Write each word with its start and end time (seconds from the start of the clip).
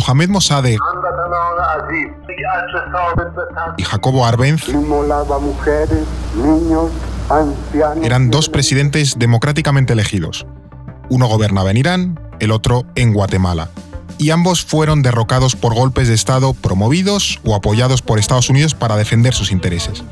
Mohamed 0.00 0.30
Mossadegh 0.30 0.78
y 3.76 3.82
Jacobo 3.82 4.24
Arbenz 4.24 4.64
eran 8.02 8.30
dos 8.30 8.48
presidentes 8.48 9.18
democráticamente 9.18 9.92
elegidos. 9.92 10.46
Uno 11.10 11.26
gobernaba 11.26 11.70
en 11.70 11.76
Irán, 11.76 12.20
el 12.40 12.50
otro 12.50 12.86
en 12.94 13.12
Guatemala. 13.12 13.68
Y 14.16 14.30
ambos 14.30 14.64
fueron 14.64 15.02
derrocados 15.02 15.54
por 15.54 15.74
golpes 15.74 16.08
de 16.08 16.14
Estado 16.14 16.54
promovidos 16.54 17.38
o 17.44 17.54
apoyados 17.54 18.00
por 18.00 18.18
Estados 18.18 18.48
Unidos 18.48 18.74
para 18.74 18.96
defender 18.96 19.34
sus 19.34 19.52
intereses. 19.52 20.02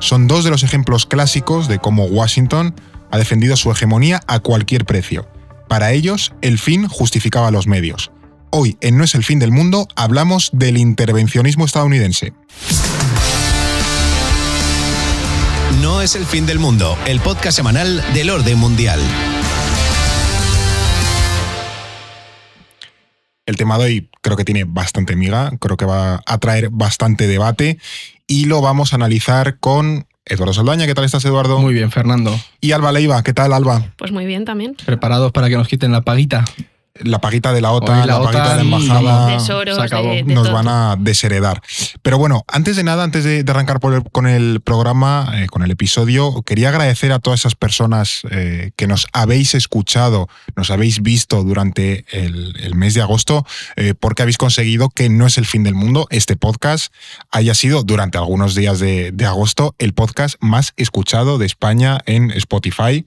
Son 0.00 0.28
dos 0.28 0.44
de 0.44 0.50
los 0.50 0.62
ejemplos 0.64 1.06
clásicos 1.06 1.66
de 1.66 1.78
cómo 1.78 2.04
Washington 2.04 2.74
ha 3.10 3.16
defendido 3.16 3.56
su 3.56 3.70
hegemonía 3.70 4.20
a 4.26 4.40
cualquier 4.40 4.84
precio. 4.84 5.31
Para 5.72 5.92
ellos, 5.92 6.34
el 6.42 6.58
fin 6.58 6.86
justificaba 6.86 7.50
los 7.50 7.66
medios. 7.66 8.10
Hoy, 8.50 8.76
en 8.82 8.98
No 8.98 9.04
es 9.04 9.14
el 9.14 9.24
fin 9.24 9.38
del 9.38 9.52
mundo, 9.52 9.88
hablamos 9.96 10.50
del 10.52 10.76
intervencionismo 10.76 11.64
estadounidense. 11.64 12.34
No 15.80 16.02
es 16.02 16.14
el 16.14 16.26
fin 16.26 16.44
del 16.44 16.58
mundo, 16.58 16.98
el 17.06 17.20
podcast 17.20 17.56
semanal 17.56 18.04
del 18.12 18.28
orden 18.28 18.58
mundial. 18.58 19.00
El 23.46 23.56
tema 23.56 23.78
de 23.78 23.84
hoy 23.84 24.10
creo 24.20 24.36
que 24.36 24.44
tiene 24.44 24.64
bastante 24.64 25.16
miga, 25.16 25.52
creo 25.58 25.78
que 25.78 25.86
va 25.86 26.22
a 26.26 26.36
traer 26.36 26.68
bastante 26.68 27.26
debate 27.26 27.78
y 28.26 28.44
lo 28.44 28.60
vamos 28.60 28.92
a 28.92 28.96
analizar 28.96 29.58
con 29.58 30.06
Eduardo 30.24 30.52
Saldaña. 30.52 30.86
¿Qué 30.86 30.94
tal 30.94 31.04
estás, 31.04 31.24
Eduardo? 31.24 31.58
Muy 31.58 31.74
bien, 31.74 31.90
Fernando. 31.90 32.38
Y 32.60 32.72
Alba 32.72 32.92
Leiva. 32.92 33.22
¿Qué 33.22 33.32
tal, 33.32 33.52
Alba? 33.52 33.86
Pues 33.96 34.12
muy 34.12 34.24
bien 34.24 34.44
también. 34.44 34.76
¿Preparados 34.84 35.32
para 35.32 35.48
que 35.48 35.56
nos 35.56 35.68
quiten 35.68 35.92
la 35.92 36.02
paguita? 36.02 36.44
La 36.94 37.20
paguita 37.20 37.52
de 37.52 37.60
la 37.62 37.72
OTAN, 37.72 38.00
la 38.00 38.18
la, 38.18 38.20
paguita 38.24 38.50
de 38.50 38.56
la 38.56 38.60
embajada, 38.62 39.38
Tesoros 39.38 39.76
se 39.76 39.82
acabó. 39.82 40.10
de, 40.10 40.22
de 40.24 40.34
nos 40.34 40.44
todo. 40.44 40.52
van 40.54 40.68
a 40.68 40.96
desheredar. 40.98 41.62
Pero 42.02 42.18
bueno, 42.18 42.44
antes 42.48 42.76
de 42.76 42.84
nada, 42.84 43.02
antes 43.04 43.24
de, 43.24 43.42
de 43.44 43.50
arrancar 43.52 43.80
por 43.80 43.94
el- 43.94 44.02
con 44.10 44.26
el 44.26 44.60
programa, 44.60 45.30
eh, 45.34 45.46
con 45.46 45.62
el 45.62 45.70
episodio, 45.70 46.42
quería 46.42 46.68
agradecer 46.68 47.12
a 47.12 47.18
todas 47.18 47.40
esas 47.40 47.54
personas 47.54 48.22
eh, 48.30 48.72
que 48.76 48.86
nos 48.86 49.06
habéis 49.12 49.54
escuchado, 49.54 50.28
nos 50.54 50.70
habéis 50.70 51.02
visto 51.02 51.42
durante 51.44 52.04
el, 52.10 52.54
el 52.60 52.74
mes 52.74 52.92
de 52.94 53.00
agosto, 53.02 53.46
eh, 53.76 53.94
porque 53.98 54.22
habéis 54.22 54.36
conseguido 54.38 54.90
que 54.90 55.08
no 55.08 55.26
es 55.26 55.38
el 55.38 55.46
fin 55.46 55.62
del 55.62 55.74
mundo, 55.74 56.06
este 56.10 56.36
podcast 56.36 56.92
haya 57.30 57.54
sido 57.54 57.82
durante 57.84 58.18
algunos 58.18 58.54
días 58.54 58.78
de, 58.80 59.12
de 59.12 59.24
agosto 59.26 59.74
el 59.78 59.94
podcast 59.94 60.36
más 60.40 60.74
escuchado 60.76 61.38
de 61.38 61.46
España 61.46 62.00
en 62.06 62.30
Spotify. 62.32 63.06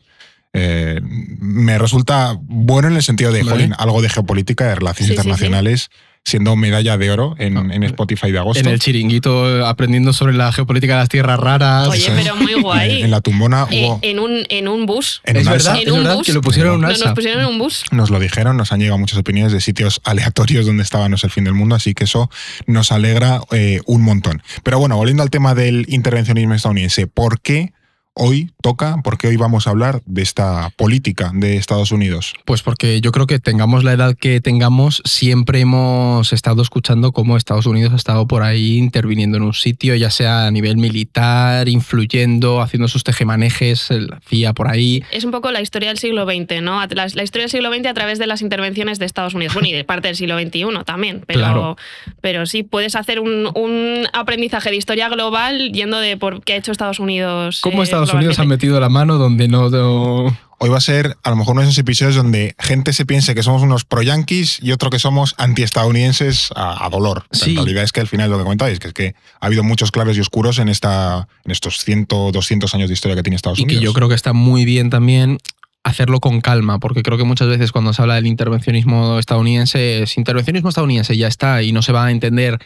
Eh, 0.58 1.02
me 1.04 1.78
resulta 1.78 2.38
bueno 2.42 2.88
en 2.88 2.96
el 2.96 3.04
sentido 3.04 3.32
de, 3.32 3.44
jolín, 3.44 3.74
algo 3.78 4.02
de 4.02 4.10
geopolítica, 4.10 4.66
de 4.66 4.76
relaciones 4.76 4.96
Sí, 4.98 5.04
sí, 5.04 5.08
sí. 5.08 5.14
internacionales, 5.28 5.90
siendo 6.24 6.56
medalla 6.56 6.98
de 6.98 7.12
oro 7.12 7.36
en, 7.38 7.72
en 7.72 7.84
Spotify 7.84 8.32
de 8.32 8.40
agosto. 8.40 8.60
En 8.60 8.68
el 8.68 8.80
chiringuito 8.80 9.64
aprendiendo 9.68 10.12
sobre 10.12 10.34
la 10.34 10.52
geopolítica 10.52 10.94
de 10.94 11.00
las 11.02 11.10
tierras 11.10 11.40
raras. 11.40 11.88
Oye, 11.88 12.10
pero 12.16 12.36
muy 12.36 12.54
guay. 12.56 13.04
En 13.04 13.12
la 13.12 13.22
tumbona 13.22 13.68
Eh, 13.70 13.88
en, 14.02 14.18
un, 14.20 14.44
en 14.50 14.68
un 14.68 14.86
bus. 14.88 15.22
en 15.26 15.38
es 15.38 15.46
un 15.46 15.52
verdad. 15.52 15.78
En 15.80 15.92
un 15.92 16.00
verdad 16.00 16.16
bus. 16.16 16.26
que 16.26 16.34
lo 16.34 16.42
pusieron 16.42 16.72
en 16.72 16.76
un 16.78 16.82
Nos, 16.82 16.92
alza. 16.94 17.06
nos 17.06 17.14
pusieron 17.16 17.42
en 17.44 17.48
un 17.48 17.60
bus. 17.60 17.84
Nos 17.92 18.10
lo 18.10 18.20
dijeron, 18.20 18.58
nos 18.58 18.72
han 18.72 18.80
llegado 18.80 18.98
muchas 18.98 19.20
opiniones 19.20 19.52
de 19.52 19.62
sitios 19.62 20.02
aleatorios 20.06 20.66
donde 20.66 20.82
estaba 20.82 21.08
No 21.10 21.16
es 21.16 21.24
el 21.26 21.30
fin 21.30 21.44
del 21.44 21.54
mundo, 21.54 21.76
así 21.76 21.94
que 21.94 22.06
eso 22.06 22.32
nos 22.66 22.92
alegra 22.92 23.42
eh, 23.52 23.82
un 23.86 24.02
montón. 24.02 24.42
Pero 24.64 24.80
bueno, 24.80 24.96
volviendo 24.98 25.22
al 25.22 25.30
tema 25.30 25.54
del 25.54 25.86
intervencionismo 25.90 26.56
estadounidense, 26.56 27.06
¿por 27.06 27.40
qué 27.40 27.74
hoy 28.16 28.52
toca, 28.62 28.98
por 29.04 29.18
qué 29.18 29.28
hoy 29.28 29.36
vamos 29.38 29.68
a 29.68 29.70
hablar 29.70 30.02
de 30.06 30.22
esta 30.22 30.72
política 30.78 31.32
de 31.34 31.58
Estados 31.58 31.92
Unidos? 31.92 32.34
Pues 32.46 32.64
porque 32.64 33.02
yo 33.02 33.12
creo 33.12 33.28
que 33.28 33.40
tengamos 33.40 33.84
la 33.84 33.94
edad 33.94 34.16
que 34.16 34.42
tengamos, 34.42 35.02
siempre 35.06 35.60
hemos 35.60 36.34
estado 36.34 36.62
escuchando 36.62 37.12
cómo 37.12 37.38
Estados 37.38 37.66
Unidos 37.66 37.94
ha 37.94 37.98
estado 37.98 38.28
por 38.28 38.42
ahí 38.44 38.78
interviniendo 38.78 39.38
en 39.38 39.44
un 39.44 39.54
sitio, 39.54 39.96
ya 39.96 40.10
sea 40.10 40.48
a 40.48 40.52
nivel 40.52 40.78
militar, 40.78 41.68
influyendo, 41.70 42.62
haciendo 42.62 42.88
sus 42.88 43.04
tejemanejes, 43.04 43.90
la 43.92 44.20
CIA 44.28 44.54
por 44.54 44.70
ahí. 44.70 45.04
Es 45.12 45.24
un 45.26 45.32
poco 45.32 45.52
la 45.52 45.62
historia 45.62 45.90
del 45.90 45.98
siglo 45.98 46.26
XX, 46.26 46.62
¿no? 46.62 46.80
La, 46.88 47.08
la 47.14 47.24
historia 47.24 47.44
del 47.44 47.52
siglo 47.52 47.74
XX 47.74 47.88
a 47.88 47.94
través 47.94 48.18
de 48.20 48.28
las 48.28 48.42
intervenciones 48.42 48.98
de 49.00 49.06
Estados 49.06 49.34
Unidos. 49.34 49.54
Bueno, 49.54 49.68
y 49.68 49.74
de 49.74 49.84
parte 49.84 50.08
del 50.08 50.16
siglo 50.16 50.40
XXI 50.40 50.66
también. 50.86 51.24
Pero, 51.28 51.40
Claro. 51.40 51.78
pero 52.22 52.46
sí, 52.46 52.64
puedes 52.64 52.96
hacer 52.96 53.20
un, 53.20 53.52
un 53.56 54.08
aprendizaje 54.14 54.70
de 54.70 54.78
historia 54.78 55.10
global 55.10 55.72
yendo 55.72 56.00
de 56.00 56.18
por 56.18 56.44
qué 56.44 56.54
ha 56.54 56.56
hecho 56.58 56.72
Estados 56.72 57.00
Unidos. 57.00 57.60
¿Cómo 57.62 57.82
eh, 57.82 57.84
Estados 57.84 58.05
Unidos 58.14 58.34
ha 58.40 58.44
globalmente. 58.44 58.66
metido 58.68 58.80
la 58.80 58.90
mano 58.90 59.18
donde 59.18 59.48
no... 59.48 59.70
no- 59.70 60.38
Hoy 60.58 60.70
va 60.70 60.78
a 60.78 60.82
ser 60.82 61.18
a 61.24 61.30
lo 61.32 61.36
mejor 61.36 61.52
uno 61.52 61.62
de 61.62 61.68
esos 61.68 61.78
episodios 61.80 62.16
donde 62.16 62.56
gente 62.58 62.94
se 62.94 63.06
piense 63.06 63.36
que 63.36 63.44
somos 63.44 63.62
unos 63.62 63.84
pro-yanquis 63.84 64.60
y 64.64 64.72
otro 64.72 64.90
que 64.90 65.00
somos 65.00 65.36
antiestadounidenses 65.38 66.50
a, 66.56 66.86
a 66.86 66.90
dolor. 66.90 67.26
Sí. 67.32 67.52
En 67.52 67.56
realidad 67.58 67.84
es 67.84 67.92
que 67.92 68.00
al 68.00 68.08
final 68.08 68.30
lo 68.32 68.38
que 68.38 68.44
comentáis, 68.44 68.80
que 68.80 68.88
es 68.88 68.94
que 68.94 69.16
ha 69.42 69.46
habido 69.48 69.64
muchos 69.64 69.92
claves 69.92 70.16
y 70.18 70.22
oscuros 70.22 70.58
en, 70.60 70.70
esta, 70.70 71.28
en 71.44 71.52
estos 71.52 71.80
100, 71.84 72.08
200 72.32 72.74
años 72.74 72.88
de 72.88 72.94
historia 72.94 73.16
que 73.18 73.24
tiene 73.24 73.36
Estados 73.36 73.60
Y 73.60 73.64
Unidos. 73.64 73.82
que 73.82 73.86
yo 73.86 73.94
creo 73.94 74.08
que 74.10 74.16
está 74.16 74.32
muy 74.34 74.64
bien 74.64 74.90
también 74.90 75.40
hacerlo 75.84 76.20
con 76.22 76.40
calma, 76.42 76.80
porque 76.80 77.04
creo 77.04 77.18
que 77.18 77.26
muchas 77.26 77.48
veces 77.50 77.72
cuando 77.74 77.92
se 77.94 78.02
habla 78.02 78.16
del 78.16 78.26
intervencionismo 78.26 79.20
estadounidense, 79.20 80.04
es 80.04 80.18
intervencionismo 80.18 80.70
estadounidense 80.70 81.16
ya 81.18 81.28
está 81.28 81.62
y 81.64 81.74
no 81.74 81.82
se 81.82 81.92
va 81.92 82.06
a 82.06 82.12
entender 82.12 82.60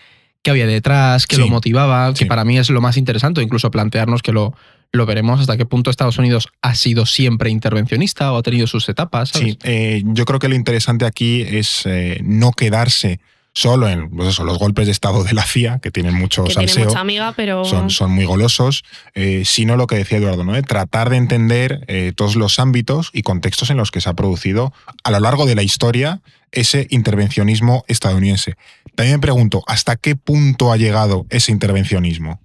qué 0.43 0.51
había 0.51 0.67
detrás, 0.67 1.25
qué 1.27 1.35
Sí, 1.35 1.41
lo 1.41 1.47
motivaba, 1.49 2.09
sí. 2.13 2.19
que 2.19 2.25
para 2.27 2.45
mí 2.45 2.57
es 2.57 2.69
lo 2.69 2.79
más 2.81 2.95
interesante, 2.97 3.41
o 3.41 3.43
incluso 3.43 3.71
plantearnos 3.71 4.21
que 4.21 4.31
lo, 4.31 4.53
lo 4.91 5.05
veremos 5.05 5.39
hasta 5.39 5.57
qué 5.57 5.65
punto 5.65 5.89
Estados 5.89 6.17
Unidos 6.17 6.47
ha 6.61 6.75
sido 6.75 7.05
siempre 7.05 7.49
intervencionista 7.49 8.31
o 8.31 8.37
ha 8.37 8.43
tenido 8.43 8.67
sus 8.67 8.89
etapas. 8.89 9.29
¿sabes? 9.29 9.53
Sí, 9.53 9.59
eh, 9.63 10.01
yo 10.05 10.25
creo 10.25 10.39
que 10.39 10.49
lo 10.49 10.55
interesante 10.55 11.05
aquí 11.05 11.41
es 11.41 11.85
eh, 11.85 12.19
no 12.23 12.51
quedarse 12.51 13.19
solo 13.53 13.89
en 13.89 14.09
pues 14.09 14.29
eso, 14.29 14.43
los 14.43 14.57
golpes 14.57 14.85
de 14.85 14.91
Estado 14.91 15.23
de 15.23 15.33
la 15.33 15.43
CIA, 15.43 15.79
que 15.79 15.91
tienen 15.91 16.13
mucho 16.13 16.43
Que 16.43 16.53
tiene 16.53 16.67
salseo. 16.67 16.85
mucha 16.85 16.99
amiga, 16.99 17.33
pero. 17.35 17.65
son, 17.65 17.89
son 17.89 18.11
muy 18.11 18.25
golosos, 18.25 18.83
eh, 19.15 19.43
sino 19.45 19.75
lo 19.75 19.87
que 19.87 19.95
decía 19.95 20.17
Eduardo, 20.17 20.43
¿no? 20.43 20.53
De 20.53 20.61
tratar 20.61 21.09
de 21.09 21.17
entender 21.17 21.83
eh, 21.87 22.13
todos 22.15 22.35
los 22.35 22.59
ámbitos 22.59 23.09
y 23.13 23.21
contextos 23.23 23.69
en 23.69 23.77
los 23.77 23.91
que 23.91 24.01
se 24.01 24.09
ha 24.09 24.13
producido 24.13 24.73
a 25.03 25.11
lo 25.11 25.19
largo 25.19 25.45
de 25.45 25.55
la 25.55 25.63
historia 25.63 26.21
ese 26.51 26.87
intervencionismo 26.89 27.83
estadounidense. 27.87 28.55
También 28.95 29.17
me 29.17 29.21
pregunto, 29.21 29.63
¿hasta 29.67 29.95
qué 29.95 30.15
punto 30.15 30.71
ha 30.71 30.77
llegado 30.77 31.25
ese 31.29 31.51
intervencionismo? 31.51 32.41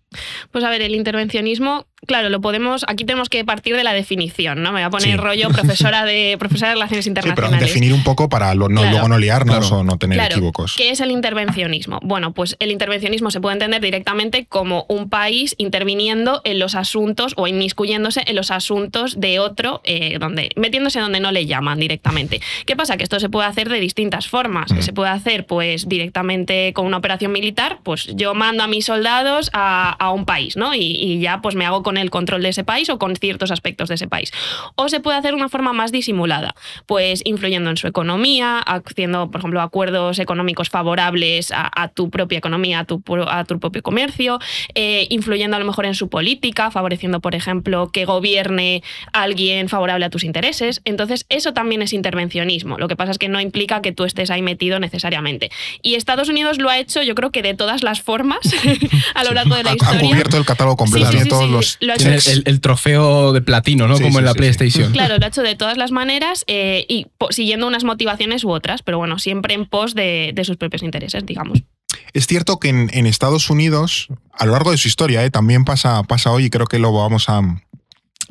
Pues 0.53 0.63
a 0.63 0.71
ver, 0.71 0.83
el 0.83 0.95
intervencionismo, 0.95 1.87
claro, 2.07 2.29
lo 2.31 2.41
podemos. 2.41 2.85
Aquí 2.89 3.05
tenemos 3.05 3.29
que 3.29 3.45
partir 3.45 3.77
de 3.77 3.85
la 3.85 3.93
definición, 3.93 4.63
¿no? 4.63 4.71
Me 4.73 4.81
voy 4.81 4.87
a 4.87 4.91
poner 4.91 5.11
Sí. 5.11 5.17
rollo 5.17 5.49
profesora 5.51 6.05
de, 6.05 6.37
profesora 6.39 6.69
de 6.71 6.75
Relaciones 6.75 7.05
Sí, 7.05 7.11
pero 7.13 7.29
Internacionales. 7.29 7.69
definir 7.69 7.93
un 7.93 8.03
poco 8.05 8.29
para 8.29 8.55
lo- 8.55 8.69
no, 8.69 8.81
Claro. 8.81 8.91
luego 8.93 9.09
no 9.09 9.19
liarnos 9.19 9.59
Claro. 9.69 9.77
o 9.79 9.85
no 9.85 9.99
tener 9.99 10.19
Claro, 10.19 10.37
equívocos. 10.37 10.75
¿Qué 10.77 10.91
es 10.91 11.01
el 11.01 11.11
intervencionismo? 11.11 12.01
Bueno, 12.03 12.33
pues 12.33 12.57
el 12.61 12.71
intervencionismo 12.71 13.31
se 13.31 13.41
puede 13.41 13.55
entender 13.55 13.81
directamente 13.83 14.47
como 14.47 14.87
un 14.89 15.09
país 15.11 15.55
interviniendo 15.59 16.41
en 16.45 16.59
los 16.59 16.75
asuntos 16.75 17.35
o 17.37 17.47
inmiscuyéndose 17.47 18.23
en 18.27 18.37
los 18.37 18.51
asuntos 18.51 19.21
de 19.21 19.39
otro, 19.39 19.81
eh, 19.85 20.19
donde, 20.19 20.51
metiéndose 20.57 21.01
donde 21.01 21.21
no 21.21 21.33
le 21.33 21.47
llaman 21.47 21.79
directamente. 21.79 22.41
¿Qué 22.67 22.77
pasa? 22.77 22.97
Que 22.97 23.05
esto 23.05 23.21
se 23.21 23.29
puede 23.29 23.47
hacer 23.49 23.69
de 23.69 23.81
distintas 23.81 24.29
formas. 24.29 24.71
Mm. 24.73 24.81
Se 24.83 24.93
puede 24.93 25.11
hacer 25.11 25.47
pues 25.47 25.89
directamente 25.89 26.73
con 26.73 26.87
una 26.87 26.97
operación 26.99 27.33
militar, 27.33 27.79
pues 27.83 28.07
yo 28.15 28.35
mando 28.35 28.63
a 28.63 28.67
mis 28.67 28.85
soldados 28.85 29.51
a, 29.53 29.91
a 29.91 30.11
un 30.11 30.25
país, 30.25 30.57
¿no? 30.57 30.75
Y, 30.75 30.81
y 30.81 31.21
ya 31.21 31.41
pues 31.43 31.55
me 31.55 31.65
hago 31.67 31.83
con 31.83 31.94
el 31.99 32.11
control 32.11 32.43
de 32.43 32.51
ese 32.51 32.65
país 32.65 32.89
o 32.91 32.99
con 32.99 33.17
ciertos 33.17 33.51
aspectos 33.51 33.89
de 33.89 33.97
ese 33.97 34.07
país. 34.09 34.33
O 34.77 34.89
se 34.89 35.01
puede 35.01 35.19
hacer 35.19 35.33
de 35.33 35.37
una 35.37 35.49
forma 35.49 35.73
más 35.73 35.93
disimulada, 35.93 36.55
pues 36.87 37.23
influyendo 37.25 37.71
en 37.71 37.77
su 37.77 37.87
economía, 37.87 38.59
haciendo, 38.59 39.31
por 39.31 39.41
ejemplo, 39.41 39.61
acuerdos 39.61 40.19
económicos 40.19 40.69
favorables 40.69 41.51
a, 41.53 41.71
a 41.75 41.89
tu 41.89 42.11
propia 42.11 42.39
economía, 42.39 42.81
a 42.81 42.85
tu, 42.85 43.03
a 43.29 43.45
tu 43.45 43.59
propio 43.61 43.83
comercio, 43.83 44.39
eh, 44.75 45.07
influyendo 45.11 45.57
a 45.57 45.61
lo 45.61 45.67
mejor 45.67 45.87
en 45.87 45.95
su 45.95 46.09
política, 46.09 46.71
favoreciendo, 46.71 47.21
por 47.21 47.35
ejemplo, 47.35 47.91
que 47.93 48.05
gobierne 48.05 48.83
alguien 49.13 49.69
favorable 49.69 50.05
a 50.05 50.11
tus 50.11 50.25
intereses. 50.25 50.81
Entonces, 50.85 51.27
eso 51.29 51.53
también 51.53 51.83
es 51.83 51.93
intervencionismo. 51.93 52.79
Lo 52.79 52.89
que 52.89 52.97
pasa 52.97 53.13
es 53.13 53.19
que 53.19 53.29
no 53.29 53.41
implica 53.41 53.83
que 53.83 53.93
tú 53.93 54.05
estés 54.05 54.31
ahí 54.31 54.43
metido 54.43 54.79
necesariamente. 54.79 55.51
Y 55.83 55.95
Estados 55.95 56.29
Unidos 56.29 56.59
lo 56.59 56.69
ha 56.71 56.79
hecho, 56.79 57.03
yo 57.03 57.15
creo 57.15 57.31
que 57.31 57.43
de 57.43 57.55
todas 57.55 57.83
las 57.83 58.01
formas 58.03 58.39
a 59.15 59.25
lo 59.25 59.33
largo 59.33 59.55
de 59.57 59.63
la 59.65 59.71
Ha- 59.71 59.73
ha, 59.73 59.77
historia. 59.77 60.01
cubierto 60.09 60.37
el 60.37 60.45
catálogo 60.45 60.77
completo, 60.77 61.11
Sí, 61.13 61.19
sí, 61.21 61.29
todos 61.29 61.49
los 61.49 61.77
lo 61.85 61.93
ha 61.93 61.97
hecho. 61.97 62.05
Tiene 62.05 62.19
checks. 62.19 62.37
el, 62.37 62.43
el 62.47 62.61
trofeo 62.61 63.33
de 63.33 63.43
platino, 63.43 63.87
¿no? 63.89 63.97
Sí, 63.97 64.03
Como 64.03 64.15
sí, 64.15 64.19
en 64.21 64.25
la 64.25 64.31
sí, 64.33 64.35
sí. 64.35 64.39
PlayStation. 64.39 64.93
Claro, 64.93 65.19
lo 65.19 65.25
ha 65.25 65.29
hecho 65.29 65.43
de 65.43 65.55
todas 65.57 65.77
las 65.77 65.91
maneras 65.91 66.45
eh, 66.47 66.85
y 66.89 67.07
siguiendo 67.31 67.67
unas 67.67 67.85
motivaciones 67.85 68.45
u 68.45 68.51
otras, 68.51 68.83
pero 68.83 68.99
bueno, 68.99 69.19
siempre 69.19 69.55
en 69.55 69.67
pos 69.67 69.95
de, 69.95 70.33
de 70.35 70.45
sus 70.45 70.57
propios 70.57 70.83
intereses, 70.83 71.25
digamos. 71.27 71.61
Es 72.13 72.27
cierto 72.27 72.59
que 72.59 72.69
en, 72.69 72.91
en 72.93 73.07
Estados 73.07 73.51
Unidos, 73.51 74.09
a 74.33 74.47
lo 74.47 74.53
largo 74.53 74.71
de 74.73 74.79
su 74.79 74.89
historia, 74.89 75.25
¿eh? 75.25 75.31
también 75.31 75.65
pasa, 75.65 76.03
pasa 76.03 76.31
hoy 76.33 76.47
y 76.47 76.51
creo 76.51 76.67
que 76.67 76.79
lo 76.79 76.93
vamos 76.93 77.29
a 77.29 77.41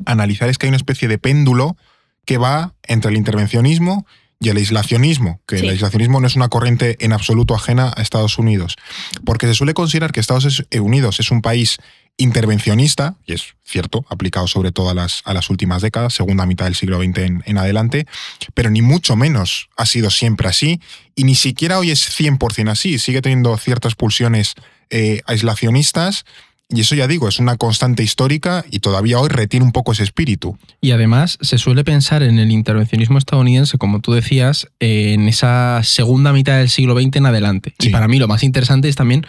analizar, 0.06 0.48
es 0.48 0.58
que 0.58 0.66
hay 0.66 0.68
una 0.68 0.76
especie 0.76 1.08
de 1.08 1.18
péndulo 1.18 1.76
que 2.24 2.38
va 2.38 2.74
entre 2.82 3.10
el 3.10 3.16
intervencionismo 3.16 4.06
y 4.40 4.48
el 4.48 4.56
aislacionismo, 4.56 5.40
que 5.46 5.58
Sí. 5.58 5.64
el 5.64 5.70
aislacionismo 5.72 6.20
no 6.20 6.26
es 6.26 6.36
una 6.36 6.48
corriente 6.48 6.96
en 7.00 7.12
absoluto 7.12 7.54
ajena 7.54 7.92
a 7.96 8.02
Estados 8.02 8.38
Unidos, 8.38 8.76
porque 9.24 9.46
se 9.46 9.54
suele 9.54 9.74
considerar 9.74 10.12
que 10.12 10.20
Estados 10.20 10.64
Unidos 10.80 11.20
es 11.20 11.30
un 11.30 11.40
país 11.40 11.78
intervencionista, 12.16 13.16
y 13.26 13.32
es 13.32 13.54
cierto, 13.64 14.04
aplicado 14.08 14.46
sobre 14.46 14.72
todo 14.72 14.90
a 14.90 14.94
las, 14.94 15.22
a 15.24 15.34
las 15.34 15.50
últimas 15.50 15.82
décadas, 15.82 16.14
segunda 16.14 16.46
mitad 16.46 16.66
del 16.66 16.74
siglo 16.74 16.98
XX 16.98 17.18
en, 17.18 17.42
en, 17.44 17.58
adelante, 17.58 18.06
pero 18.54 18.70
ni 18.70 18.82
mucho 18.82 19.16
menos 19.16 19.68
ha 19.76 19.86
sido 19.86 20.10
siempre 20.10 20.48
así, 20.48 20.80
y 21.16 21.24
ni 21.24 21.34
siquiera 21.34 21.78
hoy 21.78 21.90
es 21.90 22.08
100% 22.08 22.70
así, 22.70 22.98
sigue 22.98 23.20
teniendo 23.20 23.56
ciertas 23.56 23.94
pulsiones 23.96 24.54
eh, 24.90 25.22
aislacionistas, 25.26 26.24
y 26.68 26.80
eso 26.80 26.94
ya 26.94 27.06
digo, 27.06 27.28
es 27.28 27.38
una 27.38 27.56
constante 27.56 28.02
histórica 28.02 28.64
y 28.70 28.80
todavía 28.80 29.18
hoy 29.18 29.28
retiene 29.28 29.66
un 29.66 29.72
poco 29.72 29.92
ese 29.92 30.02
espíritu. 30.02 30.58
Y 30.80 30.92
además 30.92 31.38
se 31.42 31.58
suele 31.58 31.84
pensar 31.84 32.22
en 32.22 32.38
el 32.38 32.50
intervencionismo 32.50 33.18
estadounidense, 33.18 33.76
como 33.76 34.00
tú 34.00 34.12
decías, 34.12 34.68
en 34.80 35.28
esa 35.28 35.82
segunda 35.84 36.32
mitad 36.32 36.58
del 36.58 36.70
siglo 36.70 36.98
XX 36.98 37.16
en 37.16 37.26
adelante. 37.26 37.74
Sí. 37.78 37.88
Y 37.88 37.90
para 37.90 38.08
mí 38.08 38.18
lo 38.18 38.28
más 38.28 38.42
interesante 38.42 38.88
es 38.88 38.96
también 38.96 39.26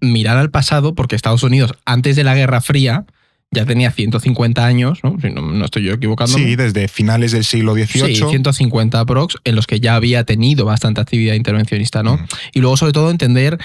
mirar 0.00 0.36
al 0.36 0.50
pasado, 0.50 0.94
porque 0.94 1.16
Estados 1.16 1.42
Unidos, 1.42 1.74
antes 1.84 2.16
de 2.16 2.24
la 2.24 2.34
Guerra 2.34 2.60
Fría, 2.60 3.06
ya 3.52 3.64
tenía 3.64 3.90
150 3.90 4.66
años, 4.66 5.00
¿no? 5.02 5.16
Si 5.20 5.30
no, 5.30 5.40
no 5.40 5.64
estoy 5.64 5.84
yo 5.84 5.94
equivocando. 5.94 6.36
Sí, 6.36 6.56
desde 6.56 6.88
finales 6.88 7.32
del 7.32 7.44
siglo 7.44 7.74
XVIII. 7.74 8.16
Sí, 8.16 8.22
150 8.28 9.04
prox, 9.06 9.36
en 9.44 9.54
los 9.54 9.66
que 9.66 9.80
ya 9.80 9.94
había 9.94 10.24
tenido 10.24 10.64
bastante 10.64 11.00
actividad 11.00 11.34
intervencionista, 11.34 12.02
¿no? 12.02 12.16
Mm. 12.16 12.26
Y 12.54 12.60
luego, 12.60 12.76
sobre 12.76 12.92
todo, 12.92 13.10
entender 13.10 13.58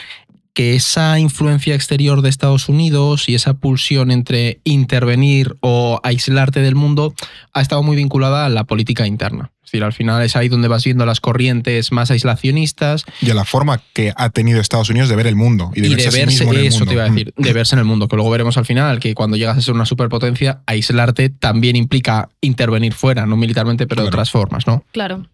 que 0.54 0.76
esa 0.76 1.18
influencia 1.20 1.76
exterior 1.76 2.22
de 2.22 2.30
Estados 2.30 2.68
Unidos 2.68 3.30
y 3.30 3.36
esa 3.36 3.54
pulsión 3.54 4.12
entre 4.12 4.60
intervenir 4.64 5.56
o 5.62 6.00
aislarte 6.04 6.60
del 6.62 6.76
mundo 6.76 7.14
ha 7.54 7.62
estado 7.62 7.84
muy 7.84 7.96
vinculada 7.96 8.46
a 8.46 8.50
la 8.50 8.66
política 8.66 9.08
interna. 9.08 9.52
Es 9.72 9.74
decir, 9.74 9.86
al 9.86 9.94
final 9.94 10.22
es 10.22 10.36
ahí 10.36 10.50
donde 10.50 10.68
vas 10.68 10.84
viendo 10.84 11.06
las 11.06 11.22
corrientes 11.22 11.94
más 11.94 12.12
aislacionistas 12.12 13.06
Y 13.22 13.30
a 13.30 13.34
la 13.34 13.46
forma 13.46 13.80
que 13.94 14.12
ha 14.18 14.30
tenido 14.30 14.60
Estados 14.60 14.90
Unidos 14.90 15.08
de 15.08 15.16
ver 15.16 15.28
el 15.28 15.38
mundo. 15.38 15.72
Y 15.74 15.80
de 15.80 15.88
y 15.88 15.96
verse, 15.96 16.12
de 16.12 16.24
a 16.24 16.28
sí 16.28 16.28
mismo 16.28 16.52
en 16.52 16.60
el 16.60 16.66
eso 16.66 16.80
mundo. 16.80 16.90
te 16.90 16.94
iba 16.96 17.04
a 17.06 17.10
decir, 17.10 17.34
de 17.38 17.54
verse 17.54 17.76
en 17.76 17.80
el 17.80 17.86
mundo, 17.86 18.10
que 18.10 18.18
luego 18.18 18.30
veremos 18.30 18.58
al 18.58 18.66
final 18.66 19.00
que 19.00 19.16
cuando 19.16 19.38
llegas 19.38 19.58
a 19.58 19.62
ser 19.62 19.74
una 19.74 19.86
superpotencia, 19.86 20.62
aislarte 20.66 21.30
también 21.30 21.78
implica 21.78 22.28
intervenir 22.42 22.92
fuera, 22.92 23.26
no 23.26 23.38
militarmente, 23.38 23.88
pero 23.88 24.02
de 24.02 24.10
otras 24.10 24.30
formas, 24.30 24.68
¿no? 24.68 24.84
Claro. 24.92 25.26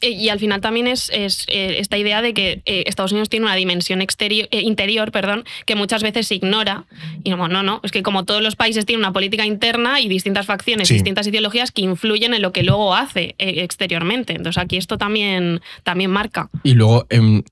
Eh, 0.00 0.10
Y 0.10 0.28
al 0.28 0.38
final 0.38 0.60
también 0.60 0.86
es, 0.86 1.10
es, 1.12 1.44
eh, 1.48 1.76
esta 1.78 1.98
idea 1.98 2.22
de 2.22 2.34
que 2.34 2.62
eh, 2.64 2.84
Estados 2.86 3.12
Unidos 3.12 3.28
tiene 3.28 3.46
una 3.46 3.54
dimensión 3.54 4.00
exterior, 4.02 4.48
eh, 4.50 4.60
interior 4.62 5.12
perdón, 5.12 5.44
que 5.66 5.74
muchas 5.74 6.02
veces 6.02 6.26
se 6.26 6.34
ignora. 6.34 6.84
Y 7.24 7.30
no, 7.30 7.48
no, 7.48 7.62
no, 7.62 7.80
es 7.82 7.90
que 7.92 8.02
como 8.02 8.24
todos 8.24 8.42
los 8.42 8.56
países 8.56 8.86
tienen 8.86 9.04
una 9.04 9.12
política 9.12 9.46
interna 9.46 10.00
y 10.00 10.08
distintas 10.08 10.46
facciones, 10.46 10.88
Sí. 10.88 10.94
distintas 10.94 11.26
ideologías 11.26 11.70
que 11.72 11.82
influyen 11.82 12.34
en 12.34 12.42
lo 12.42 12.52
que 12.52 12.62
luego 12.62 12.94
hace 12.94 13.34
exteriormente. 13.38 14.32
Entonces 14.34 14.62
aquí 14.62 14.76
esto 14.76 14.98
también, 14.98 15.60
también 15.84 16.10
marca. 16.10 16.50
Y 16.62 16.74
luego 16.74 17.06
em, 17.10 17.42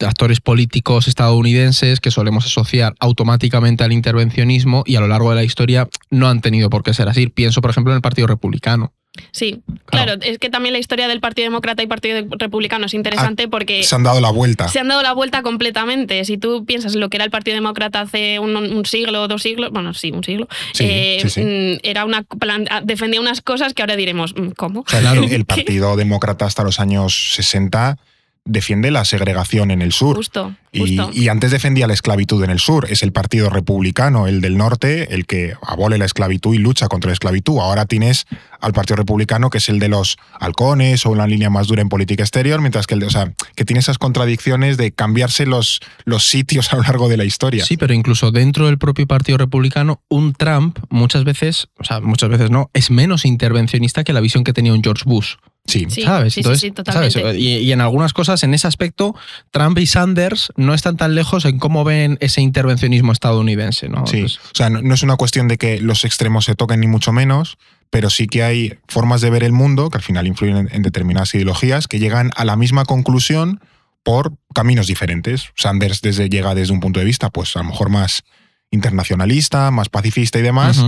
actores 0.00 0.40
políticos 0.40 1.08
estadounidenses 1.08 2.00
que 2.00 2.10
solemos 2.10 2.44
asociar 2.46 2.94
automáticamente 2.98 3.84
al 3.84 3.92
intervencionismo 3.92 4.82
y 4.86 4.96
a 4.96 5.00
lo 5.00 5.08
largo 5.08 5.30
de 5.30 5.36
la 5.36 5.44
historia 5.44 5.88
no 6.10 6.28
han 6.28 6.40
tenido 6.40 6.70
por 6.70 6.82
qué 6.82 6.94
ser 6.94 7.08
así. 7.08 7.28
Pienso, 7.28 7.60
por 7.60 7.70
ejemplo, 7.70 7.92
en 7.92 7.96
el 7.96 8.02
Partido 8.02 8.26
Republicano. 8.26 8.92
Sí, 9.30 9.60
Claro. 9.86 10.16
claro, 10.16 10.22
es 10.22 10.38
que 10.38 10.48
también 10.48 10.72
la 10.72 10.78
historia 10.78 11.06
del 11.06 11.20
Partido 11.20 11.44
Demócrata 11.46 11.82
y 11.82 11.86
Partido 11.86 12.22
Republicano 12.38 12.86
es 12.86 12.94
interesante 12.94 13.46
porque... 13.46 13.82
Se 13.84 13.94
han 13.94 14.02
dado 14.02 14.20
la 14.22 14.30
vuelta. 14.30 14.68
Se 14.68 14.80
han 14.80 14.88
dado 14.88 15.02
la 15.02 15.12
vuelta 15.12 15.42
completamente. 15.42 16.24
Si 16.24 16.38
tú 16.38 16.64
piensas 16.64 16.94
en 16.94 17.00
lo 17.00 17.10
que 17.10 17.18
era 17.18 17.24
el 17.24 17.30
Partido 17.30 17.54
Demócrata 17.54 18.00
hace 18.00 18.38
un, 18.38 18.56
un 18.56 18.84
siglo 18.86 19.22
o 19.22 19.28
dos 19.28 19.42
siglos, 19.42 19.70
bueno, 19.70 19.92
sí, 19.92 20.10
un 20.12 20.24
siglo, 20.24 20.48
Sí, 20.72 20.84
eh, 20.88 21.18
sí, 21.22 21.28
sí. 21.30 21.40
mm, 21.42 21.78
era 21.82 22.04
una 22.06 22.22
plan- 22.22 22.66
defendía 22.84 23.20
unas 23.20 23.42
cosas 23.42 23.74
que 23.74 23.82
ahora 23.82 23.96
diremos, 23.96 24.34
mm, 24.34 24.50
¿cómo? 24.56 24.80
O 24.80 24.84
sea, 24.88 25.00
Claro. 25.00 25.24
el, 25.24 25.32
el 25.32 25.44
Partido 25.44 25.94
Demócrata 25.96 26.46
hasta 26.46 26.62
los 26.64 26.80
años 26.80 27.34
60 27.34 27.98
defiende 28.44 28.90
la 28.90 29.04
segregación 29.04 29.70
en 29.70 29.82
el 29.82 29.92
sur. 29.92 30.16
Justo, 30.16 30.54
Y, 30.72 30.96
justo. 30.96 31.10
y 31.12 31.28
antes 31.28 31.50
defendía 31.50 31.86
la 31.86 31.94
esclavitud 31.94 32.42
en 32.42 32.50
el 32.50 32.58
sur. 32.58 32.86
Es 32.90 33.02
el 33.02 33.12
Partido 33.12 33.50
Republicano, 33.50 34.26
el 34.26 34.40
del 34.40 34.56
norte, 34.56 35.14
el 35.14 35.26
que 35.26 35.54
abole 35.62 35.98
la 35.98 36.06
esclavitud 36.06 36.54
y 36.54 36.58
lucha 36.58 36.88
contra 36.88 37.10
la 37.10 37.12
esclavitud. 37.12 37.58
Ahora 37.58 37.84
tienes 37.86 38.26
al 38.60 38.72
Partido 38.72 38.96
Republicano, 38.96 39.50
que 39.50 39.58
es 39.58 39.68
el 39.68 39.78
de 39.78 39.88
los 39.88 40.16
halcones 40.40 41.06
o 41.06 41.10
una 41.10 41.26
línea 41.26 41.50
más 41.50 41.66
dura 41.68 41.82
en 41.82 41.88
política 41.88 42.22
exterior, 42.22 42.60
mientras 42.60 42.86
que 42.86 42.94
el 42.94 43.00
de, 43.00 43.06
o 43.06 43.10
sea, 43.10 43.32
que 43.54 43.64
tiene 43.64 43.80
esas 43.80 43.98
contradicciones 43.98 44.76
de 44.76 44.92
cambiarse 44.92 45.46
los, 45.46 45.80
los 46.04 46.24
sitios 46.24 46.72
a 46.72 46.76
lo 46.76 46.82
largo 46.82 47.08
de 47.08 47.16
la 47.16 47.24
historia. 47.24 47.64
Sí, 47.64 47.76
pero 47.76 47.94
incluso 47.94 48.30
dentro 48.32 48.66
del 48.66 48.78
propio 48.78 49.06
Partido 49.06 49.38
Republicano, 49.38 50.00
un 50.08 50.32
Trump 50.32 50.78
muchas 50.90 51.24
veces, 51.24 51.68
o 51.78 51.84
sea, 51.84 52.00
muchas 52.00 52.30
veces 52.30 52.50
no, 52.50 52.70
es 52.72 52.90
menos 52.90 53.24
intervencionista 53.24 54.04
que 54.04 54.12
la 54.12 54.20
visión 54.20 54.42
que 54.42 54.52
tenía 54.52 54.72
un 54.72 54.82
George 54.82 55.04
Bush. 55.06 55.34
Sí. 55.64 55.86
Sí, 55.88 56.02
¿Sabes? 56.02 56.34
sí, 56.34 56.34
sí, 56.34 56.40
Entonces, 56.40 56.60
sí, 56.60 56.70
totalmente. 56.72 57.20
¿sabes? 57.20 57.36
Y, 57.38 57.58
y 57.58 57.72
en 57.72 57.80
algunas 57.80 58.12
cosas, 58.12 58.42
en 58.42 58.52
ese 58.52 58.66
aspecto, 58.66 59.14
Trump 59.50 59.78
y 59.78 59.86
Sanders 59.86 60.52
no 60.56 60.74
están 60.74 60.96
tan 60.96 61.14
lejos 61.14 61.44
en 61.44 61.58
cómo 61.58 61.84
ven 61.84 62.18
ese 62.20 62.40
intervencionismo 62.40 63.12
estadounidense, 63.12 63.88
¿no? 63.88 64.06
Sí, 64.06 64.18
Entonces, 64.18 64.40
o 64.44 64.54
sea, 64.54 64.70
no, 64.70 64.82
no 64.82 64.94
es 64.94 65.02
una 65.02 65.16
cuestión 65.16 65.48
de 65.48 65.58
que 65.58 65.80
los 65.80 66.04
extremos 66.04 66.44
se 66.44 66.54
toquen 66.54 66.80
ni 66.80 66.88
mucho 66.88 67.12
menos, 67.12 67.58
pero 67.90 68.10
sí 68.10 68.26
que 68.26 68.42
hay 68.42 68.74
formas 68.88 69.20
de 69.20 69.30
ver 69.30 69.44
el 69.44 69.52
mundo 69.52 69.88
que 69.88 69.98
al 69.98 70.02
final 70.02 70.26
influyen 70.26 70.56
en, 70.56 70.68
en 70.72 70.82
determinadas 70.82 71.34
ideologías 71.34 71.86
que 71.86 71.98
llegan 71.98 72.30
a 72.36 72.44
la 72.44 72.56
misma 72.56 72.84
conclusión 72.84 73.60
por 74.02 74.32
caminos 74.54 74.86
diferentes. 74.86 75.50
Sanders 75.56 76.00
desde, 76.00 76.28
llega 76.28 76.54
desde 76.54 76.72
un 76.72 76.80
punto 76.80 77.00
de 77.00 77.06
vista, 77.06 77.30
pues 77.30 77.56
a 77.56 77.60
lo 77.60 77.66
mejor 77.66 77.88
más 77.88 78.24
internacionalista, 78.70 79.70
más 79.70 79.88
pacifista 79.88 80.38
y 80.38 80.42
demás. 80.42 80.82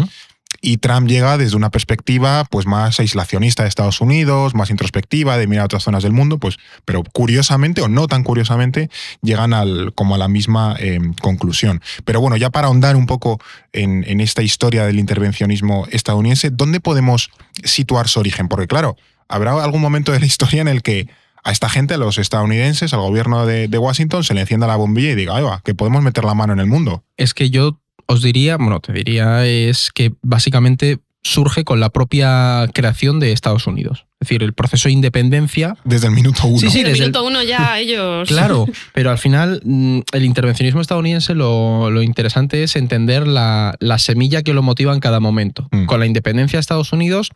Y 0.64 0.78
Trump 0.78 1.06
llega 1.06 1.36
desde 1.36 1.56
una 1.56 1.70
perspectiva 1.70 2.44
pues 2.50 2.66
más 2.66 2.98
aislacionista 2.98 3.62
de 3.62 3.68
Estados 3.68 4.00
Unidos, 4.00 4.54
más 4.54 4.70
introspectiva, 4.70 5.36
de 5.36 5.46
mirar 5.46 5.62
a 5.62 5.66
otras 5.66 5.82
zonas 5.82 6.02
del 6.02 6.12
mundo, 6.12 6.38
pues, 6.38 6.56
pero 6.86 7.02
curiosamente 7.12 7.82
o 7.82 7.88
no 7.88 8.06
tan 8.08 8.24
curiosamente 8.24 8.88
llegan 9.22 9.52
al, 9.52 9.92
como 9.94 10.14
a 10.14 10.18
la 10.18 10.26
misma 10.26 10.74
eh, 10.78 10.98
conclusión. 11.20 11.82
Pero 12.06 12.22
bueno, 12.22 12.38
ya 12.38 12.48
para 12.48 12.68
ahondar 12.68 12.96
un 12.96 13.06
poco 13.06 13.38
en, 13.72 14.04
esta 14.20 14.42
historia 14.42 14.86
del 14.86 14.98
intervencionismo 14.98 15.86
estadounidense, 15.90 16.48
¿dónde 16.50 16.80
podemos 16.80 17.30
situar 17.62 18.08
su 18.08 18.20
origen? 18.20 18.48
Porque 18.48 18.66
claro, 18.66 18.96
habrá 19.28 19.62
algún 19.62 19.82
momento 19.82 20.12
de 20.12 20.20
la 20.20 20.26
historia 20.26 20.62
en 20.62 20.68
el 20.68 20.82
que 20.82 21.08
a 21.42 21.52
esta 21.52 21.68
gente, 21.68 21.92
a 21.92 21.98
los 21.98 22.16
estadounidenses, 22.16 22.94
al 22.94 23.00
gobierno 23.00 23.44
de, 23.44 23.68
de 23.68 23.78
Washington, 23.78 24.24
se 24.24 24.32
le 24.32 24.40
encienda 24.40 24.66
la 24.66 24.76
bombilla 24.76 25.10
y 25.10 25.14
diga, 25.14 25.36
"Ahí 25.36 25.42
va, 25.42 25.60
que 25.62 25.74
podemos 25.74 26.02
meter 26.02 26.24
la 26.24 26.32
mano 26.32 26.54
en 26.54 26.60
el 26.60 26.66
mundo. 26.66 27.04
es 27.18 27.34
que 27.34 27.50
yo 27.50 27.80
os 28.06 28.22
diría, 28.22 28.56
bueno, 28.56 28.80
te 28.80 28.92
diría, 28.92 29.46
es 29.46 29.90
que 29.94 30.12
básicamente 30.22 30.98
surge 31.26 31.64
con 31.64 31.80
la 31.80 31.88
propia 31.88 32.68
creación 32.74 33.18
de 33.18 33.32
Estados 33.32 33.66
Unidos. 33.66 34.04
Es 34.20 34.28
decir, 34.28 34.42
el 34.42 34.52
proceso 34.52 34.88
de 34.88 34.92
independencia. 34.92 35.74
Desde 35.84 36.08
el 36.08 36.12
minuto 36.12 36.46
uno. 36.46 36.58
Sí, 36.58 36.68
sí, 36.68 36.78
Desde 36.78 36.80
el 36.80 36.84
desde 36.92 37.04
el- 37.04 37.10
minuto 37.12 37.24
uno 37.26 37.42
ya 37.42 37.78
ellos... 37.80 38.28
Claro, 38.28 38.66
pero 38.92 39.10
al 39.10 39.16
final 39.16 39.60
mm, 39.64 40.00
el 40.12 40.24
intervencionismo 40.24 40.82
estadounidense 40.82 41.34
lo, 41.34 41.90
lo 41.90 42.02
interesante 42.02 42.62
es 42.62 42.76
entender 42.76 43.26
la, 43.26 43.74
la 43.80 43.98
semilla 43.98 44.42
que 44.42 44.52
lo 44.52 44.62
motiva 44.62 44.92
en 44.92 45.00
cada 45.00 45.18
momento. 45.18 45.66
Mm. 45.72 45.86
Con 45.86 45.98
la 46.00 46.04
independencia 46.06 46.58
de 46.58 46.60
Estados 46.60 46.92
Unidos, 46.92 47.30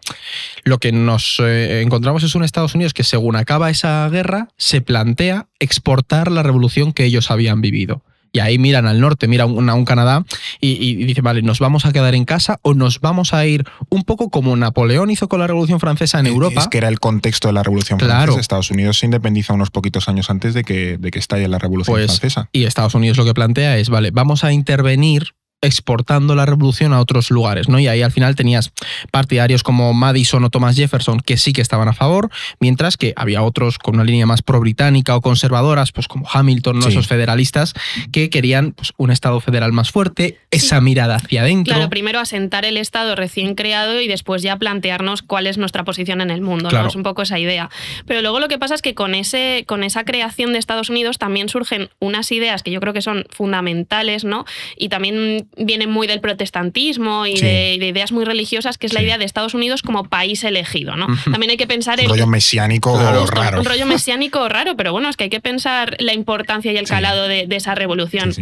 lo 0.65 0.77
que 0.79 0.93
nos 0.93 1.39
eh, 1.43 1.81
encontramos 1.81 2.23
es 2.25 2.35
un 2.35 2.45
Estados 2.45 2.75
Unidos 2.75 2.93
que 2.93 3.05
según 3.05 3.37
acaba 3.37 3.71
esa 3.71 4.07
guerra, 4.11 4.49
se 4.59 4.83
plantea 4.83 5.47
exportar 5.61 6.31
la 6.31 6.43
revolución 6.43 6.93
que 6.93 7.05
ellos 7.07 7.31
habían 7.31 7.63
vivido. 7.63 8.03
Y 8.33 8.41
ahí 8.41 8.59
miran 8.59 8.87
al 8.87 9.01
norte, 9.01 9.27
miran 9.29 9.69
a 9.71 9.75
un 9.75 9.85
Canadá 9.85 10.25
y, 10.61 10.73
y 10.85 10.95
dicen, 11.05 11.25
vale, 11.25 11.43
¿nos 11.43 11.59
vamos 11.61 11.87
a 11.87 11.93
quedar 11.93 12.15
en 12.15 12.25
casa 12.25 12.59
o 12.63 12.75
nos 12.75 13.01
vamos 13.01 13.33
a 13.35 13.47
ir 13.47 13.65
un 13.89 14.03
poco 14.03 14.29
como 14.31 14.55
Napoleón 14.57 15.11
hizo 15.11 15.29
con 15.29 15.41
la 15.41 15.47
Revolución 15.47 15.81
Francesa 15.81 16.21
en 16.21 16.27
Europa? 16.27 16.61
Es 16.61 16.69
que 16.69 16.79
era 16.79 16.89
el 16.89 17.01
contexto 17.01 17.49
de 17.49 17.55
la 17.55 17.63
Revolución 17.63 17.99
Claro. 17.99 18.15
Francesa. 18.33 18.41
Estados 18.41 18.71
Unidos 18.71 18.99
se 18.99 19.07
independiza 19.07 19.55
unos 19.55 19.71
poquitos 19.71 20.09
años 20.09 20.31
antes 20.31 20.55
de 20.55 20.65
que, 20.65 20.99
de 20.99 21.11
que 21.11 21.19
estalle 21.19 21.49
la 21.49 21.59
Revolución 21.59 21.95
Pues, 21.95 22.07
Francesa. 22.07 22.49
Y 22.53 22.65
Estados 22.65 22.95
Unidos 22.95 23.17
lo 23.17 23.25
que 23.25 23.35
plantea 23.35 23.79
es, 23.79 23.89
vale, 23.89 24.11
vamos 24.11 24.45
a 24.45 24.53
intervenir 24.53 25.35
exportando 25.61 26.35
la 26.35 26.47
revolución 26.47 26.93
a 26.93 27.01
otros 27.01 27.31
lugares, 27.31 27.69
¿no? 27.69 27.79
Y 27.81 27.89
ahí 27.89 28.03
al 28.03 28.13
final 28.13 28.37
tenías 28.37 28.71
partidarios 29.11 29.63
como 29.63 29.93
Madison 29.93 30.45
o 30.45 30.51
Thomas 30.51 30.77
Jefferson 30.77 31.21
que 31.21 31.37
sí 31.37 31.53
que 31.53 31.61
estaban 31.61 31.89
a 31.89 31.93
favor, 31.93 32.31
mientras 32.61 32.97
que 32.97 33.13
había 33.17 33.43
otros 33.43 33.79
con 33.79 33.97
una 33.97 34.05
línea 34.05 34.27
más 34.27 34.43
pro-británica 34.43 35.17
o 35.17 35.21
conservadoras, 35.21 35.91
pues 35.91 36.07
como 36.07 36.29
Hamilton, 36.33 36.79
¿no? 36.79 36.83
Sí. 36.83 36.91
esos 36.91 37.09
federalistas, 37.09 37.75
que 38.13 38.31
querían 38.31 38.73
pues, 38.73 38.93
un 38.97 39.11
Estado 39.11 39.41
federal 39.41 39.73
más 39.73 39.91
fuerte, 39.91 40.39
esa 40.51 40.81
mirada 40.81 41.17
hacia 41.17 41.43
adentro. 41.43 41.75
Claro, 41.75 41.91
primero 41.91 42.21
asentar 42.21 42.65
el 42.65 42.77
Estado 42.77 43.17
recién 43.17 43.55
creado 43.55 44.01
y 44.01 44.07
después 44.07 44.43
ya 44.43 44.57
plantearnos 44.57 45.23
cuál 45.23 45.47
es 45.47 45.59
nuestra 45.59 45.85
posición 45.85 46.21
en 46.21 46.31
el 46.31 46.41
mundo. 46.41 46.65
¿no? 46.65 46.69
Claro. 46.71 46.89
Es 46.89 46.95
un 46.95 47.03
poco 47.03 47.23
esa 47.23 47.39
idea. 47.39 47.69
Pero 48.07 48.23
luego 48.23 48.39
lo 48.39 48.49
que 48.49 48.59
pasa 48.59 48.75
es 48.75 48.83
que 48.83 48.95
con, 48.95 49.15
ese, 49.15 49.65
con 49.67 49.83
esa 49.83 50.05
creación 50.05 50.53
de 50.53 50.59
Estados 50.59 50.89
Unidos 50.89 51.19
también 51.19 51.49
surgen 51.49 51.91
unas 51.99 52.31
ideas 52.31 52.63
que 52.63 52.71
yo 52.71 52.81
creo 52.81 52.93
que 52.93 53.03
son 53.03 53.27
fundamentales, 53.31 54.25
¿no? 54.25 54.45
Y 54.77 54.89
también 54.89 55.48
vienen 55.57 55.91
muy 55.91 56.07
del 56.07 56.21
protestantismo 56.21 57.27
y 57.27 57.37
Sí. 57.37 57.45
de, 57.45 57.77
de 57.81 57.89
ideas 57.89 58.13
muy 58.13 58.25
religiosas, 58.25 58.79
que 58.79 58.87
es 58.87 58.93
la 58.93 59.03
idea 59.03 59.19
de 59.19 59.25
Estados 59.25 59.55
Unidos 59.55 59.83
como 59.83 60.05
país 60.05 60.45
elegido, 60.45 60.97
¿no? 60.97 61.07
También 61.25 61.51
hay 61.51 61.57
que 61.57 61.67
pensar 61.67 61.99
Un 61.99 62.05
en 62.05 62.11
rollo 62.11 62.27
mesiánico 62.27 62.97
Claro. 62.97 63.27
Raro. 63.27 63.59
un 63.61 63.65
rollo 63.65 63.87
mesiánico 63.87 64.49
raro, 64.49 64.77
pero 64.77 64.93
bueno, 64.93 65.09
es 65.09 65.17
que 65.17 65.25
hay 65.25 65.31
que 65.31 65.41
pensar 65.41 65.97
la 66.01 66.15
importancia 66.15 66.73
y 66.73 66.77
el 66.77 66.87
calado 66.87 67.29
de, 67.29 67.47
de 67.47 67.57
esa 67.57 67.75
revolución. 67.75 68.33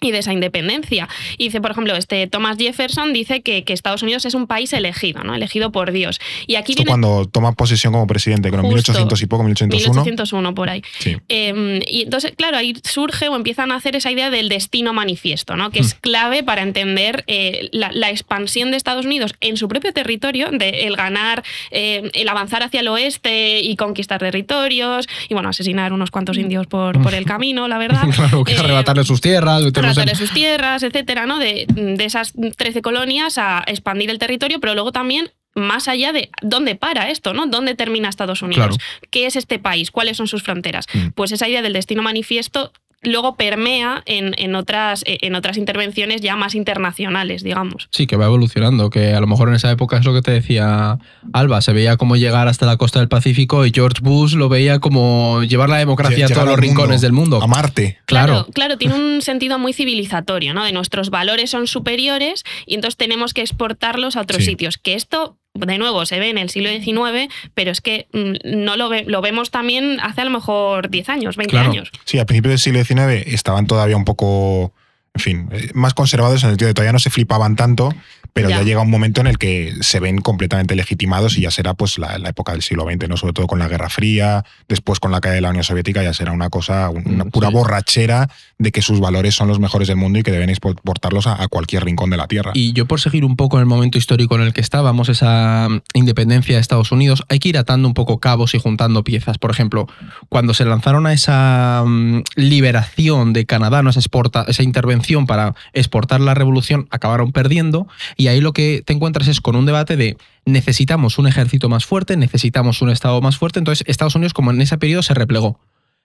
Y 0.00 0.12
de 0.12 0.18
esa 0.18 0.32
independencia. 0.32 1.08
Y 1.36 1.44
dice, 1.44 1.60
por 1.60 1.72
ejemplo, 1.72 1.94
este 1.94 2.26
Thomas 2.26 2.56
Jefferson 2.58 3.12
dice 3.12 3.42
que, 3.42 3.64
que 3.64 3.72
Estados 3.72 4.02
Unidos 4.02 4.24
es 4.24 4.34
un 4.34 4.46
país 4.46 4.72
elegido, 4.72 5.22
¿no? 5.24 5.34
Elegido 5.34 5.72
por 5.72 5.92
Dios. 5.92 6.20
Y 6.46 6.54
aquí 6.54 6.72
Esto 6.72 6.84
viene 6.84 6.90
cuando 6.90 7.28
toma 7.28 7.52
posesión 7.52 7.92
como 7.92 8.06
presidente, 8.06 8.50
con 8.50 8.60
Justo. 8.60 8.92
1800 8.92 9.22
y 9.22 9.26
poco, 9.26 9.42
1801. 9.44 9.92
1801 10.02 10.54
por 10.54 10.70
ahí. 10.70 10.82
Sí. 10.98 11.16
Eh, 11.28 11.80
y 11.86 12.02
entonces, 12.02 12.32
claro, 12.36 12.56
ahí 12.56 12.74
surge 12.82 13.28
o 13.28 13.36
empiezan 13.36 13.72
a 13.72 13.76
hacer 13.76 13.94
esa 13.96 14.10
idea 14.10 14.30
del 14.30 14.48
destino 14.48 14.92
manifiesto, 14.92 15.56
¿no? 15.56 15.70
que 15.70 15.80
es 15.80 15.94
clave 15.94 16.42
para 16.42 16.62
entender 16.62 17.24
eh, 17.26 17.68
la, 17.72 17.90
la 17.92 18.10
expansión 18.10 18.70
de 18.70 18.76
Estados 18.76 19.04
Unidos 19.06 19.34
en 19.40 19.56
su 19.56 19.68
propio 19.68 19.92
territorio, 19.92 20.50
de 20.50 20.86
el 20.86 20.96
ganar, 20.96 21.42
eh, 21.70 22.10
el 22.14 22.28
avanzar 22.28 22.62
hacia 22.62 22.80
el 22.80 22.88
oeste 22.88 23.60
y 23.60 23.76
conquistar 23.76 24.18
territorios, 24.20 25.08
y 25.28 25.34
bueno, 25.34 25.48
asesinar 25.50 25.92
unos 25.92 26.10
cuantos 26.10 26.38
indios 26.38 26.66
por, 26.66 27.00
por 27.02 27.14
el 27.14 27.24
camino, 27.26 27.68
la 27.68 27.78
verdad. 27.78 28.02
Claro, 28.14 28.44
que 28.44 28.54
Eh, 28.54 28.58
arrebatarle 28.58 29.04
sus 29.04 29.20
tierras, 29.20 29.62
en- 29.96 30.02
arrebatarle 30.02 30.14
sus 30.26 30.32
tierras, 30.34 30.82
etcétera, 30.82 31.26
¿no? 31.26 31.38
De, 31.38 31.66
de 31.68 32.04
esas 32.04 32.32
13 32.56 32.82
colonias 32.82 33.38
a 33.38 33.62
expandir 33.66 34.10
el 34.10 34.18
territorio, 34.18 34.60
pero 34.60 34.74
luego 34.74 34.92
también 34.92 35.30
más 35.54 35.88
allá 35.88 36.12
de 36.12 36.30
dónde 36.42 36.76
para 36.76 37.10
esto, 37.10 37.34
¿no? 37.34 37.46
¿Dónde 37.46 37.74
termina 37.74 38.08
Estados 38.08 38.42
Unidos? 38.42 38.76
Claro. 38.76 38.84
¿Qué 39.10 39.26
es 39.26 39.34
este 39.36 39.58
país? 39.58 39.90
¿Cuáles 39.90 40.16
son 40.16 40.28
sus 40.28 40.42
fronteras? 40.42 40.86
Mm. 40.94 41.08
Pues 41.14 41.32
esa 41.32 41.48
idea 41.48 41.60
del 41.62 41.72
destino 41.72 42.02
manifiesto 42.02 42.72
luego 43.02 43.36
permea 43.36 44.02
en, 44.06 44.34
en 44.36 44.54
otras, 44.54 45.02
en 45.06 45.34
otras 45.34 45.56
intervenciones 45.56 46.20
ya 46.20 46.36
más 46.36 46.54
internacionales, 46.54 47.42
digamos. 47.42 47.88
Sí, 47.90 48.06
que 48.06 48.16
va 48.16 48.26
evolucionando, 48.26 48.90
que 48.90 49.14
a 49.14 49.20
lo 49.20 49.26
mejor 49.26 49.48
en 49.48 49.54
esa 49.54 49.70
época 49.70 49.96
es 49.98 50.04
lo 50.04 50.12
que 50.12 50.22
te 50.22 50.30
decía 50.32 50.98
Alba, 51.32 51.60
se 51.62 51.72
veía 51.72 51.96
como 51.96 52.16
llegar 52.16 52.48
hasta 52.48 52.66
la 52.66 52.76
costa 52.76 52.98
del 52.98 53.08
Pacífico 53.08 53.64
y 53.64 53.72
George 53.74 54.00
Bush 54.02 54.34
lo 54.34 54.48
veía 54.48 54.78
como 54.80 55.42
llevar 55.42 55.68
la 55.70 55.78
democracia 55.78 56.26
a 56.26 56.28
todos 56.28 56.38
los 56.44 56.56
mundo, 56.56 56.60
rincones 56.60 57.00
del 57.00 57.12
mundo. 57.12 57.42
A 57.42 57.46
Marte. 57.46 57.98
Claro. 58.04 58.46
claro, 58.52 58.76
tiene 58.76 58.94
un 58.94 59.22
sentido 59.22 59.58
muy 59.58 59.72
civilizatorio, 59.72 60.52
¿no? 60.54 60.64
De 60.64 60.72
nuestros 60.72 61.10
valores 61.10 61.50
son 61.50 61.66
superiores 61.66 62.44
y 62.66 62.74
entonces 62.74 62.96
tenemos 62.96 63.32
que 63.34 63.40
exportarlos 63.40 64.16
a 64.16 64.20
otros 64.20 64.44
Sí. 64.44 64.50
sitios. 64.50 64.78
Que 64.78 64.94
esto, 64.94 65.36
de 65.54 65.78
nuevo, 65.78 66.06
se 66.06 66.18
ve 66.20 66.30
en 66.30 66.38
el 66.38 66.48
siglo 66.48 66.70
XIX, 66.70 67.32
pero 67.54 67.70
es 67.72 67.80
que 67.80 68.06
mm, 68.12 68.62
no 68.64 68.76
lo, 68.76 68.88
ve- 68.88 69.04
lo 69.06 69.20
vemos 69.20 69.50
también 69.50 69.98
hace 70.00 70.20
a 70.20 70.24
lo 70.24 70.30
mejor 70.30 70.90
10 70.90 71.08
años, 71.08 71.36
20 71.36 71.50
Claro. 71.50 71.70
años. 71.70 71.90
Sí, 72.04 72.18
a 72.18 72.26
principios 72.26 72.52
del 72.52 72.58
siglo 72.58 72.84
XIX 72.84 73.26
estaban 73.34 73.66
todavía 73.66 73.96
un 73.96 74.04
poco, 74.04 74.72
en 75.14 75.20
fin, 75.20 75.48
eh, 75.52 75.70
más 75.74 75.92
conservados 75.94 76.42
en 76.42 76.48
el 76.50 76.52
sentido 76.52 76.68
de 76.68 76.74
todavía 76.74 76.92
no 76.92 76.98
se 77.00 77.10
flipaban 77.10 77.56
tanto, 77.56 77.92
pero 78.32 78.48
ya, 78.48 78.58
Ya. 78.58 78.62
llega 78.64 78.80
un 78.80 78.90
momento 78.90 79.20
en 79.20 79.26
el 79.26 79.38
que 79.38 79.74
se 79.80 80.00
ven 80.00 80.18
completamente 80.18 80.74
legitimados 80.76 81.36
y 81.38 81.42
ya 81.42 81.50
será 81.50 81.74
pues 81.74 81.98
la, 81.98 82.18
la 82.18 82.28
época 82.30 82.52
del 82.52 82.62
siglo 82.62 82.84
XX, 82.84 83.08
¿no? 83.08 83.16
Sobre 83.16 83.32
todo 83.32 83.46
con 83.46 83.58
la 83.58 83.68
Guerra 83.68 83.88
Fría, 83.90 84.44
después 84.68 85.00
con 85.00 85.10
la 85.12 85.20
caída 85.20 85.34
de 85.36 85.40
la 85.40 85.50
Unión 85.50 85.64
Soviética 85.64 86.02
ya 86.02 86.12
será 86.14 86.32
una 86.32 86.50
cosa, 86.50 86.90
un- 86.90 87.02
una 87.06 87.24
Mm, 87.24 87.30
pura 87.30 87.48
sí. 87.48 87.54
borrachera 87.54 88.28
de 88.58 88.72
que 88.72 88.82
sus 88.82 89.00
valores 89.00 89.34
son 89.34 89.48
los 89.48 89.58
mejores 89.58 89.88
del 89.88 89.96
mundo 89.96 90.18
y 90.18 90.22
que 90.22 90.30
deben 90.30 90.50
exportarlos 90.50 91.26
a, 91.26 91.42
a 91.42 91.48
cualquier 91.48 91.84
rincón 91.84 92.10
de 92.10 92.16
la 92.16 92.26
Tierra. 92.28 92.52
Y 92.54 92.72
yo 92.72 92.86
por 92.86 93.00
seguir 93.00 93.24
un 93.24 93.36
poco 93.36 93.56
en 93.56 93.60
el 93.60 93.66
momento 93.66 93.98
histórico 93.98 94.34
en 94.36 94.42
el 94.42 94.52
que 94.52 94.60
estábamos, 94.60 95.08
esa 95.08 95.68
mm, 95.68 95.80
independencia 95.94 96.54
de 96.54 96.60
Estados 96.60 96.92
Unidos, 96.92 97.24
hay 97.28 97.38
que 97.38 97.48
ir 97.48 97.58
atando 97.58 97.88
un 97.88 97.94
poco 97.94 98.18
cabos 98.20 98.54
y 98.54 98.58
juntando 98.58 99.02
piezas. 99.04 99.38
Por 99.38 99.50
ejemplo, 99.50 99.86
cuando 100.28 100.54
se 100.54 100.64
lanzaron 100.64 101.06
a 101.06 101.12
esa 101.12 101.82
mm, 101.86 102.22
liberación 102.36 103.32
de 103.32 103.46
Canadá, 103.46 103.82
no 103.82 103.90
esa, 103.90 104.00
exporta, 104.00 104.44
esa 104.48 104.62
intervención 104.62 105.26
para 105.26 105.54
exportar 105.72 106.20
la 106.20 106.34
revolución, 106.34 106.86
acabaron 106.90 107.32
perdiendo. 107.32 107.88
Y 108.20 108.28
ahí 108.28 108.42
lo 108.42 108.52
que 108.52 108.82
te 108.84 108.92
encuentras 108.92 109.28
es 109.28 109.40
con 109.40 109.56
un 109.56 109.64
debate 109.64 109.96
de 109.96 110.18
necesitamos 110.44 111.18
un 111.18 111.26
ejército 111.26 111.70
más 111.70 111.86
fuerte, 111.86 112.18
necesitamos 112.18 112.82
un 112.82 112.90
Estado 112.90 113.18
más 113.22 113.38
fuerte. 113.38 113.60
Entonces 113.60 113.82
Estados 113.88 114.14
Unidos, 114.14 114.34
como 114.34 114.50
en 114.50 114.60
ese 114.60 114.76
periodo, 114.76 115.02
se 115.02 115.14
replegó. 115.14 115.58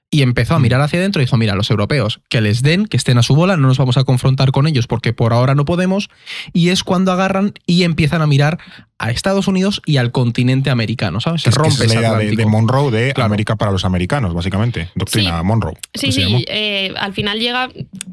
Y 0.09 0.21
empezó 0.21 0.55
a 0.55 0.59
mirar 0.59 0.79
hacia 0.79 0.99
adentro 0.99 1.21
y 1.21 1.25
dijo, 1.25 1.35
mira, 1.35 1.55
los 1.55 1.69
europeos, 1.69 2.21
que 2.29 2.39
les 2.39 2.61
den, 2.61 2.85
que 2.85 2.95
estén 2.95 3.17
a 3.17 3.21
su 3.21 3.35
bola, 3.35 3.57
no 3.57 3.67
nos 3.67 3.77
vamos 3.77 3.97
a 3.97 4.05
confrontar 4.05 4.51
con 4.51 4.65
ellos 4.65 4.87
porque 4.87 5.11
por 5.11 5.33
ahora 5.33 5.55
no 5.55 5.65
podemos. 5.65 6.09
Y 6.53 6.69
es 6.69 6.85
cuando 6.85 7.11
agarran 7.11 7.51
y 7.65 7.83
empiezan 7.83 8.21
a 8.21 8.27
mirar 8.27 8.59
a 8.97 9.11
Estados 9.11 9.47
Unidos 9.49 9.81
y 9.85 9.97
al 9.97 10.11
continente 10.11 10.69
americano, 10.69 11.19
¿sabes? 11.19 11.41
Se 11.41 11.49
Es 11.49 11.55
que 11.55 11.61
rompe 11.63 11.83
es 11.85 11.93
la 11.93 11.99
idea 11.99 12.13
de, 12.35 12.45
Monroe 12.45 12.91
de 12.91 13.11
Claro. 13.13 13.25
América 13.25 13.57
para 13.57 13.71
los 13.71 13.83
americanos, 13.83 14.33
básicamente. 14.33 14.89
Doctrina 14.95 15.39
Sí. 15.39 15.45
Monroe. 15.45 15.73
Sí, 15.93 16.11
sí, 16.13 16.45
eh, 16.47 16.93
al 16.97 17.13
final 17.13 17.39
llega, 17.39 17.69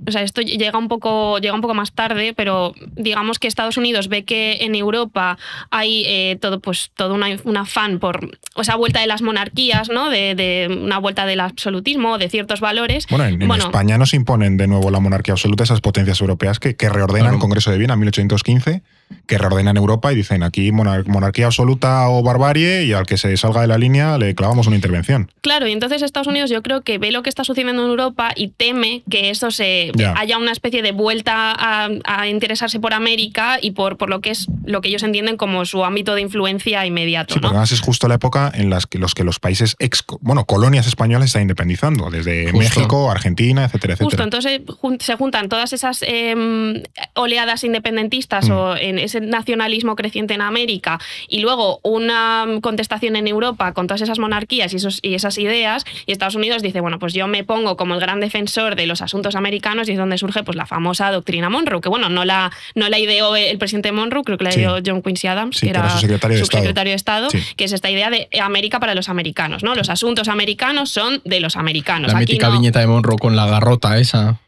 o 0.08 0.10
sea, 0.10 0.22
esto 0.22 0.40
llega 0.42 0.76
un 0.78 0.88
poco, 0.88 1.38
llega 1.38 1.54
un 1.54 1.60
poco 1.60 1.74
más 1.74 1.92
tarde, 1.92 2.34
pero 2.36 2.74
digamos 2.96 3.38
que 3.38 3.46
Estados 3.46 3.76
Unidos 3.76 4.08
ve 4.08 4.24
que 4.24 4.58
en 4.62 4.74
Europa 4.74 5.38
hay 5.70 6.02
eh, 6.06 6.36
todo, 6.40 6.58
pues, 6.58 6.90
todo 6.96 7.14
una- 7.14 7.28
un 7.44 7.56
afán 7.56 8.00
por 8.00 8.36
esa 8.56 8.74
vuelta 8.74 9.00
de 9.00 9.06
las 9.06 9.22
monarquías, 9.22 9.88
¿no? 9.88 10.10
De, 10.10 10.34
de 10.34 10.80
una 10.82 10.98
vuelta 10.98 11.26
del 11.26 11.40
absolutismo, 11.40 12.18
de 12.18 12.28
ciertos 12.28 12.60
valores. 12.60 13.06
Bueno, 13.08 13.24
en, 13.26 13.40
en 13.40 13.46
Bueno. 13.46 13.64
España 13.66 13.98
nos 13.98 14.14
imponen 14.14 14.56
de 14.56 14.66
nuevo 14.66 14.90
la 14.90 14.98
monarquía 14.98 15.34
absoluta 15.34 15.62
esas 15.62 15.80
potencias 15.80 16.20
europeas 16.20 16.58
que, 16.58 16.74
que 16.74 16.88
reordenan 16.88 17.22
Claro. 17.26 17.36
el 17.36 17.40
Congreso 17.40 17.70
de 17.70 17.78
Viena 17.78 17.94
en 17.94 18.00
1815, 18.00 18.82
que 19.26 19.38
reordenan 19.38 19.76
Europa 19.76 20.12
y 20.12 20.16
dicen 20.16 20.42
aquí 20.42 20.70
monar- 20.72 21.06
monarquía 21.06 21.46
absoluta 21.46 22.08
o 22.08 22.22
barbarie 22.22 22.84
y 22.84 22.92
al 22.92 23.06
que 23.06 23.16
se 23.16 23.36
salga 23.36 23.60
de 23.62 23.66
la 23.66 23.78
línea 23.78 24.18
le 24.18 24.34
clavamos 24.34 24.66
una 24.66 24.76
intervención. 24.76 25.30
Claro, 25.40 25.66
y 25.66 25.72
entonces 25.72 26.02
Estados 26.02 26.26
Unidos 26.28 26.50
yo 26.50 26.62
creo 26.62 26.82
que 26.82 26.98
ve 26.98 27.12
lo 27.12 27.22
que 27.22 27.28
está 27.30 27.44
sucediendo 27.44 27.82
en 27.84 27.90
Europa 27.90 28.32
y 28.36 28.48
teme 28.48 29.02
que 29.10 29.30
eso 29.30 29.50
se 29.50 29.90
Ya. 29.94 30.14
haya 30.16 30.38
una 30.38 30.52
especie 30.52 30.82
de 30.82 30.92
vuelta 30.92 31.52
a, 31.52 31.88
a 32.04 32.28
interesarse 32.28 32.80
por 32.80 32.94
América 32.94 33.58
y 33.60 33.72
por, 33.72 33.96
por 33.96 34.08
lo 34.10 34.20
que 34.20 34.30
es 34.30 34.46
lo 34.64 34.80
que 34.80 34.88
ellos 34.88 35.02
entienden 35.02 35.36
como 35.36 35.64
su 35.64 35.84
ámbito 35.84 36.14
de 36.14 36.20
influencia 36.22 36.84
inmediato. 36.86 37.34
Sí, 37.34 37.38
¿no? 37.40 37.42
porque 37.42 37.56
además 37.56 37.72
es 37.72 37.80
justo 37.80 38.08
la 38.08 38.14
época 38.14 38.50
en 38.54 38.70
las 38.70 38.86
que 38.86 38.98
los 38.98 39.14
que 39.14 39.24
los 39.24 39.38
países 39.40 39.76
ex, 39.78 40.04
bueno, 40.20 40.44
colonias 40.44 40.86
españolas 40.86 41.26
están 41.26 41.42
independizando, 41.42 42.10
desde 42.10 42.50
Justo. 42.50 42.58
México, 42.58 43.10
Argentina, 43.10 43.64
etcétera, 43.64 43.94
etcétera. 43.94 44.04
Justo, 44.10 44.22
entonces 44.22 44.60
se 45.04 45.16
juntan 45.16 45.48
todas 45.48 45.72
esas 45.72 46.02
eh, 46.02 46.82
oleadas 47.14 47.64
independentistas 47.64 48.48
Mm. 48.48 48.52
o 48.52 48.76
en 48.76 48.98
ese 49.02 49.20
nacionalismo 49.20 49.96
creciente 49.96 50.34
en 50.34 50.42
América 50.42 50.98
y 51.28 51.40
luego 51.40 51.80
una 51.82 52.46
contestación 52.60 53.16
en 53.16 53.26
Europa 53.26 53.72
con 53.72 53.86
todas 53.86 54.00
esas 54.02 54.18
monarquías 54.18 54.72
y, 54.72 54.76
esos, 54.76 54.98
y 55.02 55.14
esas 55.14 55.38
ideas 55.38 55.84
y 56.06 56.12
Estados 56.12 56.34
Unidos 56.34 56.62
dice, 56.62 56.80
bueno, 56.80 56.98
pues 56.98 57.12
yo 57.14 57.26
me 57.26 57.44
pongo 57.44 57.76
como 57.76 57.94
el 57.94 58.00
gran 58.00 58.20
defensor 58.20 58.76
de 58.76 58.86
los 58.86 59.02
asuntos 59.02 59.34
americanos 59.36 59.88
y 59.88 59.92
es 59.92 59.98
donde 59.98 60.18
surge 60.18 60.42
pues 60.42 60.56
la 60.56 60.66
famosa 60.66 61.10
doctrina 61.10 61.48
Monroe, 61.50 61.80
que 61.80 61.88
bueno, 61.88 62.08
no 62.08 62.24
la, 62.24 62.50
no 62.74 62.88
la 62.88 62.98
ideó 62.98 63.34
el 63.36 63.58
presidente 63.58 63.92
Monroe, 63.92 64.22
creo 64.24 64.38
que 64.38 64.44
la 64.44 64.52
Sí. 64.52 64.60
ideó 64.60 64.78
John 64.84 65.02
Quincy 65.02 65.26
Adams, 65.28 65.56
Sí, 65.56 65.66
que 65.66 65.72
que 65.72 65.78
era 65.78 65.90
su 65.90 65.98
secretario 65.98 66.36
de 66.36 66.42
Estado. 66.42 66.62
secretario 66.62 66.90
de 66.90 66.96
Estado, 66.96 67.30
Sí. 67.30 67.38
que 67.56 67.64
es 67.64 67.72
esta 67.72 67.90
idea 67.90 68.10
de 68.10 68.28
América 68.40 68.80
para 68.80 68.94
los 68.94 69.08
americanos, 69.08 69.62
¿no? 69.62 69.74
Los 69.74 69.88
asuntos 69.90 70.28
americanos 70.28 70.90
son 70.90 71.20
de 71.24 71.40
los 71.40 71.56
americanos. 71.56 72.12
La 72.12 72.18
Aquí 72.18 72.32
mítica 72.32 72.48
no- 72.48 72.54
viñeta 72.54 72.80
de 72.80 72.86
Monroe 72.86 73.18
con 73.18 73.36
la 73.36 73.46
garrota 73.46 73.98
esa. 73.98 74.38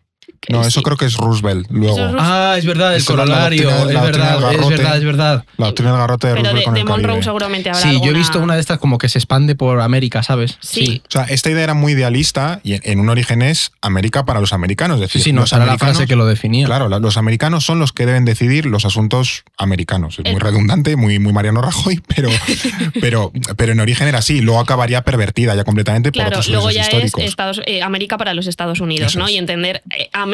No, 0.48 0.62
sí. 0.62 0.68
eso 0.68 0.82
creo 0.82 0.96
que 0.96 1.04
es 1.06 1.16
Roosevelt 1.16 1.66
luego. 1.70 1.98
Es 1.98 2.14
Ah, 2.18 2.54
es 2.58 2.64
verdad, 2.66 2.94
el 2.94 3.00
la 3.02 3.06
corolario. 3.06 3.70
doctrina- 3.70 3.88
Es 3.88 3.94
la 3.94 4.00
doctrina 4.02 4.02
verdad, 4.04 4.28
del 4.28 4.50
es 4.50 4.56
garrote. 4.56 4.76
verdad, 4.76 4.96
es 4.98 5.04
verdad. 5.04 5.44
La 5.56 5.66
doctrina 5.66 5.90
del 5.92 6.00
garrote 6.00 6.26
de 6.28 6.32
Pero 6.34 6.42
de, 6.42 6.48
Roosevelt 6.50 6.64
con 6.64 6.74
de 6.74 6.80
el 6.80 6.86
Monroe 6.86 7.06
Caribe. 7.06 7.24
seguramente 7.24 7.68
habrá 7.70 7.80
Sí, 7.82 7.88
yo 7.88 7.92
he 7.92 7.96
alguna- 7.96 8.18
visto 8.18 8.38
una 8.40 8.54
de 8.54 8.60
estas 8.60 8.78
como 8.78 8.98
que 8.98 9.08
se 9.08 9.18
expande 9.18 9.54
por 9.54 9.80
América, 9.80 10.22
¿sabes? 10.22 10.58
Sí. 10.60 11.02
O 11.08 11.10
sea, 11.10 11.24
esta 11.24 11.50
idea 11.50 11.64
era 11.64 11.74
muy 11.74 11.92
idealista 11.92 12.60
y 12.62 12.74
en, 12.74 12.80
en 12.84 13.00
un 13.00 13.08
origen 13.08 13.42
es 13.42 13.72
América 13.80 14.24
para 14.24 14.40
los 14.40 14.52
americanos. 14.52 15.00
Es 15.00 15.10
Sí, 15.10 15.18
decir, 15.18 15.22
sí, 15.22 15.32
no, 15.32 15.40
los 15.42 15.48
esa 15.50 15.56
era 15.56 15.66
la 15.66 15.78
frase 15.78 16.06
que 16.06 16.16
lo 16.16 16.26
definía. 16.26 16.66
Claro, 16.66 16.88
la- 16.88 16.98
los 16.98 17.16
americanos 17.16 17.64
son 17.64 17.78
los 17.78 17.92
que 17.92 18.06
deben 18.06 18.24
decidir 18.24 18.66
los 18.66 18.84
asuntos 18.84 19.44
americanos. 19.58 20.18
Es 20.18 20.24
muy 20.24 20.34
El- 20.34 20.40
redundante, 20.40 20.96
muy, 20.96 21.18
muy 21.18 21.32
Mariano 21.32 21.62
Rajoy, 21.62 22.00
pero, 22.14 22.28
pero, 23.00 23.32
pero 23.56 23.72
en 23.72 23.80
origen 23.80 24.08
era 24.08 24.18
así. 24.18 24.40
Luego 24.40 24.60
acabaría 24.60 25.02
pervertida 25.02 25.54
ya 25.54 25.64
completamente 25.64 26.10
por 26.10 26.14
Claro, 26.14 26.28
otros 26.30 26.48
luego 26.48 26.70
ya 26.70 26.82
históricos. 26.82 27.20
es 27.22 27.28
Estados, 27.28 27.60
eh, 27.66 27.82
América 27.82 28.18
para 28.18 28.34
los 28.34 28.46
Estados 28.46 28.80
Unidos, 28.80 29.12
Eso 29.12 29.18
¿no? 29.18 29.26
es. 29.26 29.32
Y 29.32 29.38
entender 29.38 29.82
eh, 29.96 30.08
América, 30.12 30.33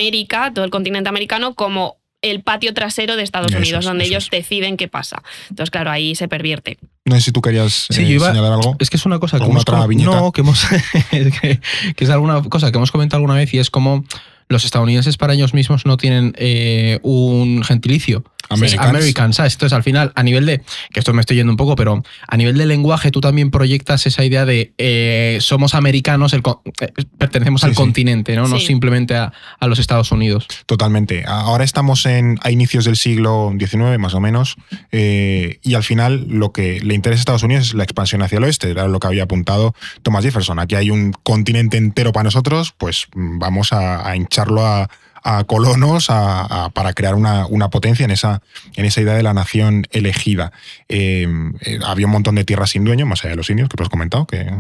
todo 0.55 0.65
el 0.65 0.71
continente 0.71 1.09
americano, 1.09 1.55
como 1.55 1.97
el 2.23 2.43
patio 2.43 2.75
trasero 2.75 3.17
de 3.17 3.23
Estados 3.23 3.51
Eso 3.53 3.59
Unidos, 3.59 3.81
es, 3.81 3.87
donde 3.87 4.05
ellos 4.05 4.25
es. 4.25 4.31
deciden 4.31 4.77
qué 4.77 4.89
pasa. 4.89 5.23
Entonces, 5.49 5.71
claro, 5.71 5.91
ahí 5.91 6.15
se 6.15 6.29
pervierte. 6.29 6.79
No 7.07 7.15
sé 7.17 7.23
si 7.23 7.33
tú 7.33 7.41
querías 7.41 7.87
Sí, 7.89 8.03
eh, 8.03 8.07
yo 8.09 8.15
iba- 8.17 8.29
señalar 8.29 8.53
algo. 8.53 8.77
Es 8.79 8.91
que 8.91 8.99
es 8.99 9.07
una 9.07 9.19
cosa 9.19 9.39
que 9.39 9.45
¿Alguna 9.45 9.61
hemos, 9.61 9.63
otra 9.63 9.87
viñeta? 9.87 10.11
no, 10.11 10.31
que 10.33 10.43
hemos 10.43 10.67
es 11.13 11.41
que, 11.41 11.61
que 11.97 12.05
es 12.05 12.11
alguna 12.11 12.43
cosa 12.43 12.71
que 12.71 12.77
hemos 12.77 12.91
comentado 12.91 13.19
alguna 13.19 13.35
vez 13.35 13.53
y 13.55 13.59
es 13.59 13.71
como 13.71 14.05
los 14.51 14.65
estadounidenses 14.65 15.17
para 15.17 15.33
ellos 15.33 15.55
mismos 15.55 15.87
no 15.87 15.97
tienen 15.97 16.35
eh, 16.37 16.99
un 17.03 17.63
gentilicio. 17.65 18.25
Americans. 18.53 18.89
American, 18.89 19.33
¿sabes? 19.33 19.53
Entonces, 19.53 19.77
al 19.77 19.85
final, 19.85 20.11
a 20.17 20.25
nivel 20.25 20.45
de, 20.45 20.61
que 20.93 20.99
esto 20.99 21.13
me 21.13 21.21
estoy 21.21 21.37
yendo 21.37 21.53
un 21.53 21.57
poco, 21.57 21.77
pero 21.77 22.03
a 22.27 22.37
nivel 22.37 22.59
de 22.59 22.67
lenguaje 22.67 23.13
tú 23.13 23.21
también 23.21 23.53
proyectas 23.53 24.07
esa 24.07 24.25
idea 24.25 24.45
de 24.45 24.73
eh, 24.77 25.39
somos 25.41 25.77
americanos, 25.77 26.33
el 26.33 26.43
eh, 26.81 26.89
pertenecemos 27.17 27.61
Sí, 27.61 27.69
al 27.69 27.75
sí. 27.75 27.77
continente, 27.77 28.35
¿no? 28.35 28.49
No 28.49 28.59
Sí. 28.59 28.67
simplemente 28.67 29.15
a, 29.15 29.33
a 29.61 29.67
los 29.69 29.79
Estados 29.79 30.11
Unidos. 30.11 30.49
Totalmente. 30.67 31.23
Ahora 31.29 31.63
estamos 31.63 32.05
en, 32.07 32.41
a 32.43 32.51
inicios 32.51 32.85
del 32.87 32.97
siglo 32.97 33.53
XIX, 33.57 33.99
más 34.01 34.15
o 34.15 34.21
menos, 34.21 34.57
eh, 34.91 35.61
y 35.63 35.75
al 35.75 35.85
final 35.85 36.27
lo 36.29 36.51
que 36.51 36.81
le 36.81 36.95
interesa 36.95 37.21
a 37.21 37.23
Estados 37.23 37.43
Unidos 37.45 37.69
es 37.69 37.75
la 37.75 37.85
expansión 37.85 38.21
hacia 38.23 38.39
el 38.39 38.45
oeste, 38.45 38.69
era 38.69 38.89
lo 38.89 38.99
que 38.99 39.07
había 39.07 39.23
apuntado 39.25 39.77
Thomas 40.03 40.25
Jefferson. 40.25 40.59
Aquí 40.59 40.75
hay 40.75 40.91
un 40.91 41.13
continente 41.23 41.77
entero 41.77 42.11
para 42.13 42.25
nosotros, 42.25 42.75
pues 42.77 43.07
mm, 43.15 43.39
vamos 43.39 43.73
a, 43.73 44.09
a 44.09 44.17
hincharlo 44.41 44.67
a, 44.67 44.89
a 45.23 45.45
colonos 45.45 46.09
a- 46.11 46.65
a- 46.65 46.71
para 46.71 46.93
crear 46.95 47.15
una, 47.15 47.47
una 47.47 47.69
potencia 47.69 48.05
en 48.05 48.11
esa, 48.11 48.43
en 48.75 48.85
esa 48.87 49.01
idea 49.01 49.15
de 49.15 49.23
la 49.23 49.35
nación 49.35 49.87
elegida. 49.91 50.53
Eh, 50.89 51.27
eh, 51.61 51.79
había 51.85 52.07
un 52.07 52.13
montón 52.13 52.35
de 52.37 52.45
tierras 52.45 52.71
sin 52.71 52.85
dueño, 52.85 53.07
más 53.07 53.21
allá 53.21 53.31
de 53.31 53.37
los 53.37 53.51
indios, 53.51 53.69
que 53.69 53.77
tú 53.77 53.83
has 53.83 53.89
comentado, 53.91 54.27
que 54.27 54.41
eh, 54.41 54.51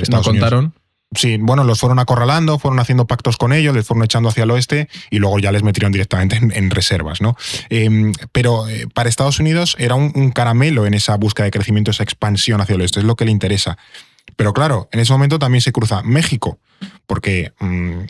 Estados 0.00 0.26
Unidos- 0.26 0.50
contaron. 0.50 0.74
Sí, 1.14 1.38
bueno, 1.40 1.64
los 1.64 1.80
fueron 1.80 1.98
acorralando, 2.00 2.58
fueron 2.58 2.80
haciendo 2.80 3.06
pactos 3.06 3.38
con 3.38 3.54
ellos, 3.54 3.74
les 3.74 3.86
fueron 3.86 4.04
echando 4.04 4.28
hacia 4.28 4.42
el 4.42 4.50
oeste 4.50 4.90
y 5.10 5.20
luego 5.20 5.38
ya 5.38 5.52
les 5.52 5.62
metieron 5.62 5.90
directamente 5.90 6.36
en, 6.36 6.52
en 6.54 6.68
reservas, 6.68 7.22
¿no? 7.22 7.34
Eh, 7.70 8.12
pero 8.30 8.68
eh, 8.68 8.86
para 8.92 9.08
Estados 9.08 9.38
Unidos 9.40 9.74
era 9.78 9.94
un, 9.94 10.12
un, 10.14 10.32
caramelo 10.32 10.84
en 10.84 10.92
esa 10.92 11.16
búsqueda 11.16 11.44
de 11.46 11.50
crecimiento, 11.50 11.90
esa 11.92 12.02
expansión 12.02 12.60
hacia 12.60 12.74
el 12.74 12.82
oeste, 12.82 13.00
es 13.00 13.06
lo 13.06 13.16
que 13.16 13.24
le 13.24 13.30
interesa. 13.30 13.78
Pero 14.36 14.52
claro, 14.52 14.88
en 14.92 15.00
ese 15.00 15.12
momento 15.12 15.38
también 15.38 15.62
se 15.62 15.72
cruza 15.72 16.02
México, 16.02 16.58
porque 17.06 17.52
mmm, 17.60 18.00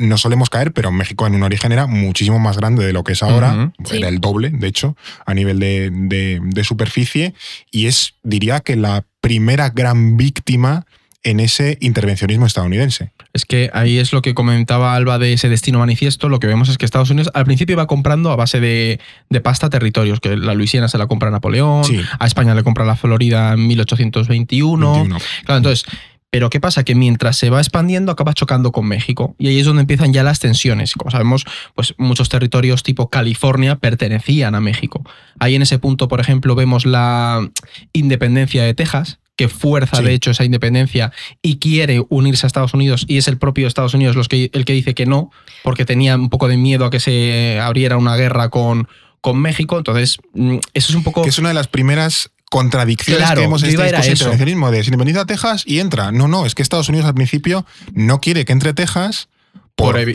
no 0.00 0.18
solemos 0.18 0.50
caer, 0.50 0.72
pero 0.72 0.90
México 0.90 1.26
en 1.26 1.34
un 1.34 1.42
origen 1.42 1.72
era 1.72 1.86
muchísimo 1.86 2.38
más 2.38 2.56
grande 2.56 2.84
de 2.84 2.92
lo 2.92 3.04
que 3.04 3.12
es 3.12 3.22
ahora, 3.22 3.54
uh 3.54 3.56
-huh. 3.56 3.72
era 3.96 4.08
sí. 4.08 4.14
el 4.14 4.20
doble, 4.20 4.50
de 4.50 4.66
hecho, 4.66 4.96
a 5.24 5.34
nivel 5.34 5.58
de, 5.58 5.90
de, 5.92 6.40
de 6.42 6.64
superficie, 6.64 7.34
y 7.70 7.86
es, 7.86 8.14
diría 8.22 8.60
que 8.60 8.76
la 8.76 9.04
primera 9.20 9.70
gran 9.70 10.16
víctima 10.16 10.86
en 11.24 11.40
ese 11.40 11.78
intervencionismo 11.80 12.46
estadounidense. 12.46 13.12
Es 13.32 13.44
que 13.44 13.70
ahí 13.72 13.98
es 13.98 14.12
lo 14.12 14.22
que 14.22 14.34
comentaba 14.34 14.94
Alba 14.94 15.18
de 15.18 15.32
ese 15.32 15.48
destino 15.48 15.78
manifiesto. 15.80 16.28
Lo 16.28 16.38
que 16.38 16.46
vemos 16.46 16.68
es 16.68 16.78
que 16.78 16.84
Estados 16.84 17.10
Unidos 17.10 17.30
al 17.34 17.46
principio 17.46 17.72
iba 17.72 17.86
comprando 17.86 18.30
a 18.30 18.36
base 18.36 18.60
de, 18.60 19.00
de 19.30 19.40
pasta 19.40 19.70
territorios, 19.70 20.20
que 20.20 20.36
la 20.36 20.54
Luisiana 20.54 20.88
se 20.88 20.98
la 20.98 21.06
compra 21.06 21.28
a 21.28 21.32
Napoleón, 21.32 21.84
sí. 21.84 22.00
a 22.18 22.26
España 22.26 22.54
le 22.54 22.62
compra 22.62 22.84
la 22.84 22.94
Florida 22.94 23.54
en 23.54 23.66
1821. 23.66 24.92
21. 24.92 25.18
Claro, 25.44 25.58
entonces. 25.58 25.84
Pero 26.30 26.50
¿qué 26.50 26.58
pasa? 26.58 26.82
Que 26.82 26.96
mientras 26.96 27.36
se 27.36 27.48
va 27.48 27.60
expandiendo 27.60 28.10
acaba 28.10 28.34
chocando 28.34 28.72
con 28.72 28.88
México. 28.88 29.36
Y 29.38 29.46
ahí 29.46 29.60
es 29.60 29.66
donde 29.66 29.82
empiezan 29.82 30.12
ya 30.12 30.24
las 30.24 30.40
tensiones. 30.40 30.94
Como 30.94 31.12
sabemos, 31.12 31.44
pues 31.76 31.94
muchos 31.96 32.28
territorios 32.28 32.82
tipo 32.82 33.08
California 33.08 33.76
pertenecían 33.76 34.56
a 34.56 34.60
México. 34.60 35.04
Ahí 35.38 35.54
en 35.54 35.62
ese 35.62 35.78
punto, 35.78 36.08
por 36.08 36.18
ejemplo, 36.18 36.56
vemos 36.56 36.86
la 36.86 37.48
independencia 37.92 38.64
de 38.64 38.74
Texas, 38.74 39.20
que 39.36 39.48
fuerza 39.48 39.96
sí. 39.96 40.04
de 40.04 40.14
hecho 40.14 40.30
esa 40.30 40.44
independencia 40.44 41.12
y 41.42 41.58
quiere 41.58 42.04
unirse 42.08 42.46
a 42.46 42.48
Estados 42.48 42.74
Unidos 42.74 43.04
y 43.08 43.18
es 43.18 43.28
el 43.28 43.38
propio 43.38 43.66
Estados 43.66 43.94
Unidos 43.94 44.16
los 44.16 44.28
que, 44.28 44.50
el 44.52 44.64
que 44.64 44.72
dice 44.72 44.94
que 44.94 45.06
no, 45.06 45.30
porque 45.62 45.84
tenía 45.84 46.16
un 46.16 46.30
poco 46.30 46.48
de 46.48 46.56
miedo 46.56 46.84
a 46.84 46.90
que 46.90 47.00
se 47.00 47.58
abriera 47.60 47.96
una 47.96 48.16
guerra 48.16 48.48
con, 48.50 48.88
con 49.20 49.40
México. 49.40 49.78
Entonces, 49.78 50.18
mm, 50.34 50.58
eso 50.74 50.92
es 50.92 50.94
un 50.94 51.02
poco... 51.02 51.22
Que 51.22 51.30
es 51.30 51.38
una 51.38 51.48
de 51.48 51.54
las 51.54 51.68
primeras 51.68 52.30
contradicciones 52.50 53.24
claro, 53.24 53.40
que 53.40 53.44
hemos 53.46 53.62
en 53.64 53.70
este 53.70 54.10
intervencionismo 54.10 54.70
de 54.70 54.84
independiza 54.84 55.26
Texas 55.26 55.64
y 55.66 55.80
entra. 55.80 56.12
No, 56.12 56.28
no, 56.28 56.46
es 56.46 56.54
que 56.54 56.62
Estados 56.62 56.88
Unidos 56.88 57.06
al 57.06 57.14
principio 57.14 57.66
no 57.94 58.20
quiere 58.20 58.44
que 58.44 58.52
entre 58.52 58.74
Texas 58.74 59.28
por, 59.74 59.96
por, 59.96 60.14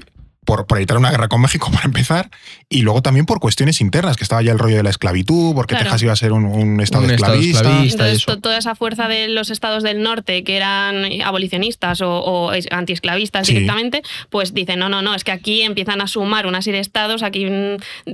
por, 0.49 0.65
por, 0.65 0.79
evitar 0.79 0.97
una 0.97 1.11
guerra 1.11 1.27
con 1.27 1.41
México, 1.41 1.69
para 1.73 1.85
empezar, 1.85 2.31
y 2.69 2.81
luego 2.81 3.03
también 3.03 3.27
por 3.27 3.39
cuestiones 3.39 3.81
internas, 3.81 4.17
que 4.17 4.23
estaba 4.23 4.41
ya 4.41 4.51
el 4.51 4.57
rollo 4.57 4.77
de 4.77 4.83
la 4.83 4.89
esclavitud, 4.89 5.53
porque 5.53 5.75
claro. 5.75 5.85
Texas 5.85 6.01
iba 6.01 6.13
a 6.13 6.15
ser 6.15 6.31
un, 6.31 6.45
un 6.45 6.81
estado 6.81 7.03
un 7.03 7.11
esclavista. 7.11 7.59
Estado 7.59 7.83
esclavista 7.83 8.05
Entonces, 8.05 8.41
toda 8.41 8.57
esa 8.57 8.73
fuerza 8.73 9.07
de 9.07 9.27
los 9.27 9.51
estados 9.51 9.83
del 9.83 10.01
norte, 10.01 10.43
que 10.43 10.57
eran 10.57 11.05
abolicionistas 11.23 12.01
o, 12.01 12.09
o 12.09 12.51
antiesclavistas 12.71 13.45
sí. 13.45 13.53
directamente, 13.53 14.01
pues 14.31 14.55
dicen, 14.55 14.79
no, 14.79 14.89
no, 14.89 15.03
no, 15.03 15.13
es 15.13 15.23
que 15.23 15.31
aquí 15.31 15.61
empiezan 15.61 16.01
a 16.01 16.07
sumar 16.07 16.47
una 16.47 16.63
serie 16.63 16.77
de 16.77 16.81
estados, 16.81 17.21
aquí 17.21 17.47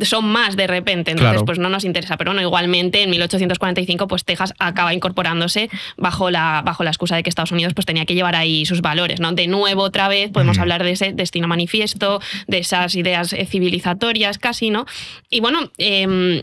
son 0.02 0.26
más 0.26 0.58
de 0.58 0.68
repente, 0.68 1.12
entonces 1.12 1.32
claro. 1.32 1.46
pues 1.46 1.58
no 1.58 1.70
nos 1.70 1.86
interesa. 1.86 2.18
Pero 2.18 2.32
bueno, 2.32 2.42
igualmente 2.42 3.02
en 3.02 3.12
1845, 3.12 4.10
pues 4.10 4.26
Texas 4.26 4.54
acaba 4.60 4.94
incorporándose 4.94 5.70
bajo 5.96 6.32
la, 6.32 6.64
bajo 6.66 6.84
la 6.84 6.90
excusa 6.90 7.16
de 7.16 7.24
que 7.24 7.30
Estados 7.30 7.54
Unidos 7.54 7.74
pues 7.74 7.86
tenía 7.86 8.06
que 8.06 8.14
llevar 8.14 8.36
ahí 8.36 8.66
sus 8.66 8.82
valores, 8.82 9.22
¿no? 9.22 9.32
De 9.32 9.48
nuevo, 9.48 9.84
otra 9.84 10.10
vez, 10.10 10.32
podemos 10.32 10.58
mm. 10.58 10.62
hablar 10.62 10.84
de 10.84 10.92
ese 10.92 11.14
destino 11.14 11.48
manifiesto, 11.48 12.20
de 12.48 12.60
esas 12.60 12.96
ideas 12.96 13.36
civilizatorias 13.48 14.38
casi, 14.38 14.70
¿no? 14.70 14.86
Y 15.30 15.40
bueno, 15.40 15.72
eh, 15.78 16.42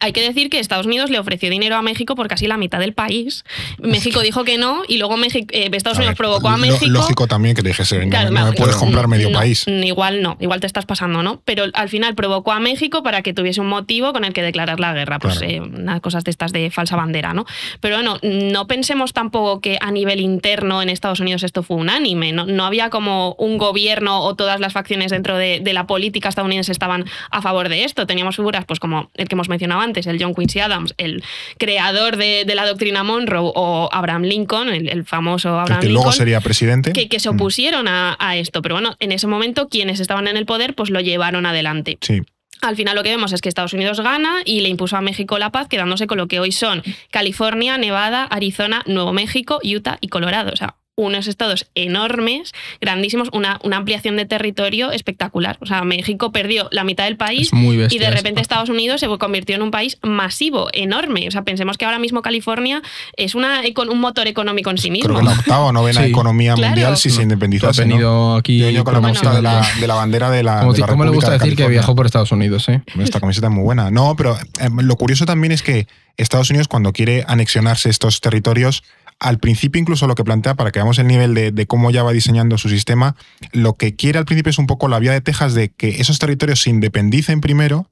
hay 0.00 0.12
que 0.12 0.20
decir 0.20 0.50
que 0.50 0.58
Estados 0.58 0.86
Unidos 0.86 1.10
le 1.10 1.18
ofreció 1.18 1.50
dinero 1.50 1.76
a 1.76 1.82
México 1.82 2.14
por 2.14 2.28
casi 2.28 2.46
la 2.46 2.56
mitad 2.56 2.78
del 2.78 2.92
país. 2.92 3.44
México 3.78 4.20
dijo 4.20 4.44
que 4.44 4.58
no 4.58 4.82
y 4.86 4.98
luego 4.98 5.16
México, 5.16 5.46
eh, 5.52 5.70
Estados 5.72 5.98
Unidos 5.98 6.12
ver, 6.12 6.18
provocó 6.18 6.48
a 6.48 6.56
México. 6.56 6.86
Lógico 6.86 7.26
también 7.26 7.56
que 7.56 7.62
dijese, 7.62 8.08
claro, 8.08 8.30
no, 8.30 8.40
no, 8.40 8.46
me 8.50 8.52
puedes 8.52 8.76
comprar 8.76 9.08
medio 9.08 9.30
no, 9.30 9.38
país. 9.38 9.66
Igual 9.66 10.22
no, 10.22 10.36
igual 10.40 10.60
te 10.60 10.66
estás 10.66 10.86
pasando, 10.86 11.22
¿no? 11.22 11.40
Pero 11.44 11.64
al 11.72 11.88
final 11.88 12.14
provocó 12.14 12.52
a 12.52 12.60
México 12.60 13.02
para 13.02 13.22
que 13.22 13.32
tuviese 13.32 13.60
un 13.60 13.68
motivo 13.68 14.12
con 14.12 14.24
el 14.24 14.32
que 14.32 14.42
declarar 14.42 14.78
la 14.78 14.92
guerra. 14.92 15.18
Pues 15.18 15.38
claro. 15.38 15.52
eh, 15.52 15.60
unas 15.60 16.00
cosas 16.00 16.24
de 16.24 16.30
estas 16.30 16.52
de 16.52 16.70
falsa 16.70 16.96
bandera, 16.96 17.34
¿no? 17.34 17.46
Pero 17.80 17.96
bueno, 17.96 18.18
no 18.22 18.66
pensemos 18.66 19.12
tampoco 19.12 19.60
que 19.60 19.78
a 19.80 19.90
nivel 19.90 20.20
interno 20.20 20.82
en 20.82 20.90
Estados 20.90 21.20
Unidos 21.20 21.42
esto 21.42 21.62
fue 21.62 21.76
unánime. 21.76 22.32
No, 22.32 22.46
no 22.46 22.64
había 22.64 22.90
como 22.90 23.34
un 23.38 23.58
gobierno 23.58 24.20
o 24.22 24.36
todas 24.36 24.60
las 24.60 24.72
facciones 24.72 25.10
dentro 25.10 25.36
de, 25.36 25.60
de 25.60 25.72
la 25.72 25.86
política 25.86 26.28
estadounidense 26.28 26.72
estaban 26.72 27.04
a 27.30 27.42
favor 27.42 27.68
de 27.68 27.84
esto. 27.84 28.06
Teníamos 28.06 28.36
figuras, 28.36 28.64
pues 28.64 28.80
como 28.80 29.10
el 29.14 29.28
que 29.28 29.34
hemos 29.34 29.48
mencionado 29.48 29.77
antes, 29.80 30.06
el 30.06 30.22
John 30.22 30.34
Quincy 30.34 30.60
Adams, 30.60 30.94
el 30.98 31.22
creador 31.58 32.16
de, 32.16 32.44
de, 32.46 32.54
la 32.54 32.66
doctrina 32.66 33.02
Monroe, 33.02 33.52
o 33.54 33.88
Abraham 33.92 34.22
Lincoln, 34.22 34.68
el, 34.68 34.88
el 34.88 35.04
famoso 35.04 35.58
Abraham 35.58 35.80
que 35.80 35.86
Lincoln. 35.86 36.04
luego 36.04 36.12
sería 36.12 36.40
presidente. 36.40 36.92
Que, 36.92 37.08
que 37.08 37.20
se 37.20 37.28
opusieron 37.28 37.84
mm. 37.84 37.88
a, 37.88 38.16
a, 38.18 38.36
esto. 38.36 38.62
Pero 38.62 38.74
bueno, 38.76 38.96
en 39.00 39.12
ese 39.12 39.26
momento 39.26 39.68
quienes 39.68 40.00
estaban 40.00 40.28
en 40.28 40.36
el 40.36 40.46
poder 40.46 40.74
pues 40.74 40.90
lo 40.90 41.00
llevaron 41.00 41.46
adelante. 41.46 41.98
Sí. 42.00 42.22
Al 42.60 42.76
final 42.76 42.96
lo 42.96 43.02
que 43.02 43.10
vemos 43.10 43.32
es 43.32 43.40
que 43.40 43.48
Estados 43.48 43.72
Unidos 43.72 44.00
gana 44.00 44.38
y 44.44 44.60
le 44.60 44.68
impuso 44.68 44.96
a 44.96 45.00
México 45.00 45.38
la 45.38 45.50
paz, 45.50 45.68
quedándose 45.68 46.06
con 46.06 46.18
lo 46.18 46.26
que 46.26 46.40
hoy 46.40 46.50
son 46.50 46.82
California, 47.10 47.78
Nevada, 47.78 48.24
Arizona, 48.24 48.82
Nuevo 48.86 49.12
México, 49.12 49.60
Utah 49.62 49.98
y 50.00 50.08
Colorado. 50.08 50.52
O 50.52 50.56
sea, 50.56 50.74
unos 50.98 51.28
estados 51.28 51.70
enormes, 51.76 52.52
grandísimos, 52.80 53.28
una, 53.32 53.60
una, 53.62 53.76
ampliación 53.76 54.16
de 54.16 54.26
territorio 54.26 54.90
espectacular. 54.90 55.56
O 55.60 55.66
sea, 55.66 55.84
México 55.84 56.32
perdió 56.32 56.68
la 56.72 56.82
mitad 56.82 57.04
del 57.04 57.16
país 57.16 57.50
y 57.52 57.98
de 57.98 58.10
repente 58.10 58.40
Estados 58.40 58.68
Unidos 58.68 59.00
se 59.00 59.06
convirtió 59.18 59.54
en 59.54 59.62
un 59.62 59.70
país 59.70 59.98
masivo, 60.02 60.68
enorme. 60.72 61.28
O 61.28 61.30
sea, 61.30 61.42
pensemos 61.42 61.78
que 61.78 61.84
ahora 61.84 62.00
mismo 62.00 62.20
California 62.20 62.82
es 63.16 63.36
una, 63.36 63.60
un 63.90 64.00
motor 64.00 64.26
económico 64.26 64.70
en 64.70 64.78
sí 64.78 64.90
mismo. 64.90 65.14
Creo 65.14 65.20
que 65.20 65.24
la 65.26 65.38
octava 65.38 65.66
o 65.66 65.72
novena 65.72 66.02
sí. 66.02 66.08
economía 66.10 66.54
claro. 66.54 66.70
mundial 66.70 66.96
si 66.96 67.10
se 67.10 67.22
independizase. 67.22 67.82
Ha 67.82 67.84
venido 67.84 68.10
¿no? 68.10 68.34
aquí 68.34 68.58
Yo 68.72 68.82
con 68.82 68.94
la 68.94 69.00
bueno, 69.00 69.20
de 69.20 69.42
la, 69.42 69.64
de 69.80 69.86
la, 69.86 69.94
bandera 69.94 70.30
de 70.30 70.42
la. 70.42 70.60
Como, 70.60 70.72
de 70.72 70.80
la 70.80 70.86
¿cómo 70.88 71.04
le 71.04 71.10
gusta 71.10 71.30
decir 71.30 71.54
que 71.54 71.68
viajó 71.68 71.94
por 71.94 72.06
Estados 72.06 72.32
Unidos? 72.32 72.68
¿eh? 72.68 72.82
Esta 72.98 73.20
camiseta 73.20 73.46
es 73.46 73.52
muy 73.52 73.62
buena. 73.62 73.92
No, 73.92 74.16
pero 74.16 74.36
eh, 74.36 74.68
lo 74.82 74.96
curioso 74.96 75.26
también 75.26 75.52
es 75.52 75.62
que 75.62 75.86
Estados 76.16 76.50
Unidos, 76.50 76.66
cuando 76.66 76.92
quiere 76.92 77.24
anexionarse 77.28 77.88
estos 77.88 78.20
territorios, 78.20 78.82
al 79.20 79.38
principio 79.38 79.80
incluso 79.80 80.06
lo 80.06 80.14
que 80.14 80.24
plantea, 80.24 80.54
para 80.54 80.70
que 80.70 80.78
veamos 80.78 80.98
el 80.98 81.06
nivel 81.06 81.34
de, 81.34 81.50
de, 81.50 81.66
cómo 81.66 81.90
ya 81.90 82.02
va 82.02 82.12
diseñando 82.12 82.58
su 82.58 82.68
sistema, 82.68 83.16
lo 83.52 83.74
que 83.74 83.96
quiere 83.96 84.18
al 84.18 84.24
principio 84.24 84.50
es 84.50 84.58
un 84.58 84.66
poco 84.66 84.88
la 84.88 84.98
vía 84.98 85.12
de 85.12 85.20
Texas 85.20 85.54
de 85.54 85.70
que 85.70 86.00
esos 86.00 86.18
territorios 86.18 86.62
se 86.62 86.70
independicen 86.70 87.40
primero 87.40 87.90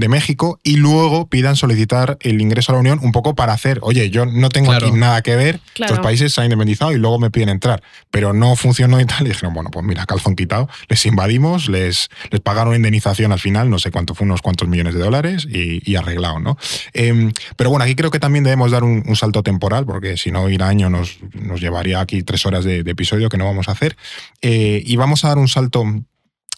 de 0.00 0.08
México 0.08 0.58
y 0.64 0.76
luego 0.76 1.28
pidan 1.28 1.56
solicitar 1.56 2.18
el 2.20 2.40
ingreso 2.40 2.72
a 2.72 2.74
la 2.74 2.80
Unión 2.80 2.98
un 3.02 3.12
poco 3.12 3.34
para 3.34 3.52
hacer, 3.52 3.78
oye, 3.82 4.10
yo 4.10 4.26
no 4.26 4.48
tengo 4.48 4.70
claro. 4.70 4.88
aquí 4.88 4.96
nada 4.96 5.22
que 5.22 5.36
ver, 5.36 5.60
claro. 5.74 5.92
estos 5.92 6.04
países 6.04 6.32
se 6.32 6.40
han 6.40 6.46
independizado 6.46 6.92
y 6.92 6.96
luego 6.96 7.18
me 7.18 7.30
piden 7.30 7.50
entrar, 7.50 7.82
pero 8.10 8.32
no 8.32 8.56
funcionó 8.56 9.00
y 9.00 9.04
tal, 9.04 9.26
y 9.26 9.30
dijeron, 9.30 9.54
bueno, 9.54 9.70
pues 9.70 9.84
mira, 9.84 10.06
calzón 10.06 10.34
quitado, 10.34 10.68
les 10.88 11.04
invadimos, 11.06 11.68
les, 11.68 12.08
les 12.30 12.40
pagaron 12.40 12.74
indemnización 12.74 13.30
al 13.32 13.38
final, 13.38 13.70
no 13.70 13.78
sé 13.78 13.90
cuánto 13.90 14.14
fue, 14.14 14.24
unos 14.24 14.42
cuantos 14.42 14.66
millones 14.68 14.94
de 14.94 15.00
dólares 15.00 15.46
y, 15.48 15.88
y 15.88 15.96
arreglado, 15.96 16.40
¿no? 16.40 16.56
Eh, 16.94 17.32
pero 17.56 17.70
bueno, 17.70 17.84
aquí 17.84 17.94
creo 17.94 18.10
que 18.10 18.18
también 18.18 18.44
debemos 18.44 18.70
dar 18.70 18.82
un, 18.82 19.04
un 19.06 19.16
salto 19.16 19.42
temporal, 19.42 19.84
porque 19.84 20.16
si 20.16 20.32
no, 20.32 20.48
ir 20.48 20.62
a 20.62 20.68
año 20.68 20.90
nos, 20.90 21.18
nos 21.34 21.60
llevaría 21.60 22.00
aquí 22.00 22.22
tres 22.22 22.46
horas 22.46 22.64
de, 22.64 22.82
de 22.82 22.90
episodio 22.90 23.28
que 23.28 23.36
no 23.36 23.44
vamos 23.44 23.68
a 23.68 23.72
hacer, 23.72 23.96
eh, 24.40 24.82
y 24.84 24.96
vamos 24.96 25.24
a 25.24 25.28
dar 25.28 25.38
un 25.38 25.48
salto, 25.48 25.84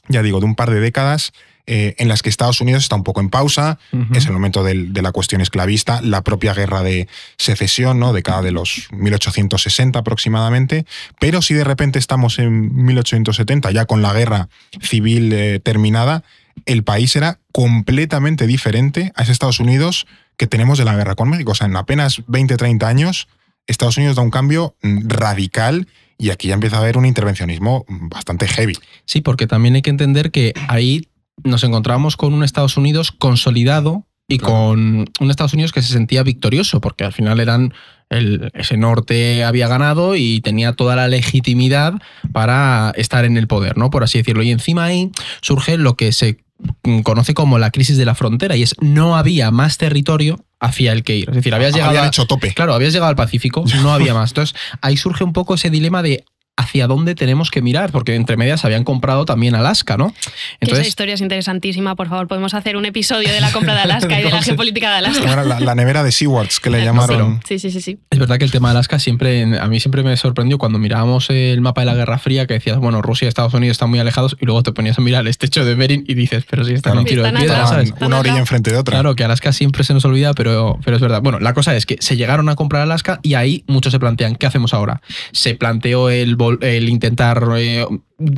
ya 0.09 0.23
digo, 0.23 0.39
de 0.39 0.47
un 0.47 0.55
par 0.55 0.71
de 0.71 0.81
décadas, 0.81 1.33
eh, 1.67 1.95
en 1.99 2.09
las 2.09 2.23
que 2.23 2.29
Estados 2.29 2.61
Unidos 2.61 2.83
está 2.83 2.97
un 2.97 3.05
poco 3.05 3.21
en 3.21 3.31
pausa, 3.31 3.79
uh 3.93 3.97
-huh. 3.97 4.17
es 4.17 4.27
el 4.27 4.33
momento 4.33 4.65
de, 4.65 4.87
de, 4.89 5.03
la 5.03 5.13
cuestión 5.13 5.41
esclavista, 5.41 6.01
la 6.03 6.23
propia 6.23 6.55
guerra 6.55 6.83
de 6.83 7.09
secesión, 7.39 8.01
¿no? 8.01 8.13
de 8.13 8.23
cada 8.23 8.43
de 8.43 8.51
los 8.51 8.89
1860 8.93 9.99
aproximadamente, 9.99 10.87
pero 11.21 11.41
si 11.41 11.55
de 11.55 11.65
repente 11.65 11.99
estamos 11.99 12.39
en 12.39 12.85
1870, 12.85 13.71
ya 13.71 13.87
con 13.87 14.03
la 14.03 14.13
guerra 14.13 14.49
civil 14.81 15.33
eh, 15.33 15.61
terminada, 15.61 16.25
el 16.67 16.83
país 16.85 17.15
era 17.17 17.39
completamente 17.53 18.47
diferente 18.47 19.13
a 19.15 19.23
ese 19.23 19.33
Estados 19.33 19.61
Unidos 19.61 20.07
que 20.37 20.47
tenemos 20.47 20.79
de 20.79 20.85
la 20.85 20.97
guerra 20.97 21.15
con 21.15 21.31
México. 21.31 21.53
O 21.53 21.55
sea, 21.55 21.67
en 21.67 21.77
apenas 21.77 22.23
20, 22.27 22.57
30 22.57 22.89
años, 22.89 23.29
Estados 23.67 23.97
Unidos 23.97 24.17
da 24.17 24.23
un 24.23 24.31
cambio 24.31 24.75
mm, 24.83 25.09
radical 25.09 25.87
y 26.19 26.31
aquí 26.31 26.49
ya 26.49 26.55
empieza 26.55 26.77
a 26.77 26.81
haber 26.81 26.99
un 26.99 27.05
intervencionismo 27.05 27.85
bastante 27.89 28.47
heavy. 28.47 28.79
Sí, 29.05 29.21
porque 29.21 29.47
también 29.47 29.75
hay 29.75 29.83
que 29.83 29.91
entender 29.91 30.31
que 30.31 30.53
ahí 30.69 31.09
nos 31.45 31.65
encontramos 31.65 32.17
con 32.17 32.35
un 32.35 32.45
Estados 32.45 32.77
Unidos 32.77 33.13
consolidado 33.13 34.07
y 34.29 34.39
claro. 34.39 34.55
con 34.55 35.11
un 35.21 35.31
Estados 35.31 35.55
Unidos 35.55 35.73
que 35.73 35.83
se 35.83 35.93
sentía 35.93 36.23
victorioso, 36.23 36.81
porque 36.81 37.05
al 37.05 37.13
final 37.13 37.41
eran 37.41 37.75
el, 38.09 38.51
ese 38.55 38.77
norte 38.77 39.45
había 39.45 39.69
ganado 39.69 40.17
y 40.17 40.41
tenía 40.41 40.75
toda 40.75 40.97
la 40.97 41.09
legitimidad 41.09 41.95
para 42.33 42.93
estar 42.97 43.25
en 43.25 43.37
el 43.37 43.47
poder, 43.47 43.77
¿no? 43.79 43.91
Por 43.91 44.05
así 44.05 44.19
decirlo. 44.19 44.43
Y 44.43 44.51
encima 44.51 44.85
ahí 44.85 45.11
surge 45.41 45.79
lo 45.79 45.97
que 45.97 46.13
se 46.13 46.39
conoce 47.03 47.35
como 47.35 47.59
la 47.59 47.71
crisis 47.71 47.97
de 47.97 48.05
la 48.05 48.15
frontera, 48.15 48.57
y 48.57 48.63
es 48.63 48.77
no 48.81 49.17
había 49.17 49.51
más 49.51 49.79
territorio 49.79 50.45
hacia 50.61 50.93
el 50.93 51.03
que 51.03 51.17
ir. 51.17 51.29
Es 51.29 51.37
decir, 51.37 51.55
habías 51.55 51.73
llegado. 51.73 51.91
Habían 51.91 52.07
hecho 52.07 52.27
tope. 52.27 52.55
Claro, 52.55 52.75
habías 52.75 52.93
llegado 52.93 53.11
al 53.11 53.17
Pacífico, 53.17 53.65
no 53.83 53.93
había 53.93 54.15
más. 54.15 54.31
Entonces, 54.31 54.57
ahí 54.81 54.97
surge 54.97 55.25
un 55.25 55.33
poco 55.33 55.55
ese 55.55 55.71
dilema 55.71 56.03
de 56.03 56.25
hacia 56.63 56.87
dónde 56.87 57.15
tenemos 57.15 57.51
que 57.51 57.63
mirar, 57.63 57.93
porque 57.93 58.15
entre 58.15 58.37
medias 58.37 58.65
habían 58.65 58.85
comprado 58.85 59.25
también 59.25 59.55
Alaska, 59.55 59.97
¿no? 59.97 60.15
Entonces, 60.61 60.81
esa 60.81 60.89
historia 60.89 61.15
es 61.15 61.21
interesantísima, 61.21 61.95
por 61.97 62.09
favor, 62.09 62.29
podemos 62.29 62.55
hacer 62.55 62.77
un 62.77 62.85
episodio 62.85 63.31
de 63.33 63.41
la 63.41 63.51
compra 63.53 63.75
de 63.75 63.81
Alaska 63.81 64.21
y 64.21 64.25
de 64.25 64.31
la 64.31 64.43
geopolítica 64.43 64.91
de 64.91 64.97
Alaska. 64.97 65.45
La, 65.45 65.61
la, 65.61 65.75
nevera 65.75 66.03
de 66.03 66.13
Seawards, 66.13 66.61
que 66.61 66.71
le 66.71 66.85
llamaron. 66.85 67.41
Sí, 67.47 67.59
sí, 67.59 67.71
sí, 67.71 67.81
sí. 67.81 67.99
Es 68.11 68.19
verdad 68.19 68.39
que 68.39 68.45
el 68.45 68.51
tema 68.51 68.69
de 68.69 68.73
Alaska 68.73 68.99
siempre, 68.99 69.59
a 69.59 69.67
mí 69.67 69.81
siempre 69.81 70.03
me 70.03 70.17
sorprendió 70.17 70.59
cuando 70.59 70.79
mirábamos 70.79 71.29
el 71.31 71.61
mapa 71.61 71.83
de 71.83 71.87
la 71.87 71.95
Guerra 71.95 72.19
Fría, 72.19 72.47
que 72.47 72.55
decías, 72.55 72.79
bueno, 72.79 73.03
Rusia 73.03 73.27
y 73.27 73.29
Estados 73.29 73.55
Unidos 73.55 73.75
están 73.75 73.91
muy 73.91 73.99
alejados, 73.99 74.37
y 74.41 74.45
luego 74.47 74.63
te 74.63 74.73
ponías 74.73 74.99
a 74.99 75.03
mirar 75.03 75.23
el 75.23 75.29
estrecho 75.29 75.65
de 75.65 75.75
Bering 75.75 76.05
y 76.07 76.15
dices, 76.15 76.45
pero 76.49 76.65
si 76.65 76.75
están 76.75 76.93
Claro. 76.93 77.01
un 77.01 77.07
tiro 77.07 77.23
de 77.23 77.33
piedra, 77.33 77.67
Una 78.01 78.19
orilla 78.19 78.39
enfrente 78.39 78.71
de 78.71 78.77
otra. 78.77 78.93
Claro, 78.95 79.15
que 79.15 79.25
Alaska 79.25 79.53
siempre 79.53 79.85
se 79.85 79.95
nos 79.95 80.05
olvida, 80.05 80.35
pero, 80.35 80.79
pero 80.85 80.97
es 80.97 81.03
verdad. 81.03 81.21
Bueno, 81.23 81.39
la 81.41 81.55
cosa 81.55 81.75
es 81.77 81.87
que 81.87 81.97
se 82.01 82.17
llegaron 82.17 82.49
a 82.49 82.55
comprar 82.55 82.83
Alaska 82.83 83.19
y 83.23 83.35
ahí 83.35 83.65
muchos 83.67 83.93
se 83.93 83.99
plantean, 83.99 84.37
¿qué 84.37 84.47
hacemos 84.47 84.75
ahora? 84.75 85.01
Se 85.33 85.55
planteó 85.55 86.11
el, 86.11 86.37
vol- 86.37 86.52
el 86.61 86.89
intentar 86.89 87.47
eh, 87.57 87.87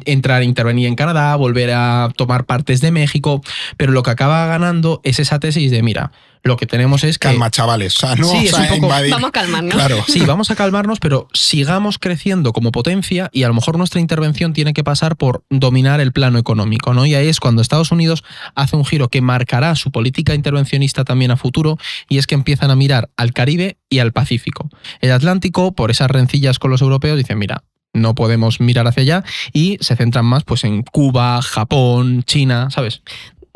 entrar, 0.05 0.43
intervenir 0.43 0.87
en 0.87 0.95
Canadá, 0.95 1.35
volver 1.37 1.71
a 1.73 2.11
tomar 2.17 2.45
partes 2.45 2.81
de 2.81 2.91
México, 2.91 3.43
pero 3.77 3.93
lo 3.93 4.03
que 4.03 4.11
acaba 4.11 4.47
ganando 4.47 5.01
es 5.05 5.19
esa 5.19 5.39
tesis 5.39 5.71
de, 5.71 5.83
mira, 5.83 6.13
lo 6.45 6.59
que 6.59 6.67
tenemos 6.67 7.05
es 7.05 7.19
que... 7.19 7.29
Calma, 7.29 7.51
chavales. 7.51 7.97
O 7.97 8.01
sea, 8.01 8.17
no 8.17 8.27
Sí, 8.27 8.35
vamos 8.35 8.45
es 8.45 8.55
a 8.55 8.61
un 8.61 8.81
poco-. 8.81 8.89
Vamos 8.89 9.29
a 9.29 9.33
calmarnos. 9.33 9.75
Claro. 9.75 10.05
Sí, 10.07 10.21
vamos 10.21 10.51
a 10.51 10.57
calmarnos, 10.57 11.01
pero 11.01 11.27
sigamos 11.33 11.99
creciendo 11.99 12.53
como 12.53 12.71
potencia 12.71 13.31
y 13.33 13.45
a 13.45 13.49
lo 13.49 13.55
mejor 13.55 13.79
nuestra 13.79 14.01
intervención 14.01 14.53
tiene 14.53 14.75
que 14.75 14.85
pasar 14.85 15.17
por 15.17 15.43
dominar 15.49 16.01
el 16.01 16.13
plano 16.13 16.39
económico, 16.39 16.93
¿no? 16.93 17.07
Y 17.07 17.15
ahí 17.15 17.29
es 17.29 17.41
cuando 17.41 17.63
Estados 17.63 17.93
Unidos 17.93 18.25
hace 18.55 18.77
un 18.77 18.85
giro 18.85 19.09
que 19.09 19.23
marcará 19.23 19.75
su 19.75 19.91
política 19.91 20.35
intervencionista 20.35 21.05
también 21.05 21.31
a 21.31 21.39
futuro 21.39 21.79
y 22.11 22.19
es 22.19 22.27
que 22.27 22.35
empiezan 22.35 22.71
a 22.71 22.77
mirar 22.77 23.09
al 23.17 23.33
Caribe 23.33 23.79
y 23.89 24.01
al 24.01 24.13
Pacífico. 24.13 24.69
El 25.01 25.13
Atlántico, 25.13 25.73
por 25.73 25.91
esas 25.91 26.11
rencillas 26.11 26.59
con 26.59 26.71
los 26.71 26.83
europeos, 26.83 27.17
dicen, 27.17 27.39
mira, 27.39 27.65
no 27.95 28.15
podemos 28.15 28.61
mirar 28.61 28.87
hacia 28.87 29.03
allá 29.03 29.25
y 29.53 29.79
se 29.81 29.97
centran 29.97 30.27
más 30.27 30.45
pues 30.45 30.65
en 30.65 30.83
Cuba, 30.83 31.41
Japón, 31.41 32.25
China, 32.25 32.69
¿sabes? 32.71 33.03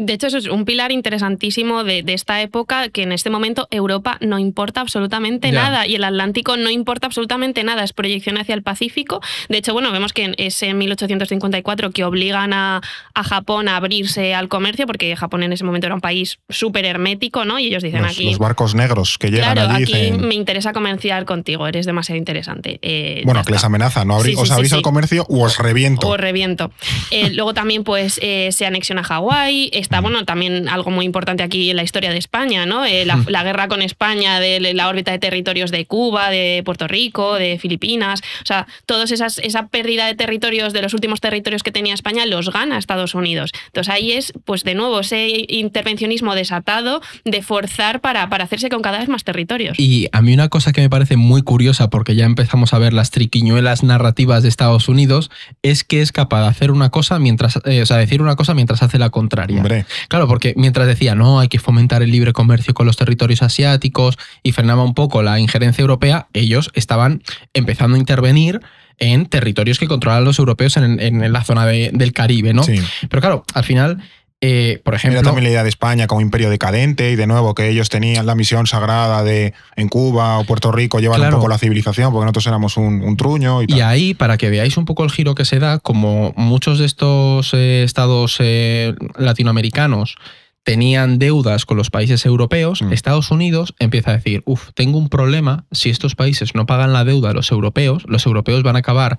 De 0.00 0.12
hecho, 0.12 0.28
eso 0.28 0.38
es 0.38 0.46
un 0.46 0.64
pilar 0.64 0.92
interesantísimo 0.92 1.82
de, 1.82 2.04
de 2.04 2.14
esta 2.14 2.40
época, 2.40 2.88
que 2.88 3.02
en 3.02 3.10
este 3.10 3.30
momento 3.30 3.66
Europa 3.72 4.16
no 4.20 4.38
importa 4.38 4.80
absolutamente 4.80 5.50
nada 5.50 5.88
y 5.88 5.96
el 5.96 6.04
Atlántico 6.04 6.56
no 6.56 6.70
importa 6.70 7.08
absolutamente 7.08 7.64
nada, 7.64 7.82
es 7.82 7.92
proyección 7.92 8.38
hacia 8.38 8.54
el 8.54 8.62
Pacífico. 8.62 9.20
De 9.48 9.58
hecho, 9.58 9.72
bueno, 9.72 9.90
vemos 9.90 10.12
que 10.12 10.36
es 10.38 10.62
en 10.62 10.78
1854 10.78 11.90
que 11.90 12.04
obligan 12.04 12.52
a, 12.52 12.80
a 13.12 13.24
Japón 13.24 13.66
a 13.66 13.74
abrirse 13.74 14.36
al 14.36 14.46
comercio, 14.48 14.86
porque 14.86 15.16
Japón 15.16 15.42
en 15.42 15.52
ese 15.52 15.64
momento 15.64 15.88
era 15.88 15.96
un 15.96 16.00
país 16.00 16.38
súper 16.48 16.84
hermético, 16.84 17.44
¿no? 17.44 17.58
Y 17.58 17.66
ellos 17.66 17.82
dicen 17.82 18.02
Los, 18.02 18.12
aquí... 18.12 18.26
los 18.26 18.38
barcos 18.38 18.76
negros 18.76 19.18
que 19.18 19.32
llegan 19.32 19.54
Claro, 19.54 19.72
allí 19.72 19.82
aquí 19.82 19.92
dicen, 19.94 20.28
me 20.28 20.36
interesa 20.36 20.72
comerciar 20.72 21.24
contigo, 21.24 21.66
eres 21.66 21.86
demasiado 21.86 22.18
interesante. 22.18 22.78
Eh, 22.82 23.22
bueno, 23.24 23.42
que 23.42 23.50
les 23.50 23.64
amenaza, 23.64 24.04
no 24.04 24.20
Sí, 24.20 24.30
sí, 24.30 24.36
os 24.38 24.52
abrís 24.52 24.70
sí. 24.70 24.76
al 24.76 24.82
comercio 24.82 25.26
o 25.28 25.42
os 25.42 25.58
reviento. 25.58 26.06
O 26.06 26.16
reviento. 26.16 26.70
Eh, 27.10 27.30
luego 27.30 27.52
también 27.52 27.82
pues 27.82 28.20
eh, 28.22 28.50
se 28.52 28.64
anexiona 28.64 29.02
Hawái. 29.02 29.70
Está, 29.88 30.00
bueno, 30.00 30.26
también 30.26 30.68
algo 30.68 30.90
muy 30.90 31.06
importante 31.06 31.42
aquí 31.42 31.70
en 31.70 31.76
la 31.76 31.82
historia 31.82 32.10
de 32.10 32.18
España, 32.18 32.66
¿no? 32.66 32.84
Eh, 32.84 33.06
la, 33.06 33.24
la 33.26 33.42
guerra 33.42 33.68
con 33.68 33.80
España 33.80 34.38
de 34.38 34.60
la 34.74 34.88
órbita 34.88 35.12
de 35.12 35.18
territorios 35.18 35.70
de 35.70 35.86
Cuba, 35.86 36.28
de 36.28 36.60
Puerto 36.62 36.86
Rico, 36.86 37.36
de 37.36 37.58
Filipinas. 37.58 38.20
O 38.42 38.46
sea, 38.46 38.66
esas, 39.10 39.38
esa 39.38 39.68
pérdida 39.68 40.04
de 40.04 40.14
territorios, 40.14 40.74
de 40.74 40.82
los 40.82 40.92
últimos 40.92 41.22
territorios 41.22 41.62
que 41.62 41.72
tenía 41.72 41.94
España, 41.94 42.26
los 42.26 42.50
gana 42.52 42.76
Estados 42.76 43.14
Unidos. 43.14 43.52
Entonces 43.68 43.94
ahí 43.94 44.12
es, 44.12 44.34
pues 44.44 44.62
de 44.62 44.74
nuevo, 44.74 45.00
ese 45.00 45.46
intervencionismo 45.48 46.34
desatado 46.34 47.00
de 47.24 47.40
forzar 47.40 48.00
para, 48.02 48.28
para 48.28 48.44
hacerse 48.44 48.68
con 48.68 48.82
cada 48.82 48.98
vez 48.98 49.08
más 49.08 49.24
territorios. 49.24 49.78
Y 49.78 50.08
a 50.12 50.20
mí 50.20 50.34
una 50.34 50.50
cosa 50.50 50.72
que 50.72 50.82
me 50.82 50.90
parece 50.90 51.16
muy 51.16 51.40
curiosa, 51.40 51.88
porque 51.88 52.14
ya 52.14 52.26
empezamos 52.26 52.74
a 52.74 52.78
ver 52.78 52.92
las 52.92 53.10
triquiñuelas 53.10 53.82
narrativas 53.82 54.42
de 54.42 54.50
Estados 54.50 54.88
Unidos, 54.90 55.30
es 55.62 55.82
que 55.82 56.02
es 56.02 56.12
capaz 56.12 56.42
de 56.42 56.48
hacer 56.48 56.70
una 56.70 56.90
cosa 56.90 57.18
mientras, 57.18 57.58
eh, 57.64 57.80
o 57.80 57.86
sea, 57.86 57.96
decir 57.96 58.20
una 58.20 58.36
cosa 58.36 58.52
mientras 58.52 58.82
hace 58.82 58.98
la 58.98 59.10
contraria. 59.10 59.56
Hombre, 59.58 59.77
Claro, 60.08 60.26
porque 60.28 60.54
mientras 60.56 60.86
decía, 60.86 61.14
no, 61.14 61.40
hay 61.40 61.48
que 61.48 61.58
fomentar 61.58 62.02
el 62.02 62.10
libre 62.10 62.32
comercio 62.32 62.74
con 62.74 62.86
los 62.86 62.96
territorios 62.96 63.42
asiáticos 63.42 64.16
y 64.42 64.52
frenaba 64.52 64.82
un 64.84 64.94
poco 64.94 65.22
la 65.22 65.38
injerencia 65.40 65.82
europea, 65.82 66.28
ellos 66.32 66.70
estaban 66.74 67.22
empezando 67.54 67.96
a 67.96 67.98
intervenir 67.98 68.60
en 69.00 69.26
territorios 69.26 69.78
que 69.78 69.86
controlan 69.86 70.24
los 70.24 70.38
europeos 70.40 70.76
en, 70.76 70.98
en 71.00 71.32
la 71.32 71.44
zona 71.44 71.64
de- 71.66 71.90
del 71.92 72.12
Caribe, 72.12 72.52
¿no? 72.52 72.64
sí. 72.64 72.80
Pero 73.08 73.20
claro, 73.20 73.44
al 73.54 73.62
final, 73.64 74.02
eh, 74.40 74.80
por 74.84 74.94
ejemplo... 74.94 75.18
Era 75.18 75.24
también 75.26 75.44
la 75.44 75.50
idea 75.50 75.62
de 75.62 75.68
España 75.68 76.06
como 76.06 76.20
imperio 76.20 76.48
decadente 76.50 77.10
y 77.10 77.16
de 77.16 77.26
nuevo 77.26 77.54
que 77.54 77.68
ellos 77.68 77.88
tenían 77.88 78.24
la 78.26 78.34
misión 78.34 78.66
sagrada 78.66 79.22
de 79.24 79.52
en 79.76 79.88
Cuba 79.88 80.38
o 80.38 80.44
Puerto 80.44 80.70
Rico 80.72 81.00
llevar 81.00 81.18
Claro. 81.18 81.36
un 81.36 81.40
poco 81.40 81.48
la 81.48 81.58
civilización 81.58 82.12
porque 82.12 82.24
nosotros 82.26 82.46
éramos 82.46 82.76
un, 82.76 83.02
un 83.02 83.16
truño 83.16 83.62
y 83.62 83.66
tal. 83.66 83.78
Y 83.78 83.80
ahí, 83.80 84.14
para 84.14 84.36
que 84.38 84.48
veáis 84.50 84.76
un 84.76 84.84
poco 84.84 85.02
el 85.04 85.10
giro 85.10 85.34
que 85.34 85.44
se 85.44 85.58
da, 85.58 85.78
como 85.80 86.32
muchos 86.36 86.78
de 86.78 86.86
estos 86.86 87.52
eh, 87.54 87.82
estados 87.84 88.36
eh, 88.40 88.94
latinoamericanos 89.16 90.16
tenían 90.64 91.18
deudas 91.18 91.64
con 91.64 91.76
los 91.78 91.88
países 91.90 92.26
europeos, 92.26 92.82
Mm. 92.82 92.92
Estados 92.92 93.30
Unidos 93.30 93.74
empieza 93.78 94.10
a 94.10 94.16
decir, 94.16 94.42
uff, 94.44 94.68
tengo 94.74 94.98
un 94.98 95.08
problema, 95.08 95.64
si 95.72 95.88
estos 95.88 96.14
países 96.14 96.54
no 96.54 96.66
pagan 96.66 96.92
la 96.92 97.04
deuda 97.04 97.30
a 97.30 97.32
los 97.32 97.50
europeos, 97.50 98.04
los 98.06 98.26
europeos 98.26 98.62
van 98.62 98.76
a 98.76 98.80
acabar 98.80 99.18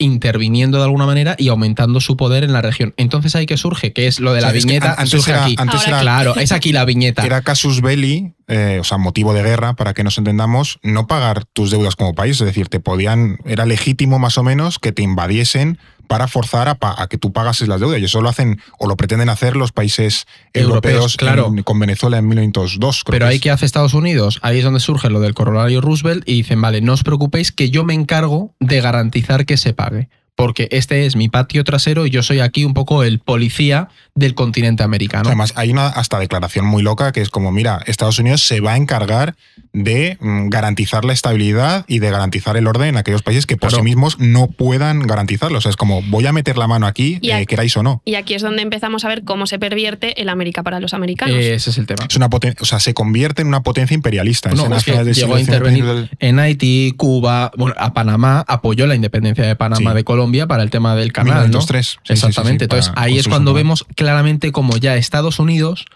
interviniendo 0.00 0.78
de 0.78 0.84
alguna 0.84 1.06
manera 1.06 1.36
y 1.38 1.48
aumentando 1.48 2.00
su 2.00 2.16
poder 2.16 2.42
en 2.42 2.52
la 2.52 2.60
región. 2.62 2.92
Entonces 2.96 3.36
ahí 3.36 3.46
que 3.46 3.56
surge, 3.56 3.92
que 3.92 4.08
es 4.08 4.18
lo 4.18 4.32
de 4.32 4.40
la 4.40 4.50
viñeta, 4.50 4.88
an- 4.94 4.94
antes 4.98 5.10
surge 5.10 5.30
era- 5.30 5.44
aquí. 5.44 5.54
antes 5.58 5.86
era- 5.86 6.00
Claro, 6.00 6.34
es 6.36 6.50
aquí 6.50 6.72
la 6.72 6.84
viñeta. 6.84 7.24
Era 7.24 7.42
casus 7.42 7.80
belli, 7.82 8.32
eh, 8.48 8.78
o 8.80 8.84
sea, 8.84 8.98
motivo 8.98 9.32
de 9.34 9.42
guerra, 9.44 9.74
para 9.76 9.94
que 9.94 10.02
nos 10.02 10.18
entendamos, 10.18 10.80
no 10.82 11.06
pagar 11.06 11.44
tus 11.44 11.70
deudas 11.70 11.94
como 11.94 12.14
país. 12.14 12.40
Es 12.40 12.46
decir, 12.46 12.68
te 12.68 12.80
podían, 12.80 13.38
era 13.44 13.64
legítimo 13.66 14.18
más 14.18 14.36
o 14.38 14.42
menos 14.42 14.78
que 14.80 14.90
te 14.92 15.02
invadiesen 15.02 15.78
para 16.10 16.26
forzar 16.26 16.66
a, 16.68 16.74
pa- 16.74 17.00
a 17.00 17.06
que 17.06 17.18
tú 17.18 17.32
pagases 17.32 17.68
las 17.68 17.78
deudas. 17.78 18.00
Y 18.00 18.04
eso 18.06 18.20
lo 18.20 18.28
hacen 18.28 18.60
o 18.80 18.88
lo 18.88 18.96
pretenden 18.96 19.28
hacer 19.28 19.54
los 19.54 19.70
países 19.70 20.26
Europeos, 20.52 20.94
europeos, 20.94 21.16
claro. 21.16 21.46
en- 21.46 21.62
con 21.62 21.78
Venezuela 21.78 22.18
en 22.18 22.26
1902. 22.26 23.04
creo 23.04 23.12
Pero 23.12 23.26
que 23.26 23.30
ahí 23.30 23.36
es. 23.36 23.42
que 23.42 23.50
hace 23.52 23.64
Estados 23.64 23.94
Unidos, 23.94 24.40
ahí 24.42 24.58
es 24.58 24.64
donde 24.64 24.80
surge 24.80 25.08
lo 25.08 25.20
del 25.20 25.34
corolario 25.34 25.80
Roosevelt 25.80 26.28
y 26.28 26.34
dicen, 26.34 26.60
vale, 26.60 26.80
no 26.80 26.94
os 26.94 27.04
preocupéis 27.04 27.52
que 27.52 27.70
yo 27.70 27.84
me 27.84 27.94
encargo 27.94 28.56
de 28.58 28.80
garantizar 28.80 29.46
que 29.46 29.56
se 29.56 29.72
pague. 29.72 30.08
Porque 30.34 30.68
este 30.72 31.06
es 31.06 31.14
mi 31.16 31.28
patio 31.28 31.62
trasero 31.64 32.06
y 32.06 32.10
yo 32.10 32.22
soy 32.24 32.40
aquí 32.40 32.64
un 32.64 32.74
poco 32.74 33.04
el 33.04 33.20
policía 33.20 33.88
del 34.20 34.34
continente 34.34 34.82
americano. 34.84 35.24
Además, 35.28 35.52
hay 35.56 35.70
una 35.72 35.88
hasta 35.88 36.18
declaración 36.20 36.64
muy 36.64 36.82
loca 36.84 37.10
que 37.12 37.20
es 37.20 37.28
como, 37.30 37.50
mira, 37.50 37.80
Estados 37.86 38.18
Unidos 38.20 38.42
se 38.46 38.60
va 38.60 38.74
a 38.74 38.76
encargar 38.76 39.34
de 39.72 40.16
mm, 40.20 40.48
garantizar 40.48 41.04
la 41.04 41.12
estabilidad 41.12 41.84
y 41.88 41.98
de 42.00 42.10
garantizar 42.10 42.56
el 42.56 42.66
orden 42.66 42.88
en 42.88 42.96
aquellos 42.96 43.22
países 43.22 43.46
que 43.46 43.56
por 43.56 43.70
Claro. 43.70 43.82
sí 43.82 43.84
mismos 43.84 44.18
no 44.18 44.48
puedan 44.48 45.00
garantizarlo. 45.00 45.58
O 45.58 45.60
sea, 45.60 45.70
es 45.70 45.76
como, 45.76 46.02
voy 46.02 46.26
a 46.26 46.32
meter 46.32 46.58
la 46.58 46.66
mano 46.66 46.86
aquí, 46.86 47.18
Y 47.20 47.30
eh, 47.30 47.34
aquí- 47.34 47.46
queráis 47.46 47.76
o 47.76 47.82
no. 47.82 48.02
Y 48.04 48.14
aquí 48.16 48.34
es 48.34 48.42
donde 48.42 48.62
empezamos 48.62 49.04
a 49.04 49.08
ver 49.08 49.22
cómo 49.24 49.46
se 49.46 49.58
pervierte 49.58 50.20
el 50.20 50.28
América 50.28 50.62
para 50.62 50.80
los 50.80 50.92
americanos. 50.94 51.36
Eh, 51.36 51.54
ese 51.54 51.70
es 51.70 51.78
el 51.78 51.86
tema. 51.86 52.04
Es 52.08 52.16
una 52.16 52.28
poten- 52.28 52.56
o 52.60 52.64
sea, 52.64 52.80
se 52.80 52.94
convierte 52.94 53.42
en 53.42 53.48
una 53.48 53.62
potencia 53.62 53.94
imperialista. 53.94 54.50
No, 54.50 54.66
en 54.66 54.72
es 54.74 54.84
que 54.84 54.92
del 54.92 55.14
llegó 55.14 55.36
a 55.36 55.40
intervenir 55.40 55.84
del- 55.84 56.10
en 56.18 56.38
Haití, 56.38 56.94
Cuba, 56.96 57.50
bueno, 57.56 57.74
a 57.78 57.92
Panamá, 57.94 58.44
apoyó 58.48 58.86
la 58.86 58.94
independencia 58.96 59.44
de 59.46 59.56
Panamá 59.56 59.90
Sí. 59.92 59.96
de 59.96 60.04
Colombia 60.04 60.46
para 60.46 60.62
el 60.62 60.70
tema 60.70 60.94
del 60.96 61.12
canal. 61.12 61.34
¿no? 61.34 61.40
1903. 61.42 61.86
Sí, 61.86 61.92
sí, 61.92 61.98
sí, 62.02 62.12
Exactamente. 62.12 62.64
sí, 62.64 62.64
Entonces 62.64 62.92
ahí 62.96 63.18
es 63.18 63.28
cuando 63.28 63.54
vemos 63.54 63.84
claramente 63.94 64.09
como 64.52 64.76
ya 64.76 64.96
Estados 64.96 65.38
Unidos 65.38 65.86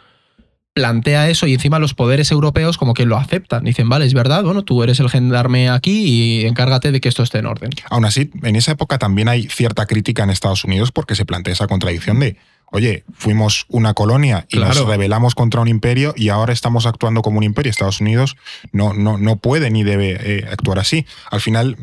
plantea 0.75 1.31
eso 1.31 1.47
y 1.47 1.55
encima 1.55 1.79
los 1.79 1.95
poderes 1.95 2.33
europeos 2.33 2.79
como 2.79 2.95
que 2.95 3.07
lo 3.07 3.17
aceptan. 3.17 3.65
Dicen, 3.65 3.89
vale, 3.89 4.07
es 4.07 4.13
verdad, 4.13 4.43
bueno, 4.43 4.63
tú 4.63 4.83
eres 4.83 4.99
el 4.99 5.09
gendarme 5.09 5.71
aquí 5.71 6.05
y 6.05 6.47
encárgate 6.47 6.91
de 6.91 7.01
que 7.01 7.09
esto 7.09 7.23
esté 7.23 7.39
en 7.39 7.47
orden. 7.47 7.71
Aún 7.91 8.05
así, 8.05 8.31
en 8.43 8.57
esa 8.57 8.73
época 8.73 8.99
también 8.99 9.29
hay 9.29 9.49
cierta 9.49 9.87
crítica 9.87 10.25
en 10.25 10.31
Estados 10.31 10.65
Unidos 10.65 10.91
porque 10.91 11.15
se 11.15 11.25
plantea 11.25 11.53
esa 11.53 11.69
contradicción 11.69 12.19
de, 12.19 12.37
oye, 12.73 13.05
fuimos 13.15 13.67
una 13.69 13.95
colonia 13.95 14.47
y 14.49 14.59
nos 14.59 14.85
rebelamos 14.85 15.37
contra 15.37 15.61
un 15.61 15.69
imperio 15.69 16.13
y 16.17 16.31
ahora 16.31 16.53
estamos 16.53 16.87
actuando 16.87 17.23
como 17.23 17.39
un 17.39 17.45
imperio. 17.45 17.71
Estados 17.71 18.01
Unidos 18.01 18.37
no, 18.73 18.95
no, 18.95 19.17
no 19.17 19.37
puede 19.37 19.71
ni 19.71 19.85
debe 19.85 20.19
eh, 20.21 20.49
actuar 20.51 20.81
así. 20.81 21.07
Al 21.31 21.41
final, 21.41 21.77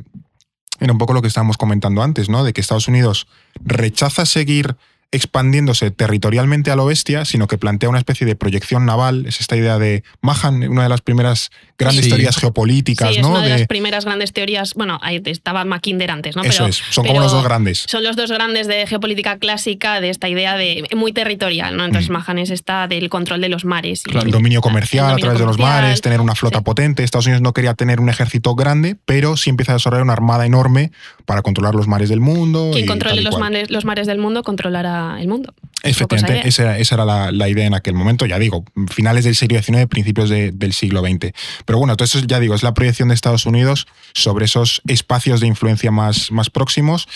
era 0.81 0.91
un 0.91 0.97
poco 0.97 1.13
lo 1.13 1.21
que 1.21 1.29
estábamos 1.29 1.55
comentando 1.55 2.03
antes, 2.03 2.27
¿no? 2.27 2.43
De 2.43 2.51
que 2.51 2.59
Estados 2.59 2.89
Unidos 2.89 3.27
rechaza 3.63 4.25
seguir 4.25 4.75
expandiéndose 5.11 5.91
territorialmente 5.91 6.71
a 6.71 6.75
lo 6.75 6.85
bestia, 6.85 7.25
sino 7.25 7.47
que 7.47 7.57
plantea 7.57 7.89
una 7.89 7.99
especie 7.99 8.25
de 8.25 8.35
proyección 8.35 8.85
naval. 8.85 9.25
Es 9.27 9.41
esta 9.41 9.55
idea 9.57 9.77
de 9.77 10.03
Mahan, 10.21 10.67
una 10.69 10.83
de 10.83 10.89
las 10.89 11.01
primeras 11.01 11.51
grandes 11.77 12.05
Sí. 12.05 12.09
teorías 12.09 12.37
geopolíticas, 12.37 13.09
sí, 13.09 13.15
es 13.17 13.21
¿no? 13.21 13.31
una 13.31 13.41
de, 13.41 13.49
De- 13.49 13.57
las 13.59 13.67
primeras 13.67 14.05
grandes 14.05 14.31
teorías. 14.33 14.73
Bueno, 14.73 14.99
ahí 15.01 15.21
estaba 15.25 15.65
Mackinder 15.65 16.11
antes, 16.11 16.35
¿no? 16.35 16.43
eso 16.43 16.51
Pero- 16.59 16.67
es, 16.67 16.81
son 16.91 17.05
como 17.05 17.19
los 17.19 17.31
dos 17.31 17.43
grandes. 17.43 17.85
Son 17.87 18.03
los 18.03 18.15
dos 18.15 18.31
grandes 18.31 18.67
de 18.67 18.87
geopolítica 18.87 19.37
clásica 19.37 19.99
de 19.99 20.09
esta 20.09 20.29
idea 20.29 20.55
de 20.55 20.87
muy 20.95 21.11
territorial, 21.11 21.75
¿no? 21.75 21.83
Entonces 21.85 22.09
Mm. 22.09 22.13
Mahan 22.13 22.37
es 22.39 22.49
esta 22.49 22.87
del 22.87 23.09
control 23.09 23.41
de 23.41 23.49
los 23.49 23.65
mares. 23.65 24.03
y- 24.11 24.17
el 24.17 24.31
dominio 24.31 24.61
comercial 24.61 25.07
el 25.11 25.13
a 25.13 25.17
través 25.17 25.39
de 25.39 25.45
los 25.45 25.57
mares, 25.59 26.01
tener 26.01 26.21
una 26.21 26.35
flota 26.35 26.59
Sí. 26.59 26.63
potente. 26.63 27.03
Estados 27.03 27.25
Unidos 27.25 27.41
no 27.41 27.53
quería 27.53 27.73
tener 27.73 27.99
un 27.99 28.09
ejército 28.09 28.55
grande, 28.55 28.95
pero 29.05 29.35
sí 29.37 29.49
empieza 29.49 29.73
a 29.73 29.75
desarrollar 29.75 30.03
una 30.03 30.13
armada 30.13 30.45
enorme 30.45 30.91
para 31.25 31.41
controlar 31.41 31.75
los 31.75 31.87
mares 31.87 32.09
del 32.09 32.19
mundo. 32.21 32.69
Quien 32.71 32.85
y 32.85 32.87
controle 32.87 33.15
tal 33.15 33.21
y 33.21 33.23
los 33.25 33.35
cual. 33.35 33.51
mares, 33.51 33.69
los 33.71 33.83
mares 33.85 34.07
del 34.07 34.17
mundo 34.19 34.43
controlará 34.43 35.00
el 35.19 35.27
mundo. 35.27 35.53
Efectivamente, 35.83 36.47
esa, 36.47 36.77
esa, 36.77 36.95
era 36.95 37.05
la, 37.05 37.31
la, 37.31 37.49
idea 37.49 37.65
en 37.65 37.73
aquel 37.73 37.95
momento, 37.95 38.25
ya 38.25 38.37
digo, 38.37 38.63
finales 38.89 39.23
del 39.25 39.35
siglo 39.35 39.61
XIX, 39.61 39.87
principios 39.87 40.29
de, 40.29 40.51
del 40.51 40.73
siglo 40.73 41.01
XX. 41.01 41.31
Pero 41.65 41.79
bueno, 41.79 41.93
entonces 41.93 42.27
ya 42.27 42.39
digo, 42.39 42.53
es 42.53 42.61
la 42.61 42.73
proyección 42.73 43.07
de 43.09 43.15
Estados 43.15 43.45
Unidos 43.45 43.87
sobre 44.13 44.45
esos 44.45 44.81
espacios 44.87 45.39
de 45.39 45.47
influencia 45.47 45.89
más, 45.89 46.31
más 46.31 46.49
próximos. 46.49 47.07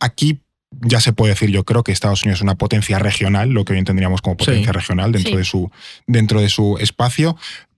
Aquí 0.00 0.40
ya 0.80 1.00
se 1.00 1.12
puede 1.12 1.32
decir, 1.32 1.50
yo 1.50 1.64
creo 1.64 1.84
que 1.84 1.92
Estados 1.92 2.22
Unidos 2.22 2.38
es 2.38 2.42
una 2.42 2.56
potencia 2.56 2.98
regional, 2.98 3.50
lo 3.50 3.64
que 3.64 3.74
hoy 3.74 3.78
entenderíamos 3.78 4.22
como 4.22 4.36
potencia 4.36 4.72
sí. 4.72 4.72
regional 4.72 5.12
dentro, 5.12 5.32
sí. 5.32 5.38
de 5.38 5.44
su, 5.44 5.70
dentro 6.06 6.40
de 6.40 6.48
su 6.48 6.76
espacio, 6.78 7.36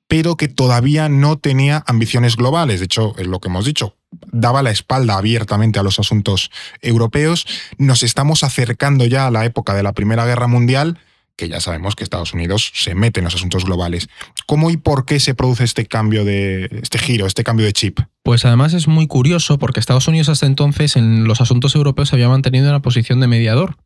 pero 0.08 0.36
que 0.36 0.48
todavía 0.48 1.08
no 1.08 1.38
tenía 1.38 1.84
ambiciones 1.86 2.36
globales. 2.36 2.80
De 2.80 2.86
hecho, 2.86 3.14
es 3.18 3.26
lo 3.26 3.40
que 3.40 3.48
hemos 3.48 3.66
dicho, 3.66 3.94
daba 4.32 4.62
la 4.62 4.70
espalda 4.70 5.16
abiertamente 5.16 5.78
a 5.78 5.82
los 5.82 5.98
asuntos 5.98 6.50
europeos. 6.80 7.46
Nos 7.76 8.02
estamos 8.02 8.42
acercando 8.42 9.04
ya 9.04 9.26
a 9.26 9.30
la 9.30 9.44
época 9.44 9.74
de 9.74 9.82
la 9.82 9.92
Primera 9.92 10.24
Guerra 10.24 10.46
Mundial, 10.46 10.98
que 11.36 11.48
ya 11.48 11.60
sabemos 11.60 11.94
que 11.94 12.02
Estados 12.02 12.34
Unidos 12.34 12.72
se 12.74 12.96
mete 12.96 13.20
en 13.20 13.24
los 13.24 13.34
asuntos 13.34 13.64
globales. 13.64 14.08
¿Cómo 14.46 14.70
y 14.70 14.76
por 14.76 15.04
qué 15.04 15.20
se 15.20 15.34
produce 15.34 15.62
este 15.62 15.86
cambio 15.86 16.24
de 16.24 16.68
este 16.82 16.98
giro, 16.98 17.26
este 17.26 17.44
cambio 17.44 17.66
de 17.66 17.72
chip? 17.72 18.00
Pues 18.24 18.44
además 18.44 18.74
es 18.74 18.88
muy 18.88 19.06
curioso 19.06 19.58
porque 19.58 19.78
Estados 19.78 20.08
Unidos 20.08 20.30
hasta 20.30 20.46
entonces 20.46 20.96
en 20.96 21.24
los 21.24 21.40
asuntos 21.40 21.76
europeos 21.76 22.12
había 22.12 22.28
mantenido 22.28 22.68
una 22.68 22.82
posición 22.82 23.20
de 23.20 23.28
mediador 23.28 23.76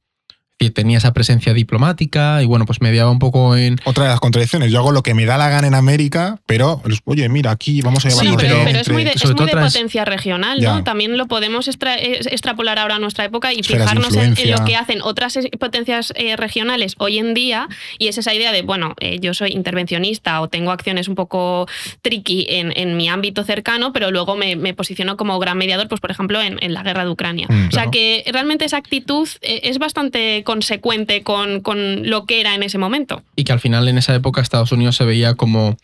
tenía 0.70 0.98
esa 0.98 1.12
presencia 1.12 1.54
diplomática 1.54 2.42
y 2.42 2.46
bueno, 2.46 2.66
pues 2.66 2.80
mediaba 2.80 3.10
un 3.10 3.18
poco 3.18 3.56
en... 3.56 3.78
Otra 3.84 4.04
de 4.04 4.10
las 4.10 4.20
contradicciones, 4.20 4.70
yo 4.70 4.78
hago 4.78 4.92
lo 4.92 5.02
que 5.02 5.14
me 5.14 5.24
da 5.24 5.38
la 5.38 5.48
gana 5.48 5.66
en 5.66 5.74
América, 5.74 6.40
pero 6.46 6.82
oye, 7.04 7.28
mira, 7.28 7.50
aquí 7.50 7.80
vamos 7.82 8.04
a 8.04 8.08
llevar... 8.08 8.26
Sí, 8.26 8.34
pero, 8.36 8.56
pero, 8.64 8.78
es 8.78 8.90
muy 8.90 9.04
de, 9.04 9.12
es 9.12 9.24
muy 9.34 9.46
de 9.46 9.56
potencia 9.56 10.04
regional, 10.04 10.60
¿no? 10.60 10.78
Ya. 10.78 10.84
También 10.84 11.16
lo 11.16 11.26
podemos 11.26 11.68
extra, 11.68 11.96
extrapolar 11.98 12.78
ahora 12.78 12.96
a 12.96 12.98
nuestra 12.98 13.24
época 13.24 13.52
y 13.52 13.60
Esferas 13.60 13.90
fijarnos 13.90 14.14
en, 14.16 14.34
en, 14.36 14.50
lo 14.50 14.64
que 14.64 14.76
hacen 14.76 15.02
otras 15.02 15.38
potencias 15.58 16.12
eh, 16.16 16.36
regionales 16.36 16.94
hoy 16.98 17.18
en 17.18 17.34
día 17.34 17.68
y 17.98 18.08
es 18.08 18.18
esa 18.18 18.34
idea 18.34 18.52
de, 18.52 18.62
bueno, 18.62 18.94
eh, 19.00 19.18
yo 19.20 19.34
soy 19.34 19.52
intervencionista 19.52 20.40
o 20.40 20.48
tengo 20.48 20.70
acciones 20.70 21.08
un 21.08 21.14
poco 21.14 21.66
tricky 22.02 22.46
en, 22.48 22.72
en 22.76 22.96
mi 22.96 23.08
ámbito 23.08 23.44
cercano, 23.44 23.92
pero 23.92 24.10
luego 24.10 24.36
me, 24.36 24.56
me, 24.56 24.74
posiciono 24.74 25.16
como 25.16 25.38
gran 25.38 25.58
mediador, 25.58 25.88
pues 25.88 26.00
por 26.00 26.10
ejemplo, 26.10 26.40
en, 26.40 26.58
en 26.62 26.74
la 26.74 26.82
guerra 26.82 27.04
de 27.04 27.10
Ucrania. 27.10 27.46
Mm, 27.48 27.68
o 27.68 27.70
sea 27.70 27.82
claro. 27.82 27.90
que 27.90 28.24
realmente 28.32 28.64
esa 28.64 28.76
actitud 28.76 29.28
eh, 29.40 29.60
es 29.64 29.78
bastante 29.78 30.42
consecuente 30.52 31.22
con, 31.22 31.62
con, 31.62 32.08
lo 32.10 32.26
que 32.26 32.40
era 32.40 32.54
en 32.54 32.62
ese 32.62 32.76
momento. 32.76 33.22
Y 33.36 33.44
que 33.44 33.52
al 33.52 33.60
final 33.60 33.88
en 33.88 33.96
esa 33.96 34.14
época 34.14 34.42
Estados 34.42 34.70
Unidos 34.70 34.96
se 34.96 35.04
veía 35.06 35.34
como 35.34 35.78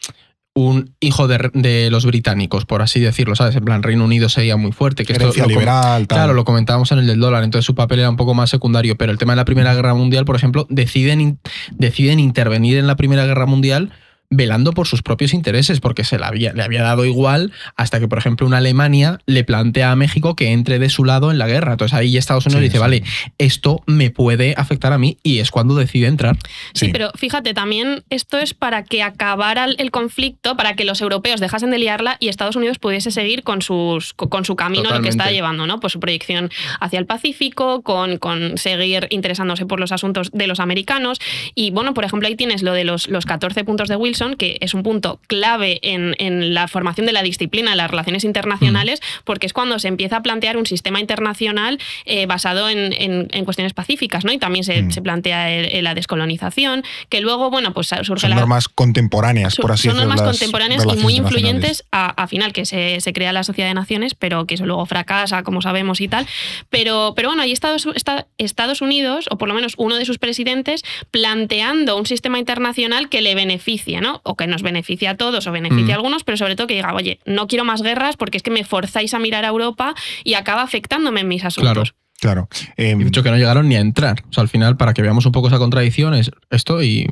un 0.55 0.95
hijo 1.01 1.27
de, 1.27 1.51
de, 1.55 1.91
los 1.91 2.05
británicos, 2.05 2.67
por 2.67 2.83
así 2.83 3.01
decirlo, 3.01 3.35
¿sabes? 3.35 3.57
En 3.57 3.65
plan, 3.65 3.83
Reino 3.83 4.05
Unido 4.05 4.29
sería 4.29 4.57
muy 4.59 4.73
fuerte. 4.73 5.07
Que 5.07 5.15
esto, 5.15 5.33
lo, 5.35 5.47
liberal, 5.47 6.07
tal. 6.07 6.19
Claro, 6.19 6.35
lo 6.35 6.45
comentábamos 6.45 6.93
en 6.93 6.99
el 6.99 7.07
del 7.07 7.19
dólar, 7.19 7.45
entonces 7.45 7.65
su 7.65 7.75
papel 7.75 8.01
era 8.01 8.11
un 8.11 8.17
poco 8.17 8.35
más 8.35 8.51
secundario, 8.51 8.97
pero 8.99 9.11
el 9.11 9.19
tema 9.19 9.33
de 9.33 9.37
la 9.37 9.45
Primera 9.47 9.75
Guerra 9.75 9.95
Mundial, 9.95 10.27
por 10.27 10.37
ejemplo, 10.37 10.67
deciden, 10.69 11.39
deciden 11.71 12.21
intervenir 12.21 12.77
en 12.77 12.87
la 12.87 12.97
Primera 12.97 13.25
Guerra 13.25 13.47
Mundial 13.47 13.91
velando 14.31 14.73
por 14.73 14.87
sus 14.87 15.03
propios 15.03 15.33
intereses, 15.33 15.81
porque 15.81 16.05
se 16.05 16.19
le 16.19 16.25
había, 16.27 16.53
le 16.53 16.63
había 16.63 16.83
dado 16.83 17.07
igual 17.07 17.53
hasta 17.77 17.99
que, 17.99 18.09
por 18.09 18.19
ejemplo, 18.19 18.47
una 18.47 18.59
Alemania 18.59 19.21
le 19.27 19.43
plantea 19.43 19.91
a 19.91 19.97
México 19.97 20.37
que 20.37 20.53
entre 20.53 20.79
de 20.79 20.91
su 20.91 21.05
lado 21.05 21.31
en 21.31 21.39
la 21.39 21.47
guerra. 21.47 21.73
Entonces 21.73 21.97
ahí 21.97 22.17
Estados 22.17 22.45
Unidos 22.45 22.61
sí, 22.61 22.65
dice, 22.65 22.77
sí. 22.77 22.81
vale, 22.81 23.03
esto 23.39 23.83
me 23.87 24.11
puede 24.11 24.55
afectar 24.57 24.93
a 24.93 24.99
mí 24.99 25.17
y 25.23 25.39
es 25.39 25.51
cuando 25.51 25.75
decide 25.75 26.09
entrar. 26.09 26.37
Sí, 26.75 26.87
sí, 26.87 26.89
pero 26.93 27.11
fíjate, 27.15 27.55
también 27.55 28.05
esto 28.11 28.39
es 28.39 28.53
para 28.53 28.85
que 28.85 29.03
acabara 29.03 29.65
el 29.65 29.91
conflicto, 29.91 30.57
para 30.57 30.75
que 30.75 30.85
los 30.85 31.01
europeos 31.01 31.41
dejasen 31.41 31.71
de 31.71 31.79
liarla 31.79 32.19
y 32.21 32.29
Estados 32.29 32.57
Unidos 32.57 32.79
pudiese 32.79 33.11
seguir 33.11 33.45
con, 33.45 33.63
sus, 33.63 34.13
con 34.13 34.45
su 34.45 34.57
camino, 34.57 34.85
Totalmente. 34.85 35.09
el 35.09 35.15
que 35.15 35.23
está 35.23 35.33
llevando, 35.33 35.67
¿no? 35.67 35.81
Pues 35.81 35.95
su 35.95 36.01
proyección 36.01 36.51
hacia 36.81 36.99
el 36.99 37.07
Pacífico, 37.07 37.83
con, 37.83 38.19
con 38.19 38.59
seguir 38.59 39.07
interesándose 39.09 39.65
por 39.65 39.81
los 39.81 39.91
asuntos 39.93 40.31
de 40.35 40.47
los 40.47 40.61
americanos. 40.61 41.19
Y 41.55 41.71
bueno, 41.71 41.95
por 41.95 42.05
ejemplo, 42.05 42.29
ahí 42.29 42.37
tienes 42.37 42.63
lo 42.63 42.75
de 42.75 42.85
los, 42.85 43.09
los 43.09 43.25
14 43.25 43.65
puntos 43.65 43.89
de 43.89 43.97
Wilson 43.97 44.18
que 44.37 44.59
es 44.61 44.75
un 44.75 44.83
punto 44.83 45.21
clave 45.27 45.79
en, 45.83 46.15
en, 46.19 46.55
la 46.55 46.69
formación 46.69 47.07
de 47.07 47.13
la 47.13 47.23
disciplina 47.23 47.71
de 47.71 47.77
las 47.77 47.91
relaciones 47.91 48.25
internacionales, 48.25 49.01
mm. 49.01 49.25
porque 49.25 49.47
es 49.47 49.53
cuando 49.53 49.79
se 49.79 49.89
empieza 49.89 50.17
a 50.17 50.23
plantear 50.23 50.57
un 50.57 50.67
sistema 50.67 51.01
internacional 51.01 51.79
eh, 52.05 52.27
basado 52.27 52.69
en, 52.69 52.93
en, 52.93 53.29
en, 53.31 53.45
cuestiones 53.45 53.73
pacíficas, 53.75 54.25
¿no? 54.25 54.33
Y 54.33 54.39
también 54.39 54.65
se, 54.65 54.83
mm. 54.83 54.91
se 54.91 55.03
plantea 55.03 55.51
el, 55.51 55.67
el, 55.67 55.85
la 55.85 55.95
descolonización, 55.95 56.85
que 57.09 57.21
luego, 57.21 57.51
bueno, 57.51 57.73
pues 57.73 57.89
surge 57.89 58.21
son 58.23 58.31
la... 58.31 58.37
normas 58.37 58.69
contemporáneas, 58.69 59.57
por 59.57 59.73
así 59.73 59.89
decirlo. 59.89 60.01
Son 60.01 60.09
normas 60.09 60.27
contemporáneas 60.27 60.85
y 60.85 60.97
muy 60.97 61.17
influyentes 61.17 61.85
a, 61.93 62.07
a, 62.11 62.27
final, 62.27 62.53
que 62.53 62.67
se, 62.67 63.01
se, 63.01 63.13
crea 63.13 63.33
la 63.33 63.45
Sociedad 63.45 63.69
de 63.69 63.75
Naciones, 63.75 64.15
pero 64.15 64.47
que 64.47 64.55
eso 64.55 64.67
luego 64.67 64.85
fracasa, 64.87 65.43
como 65.43 65.63
sabemos 65.63 66.01
y 66.01 66.09
tal. 66.09 66.27
Pero, 66.71 67.13
pero 67.17 67.29
bueno, 67.29 67.43
ahí 67.43 67.53
Estados, 67.53 67.87
está, 67.95 68.27
Estados 68.39 68.83
Unidos, 68.83 69.27
o 69.31 69.39
por 69.39 69.49
lo 69.49 69.55
menos 69.55 69.75
uno 69.77 69.97
de 69.97 70.05
sus 70.05 70.19
presidentes, 70.19 70.85
planteando 71.11 71.97
un 71.97 72.07
sistema 72.07 72.39
internacional 72.39 73.09
que 73.09 73.21
le 73.21 73.35
beneficia, 73.35 74.01
¿no? 74.01 74.08
O 74.25 74.37
que 74.37 74.47
nos 74.47 74.63
beneficie 74.63 75.09
a 75.09 75.17
todos 75.17 75.47
o 75.47 75.53
beneficie 75.53 75.87
mm. 75.87 75.91
a 75.91 75.95
algunos, 75.95 76.25
pero 76.25 76.37
sobre 76.37 76.57
todo 76.57 76.67
que 76.67 76.75
diga, 76.75 76.95
oye, 76.95 77.21
no 77.25 77.47
quiero 77.47 77.65
más 77.65 77.83
guerras 77.83 78.17
porque 78.17 78.37
es 78.37 78.43
que 78.43 78.51
me 78.51 78.65
forzáis 78.65 79.15
a 79.15 79.19
mirar 79.19 79.45
a 79.45 79.49
Europa 79.49 79.95
y 80.25 80.35
acaba 80.35 80.63
afectándome 80.63 81.21
en 81.21 81.29
mis 81.29 81.45
asuntos. 81.45 81.73
Claro. 81.73 82.09
Claro. 82.21 82.49
Eh, 82.77 82.97
de 82.97 83.05
hecho, 83.05 83.23
que 83.23 83.31
no 83.31 83.37
llegaron 83.37 83.69
ni 83.69 83.77
a 83.77 83.81
entrar. 83.81 84.25
O 84.29 84.33
sea, 84.33 84.43
al 84.43 84.49
final, 84.49 84.77
para 84.77 84.93
que 84.93 85.03
veamos 85.03 85.25
un 85.27 85.33
poco 85.33 85.49
esa 85.49 85.59
contradicción, 85.59 86.15
es 86.15 86.31
esto 86.51 86.83
y. 86.83 87.09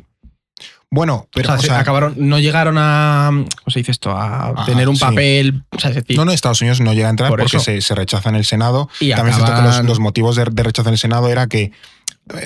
Bueno, 0.89 1.27
pero. 1.33 1.49
O 1.49 1.51
sea, 1.53 1.59
o 1.59 1.61
sea, 1.61 1.79
acabaron, 1.79 2.15
no 2.17 2.39
llegaron 2.39 2.75
a. 2.77 3.29
¿Cómo 3.31 3.71
se 3.71 3.79
dice 3.79 3.91
esto? 3.91 4.11
A 4.11 4.49
ah, 4.49 4.65
tener 4.65 4.89
un 4.89 4.97
papel. 4.97 5.53
Sí. 5.53 5.77
O 5.77 5.79
sea, 5.79 5.91
decir, 5.91 6.17
no, 6.17 6.25
no, 6.25 6.31
Estados 6.31 6.61
Unidos 6.61 6.81
no 6.81 6.93
llega 6.93 7.07
a 7.07 7.11
entrar 7.11 7.29
por 7.29 7.39
porque 7.39 7.59
se, 7.59 7.79
se, 7.81 7.95
rechaza 7.95 8.29
en 8.29 8.35
el 8.35 8.45
Senado. 8.45 8.89
Y 8.99 9.11
También 9.11 9.11
acaban... 9.11 9.29
es 9.29 9.35
cierto 9.35 9.61
que 9.61 9.77
los, 9.77 9.85
los 9.85 9.99
motivos 9.99 10.35
de, 10.35 10.45
de, 10.51 10.63
rechazo 10.63 10.89
en 10.89 10.93
el 10.93 10.99
Senado 10.99 11.29
era 11.29 11.47
que. 11.47 11.71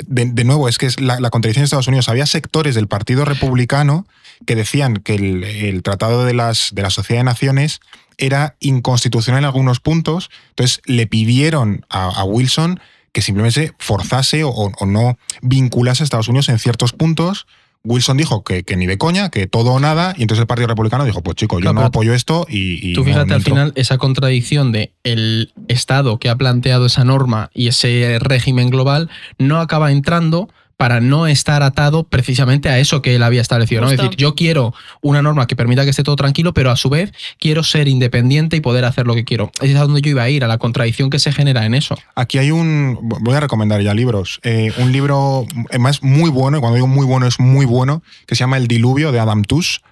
De, 0.06 0.26
de 0.26 0.44
nuevo, 0.44 0.70
es 0.70 0.78
que 0.78 0.86
es 0.86 1.00
la, 1.00 1.20
la, 1.20 1.32
contradicción 1.32 1.64
de 1.64 1.66
Estados 1.66 1.88
Unidos. 1.88 2.10
Había 2.10 2.28
sectores 2.28 2.76
del 2.76 2.88
Partido 2.88 3.26
Republicano 3.26 4.06
que 4.46 4.56
decían 4.56 4.96
que 4.96 5.16
el, 5.16 5.44
el 5.44 5.84
Tratado 5.84 6.26
de, 6.26 6.34
las, 6.34 6.72
de 6.74 6.82
la 6.82 6.90
Sociedad 6.90 7.22
de 7.22 7.26
Naciones 7.26 7.80
era 8.18 8.56
inconstitucional 8.60 9.40
en 9.40 9.46
algunos 9.46 9.80
puntos. 9.80 10.30
Entonces 10.50 10.82
le 10.86 11.08
pidieron 11.08 11.86
a, 11.90 12.08
a 12.08 12.24
Wilson 12.24 12.80
que 13.12 13.22
simplemente 13.22 13.74
forzase 13.78 14.44
o, 14.44 14.50
o, 14.52 14.86
no 14.86 15.18
vinculase 15.42 16.04
a 16.04 16.06
Estados 16.06 16.28
Unidos 16.28 16.50
en 16.50 16.60
ciertos 16.60 16.94
puntos. 16.94 17.48
Wilson 17.84 18.16
dijo 18.16 18.44
que, 18.44 18.64
que, 18.64 18.78
ni 18.78 18.86
de 18.86 18.98
coña, 19.00 19.30
que 19.30 19.48
todo 19.48 19.72
o 19.72 19.80
nada, 19.80 20.14
y 20.16 20.22
entonces 20.22 20.42
el 20.42 20.48
Partido 20.48 20.68
Republicano 20.68 21.04
dijo, 21.04 21.24
pues 21.24 21.36
chico, 21.36 21.60
yo 21.60 21.74
no 21.74 21.82
apoyo 21.82 22.14
esto 22.14 22.46
y... 22.48 22.92
y 22.92 22.94
tú 22.94 23.04
fíjate 23.04 23.30
no, 23.30 23.36
al 23.36 23.42
final 23.42 23.74
esa 23.76 23.98
contradicción 23.98 24.72
de 24.72 24.94
el 25.04 25.52
Estado 25.68 26.20
que 26.20 26.30
ha 26.30 26.36
planteado 26.36 26.86
esa 26.86 27.04
norma 27.04 27.50
y 27.56 27.68
ese 27.68 28.20
régimen 28.20 28.70
global 28.70 29.10
no 29.40 29.60
acaba 29.60 29.92
entrando 29.92 30.48
para 30.82 31.00
no 31.00 31.28
estar 31.28 31.62
atado 31.62 32.06
precisamente 32.06 32.68
a 32.68 32.80
eso 32.80 33.04
que 33.04 33.16
él 33.16 33.22
había 33.22 33.40
establecido. 33.40 33.82
¿no? 33.82 33.92
Es 33.92 33.98
decir, 33.98 34.16
yo 34.18 34.34
quiero 34.34 34.74
una 35.02 35.22
norma 35.22 35.46
que 35.46 35.56
permita 35.56 35.84
que 35.84 35.92
esté 35.92 36.02
todo 36.02 36.16
tranquilo, 36.16 36.56
pero 36.56 36.72
a 36.72 36.76
su 36.76 36.90
vez 36.90 37.14
quiero 37.38 37.62
ser 37.62 37.88
independiente 37.88 38.56
y 38.56 38.62
poder 38.62 38.86
hacer 38.86 39.06
lo 39.06 39.14
que 39.14 39.24
quiero. 39.24 39.52
Es 39.62 39.76
a 39.76 39.82
donde 39.82 40.02
yo 40.02 40.10
iba 40.10 40.24
a 40.24 40.30
ir, 40.32 40.44
a 40.44 40.48
la 40.48 40.58
contradicción 40.58 41.12
que 41.12 41.20
se 41.20 41.32
genera 41.32 41.68
en 41.68 41.76
eso. 41.76 42.00
Aquí 42.16 42.40
hay 42.40 42.50
un, 42.50 42.98
voy 43.00 43.36
a 43.36 43.42
recomendar 43.42 43.80
ya 43.84 43.94
libros, 43.94 44.40
eh, 44.42 44.74
un 44.80 44.92
libro, 44.92 45.46
además 45.70 46.02
muy 46.02 46.32
bueno, 46.32 46.58
y 46.58 46.62
cuando 46.62 46.78
digo 46.78 46.88
muy 46.88 47.06
bueno 47.06 47.28
es 47.28 47.40
muy 47.40 47.68
bueno, 47.68 48.02
que 48.26 48.34
se 48.34 48.40
llama 48.40 48.58
El 48.58 48.68
Diluvio 48.68 49.12
de 49.12 49.20
Adam 49.20 49.44
Tuss 49.44 49.84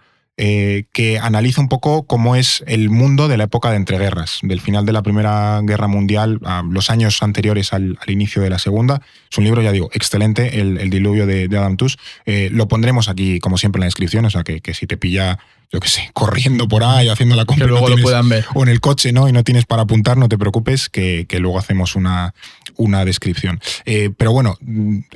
eh, 0.41 0.85
que 0.93 1.19
analiza 1.19 1.59
un 1.59 1.67
poco 1.67 2.03
cómo 2.03 2.37
es 2.37 2.63
el 2.65 2.89
mundo 2.89 3.27
de 3.27 3.35
la 3.35 3.43
época 3.43 3.71
de 3.71 3.75
entreguerras, 3.75 4.39
del 4.41 4.61
final 4.61 4.85
de 4.85 4.93
la 4.93 5.01
Primera 5.03 5.59
Guerra 5.63 5.89
Mundial 5.89 6.39
a 6.45 6.63
los 6.63 6.89
años 6.89 7.21
anteriores 7.21 7.73
al, 7.73 7.99
al 8.01 8.09
inicio 8.09 8.41
de 8.41 8.49
la 8.49 8.57
Segunda. 8.57 9.01
Es 9.29 9.37
un 9.37 9.43
libro, 9.43 9.61
ya 9.61 9.73
digo, 9.73 9.89
excelente, 9.91 10.61
El, 10.61 10.77
el 10.77 10.89
diluvio 10.89 11.25
de, 11.25 11.49
de, 11.49 11.57
Adam 11.57 11.75
Tuss. 11.75 11.97
Eh, 12.25 12.47
lo 12.53 12.69
pondremos 12.69 13.09
aquí, 13.09 13.41
como 13.41 13.57
siempre, 13.57 13.79
en 13.79 13.81
la 13.81 13.87
descripción, 13.87 14.23
o 14.23 14.29
sea, 14.29 14.43
que, 14.45 14.61
que 14.61 14.73
si 14.73 14.87
te 14.87 14.95
pilla 14.95 15.39
yo 15.71 15.79
qué 15.79 15.89
sé, 15.89 16.09
corriendo 16.13 16.67
por 16.67 16.83
ahí, 16.83 17.09
haciendo 17.09 17.35
la 17.35 17.43
compra. 17.45 17.65
Que 17.65 17.69
luego 17.69 17.89
no 17.89 17.95
tienes, 17.95 18.03
lo 18.03 18.09
puedan 18.09 18.29
ver. 18.29 18.45
O 18.53 18.63
en 18.63 18.69
el 18.69 18.79
coche, 18.79 19.11
¿no? 19.11 19.27
Y 19.27 19.33
no 19.33 19.43
tienes 19.43 19.65
para 19.65 19.81
apuntar, 19.81 20.17
no 20.17 20.29
te 20.29 20.37
preocupes, 20.37 20.89
que, 20.89 21.25
que 21.27 21.39
luego 21.39 21.59
hacemos 21.59 21.95
una, 21.95 22.33
una 22.77 23.05
descripción. 23.05 23.59
Eh, 23.85 24.09
pero 24.17 24.31
bueno, 24.31 24.57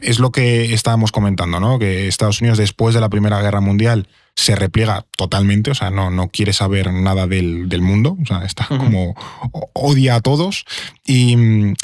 es 0.02 0.20
lo 0.20 0.32
que 0.32 0.74
estábamos 0.74 1.12
comentando, 1.12 1.60
¿no? 1.60 1.80
Que 1.80 2.08
Estados 2.08 2.42
Unidos, 2.42 2.58
después 2.58 2.94
de 2.94 3.02
la 3.02 3.10
Primera 3.10 3.42
Guerra 3.42 3.62
Mundial, 3.62 4.08
se 4.36 4.56
repliega 4.56 5.06
totalmente, 5.16 5.72
o 5.72 5.76
sea, 5.76 5.92
no, 5.92 6.10
no 6.10 6.30
quiere 6.30 6.54
saber 6.54 6.92
nada 6.92 7.28
del, 7.28 7.70
del 7.70 7.82
mundo, 7.82 8.18
o 8.22 8.26
sea, 8.26 8.44
está 8.44 8.66
uh 8.70 8.74
-huh. 8.74 8.78
como 8.78 9.16
odia 9.74 10.16
a 10.16 10.22
todos 10.22 10.66
y, 11.06 11.36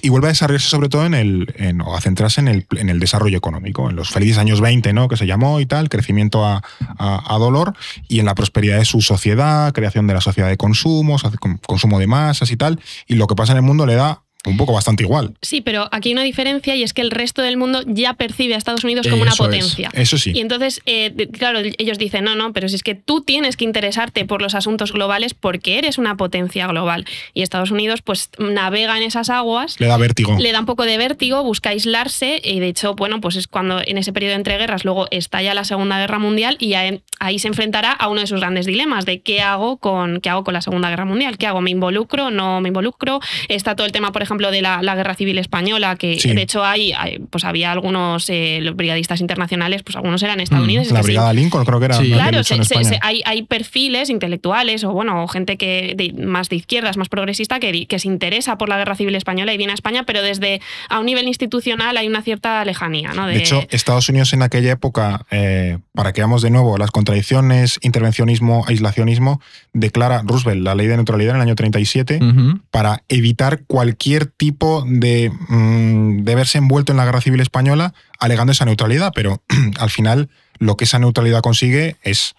y, 0.02 0.10
vuelve 0.10 0.28
a 0.28 0.32
desarrollarse 0.32 0.68
sobre 0.68 0.90
todo 0.90 1.06
en 1.06 1.14
el, 1.14 1.54
en, 1.58 1.82
o 1.82 1.96
a 1.96 2.02
centrarse 2.02 2.42
en 2.42 2.48
el, 2.48 2.66
en 2.76 2.90
el 2.90 3.00
desarrollo 3.00 3.38
económico, 3.38 3.90
en 3.90 3.96
los 3.96 4.10
felices 4.10 4.40
años 4.40 4.62
20, 4.62 4.94
¿no? 4.94 5.08
Que 5.08 5.18
se 5.18 5.28
llamó 5.28 5.60
y 5.60 5.68
tal, 5.68 5.90
crecimiento 5.90 6.44
a, 6.46 6.64
a, 6.98 7.36
a 7.36 7.38
dolor 7.38 7.76
y 8.08 8.20
en 8.20 8.26
la 8.26 8.36
prosperidad 8.36 8.80
de 8.80 8.86
su 8.86 9.02
sociedad, 9.02 9.72
creación 9.72 10.08
de 10.08 10.16
la 10.16 10.22
sociedad 10.22 10.50
de 10.50 10.58
consumos, 10.58 11.24
consumo 11.66 12.00
de 12.00 12.08
masas 12.08 12.52
y 12.52 12.58
tal, 12.58 12.80
y 13.08 13.16
lo 13.16 13.28
que 13.28 13.36
pasa 13.36 13.52
en 13.54 13.58
el 13.58 13.64
mundo 13.64 13.86
le 13.86 13.96
da 13.96 14.24
un 14.46 14.56
poco 14.56 14.74
bastante 14.74 15.04
igual. 15.04 15.34
Sí, 15.42 15.60
pero 15.60 15.90
aquí 15.92 16.10
hay 16.10 16.14
una 16.14 16.24
diferencia 16.24 16.74
y 16.76 16.84
es 16.84 16.94
que 16.94 17.02
el 17.02 17.12
resto 17.12 17.42
del 17.42 17.58
mundo 17.58 17.82
ya 17.86 18.14
percibe 18.14 18.56
a 18.56 18.58
Estados 18.58 18.84
Unidos 18.86 19.08
como 19.08 19.22
una 19.22 19.32
es. 19.32 19.38
potencia. 19.38 19.90
Eso 19.94 20.18
sí. 20.18 20.32
Y 20.34 20.40
entonces, 20.40 20.82
eh, 20.86 21.28
claro, 21.38 21.60
ellos 21.78 21.98
dicen, 21.98 22.24
no, 22.24 22.36
no, 22.36 22.54
pero 22.54 22.70
si 22.70 22.76
es 22.76 22.84
que 22.84 22.96
tú 22.96 23.22
tienes 23.22 23.58
que 23.58 23.66
interesarte 23.66 24.24
por 24.24 24.42
los 24.42 24.56
asuntos 24.56 24.94
globales 24.94 25.34
porque 25.34 25.78
eres 25.78 25.98
una 25.98 26.16
potencia 26.16 26.68
global. 26.68 27.06
Y 27.34 27.42
Estados 27.42 27.72
Unidos, 27.72 28.02
pues, 28.02 28.30
navega 28.38 28.96
en 28.96 29.04
esas 29.04 29.30
aguas. 29.30 29.78
Le 29.80 29.88
da 29.88 29.98
vértigo. 29.98 30.38
Le 30.40 30.54
da 30.54 30.62
un 30.62 30.66
poco 30.66 30.86
de 30.86 30.98
vértigo, 30.98 31.44
busca 31.44 31.72
aislarse 31.72 32.42
y 32.42 32.62
de 32.62 32.70
hecho, 32.70 32.96
bueno, 32.96 33.20
pues 33.20 33.36
es 33.36 33.48
cuando 33.48 33.82
en 33.86 33.98
ese 33.98 34.14
periodo 34.14 34.36
entre 34.36 34.58
guerras 34.58 34.86
luego 34.86 35.08
estalla 35.12 35.54
la 35.54 35.66
Segunda 35.66 36.00
Guerra 36.00 36.20
Mundial 36.20 36.56
y 36.60 36.76
ahí, 36.76 37.02
ahí 37.20 37.40
se 37.40 37.50
enfrentará 37.50 37.92
a 37.92 38.08
uno 38.08 38.22
de 38.22 38.28
sus 38.28 38.40
grandes 38.40 38.66
dilemas 38.66 39.06
de 39.06 39.20
qué 39.20 39.42
hago 39.42 39.78
con 39.78 40.22
qué 40.22 40.30
hago 40.30 40.44
con 40.46 40.54
la 40.54 40.62
Segunda 40.62 40.90
Guerra 40.90 41.06
Mundial, 41.06 41.38
qué 41.38 41.48
hago, 41.48 41.60
me 41.60 41.72
involucro, 41.72 42.32
no 42.32 42.62
me 42.62 42.70
involucro. 42.70 43.20
Está 43.50 43.76
todo 43.76 43.86
el 43.86 43.92
tema, 43.92 44.12
por 44.12 44.22
ejemplo, 44.22 44.29
de 44.52 44.62
la, 44.62 44.82
la 44.82 44.96
Guerra 44.96 45.16
Civil 45.16 45.38
española, 45.38 45.96
que 45.96 46.20
Sí. 46.20 46.34
de 46.34 46.42
hecho 46.42 46.64
hay, 46.64 46.92
hay- 46.94 47.20
pues 47.30 47.44
había 47.44 47.72
algunos 47.72 48.30
eh, 48.30 48.60
los 48.62 48.76
brigadistas 48.76 49.22
internacionales, 49.22 49.84
pues 49.84 49.96
algunos 49.96 50.22
eran 50.24 50.40
estadounidenses. 50.40 50.92
Mm, 50.94 50.96
La 50.96 51.02
sí. 51.02 51.08
Brigada 51.08 51.34
Lincoln 51.34 51.66
creo 51.66 51.80
que 51.80 51.86
era. 51.86 51.96
Sí. 51.96 52.12
Claro, 52.12 52.44
se- 52.44 52.64
se- 52.64 52.84
se- 52.84 53.00
hay, 53.02 53.22
hay 53.26 53.44
perfiles 53.44 54.10
intelectuales 54.10 54.84
o 54.84 54.92
bueno, 54.92 55.28
gente 55.28 55.58
que 55.58 55.94
de- 55.98 56.14
más 56.24 56.50
de 56.50 56.56
izquierdas, 56.58 56.98
más 56.98 57.10
progresista, 57.10 57.60
que, 57.60 57.88
se 58.00 58.08
interesa 58.08 58.58
por 58.58 58.70
la 58.70 58.78
guerra 58.78 58.96
civil 58.96 59.16
española 59.16 59.54
y 59.54 59.58
viene 59.58 59.72
a 59.72 59.76
España, 59.76 60.04
pero 60.04 60.22
desde 60.22 60.62
a 60.90 61.00
un 61.00 61.06
nivel 61.06 61.28
institucional 61.28 61.98
hay 61.98 62.08
una 62.08 62.22
cierta 62.22 62.64
lejanía. 62.66 63.14
¿no? 63.14 63.28
De 63.28 63.38
hecho, 63.38 63.64
Estados 63.72 64.08
Unidos 64.10 64.32
en 64.34 64.42
aquella 64.42 64.72
época, 64.72 65.26
eh, 65.32 65.78
para 65.94 66.14
que 66.14 66.22
veamos 66.22 66.42
de 66.42 66.50
nuevo 66.50 66.78
las 66.78 66.92
contradicciones, 66.92 67.80
intervencionismo, 67.82 68.64
aislacionismo, 68.68 69.42
declara 69.74 70.22
Roosevelt 70.26 70.62
la 70.64 70.76
ley 70.76 70.88
de 70.88 70.96
neutralidad 70.98 71.32
en 71.32 71.36
el 71.38 71.42
año 71.44 71.56
37 71.56 72.20
Ujú. 72.22 72.60
para 72.72 73.04
evitar 73.10 73.62
cualquier 73.68 74.19
tipo 74.26 74.84
de, 74.88 75.32
mm, 75.48 76.24
de 76.24 76.36
verse 76.36 76.58
envuelto 76.58 76.92
en 76.92 76.98
la 76.98 77.06
guerra 77.06 77.22
civil 77.22 77.42
española 77.42 77.94
alegando 78.20 78.52
esa 78.52 78.66
neutralidad, 78.66 79.12
pero 79.14 79.42
al 79.80 79.90
final 79.90 80.30
lo 80.58 80.78
que 80.78 80.86
esa 80.86 81.00
neutralidad 81.00 81.42
consigue 81.42 81.96
es 82.04 82.36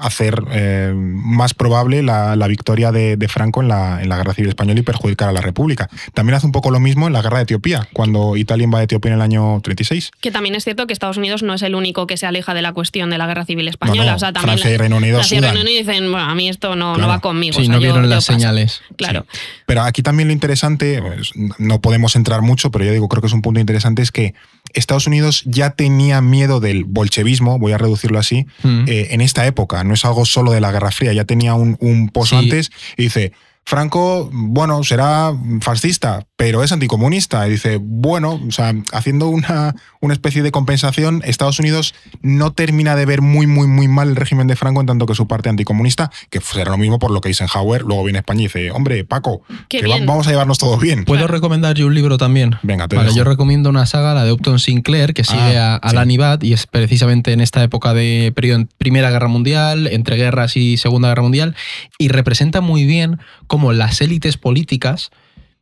hacer 0.00 0.44
eh, 0.52 0.92
más 0.94 1.54
probable 1.54 2.02
la, 2.02 2.36
la 2.36 2.46
victoria 2.46 2.92
de, 2.92 3.16
de 3.16 3.28
Franco 3.28 3.62
en 3.62 3.68
la, 3.68 4.00
en 4.00 4.08
la 4.08 4.16
guerra 4.16 4.34
civil 4.34 4.48
española 4.50 4.78
y 4.78 4.82
perjudicar 4.82 5.28
a 5.28 5.32
la 5.32 5.40
República. 5.40 5.88
También 6.14 6.36
hace 6.36 6.46
un 6.46 6.52
poco 6.52 6.70
lo 6.70 6.78
mismo 6.78 7.06
en 7.06 7.12
la 7.12 7.22
guerra 7.22 7.38
de 7.38 7.44
Etiopía, 7.44 7.88
cuando 7.92 8.36
Italia 8.36 8.64
invade 8.64 8.84
Etiopía 8.84 9.10
en 9.10 9.16
el 9.16 9.22
año 9.22 9.60
36. 9.62 10.12
que 10.20 10.30
también 10.30 10.54
es 10.54 10.64
cierto 10.64 10.86
que 10.86 10.92
Estados 10.92 11.16
Unidos 11.16 11.42
no 11.42 11.54
es 11.54 11.62
el 11.62 11.74
único 11.74 12.06
que 12.06 12.16
se 12.16 12.26
aleja 12.26 12.54
de 12.54 12.62
la 12.62 12.72
cuestión 12.72 13.10
de 13.10 13.18
la 13.18 13.26
guerra 13.26 13.44
civil 13.44 13.66
española. 13.68 14.04
No, 14.04 14.10
no, 14.10 14.16
o 14.16 14.18
sea, 14.18 14.32
también 14.32 14.58
Francia 14.58 14.74
y 14.74 14.76
Reino 14.76 14.96
Unido 14.96 15.16
Francia 15.16 15.38
y. 15.38 15.40
Reino 15.40 15.60
Unido 15.60 15.78
dicen, 15.78 16.12
bueno, 16.12 16.30
a 16.30 16.34
mí 16.34 16.48
esto 16.48 16.76
no, 16.76 16.96
no 16.96 17.08
va 17.08 17.20
conmigo. 17.20 17.54
Sí, 17.54 17.62
o 17.62 17.64
sea, 17.64 17.74
no 17.74 17.80
vieron 17.80 18.02
yo 18.02 18.08
las 18.08 18.24
señales. 18.24 18.82
Claro. 18.96 19.26
Pero 19.66 19.82
aquí 19.82 20.02
también 20.02 20.28
lo 20.28 20.32
interesante, 20.32 21.02
pues, 21.02 21.32
no 21.58 21.80
podemos 21.80 22.14
entrar 22.14 22.42
mucho, 22.42 22.70
pero 22.70 22.84
yo 22.84 22.92
digo, 22.92 23.08
creo 23.08 23.20
que 23.20 23.26
es 23.26 23.32
un 23.32 23.42
punto 23.42 23.58
interesante, 23.58 24.02
es 24.02 24.12
que 24.12 24.34
Estados 24.76 25.06
Unidos 25.06 25.42
ya 25.46 25.70
tenía 25.70 26.20
miedo 26.20 26.60
del 26.60 26.84
bolchevismo, 26.84 27.58
voy 27.58 27.72
a 27.72 27.78
reducirlo 27.78 28.18
así, 28.18 28.46
Mm. 28.62 28.84
eh, 28.86 29.08
en 29.10 29.20
esta 29.20 29.46
época. 29.46 29.82
No 29.84 29.94
es 29.94 30.04
algo 30.04 30.24
solo 30.24 30.52
de 30.52 30.60
la 30.60 30.70
Guerra 30.70 30.90
Fría, 30.92 31.12
ya 31.12 31.24
tenía 31.24 31.54
un, 31.54 31.76
un 31.80 32.08
pozo 32.10 32.38
Sí. 32.38 32.44
antes 32.44 32.70
y 32.96 33.04
dice, 33.04 33.32
Franco, 33.64 34.30
bueno, 34.32 34.84
será 34.84 35.32
fascista, 35.60 36.24
pero 36.36 36.62
es 36.62 36.70
anticomunista. 36.70 37.46
Y 37.48 37.52
dice, 37.52 37.78
bueno, 37.80 38.40
o 38.46 38.50
sea, 38.50 38.74
haciendo 38.92 39.28
una, 39.28 39.74
una 40.00 40.12
especie 40.12 40.42
de 40.42 40.50
compensación, 40.52 41.22
Estados 41.24 41.58
Unidos 41.58 41.94
no 42.20 42.52
termina 42.52 42.94
de 42.94 43.06
ver 43.06 43.22
muy, 43.22 43.46
muy, 43.46 43.66
muy 43.66 43.88
mal 43.88 44.08
el 44.10 44.16
régimen 44.16 44.46
de 44.46 44.54
Franco 44.54 44.80
en 44.82 44.86
tanto 44.86 45.06
que 45.06 45.14
su 45.14 45.26
parte 45.26 45.48
anticomunista, 45.48 46.10
que 46.28 46.40
será 46.40 46.72
lo 46.72 46.76
mismo 46.78 46.98
por 46.98 47.10
lo 47.10 47.20
que 47.22 47.28
Eisenhower, 47.28 47.82
luego 47.82 48.04
viene 48.04 48.18
a 48.18 48.20
España 48.20 48.40
y 48.40 48.44
dice, 48.44 48.70
hombre, 48.70 49.04
Paco, 49.04 49.42
Qué 49.68 49.80
que 49.80 49.86
va- 49.88 49.94
bien. 49.96 50.06
vamos 50.06 50.26
a 50.26 50.30
llevarnos 50.30 50.58
todo 50.58 50.76
bien. 50.76 51.04
¿Puedo 51.06 51.20
Claro. 51.20 51.32
recomendar 51.32 51.74
yo 51.74 51.86
un 51.86 51.94
libro 51.94 52.18
también? 52.18 52.56
Venga, 52.62 52.86
te 52.86 52.96
Vale, 52.96 53.08
dejo. 53.08 53.16
yo 53.18 53.24
recomiendo 53.24 53.70
una 53.70 53.86
saga, 53.86 54.12
la 54.12 54.24
de 54.24 54.32
Upton 54.32 54.58
Sinclair, 54.58 55.14
que 55.14 55.24
sigue 55.24 55.56
Ah, 55.58 55.80
a, 55.82 55.88
a 55.88 55.90
sí. 55.90 55.96
Y 56.42 56.52
es 56.52 56.66
precisamente 56.66 57.32
en 57.32 57.40
esta 57.40 57.62
época 57.62 57.94
de 57.94 58.30
periodo 58.36 58.58
en 58.60 58.68
Primera 58.78 59.10
Guerra 59.10 59.28
Mundial, 59.28 59.86
entre 59.86 60.16
guerras 60.16 60.56
y 60.58 60.76
Segunda 60.76 61.08
Guerra 61.08 61.22
Mundial, 61.22 61.56
y 61.98 62.08
representa 62.08 62.60
muy 62.60 62.84
bien 62.84 63.18
cómo 63.46 63.72
las 63.72 64.00
élites 64.02 64.36
políticas 64.36 65.10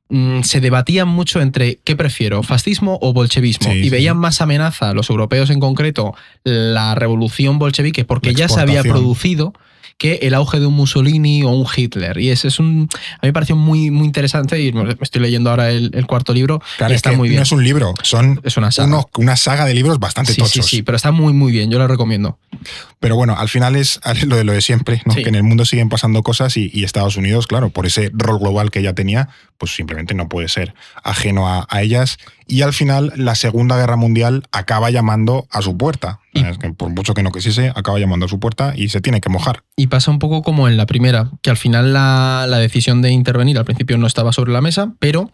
mm, 0.09 0.43
se 0.43 0.61
debatían 0.61 1.09
mucho 1.09 1.41
entre 1.41 1.77
qué 1.85 1.97
prefiero, 1.97 2.43
fascismo 2.43 2.99
o 3.01 3.13
bolchevismo, 3.13 3.73
Sí, 3.73 3.79
y 3.79 3.91
veían 3.91 4.17
sí. 4.17 4.21
más 4.21 4.41
amenaza, 4.41 4.93
los 4.95 5.11
europeos 5.11 5.51
en 5.51 5.61
concreto, 5.61 6.15
la 6.45 6.95
revolución 6.95 7.59
bolchevique, 7.59 8.05
porque 8.05 8.35
ya 8.35 8.49
se 8.49 8.61
había 8.61 8.83
producido 8.83 9.53
que 9.97 10.15
el 10.23 10.35
auge 10.35 10.61
de 10.61 10.67
un 10.67 10.75
Mussolini 10.75 11.43
o 11.45 11.51
un 11.51 11.67
Hitler. 11.75 12.19
Y 12.19 12.31
ese 12.31 12.49
es 12.49 12.59
un. 12.59 12.89
A 12.93 13.19
mí 13.23 13.29
me 13.29 13.33
pareció 13.33 13.57
muy, 13.57 13.91
muy 13.91 14.07
interesante 14.07 14.61
y 14.61 14.73
me 14.73 14.97
estoy 15.01 15.23
leyendo 15.23 15.51
ahora 15.51 15.71
el, 15.71 15.91
el 15.95 16.07
cuarto 16.07 16.33
libro 16.35 16.61
Claro, 16.79 16.93
y 16.93 16.95
es 16.95 16.99
está 16.99 17.11
que 17.11 17.17
muy 17.17 17.29
bien. 17.29 17.39
No 17.39 17.43
es 17.45 17.53
un 17.53 17.63
libro, 17.65 17.95
son 18.03 18.41
Es 18.45 18.57
una 18.57 18.71
saga. 18.71 18.89
unos- 18.89 19.07
una 19.17 19.37
saga 19.37 19.65
de 19.65 19.75
libros 19.75 19.99
bastante 19.99 20.33
sí, 20.35 20.43
sí, 20.47 20.63
sí, 20.63 20.83
pero 20.83 20.97
está 20.97 21.11
muy, 21.13 21.33
muy 21.33 21.53
bien. 21.53 21.71
Yo 21.71 21.79
lo 21.79 21.87
recomiendo. 21.87 22.39
Pero 23.01 23.17
bueno, 23.17 23.37
al 23.39 23.49
final 23.49 23.77
es 23.77 24.01
lo 24.27 24.37
de 24.37 24.45
lo 24.45 24.53
de 24.53 24.63
siempre, 24.63 25.03
¿no? 25.05 25.15
Sí. 25.15 25.23
que 25.23 25.29
en 25.29 25.35
el 25.35 25.43
mundo 25.43 25.65
siguen 25.65 25.89
pasando 25.89 26.23
cosas 26.23 26.57
y, 26.57 26.71
y 26.73 26.85
Estados 26.85 27.17
Unidos, 27.17 27.47
claro, 27.47 27.71
por 27.71 27.87
ese 27.87 28.11
rol 28.15 28.39
global 28.41 28.71
que 28.71 28.83
ya 28.83 28.95
tenía, 28.95 29.29
pues 29.59 29.75
simplemente 29.75 30.15
no 30.15 30.29
puede 30.29 30.49
ser 30.49 30.75
ajeno 31.03 31.49
a, 31.49 31.67
a 31.71 31.83
ellas. 31.83 32.19
Y 32.47 32.63
al 32.63 32.73
final 32.73 33.13
la 33.17 33.35
Segunda 33.35 33.77
Guerra 33.77 33.97
Mundial 33.97 34.43
acaba 34.53 34.91
llamando 34.91 35.47
a 35.51 35.63
su 35.63 35.77
puerta. 35.77 36.21
Y- 36.33 36.45
Es 36.45 36.59
que 36.59 36.73
por 36.73 36.91
mucho 36.91 37.15
que 37.15 37.23
no 37.23 37.33
quisiese, 37.33 37.73
acaba 37.75 37.99
llamando 37.99 38.27
a 38.27 38.29
su 38.29 38.39
puerta 38.41 38.75
y 38.77 38.89
se 38.89 39.01
tiene 39.01 39.21
que 39.21 39.29
mojar. 39.29 39.63
Y 39.77 39.87
pasa 39.87 40.11
un 40.11 40.19
poco 40.19 40.43
como 40.43 40.69
en 40.69 40.77
la 40.77 40.87
primera, 40.87 41.31
que 41.43 41.51
al 41.51 41.57
final 41.57 41.93
la, 41.93 42.47
la 42.49 42.59
decisión 42.59 43.03
de 43.03 43.11
intervenir 43.11 43.57
al 43.59 43.65
principio 43.65 43.97
no 43.99 44.07
estaba 44.07 44.33
sobre 44.33 44.53
la 44.53 44.61
mesa, 44.61 44.93
pero 44.99 45.31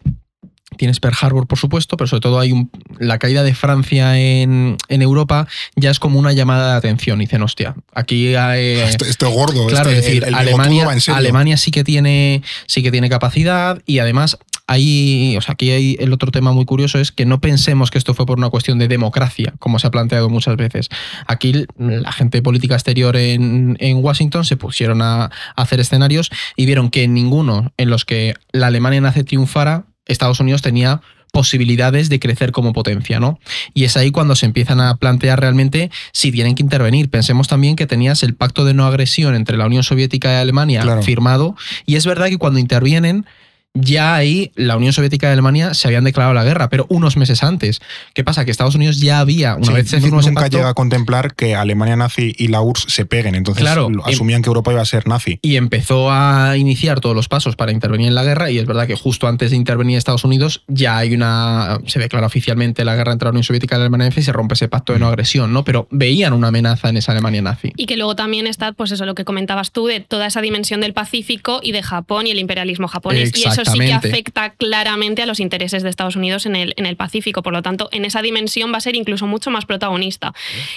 tienes 0.76 1.00
Pearl 1.00 1.16
Harbor, 1.20 1.46
por 1.46 1.58
supuesto, 1.58 1.96
pero 1.96 2.06
sobre 2.08 2.20
todo 2.20 2.38
hay 2.38 2.52
un, 2.52 2.70
la 2.98 3.18
caída 3.18 3.42
de 3.42 3.54
Francia 3.54 4.16
en, 4.18 4.76
en 4.88 5.02
Europa 5.02 5.46
ya 5.76 5.90
es 5.90 5.98
como 5.98 6.18
una 6.18 6.32
llamada 6.32 6.70
de 6.72 6.78
atención. 6.78 7.18
Dicen, 7.18 7.42
hostia, 7.42 7.74
aquí 7.92 8.34
hay... 8.36 8.64
esto, 8.78 9.04
esto 9.04 9.26
es 9.28 9.34
gordo. 9.34 9.66
Claro, 9.66 9.90
este- 9.90 9.98
es 10.00 10.06
decir, 10.06 10.24
el- 10.24 10.34
Alemania, 10.34 10.86
va 10.86 10.92
en 10.94 11.00
serio. 11.00 11.16
Alemania 11.18 11.56
sí 11.56 11.70
que 11.70 11.82
tiene 11.84 12.42
sí 12.66 12.82
que 12.82 12.90
tiene 12.92 13.10
capacidad 13.10 13.82
y 13.84 13.98
además 13.98 14.38
hay, 14.72 15.36
o 15.36 15.40
sea, 15.40 15.54
aquí 15.54 15.72
hay 15.72 15.96
el 15.98 16.12
otro 16.12 16.30
tema 16.30 16.52
muy 16.52 16.64
curioso 16.64 17.00
es 17.00 17.10
que 17.10 17.26
no 17.26 17.40
pensemos 17.40 17.90
que 17.90 17.98
esto 17.98 18.14
fue 18.14 18.24
por 18.24 18.38
una 18.38 18.50
cuestión 18.50 18.78
de 18.78 18.86
democracia, 18.86 19.52
como 19.58 19.80
se 19.80 19.88
ha 19.88 19.90
planteado 19.90 20.30
muchas 20.30 20.54
veces. 20.56 20.88
Aquí 21.26 21.66
la 21.76 22.12
gente 22.12 22.40
política 22.40 22.74
exterior 22.74 23.16
en, 23.16 23.76
en 23.80 23.96
Washington 23.96 24.44
se 24.44 24.56
pusieron 24.56 25.02
a, 25.02 25.24
a 25.24 25.30
hacer 25.56 25.80
escenarios 25.80 26.30
y 26.54 26.66
vieron 26.66 26.90
que 26.90 27.02
en 27.02 27.14
ninguno 27.14 27.72
en 27.78 27.90
los 27.90 28.04
que 28.04 28.34
la 28.52 28.68
Alemania 28.68 29.00
nace 29.00 29.24
triunfara, 29.24 29.86
Estados 30.06 30.38
Unidos 30.38 30.62
tenía 30.62 31.00
posibilidades 31.32 32.08
de 32.08 32.20
crecer 32.20 32.52
como 32.52 32.72
potencia, 32.72 33.18
¿no? 33.18 33.40
Y 33.74 33.84
es 33.84 33.96
ahí 33.96 34.12
cuando 34.12 34.36
se 34.36 34.46
empiezan 34.46 34.80
a 34.80 34.96
plantear 34.98 35.40
realmente 35.40 35.90
si 36.12 36.30
tienen 36.30 36.54
que 36.54 36.62
intervenir. 36.62 37.10
Pensemos 37.10 37.48
también 37.48 37.74
que 37.74 37.88
tenías 37.88 38.22
el 38.22 38.34
pacto 38.36 38.64
de 38.64 38.74
no 38.74 38.86
agresión 38.86 39.34
entre 39.34 39.56
la 39.56 39.66
Unión 39.66 39.82
Soviética 39.82 40.32
y 40.32 40.36
Alemania 40.36 40.82
Claro. 40.82 41.02
firmado, 41.02 41.56
y 41.86 41.96
es 41.96 42.06
verdad 42.06 42.28
que 42.28 42.38
cuando 42.38 42.60
intervienen, 42.60 43.26
ya 43.74 44.16
ahí 44.16 44.50
la 44.56 44.76
Unión 44.76 44.92
Soviética 44.92 45.28
y 45.28 45.32
Alemania 45.32 45.74
se 45.74 45.86
habían 45.86 46.02
declarado 46.04 46.34
la 46.34 46.42
guerra, 46.44 46.68
pero 46.68 46.86
unos 46.88 47.16
meses 47.16 47.42
antes. 47.44 47.80
¿Qué 48.14 48.24
pasa? 48.24 48.44
Que 48.44 48.50
Estados 48.50 48.74
Unidos 48.74 49.00
ya 49.00 49.20
había, 49.20 49.54
una 49.54 49.66
Sí, 49.66 49.72
vez 49.72 49.88
se 49.88 50.00
firmó 50.00 50.20
ese 50.20 50.30
nunca 50.30 50.42
pacto, 50.42 50.56
llega 50.56 50.70
a 50.70 50.74
contemplar 50.74 51.34
que 51.34 51.54
Alemania 51.54 51.94
nazi 51.96 52.34
y 52.36 52.48
la 52.48 52.62
URSS 52.62 52.86
se 52.92 53.06
peguen, 53.06 53.34
entonces 53.36 53.62
Claro, 53.62 53.86
em- 53.86 54.00
asumían 54.04 54.42
que 54.42 54.48
Europa 54.48 54.72
iba 54.72 54.82
a 54.82 54.84
ser 54.84 55.06
nazi. 55.06 55.38
y 55.42 55.56
empezó 55.56 56.10
a 56.10 56.56
iniciar 56.56 57.00
todos 57.00 57.14
los 57.14 57.28
pasos 57.28 57.54
para 57.56 57.70
intervenir 57.72 58.08
en 58.08 58.14
la 58.16 58.24
guerra 58.24 58.50
y 58.50 58.58
es 58.58 58.66
verdad 58.66 58.86
que 58.88 58.96
justo 58.96 59.28
antes 59.28 59.50
de 59.50 59.56
intervenir 59.56 59.96
Estados 59.98 60.24
Unidos 60.24 60.62
ya 60.66 60.98
hay 60.98 61.14
una 61.14 61.78
se 61.86 61.98
declara 62.00 62.26
oficialmente 62.26 62.84
la 62.84 62.96
guerra 62.96 63.12
entre 63.12 63.26
la 63.26 63.30
Unión 63.30 63.44
Soviética 63.44 63.76
y 63.76 63.78
la 63.78 63.84
Alemania 63.84 64.08
nazi 64.08 64.20
y 64.20 64.22
se 64.24 64.32
rompe 64.32 64.54
ese 64.54 64.68
pacto 64.68 64.92
de 64.92 64.98
no 64.98 65.06
agresión, 65.08 65.52
¿no? 65.52 65.62
Pero 65.64 65.86
veían 65.90 66.32
una 66.32 66.48
amenaza 66.48 66.88
en 66.88 66.96
esa 66.96 67.12
Alemania 67.12 67.42
nazi. 67.42 67.72
Y 67.76 67.86
que 67.86 67.96
luego 67.96 68.16
también 68.16 68.46
está, 68.48 68.72
pues 68.72 68.90
eso, 68.90 69.04
lo 69.06 69.14
que 69.14 69.24
comentabas 69.24 69.70
tú, 69.70 69.86
de 69.86 70.00
toda 70.00 70.26
esa 70.26 70.40
dimensión 70.40 70.80
del 70.80 70.92
Pacífico 70.92 71.60
y 71.62 71.72
de 71.72 71.82
Japón 71.82 72.26
y 72.26 72.30
el 72.32 72.38
imperialismo 72.40 72.88
japonés. 72.88 73.32
Y 73.36 73.44
eso 73.46 73.59
sí 73.64 73.78
que 73.78 73.92
afecta 73.92 74.50
claramente 74.50 75.22
a 75.22 75.26
los 75.26 75.40
intereses 75.40 75.82
de 75.82 75.90
Estados 75.90 76.16
Unidos 76.16 76.46
en 76.46 76.56
el, 76.56 76.74
en 76.76 76.86
el 76.86 76.96
Pacífico. 76.96 77.42
Por 77.42 77.52
lo 77.52 77.62
tanto, 77.62 77.88
en 77.92 78.04
esa 78.04 78.22
dimensión 78.22 78.72
va 78.72 78.78
a 78.78 78.80
ser 78.80 78.96
incluso 78.96 79.26
mucho 79.26 79.50
más 79.50 79.64
protagonista. 79.64 80.32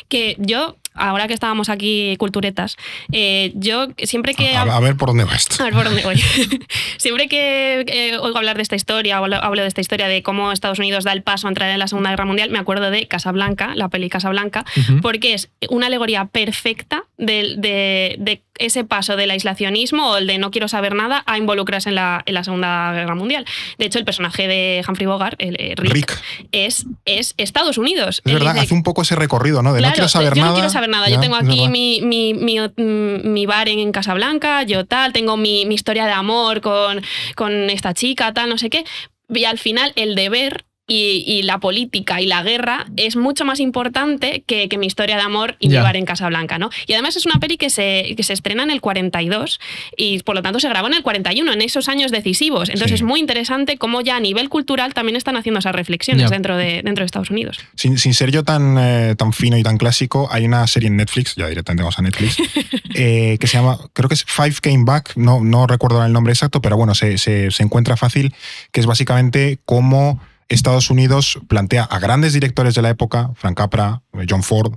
Que 0.09 0.35
yo, 0.39 0.77
ahora 0.95 1.27
que 1.27 1.33
estábamos 1.33 1.69
aquí 1.69 2.15
culturetas, 2.17 2.77
eh, 3.11 3.51
yo 3.55 3.87
siempre 4.03 4.33
que... 4.33 4.55
A, 4.55 4.61
a 4.63 4.79
ver 4.79 4.95
por 4.95 5.09
dónde 5.09 5.23
va 5.25 5.35
esto. 5.35 5.61
A 5.61 5.65
ver 5.65 5.73
por 5.73 5.85
dónde 5.85 6.01
voy. 6.03 6.17
Siempre 6.97 7.27
que 7.27 7.83
eh, 7.87 8.17
oigo 8.17 8.37
hablar 8.37 8.55
de 8.57 8.63
esta 8.63 8.75
historia, 8.75 9.19
o 9.21 9.25
hablo- 9.25 9.61
de 9.61 9.67
esta 9.67 9.81
historia 9.81 10.07
de 10.07 10.23
cómo 10.23 10.51
Estados 10.51 10.79
Unidos 10.79 11.03
da 11.03 11.11
el 11.13 11.21
paso 11.23 11.47
a 11.47 11.49
entrar 11.49 11.69
en 11.69 11.79
la 11.79 11.87
Segunda 11.87 12.09
Guerra 12.11 12.25
Mundial, 12.25 12.49
me 12.49 12.59
acuerdo 12.59 12.89
de 12.91 13.07
Casablanca, 13.07 13.73
la 13.75 13.89
peli 13.89 14.09
Casablanca, 14.09 14.65
Ujú. 14.77 15.01
porque 15.01 15.33
es 15.33 15.49
una 15.69 15.87
alegoría 15.87 16.25
perfecta 16.25 17.03
de, 17.17 17.55
de 17.57 18.41
ese 18.59 18.83
paso 18.83 19.15
del 19.15 19.31
aislacionismo 19.31 20.11
o 20.11 20.17
el 20.17 20.27
de 20.27 20.37
no 20.37 20.51
quiero 20.51 20.67
saber 20.67 20.93
nada 20.95 21.23
a 21.25 21.37
involucrarse 21.37 21.89
en 21.89 21.95
la, 21.95 22.21
en 22.25 22.33
la 22.35 22.43
Segunda 22.43 22.91
Guerra 22.93 23.15
Mundial. 23.15 23.45
De 23.79 23.85
hecho, 23.85 23.97
el 23.99 24.05
personaje 24.05 24.47
de 24.47 24.83
Humphrey 24.87 25.07
Bogart, 25.07 25.35
el, 25.41 25.55
eh, 25.59 25.73
Rick, 25.77 25.93
Rick. 25.93 26.21
Es, 26.51 26.85
es 27.05 27.33
Estados 27.37 27.77
Unidos. 27.77 28.21
Es 28.23 28.33
verdad, 28.33 28.53
dice, 28.53 28.65
hace 28.65 28.73
un 28.75 28.83
poco 28.83 29.01
ese 29.01 29.15
recorrido, 29.15 29.63
¿no? 29.63 29.73
De 29.73 29.81
no 29.81 29.91
quiero 29.91 30.07
saber 30.07 30.33
yo 30.35 30.41
nada. 30.41 30.49
no 30.49 30.53
quiero 30.55 30.69
saber 30.69 30.82
nada. 30.87 31.09
yo 31.09 31.19
tengo 31.19 31.35
aquí 31.35 31.67
mi, 31.67 32.01
mi, 32.01 32.33
mi, 32.33 32.59
mm, 32.59 33.31
mi 33.31 33.45
bar 33.45 33.69
en 33.69 33.91
Casablanca, 33.91 34.63
yo 34.63 34.85
tal, 34.85 35.13
tengo 35.13 35.37
mi, 35.37 35.65
mi 35.65 35.75
historia 35.75 36.05
de 36.05 36.11
amor 36.11 36.61
con, 36.61 37.01
con 37.35 37.69
esta 37.69 37.93
chica, 37.93 38.33
tal, 38.33 38.49
no 38.49 38.57
sé 38.57 38.69
qué. 38.69 38.85
y 39.29 39.45
al 39.45 39.59
final 39.59 39.93
el 39.95 40.15
deber 40.15 40.65
y, 40.85 41.23
y 41.25 41.43
la 41.43 41.59
política 41.59 42.19
y 42.19 42.25
la 42.25 42.43
guerra 42.43 42.85
es 42.97 43.15
mucho 43.15 43.45
más 43.45 43.59
importante 43.61 44.43
que, 44.45 44.67
que 44.67 44.77
mi 44.77 44.85
historia 44.87 45.15
de 45.15 45.21
amor 45.21 45.55
y 45.59 45.73
bar 45.73 45.95
en 45.95 46.05
Casablanca, 46.05 46.57
¿no? 46.59 46.69
Y 46.87 46.93
además 46.93 47.15
es 47.15 47.25
una 47.25 47.39
peli 47.39 47.55
que 47.57 47.69
se, 47.69 48.13
que 48.17 48.23
se 48.23 48.33
estrena 48.33 48.63
en 48.63 48.69
el 48.71 48.81
42 48.81 49.59
y 49.95 50.19
por 50.23 50.35
lo 50.35 50.41
tanto 50.41 50.59
se 50.59 50.67
grabó 50.67 50.87
en 50.87 50.93
el 50.95 51.01
41, 51.03 51.53
en 51.53 51.61
esos 51.61 51.87
años 51.87 52.11
decisivos. 52.11 52.67
Entonces 52.69 52.89
Sí. 52.89 52.95
es 52.95 53.01
muy 53.03 53.19
interesante 53.21 53.77
cómo 53.77 54.01
ya 54.01 54.17
a 54.17 54.19
nivel 54.19 54.49
cultural 54.49 54.93
también 54.93 55.15
están 55.15 55.37
haciendo 55.37 55.59
esas 55.59 55.73
reflexiones 55.73 56.29
dentro, 56.29 56.57
de, 56.57 56.81
dentro 56.83 57.03
de 57.03 57.05
Estados 57.05 57.29
Unidos. 57.29 57.59
Sin, 57.75 57.97
sin 57.97 58.13
ser 58.13 58.31
yo 58.31 58.43
tan, 58.43 58.77
eh, 58.77 59.15
tan 59.17 59.31
fino 59.31 59.57
y 59.57 59.63
tan 59.63 59.77
clásico, 59.77 60.27
hay 60.31 60.43
una 60.45 60.67
serie 60.67 60.87
en 60.87 60.97
Netflix, 60.97 61.35
ya 61.35 61.47
directamente 61.47 61.83
vamos 61.83 61.97
a 61.97 62.01
Netflix, 62.01 62.37
eh, 62.95 63.37
que 63.39 63.47
se 63.47 63.57
llama, 63.57 63.77
creo 63.93 64.09
que 64.09 64.15
es 64.15 64.25
Five 64.25 64.55
Came 64.61 64.83
Back, 64.83 65.13
no, 65.15 65.41
no 65.41 65.65
recuerdo 65.65 66.03
el 66.05 66.11
nombre 66.11 66.33
exacto, 66.33 66.61
pero 66.61 66.75
bueno, 66.77 66.93
se, 66.93 67.17
se- 67.17 67.51
se 67.51 67.63
encuentra 67.63 67.95
fácil, 67.97 68.33
que 68.71 68.79
es 68.81 68.85
básicamente 68.85 69.59
cómo 69.65 70.21
Estados 70.53 70.89
Unidos 70.89 71.39
plantea 71.47 71.83
a 71.83 71.99
grandes 71.99 72.33
directores 72.33 72.75
de 72.75 72.81
la 72.81 72.89
época, 72.89 73.31
Frank 73.35 73.57
Capra, 73.57 74.01
eh, 74.13 74.25
John 74.29 74.43
Ford, 74.43 74.75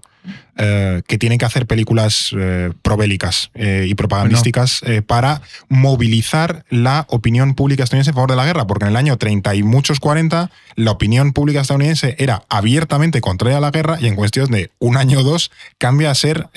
eh, 0.57 1.03
que 1.07 1.19
tienen 1.19 1.39
que 1.39 1.45
hacer 1.45 1.67
películas 1.67 2.31
eh, 2.37 2.73
probélicas 2.83 3.51
eh, 3.55 3.87
y 3.89 3.95
propagandísticas 3.95 4.83
eh, 4.85 5.03
para 5.03 5.43
movilizar 5.69 6.65
la 6.71 7.07
opinión 7.11 7.55
pública 7.55 7.85
estadounidense 7.85 8.11
a 8.11 8.15
favor 8.15 8.31
de 8.31 8.37
la 8.37 8.45
guerra, 8.47 8.67
porque 8.67 8.85
en 8.85 8.91
el 8.91 8.97
año 8.97 9.17
30 9.17 9.55
y 9.55 9.63
muchos 9.63 10.01
40 10.01 10.51
la 10.77 10.91
opinión 10.91 11.33
pública 11.33 11.61
estadounidense 11.61 12.17
era 12.19 12.43
abiertamente 12.49 13.21
contraria 13.21 13.59
a 13.59 13.61
la 13.61 13.71
guerra 13.71 13.99
y 14.01 14.07
en 14.07 14.17
cuestión 14.17 14.51
de 14.51 14.71
un 14.79 14.97
año 14.97 15.21
o 15.21 15.23
dos 15.23 15.51
cambia 15.79 16.11
a 16.11 16.15
ser 16.15 16.49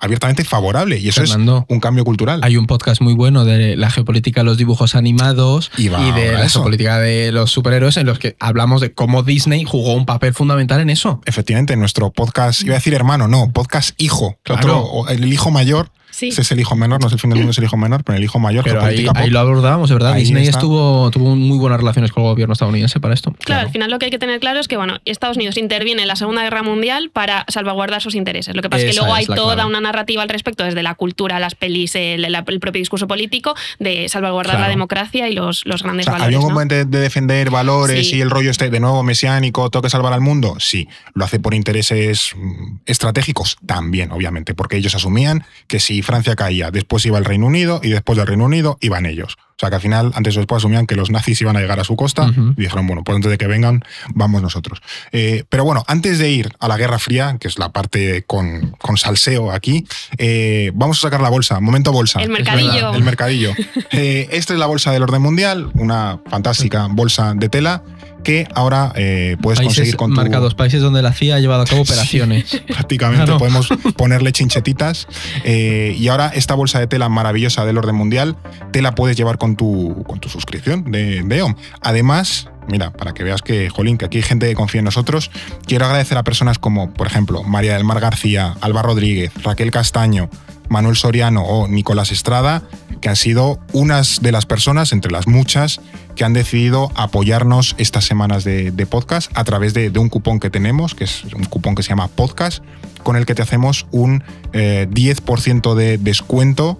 abiertamente 0.00 0.44
favorable 0.44 0.98
y 0.98 1.08
eso 1.08 1.20
Fernando, 1.20 1.66
es 1.68 1.74
un 1.74 1.80
cambio 1.80 2.04
cultural. 2.04 2.40
Hay 2.42 2.56
un 2.56 2.66
podcast 2.66 3.00
muy 3.00 3.14
bueno 3.14 3.44
de 3.44 3.76
la 3.76 3.90
geopolítica 3.90 4.40
de 4.40 4.44
los 4.44 4.56
dibujos 4.56 4.94
animados 4.94 5.70
Y 5.76 5.88
de 5.88 6.32
la 6.32 6.44
eso. 6.44 6.60
geopolítica 6.60 6.98
de 6.98 7.32
los 7.32 7.50
superhéroes 7.50 7.96
en 7.96 8.06
los 8.06 8.18
que 8.18 8.36
hablamos 8.40 8.80
de 8.80 8.92
cómo 8.92 9.22
Disney 9.22 9.64
jugó 9.64 9.94
un 9.94 10.06
papel 10.06 10.34
fundamental 10.34 10.80
en 10.80 10.90
eso. 10.90 11.20
Efectivamente, 11.26 11.76
nuestro 11.76 12.10
podcast, 12.10 12.62
iba 12.62 12.74
a 12.74 12.78
decir 12.78 12.94
hermano, 13.00 13.28
no, 13.28 13.50
podcast 13.52 13.94
hijo. 13.96 14.36
Claro. 14.42 14.84
Otro, 14.84 15.08
el 15.08 15.32
hijo 15.32 15.50
mayor, 15.50 15.90
Sí. 16.10 16.28
ese 16.28 16.42
es 16.42 16.52
el 16.52 16.60
hijo 16.60 16.76
menor, 16.76 17.00
no 17.00 17.06
es 17.06 17.12
el 17.12 17.18
fin 17.18 17.30
del 17.30 17.38
mundo, 17.38 17.52
es 17.52 17.58
el 17.58 17.64
hijo 17.64 17.76
menor, 17.76 18.04
pero 18.04 18.16
el 18.18 18.24
hijo 18.24 18.38
mayor, 18.38 18.64
Pero 18.64 18.80
ahí, 18.80 18.96
geopolítica 18.98 19.12
ahí 19.20 19.26
pop. 19.26 19.32
lo 19.32 19.38
abordábamos, 19.40 19.88
de 19.88 19.94
verdad. 19.94 20.12
Ahí 20.12 20.20
Disney 20.22 20.44
está. 20.44 20.58
estuvo, 20.58 21.10
tuvo 21.10 21.34
muy 21.36 21.58
buenas 21.58 21.78
relaciones 21.80 22.12
con 22.12 22.22
el 22.24 22.30
gobierno 22.30 22.52
estadounidense 22.52 23.00
para 23.00 23.14
esto. 23.14 23.34
Claro, 23.44 23.62
al 23.66 23.70
final 23.72 23.90
lo 23.90 23.98
que 23.98 24.06
hay 24.06 24.10
que 24.10 24.18
tener 24.18 24.40
claro 24.40 24.60
es 24.60 24.68
que 24.68 24.76
bueno, 24.76 24.98
Estados 25.04 25.36
Unidos 25.36 25.56
interviene 25.56 26.02
en 26.02 26.08
la 26.08 26.16
Segunda 26.16 26.42
Guerra 26.42 26.62
Mundial 26.62 27.10
para 27.12 27.44
salvaguardar 27.48 28.02
sus 28.02 28.14
intereses. 28.14 28.54
Lo 28.56 28.62
que 28.62 28.68
pasa 28.70 28.84
es 28.84 28.90
que 28.94 29.00
luego 29.00 29.14
es 29.16 29.20
hay 29.30 29.36
toda 29.36 29.54
clave. 29.54 29.68
una 29.70 29.80
narrativa 29.80 30.22
al 30.22 30.28
respecto, 30.28 30.64
desde 30.64 30.82
la 30.82 30.94
cultura, 30.94 31.38
las 31.38 31.54
pelis, 31.54 31.94
el, 31.94 32.24
el- 32.24 32.34
el 32.46 32.60
propio 32.60 32.80
discurso 32.80 33.06
político, 33.06 33.54
de 33.78 34.08
salvaguardar 34.08 34.56
Claro. 34.56 34.64
la 34.64 34.70
democracia 34.70 35.28
y 35.28 35.34
los, 35.34 35.64
los 35.66 35.82
O 35.82 35.84
grandes 35.84 36.04
sea, 36.04 36.12
valores. 36.14 36.26
¿Había 36.26 36.38
un 36.38 36.42
¿no? 36.42 36.48
componente 36.48 36.84
de 36.84 36.98
defender 37.00 37.50
valores 37.50 38.08
Sí. 38.08 38.16
y 38.16 38.20
el 38.20 38.30
rollo 38.30 38.50
este 38.50 38.70
de 38.70 38.80
nuevo 38.80 39.02
mesiánico, 39.02 39.70
tengo 39.70 39.82
que 39.82 39.90
salvar 39.90 40.12
al 40.12 40.20
mundo? 40.20 40.56
Sí. 40.58 40.88
¿Lo 41.14 41.24
hace 41.24 41.38
por 41.38 41.54
intereses 41.54 42.32
mm, 42.36 42.76
estratégicos? 42.86 43.56
También, 43.66 44.10
obviamente, 44.12 44.54
porque 44.54 44.76
ellos 44.76 44.94
asumían 44.94 45.44
que 45.66 45.80
si 45.80 45.99
Francia 46.02 46.36
caía, 46.36 46.70
después 46.70 47.04
iba 47.06 47.18
el 47.18 47.24
Reino 47.24 47.46
Unido 47.46 47.80
y 47.82 47.90
después 47.90 48.16
del 48.16 48.26
Reino 48.26 48.44
Unido 48.44 48.78
iban 48.80 49.06
ellos. 49.06 49.36
O 49.36 49.60
sea 49.60 49.68
que 49.68 49.74
al 49.76 49.82
final, 49.82 50.12
antes 50.14 50.34
o 50.36 50.40
después, 50.40 50.60
asumían 50.60 50.86
que 50.86 50.96
los 50.96 51.10
nazis 51.10 51.38
iban 51.42 51.54
a 51.54 51.60
llegar 51.60 51.78
a 51.80 51.84
su 51.84 51.94
costa 51.94 52.32
y 52.56 52.62
dijeron, 52.62 52.86
bueno, 52.86 53.04
pues 53.04 53.16
antes 53.16 53.30
de 53.30 53.36
que 53.36 53.46
vengan, 53.46 53.84
vamos 54.14 54.40
nosotros. 54.40 54.80
Eh, 55.12 55.44
pero 55.50 55.64
bueno, 55.64 55.84
antes 55.86 56.18
de 56.18 56.30
ir 56.30 56.50
a 56.60 56.66
la 56.66 56.78
Guerra 56.78 56.98
Fría, 56.98 57.36
que 57.38 57.46
es 57.46 57.58
la 57.58 57.70
parte 57.70 58.24
con, 58.26 58.70
con 58.78 58.96
salseo 58.96 59.52
aquí, 59.52 59.86
eh, 60.16 60.70
vamos 60.74 60.96
a 60.98 61.00
sacar 61.02 61.20
la 61.20 61.28
bolsa. 61.28 61.60
Momento 61.60 61.92
bolsa. 61.92 62.22
El 62.22 62.30
mercadillo. 62.30 62.94
el 62.94 63.04
mercadillo. 63.04 63.52
Eh, 63.92 64.28
esta 64.30 64.52
es 64.52 64.58
la 64.58 64.66
bolsa 64.66 64.92
del 64.92 65.02
orden 65.02 65.20
mundial, 65.20 65.70
una 65.74 66.20
fantástica 66.30 66.86
bolsa 66.88 67.34
de 67.34 67.48
tela 67.48 67.82
que 68.22 68.46
ahora 68.54 68.92
eh, 68.96 69.36
puedes 69.40 69.58
Países 69.58 69.76
conseguir 69.76 69.96
con 69.96 70.10
tu... 70.10 70.16
marcados, 70.16 70.54
países 70.54 70.80
donde 70.82 71.02
la 71.02 71.12
CIA 71.12 71.36
ha 71.36 71.40
llevado 71.40 71.62
a 71.62 71.64
cabo 71.66 71.82
operaciones. 71.82 72.62
Prácticamente 72.68 73.24
Claro. 73.24 73.38
podemos 73.38 73.68
ponerle 73.96 74.32
chinchetitas. 74.32 75.06
eh, 75.44 75.94
y 75.98 76.08
ahora 76.08 76.30
esta 76.34 76.54
bolsa 76.54 76.78
de 76.78 76.86
tela 76.86 77.08
maravillosa 77.08 77.64
del 77.64 77.78
orden 77.78 77.94
mundial 77.94 78.36
te 78.72 78.82
la 78.82 78.94
puedes 78.94 79.16
llevar 79.16 79.38
con 79.38 79.56
tu, 79.56 80.04
con 80.06 80.20
tu 80.20 80.28
suscripción 80.28 80.90
de, 80.90 81.22
de 81.22 81.36
EOM. 81.38 81.54
Además, 81.80 82.48
mira, 82.68 82.92
para 82.92 83.12
que 83.14 83.24
veas 83.24 83.42
que, 83.42 83.68
jolín, 83.70 83.98
que 83.98 84.04
aquí 84.04 84.18
hay 84.18 84.22
gente 84.22 84.46
que 84.48 84.54
confía 84.54 84.78
en 84.80 84.84
nosotros, 84.84 85.30
quiero 85.66 85.86
agradecer 85.86 86.16
a 86.18 86.22
personas 86.22 86.58
como, 86.58 86.92
por 86.92 87.06
ejemplo, 87.06 87.42
María 87.42 87.74
del 87.74 87.84
Mar 87.84 88.00
García, 88.00 88.54
Alba 88.60 88.82
Rodríguez, 88.82 89.32
Raquel 89.42 89.70
Castaño, 89.70 90.28
Manuel 90.68 90.94
Soriano 90.96 91.42
o 91.42 91.66
Nicolás 91.68 92.12
Estrada, 92.12 92.62
que 93.00 93.08
han 93.08 93.16
sido 93.16 93.58
unas 93.72 94.20
de 94.22 94.32
las 94.32 94.46
personas, 94.46 94.92
entre 94.92 95.10
las 95.10 95.26
muchas, 95.26 95.80
que 96.16 96.24
han 96.24 96.32
decidido 96.32 96.92
apoyarnos 96.94 97.74
estas 97.78 98.04
semanas 98.04 98.44
de, 98.44 98.72
podcast 98.88 99.30
a 99.34 99.44
través 99.44 99.74
de, 99.74 99.90
de 99.90 99.98
un 99.98 100.08
cupón 100.08 100.40
que 100.40 100.50
tenemos, 100.50 100.94
que 100.94 101.04
es 101.04 101.24
un 101.34 101.44
cupón 101.44 101.74
que 101.74 101.82
se 101.82 101.90
llama 101.90 102.08
podcast, 102.08 102.62
con 103.02 103.16
el 103.16 103.26
que 103.26 103.34
te 103.34 103.42
hacemos 103.42 103.86
un 103.90 104.22
eh, 104.52 104.86
10% 104.90 105.74
de 105.74 105.98
descuento 105.98 106.78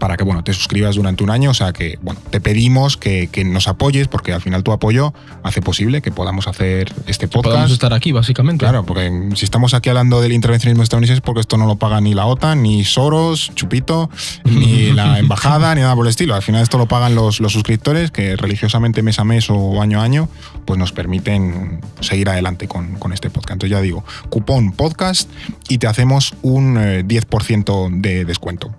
para 0.00 0.16
que 0.16 0.24
bueno, 0.24 0.42
te 0.42 0.52
suscribas 0.52 0.96
durante 0.96 1.22
un 1.22 1.30
año. 1.30 1.50
O 1.50 1.54
sea 1.54 1.72
que 1.72 1.98
bueno, 2.02 2.20
te 2.30 2.40
pedimos 2.40 2.96
que, 2.96 3.28
que 3.30 3.44
nos 3.44 3.68
apoyes 3.68 4.08
porque 4.08 4.32
al 4.32 4.40
final 4.40 4.64
tu 4.64 4.72
apoyo 4.72 5.14
hace 5.44 5.62
posible 5.62 6.02
que 6.02 6.10
podamos 6.10 6.48
hacer 6.48 6.92
este 7.06 7.28
Podemos 7.28 7.54
podcast. 7.54 7.72
estar 7.72 7.92
aquí, 7.94 8.10
básicamente. 8.10 8.64
Claro, 8.64 8.84
porque 8.84 9.30
si 9.36 9.44
estamos 9.44 9.74
aquí 9.74 9.88
hablando 9.88 10.20
del 10.20 10.32
intervencionismo 10.32 10.82
estadounidense 10.82 11.18
es 11.18 11.20
porque 11.20 11.40
esto 11.40 11.56
no 11.56 11.66
lo 11.66 11.76
paga 11.76 12.00
ni 12.00 12.14
la 12.14 12.26
OTAN, 12.26 12.62
ni 12.62 12.84
Soros, 12.84 13.52
Chupito, 13.54 14.10
ni 14.44 14.90
la 14.92 15.18
embajada, 15.18 15.74
ni 15.74 15.82
nada 15.82 15.94
por 15.94 16.06
el 16.06 16.10
estilo. 16.10 16.34
Al 16.34 16.42
final 16.42 16.62
esto 16.62 16.78
lo 16.78 16.86
pagan 16.86 17.14
los, 17.14 17.40
los 17.40 17.52
suscriptores 17.52 18.10
que 18.10 18.34
religiosamente 18.36 19.02
mes 19.02 19.18
a 19.18 19.24
mes 19.24 19.48
o 19.50 19.80
año 19.80 20.00
a 20.00 20.04
año 20.04 20.28
pues 20.64 20.78
nos 20.78 20.92
permiten 20.92 21.80
seguir 22.00 22.28
adelante 22.30 22.66
con, 22.66 22.94
con 22.94 23.12
este 23.12 23.28
podcast. 23.28 23.52
Entonces 23.52 23.76
ya 23.76 23.82
digo, 23.82 24.04
cupón 24.30 24.72
podcast 24.72 25.28
y 25.68 25.78
te 25.78 25.86
hacemos 25.86 26.34
un 26.42 26.78
eh, 26.78 27.04
10% 27.04 28.00
de 28.00 28.24
descuento. 28.24 28.74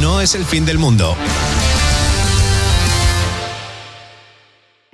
No 0.00 0.20
es 0.20 0.34
el 0.34 0.44
fin 0.44 0.64
del 0.64 0.78
mundo. 0.78 1.16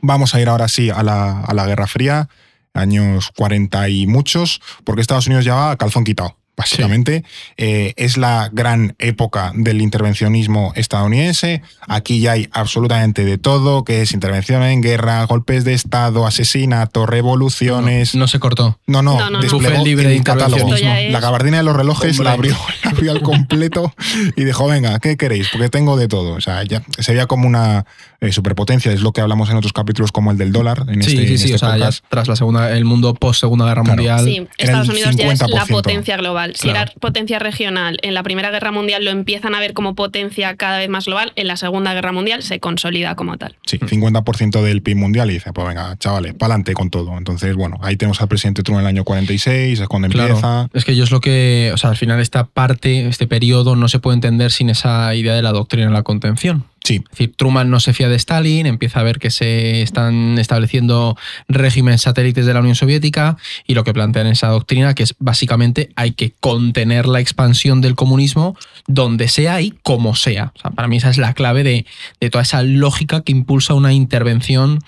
Vamos 0.01 0.35
a 0.35 0.41
ir 0.41 0.49
ahora 0.49 0.69
sí 0.69 0.91
a 0.91 1.03
la, 1.03 1.41
a 1.41 1.55
la 1.55 1.67
Guerra 1.67 1.87
Fría, 1.87 2.29
años 2.75 3.31
40 3.37 3.89
y 3.89 4.07
muchos, 4.07 4.61
porque 4.85 5.01
Estados 5.01 5.27
Unidos 5.27 5.45
ya 5.45 5.55
va 5.55 5.71
a 5.73 5.77
calzón 5.77 6.05
quitado. 6.05 6.37
Básicamente, 6.57 7.25
Eh, 7.57 7.95
es 7.97 8.17
la 8.17 8.49
gran 8.53 8.95
época 8.99 9.53
del 9.55 9.81
intervencionismo 9.81 10.73
estadounidense. 10.77 11.63
Aquí 11.89 12.21
ya 12.21 12.33
hay 12.33 12.49
absolutamente 12.53 13.25
de 13.25 13.39
todo, 13.39 13.85
que 13.85 14.03
es 14.03 14.13
intervención 14.13 14.63
en 14.63 14.81
guerra, 14.81 15.25
golpes 15.25 15.65
de 15.65 15.75
Estado, 15.75 16.27
asesinato, 16.27 17.07
revoluciones. 17.07 18.15
No 18.15 18.29
se 18.29 18.39
cortó. 18.39 18.79
No, 18.87 19.03
no, 19.03 19.15
No, 19.19 19.31
no, 19.31 19.31
no. 19.31 19.41
desplegó 19.41 19.85
libre 19.85 20.09
de 20.09 20.23
catálogo. 20.23 20.75
es- 20.75 20.83
La 21.13 21.21
gabardina 21.21 21.59
de 21.59 21.63
los 21.65 21.77
relojes 21.77 22.19
la 22.19 22.33
abrió, 22.33 22.57
la 22.85 22.91
abrió 22.91 23.13
al 23.13 23.23
completo 23.23 23.93
y 24.37 24.45
dijo, 24.45 24.67
venga, 24.69 24.99
¿qué 25.01 25.17
queréis? 25.17 25.49
Porque 25.51 25.69
tengo 25.69 25.97
de 25.97 26.09
todo. 26.09 26.35
O 26.35 26.41
sea, 26.41 26.63
ya 26.65 26.83
se 26.99 27.13
veía 27.13 27.27
como 27.27 27.47
una 27.49 27.85
eh, 28.21 28.33
superpotencia, 28.33 28.91
es 28.93 29.01
lo 29.03 29.13
que 29.13 29.21
hablamos 29.21 29.51
en 29.51 29.57
otros 29.57 29.73
capítulos 29.73 30.11
como 30.13 30.31
el 30.31 30.39
del 30.39 30.53
dólar. 30.53 30.85
En 30.89 31.03
Sí, 31.03 31.11
este, 31.17 31.27
sí, 31.27 31.33
en 31.33 31.39
sí. 31.39 31.45
este 31.53 31.55
O 31.55 31.59
sea, 31.59 31.77
ya 31.77 31.91
tras 32.09 32.29
la 32.29 32.37
segunda, 32.37 32.71
el 32.77 32.85
mundo 32.85 33.15
post 33.15 33.41
Segunda 33.41 33.67
Guerra 33.67 33.83
Claro. 33.83 33.97
Mundial. 33.97 34.25
Sí, 34.25 34.47
Estados 34.57 34.89
Unidos 34.89 35.15
ya 35.17 35.33
es 35.33 35.41
la 35.41 35.47
50%. 35.49 35.69
potencia 35.69 36.17
global. 36.17 36.44
Si 36.55 36.69
Claro. 36.69 36.91
era 36.91 37.01
potencia 37.01 37.39
regional 37.39 37.99
en 38.03 38.13
la 38.15 38.23
Primera 38.23 38.51
Guerra 38.51 38.71
Mundial, 38.73 39.05
lo 39.05 39.11
empiezan 39.11 39.55
a 39.55 39.61
ver 39.61 39.73
como 39.73 39.95
potencia 39.95 40.55
cada 40.57 40.79
vez 40.79 40.89
más 40.89 41.07
global. 41.07 41.33
En 41.37 41.47
la 41.47 41.57
Segunda 41.57 41.95
Guerra 41.95 42.13
Mundial 42.13 42.43
se 42.43 42.61
consolida 42.61 43.15
como 43.15 43.39
tal. 43.39 43.57
Sí, 43.67 43.79
50% 43.79 44.63
del 44.63 44.83
PIB 44.83 44.97
mundial 44.97 45.31
y 45.31 45.35
dice, 45.35 45.53
pues 45.53 45.67
venga, 45.67 45.97
chavales, 45.99 46.35
pa'lante 46.35 46.75
con 46.75 46.91
todo. 46.91 47.17
Entonces, 47.17 47.55
bueno, 47.57 47.79
ahí 47.83 47.97
tenemos 47.97 48.21
al 48.21 48.29
presidente 48.29 48.63
Trump 48.63 48.79
en 48.81 48.83
el 48.83 48.89
año 48.89 49.05
46, 49.05 49.81
es 49.81 49.89
cuando 49.89 50.09
Claro, 50.09 50.35
empieza. 50.35 50.69
es 50.75 50.85
que 50.85 50.95
yo 50.97 51.05
es 51.05 51.11
lo 51.11 51.21
que, 51.21 51.71
o 51.73 51.77
sea, 51.77 51.91
al 51.91 51.97
final 51.97 52.21
esta 52.21 52.45
parte, 52.47 53.07
este 53.09 53.27
periodo 53.27 53.77
no 53.77 53.89
se 53.89 53.99
puede 54.01 54.17
entender 54.17 54.51
sin 54.51 54.69
esa 54.71 55.15
idea 55.15 55.35
de 55.35 55.43
la 55.43 55.53
doctrina 55.53 55.87
de 55.87 55.93
la 55.93 56.03
contención. 56.03 56.65
Sí, 56.87 56.97
Es 57.03 57.11
decir, 57.13 57.35
Truman 57.35 57.71
no 57.71 57.81
se 57.81 57.95
fía 57.95 58.11
de 58.11 58.17
Stalin, 58.17 58.67
empieza 58.67 59.01
a 59.01 59.05
ver 59.05 59.19
que 59.19 59.31
se 59.31 59.81
están 59.81 60.39
estableciendo 60.39 61.17
regímenes 61.49 62.03
satélites 62.03 62.45
de 62.45 62.53
la 62.53 62.61
Unión 62.61 62.75
Soviética 62.75 63.39
y 63.67 63.73
lo 63.73 63.85
que 63.85 63.95
plantean 63.95 64.27
esa 64.27 64.49
doctrina, 64.49 64.95
que 64.95 65.05
es 65.05 65.15
básicamente 65.19 65.89
hay 65.97 66.13
que 66.13 66.35
contener 66.41 67.07
la 67.07 67.21
expansión 67.21 67.81
del 67.81 67.95
comunismo 67.95 68.55
donde 68.87 69.29
sea 69.29 69.63
y 69.63 69.71
como 69.83 70.15
sea. 70.15 70.53
O 70.57 70.61
sea, 70.61 70.73
para 70.73 70.87
mí 70.87 70.99
esa 70.99 71.09
es 71.09 71.17
la 71.17 71.33
clave 71.33 71.63
de, 71.63 71.87
de 72.21 72.31
toda 72.31 72.43
esa 72.43 72.63
lógica 72.63 73.23
que 73.23 73.33
impulsa 73.33 73.73
una 73.73 73.95
intervención 73.95 74.81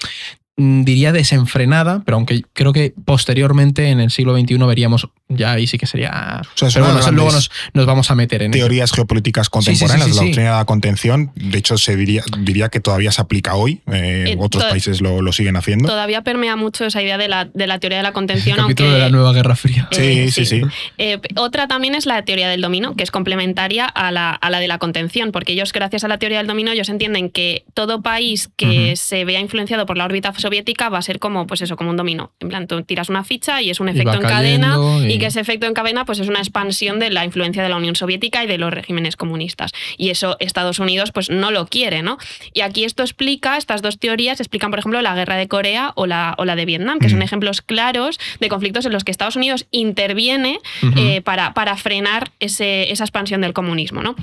diría 0.56 1.12
desenfrenada, 1.12 2.02
pero 2.04 2.16
aunque 2.16 2.42
creo 2.54 2.72
que 2.72 2.94
posteriormente 3.04 3.90
en 3.90 4.00
el 4.00 4.10
siglo 4.10 4.36
XXI 4.38 4.56
veríamos 4.66 5.08
ya 5.28 5.52
ahí 5.52 5.66
sí 5.66 5.76
que 5.76 5.86
sería. 5.86 6.40
O 6.54 6.56
sea, 6.58 6.68
Pero 6.72 6.86
bueno, 6.92 7.10
luego 7.10 7.32
nos, 7.32 7.50
nos 7.74 7.84
vamos 7.84 8.10
a 8.10 8.14
meter 8.14 8.42
en 8.42 8.54
ello. 8.54 8.62
teorías 8.64 8.92
geopolíticas 8.92 9.46
sí, 9.46 9.50
contemporáneas, 9.50 10.06
sí, 10.06 10.12
sí, 10.12 10.16
la 10.16 10.20
sí. 10.22 10.26
doctrina 10.28 10.50
de 10.52 10.56
la 10.56 10.64
contención. 10.64 11.32
De 11.34 11.58
hecho, 11.58 11.76
se 11.78 11.96
diría, 11.96 12.22
diría 12.38 12.68
que 12.68 12.80
todavía 12.80 13.10
se 13.12 13.20
aplica 13.20 13.54
hoy. 13.56 13.80
eh, 13.92 14.24
Eh, 14.28 14.36
otros 14.38 14.64
países 14.64 15.00
lo, 15.00 15.20
lo 15.22 15.32
siguen 15.32 15.56
haciendo. 15.56 15.88
Todavía 15.88 16.22
permea 16.22 16.56
mucho 16.56 16.84
esa 16.86 17.02
idea 17.02 17.18
de 17.18 17.28
la, 17.28 17.44
de 17.46 17.66
la 17.66 17.78
teoría 17.80 17.98
de 17.98 18.02
la 18.04 18.08
El 18.10 18.14
contención, 18.14 18.56
capítulo 18.56 18.88
aunque 18.88 18.98
de 19.02 19.04
la 19.04 19.10
nueva 19.10 19.32
Guerra 19.32 19.56
Fría. 19.56 19.88
Sí, 19.90 20.00
Eh, 20.02 20.30
sí, 20.30 20.46
sí. 20.46 20.62
Eh, 20.98 21.18
otra 21.36 21.66
también 21.68 21.94
es 21.94 22.06
la 22.06 22.22
teoría 22.24 22.48
del 22.48 22.60
dominó, 22.60 22.94
que 22.94 23.02
es 23.02 23.10
complementaria 23.10 23.84
a 23.84 24.10
la, 24.12 24.30
a 24.30 24.48
la 24.50 24.60
de 24.60 24.68
la 24.68 24.78
contención, 24.78 25.32
porque 25.32 25.52
ellos, 25.52 25.72
gracias 25.72 26.04
a 26.04 26.08
la 26.08 26.18
teoría 26.18 26.38
del 26.38 26.46
dominó, 26.46 26.70
ellos 26.70 26.88
entienden 26.88 27.30
que 27.30 27.64
todo 27.74 28.00
país 28.00 28.48
que 28.56 28.94
se 28.96 29.24
vea 29.24 29.40
influenciado 29.40 29.84
por 29.86 29.96
la 29.98 30.04
órbita 30.04 30.32
soviética 30.46 30.88
va 30.88 30.98
a 30.98 31.02
ser 31.02 31.18
como, 31.18 31.46
pues 31.46 31.60
eso, 31.62 31.76
como 31.76 31.90
un 31.90 31.96
dominó. 31.96 32.32
En 32.40 32.48
plan, 32.48 32.66
tú 32.66 32.82
tiras 32.82 33.08
una 33.08 33.24
ficha 33.24 33.60
y 33.62 33.70
es 33.70 33.80
un 33.80 33.88
efecto 33.88 34.14
en 34.14 34.20
cadena, 34.22 34.76
y... 35.02 35.12
y- 35.12 35.18
que 35.18 35.26
ese 35.26 35.40
efecto 35.40 35.66
en 35.66 35.74
cadena 35.74 36.04
pues 36.04 36.18
es 36.20 36.28
una 36.28 36.38
expansión 36.38 36.98
de 36.98 37.10
la 37.10 37.24
influencia 37.24 37.62
de 37.62 37.68
la 37.68 37.76
Unión 37.76 37.96
Soviética 37.96 38.44
y 38.44 38.46
de 38.46 38.58
los 38.58 38.72
regímenes 38.72 39.16
comunistas. 39.16 39.72
Y 39.96 40.10
eso 40.10 40.36
Estados 40.40 40.78
Unidos 40.78 41.10
pues 41.12 41.30
no 41.30 41.50
lo 41.50 41.66
quiere, 41.66 42.02
¿no? 42.02 42.18
Y 42.54 42.60
aquí 42.62 42.84
esto 42.84 43.02
explica, 43.02 43.56
estas 43.56 43.82
dos 43.82 43.98
teorías 43.98 44.40
explican, 44.40 44.70
por 44.70 44.78
ejemplo, 44.78 45.02
la 45.02 45.14
guerra 45.14 45.36
de 45.36 45.48
Corea 45.48 45.92
o 45.96 46.06
la, 46.06 46.34
o 46.38 46.44
la 46.44 46.54
de 46.56 46.64
Vietnam, 46.64 46.98
que 46.98 47.08
son 47.08 47.18
Mm. 47.18 47.22
ejemplos 47.22 47.60
claros 47.62 48.18
de 48.40 48.48
conflictos 48.48 48.86
en 48.86 48.92
los 48.92 49.04
que 49.04 49.10
Estados 49.10 49.36
Unidos 49.36 49.66
interviene 49.70 50.58
eh, 50.96 51.20
para, 51.22 51.54
para 51.54 51.76
frenar 51.76 52.30
ese- 52.40 52.90
esa 52.92 53.04
expansión 53.04 53.40
del 53.40 53.52
comunismo, 53.52 54.02
¿no? 54.02 54.14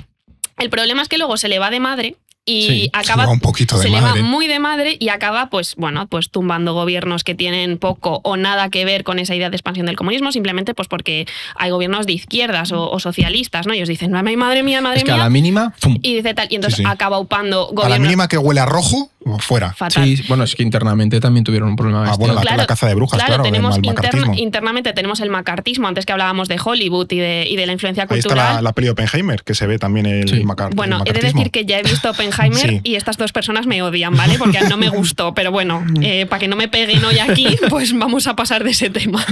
El 0.56 0.70
problema 0.70 1.02
es 1.02 1.08
que 1.08 1.18
luego 1.18 1.36
se 1.36 1.48
le 1.48 1.58
va 1.58 1.70
de 1.70 1.80
madre 1.80 2.14
y 2.46 2.62
Sí, 2.66 2.90
Se 2.92 2.98
acaba 3.00 3.22
le 3.22 3.26
va 3.28 3.32
un 3.32 3.40
poquito 3.40 3.76
de 3.78 3.84
se 3.84 3.88
le 3.88 4.00
madre. 4.00 4.20
va 4.20 4.26
muy 4.28 4.46
de 4.46 4.58
madre 4.58 4.96
y 5.00 5.08
acaba 5.08 5.48
pues 5.48 5.76
bueno 5.76 6.06
pues 6.08 6.28
tumbando 6.30 6.74
gobiernos 6.74 7.24
que 7.24 7.34
tienen 7.34 7.78
poco 7.78 8.20
o 8.22 8.36
nada 8.36 8.68
que 8.68 8.84
ver 8.84 9.02
con 9.02 9.18
esa 9.18 9.34
idea 9.34 9.48
de 9.48 9.56
expansión 9.56 9.86
del 9.86 9.96
comunismo 9.96 10.30
simplemente 10.30 10.74
pues 10.74 10.86
porque 10.88 11.26
hay 11.56 11.70
gobiernos 11.70 12.04
de 12.06 12.12
izquierdas 12.12 12.72
o, 12.72 12.90
o 12.90 13.00
socialistas 13.00 13.66
no 13.66 13.72
ellos 13.72 13.88
dicen 13.88 14.14
"Ay, 14.14 14.36
madre 14.36 14.62
mía 14.62 14.82
madre 14.82 14.98
Es 14.98 15.04
que 15.04 15.10
a 15.12 15.14
mía 15.14 15.24
la 15.24 15.30
mínima. 15.30 15.72
¡fum! 15.78 15.98
y 16.02 16.16
dice 16.16 16.34
tal 16.34 16.48
y 16.50 16.56
entonces 16.56 16.76
Sí, 16.76 16.82
sí. 16.84 16.88
acaba 16.90 17.18
upando 17.18 17.62
A 17.62 17.68
la 17.68 17.72
gobiernos 17.82 18.00
mínima 18.00 18.28
que 18.28 18.36
huele 18.36 18.60
a 18.60 18.66
rojo, 18.66 19.10
fuera. 19.38 19.72
fatal 19.72 20.04
Sí, 20.04 20.22
bueno, 20.28 20.44
es 20.44 20.54
que 20.54 20.62
internamente 20.62 21.18
también 21.20 21.44
tuvieron 21.44 21.70
un 21.70 21.76
problema. 21.76 22.00
Ah, 22.00 22.02
bestia. 22.08 22.18
bueno, 22.18 22.34
la, 22.34 22.40
Claro, 22.42 22.56
la 22.58 22.66
caza 22.66 22.86
de 22.88 22.94
brujas, 22.94 23.22
claro, 23.24 23.42
tenemos 23.42 23.78
el 23.78 23.84
interna- 23.86 24.02
macartismo. 24.10 24.34
internamente 24.36 24.92
tenemos 24.92 25.20
el 25.20 25.30
macartismo 25.30 25.88
antes 25.88 26.04
que 26.04 26.12
hablábamos 26.12 26.48
de 26.48 26.58
Hollywood 26.62 27.10
y 27.10 27.18
de, 27.20 27.46
y 27.48 27.56
de 27.56 27.64
la 27.64 27.72
influencia 27.72 28.02
Ahí 28.02 28.18
está 28.18 28.28
cultural 28.28 28.56
la, 28.56 28.60
la 28.62 28.72
peli 28.74 28.88
Oppenheimer, 28.88 29.42
que 29.42 29.54
se 29.54 29.66
ve 29.66 29.78
también 29.78 30.04
el, 30.04 30.28
Sí. 30.28 30.44
macar- 30.44 30.68
el 30.70 30.74
Bueno, 30.76 30.96
he 30.96 31.04
de 31.04 31.10
macartismo. 31.12 31.38
decir 31.40 31.50
que 31.52 31.64
ya 31.64 31.78
he 31.78 31.82
visto 31.82 32.10
Oppenheimer 32.10 32.33
Sí. 32.70 32.80
y 32.84 32.94
estas 32.96 33.16
dos 33.16 33.32
personas 33.32 33.66
me 33.66 33.82
odian, 33.82 34.16
¿vale? 34.16 34.38
Porque 34.38 34.60
no 34.68 34.76
me 34.76 34.88
gustó, 34.88 35.34
pero 35.34 35.50
bueno, 35.52 35.84
eh, 36.02 36.26
para 36.26 36.40
que 36.40 36.48
no 36.48 36.56
me 36.56 36.68
peguen 36.68 37.04
hoy 37.04 37.18
aquí, 37.18 37.46
pues 37.70 37.96
vamos 37.96 38.26
a 38.26 38.36
pasar 38.36 38.64
de 38.64 38.70
ese 38.70 38.90
tema. 38.90 39.24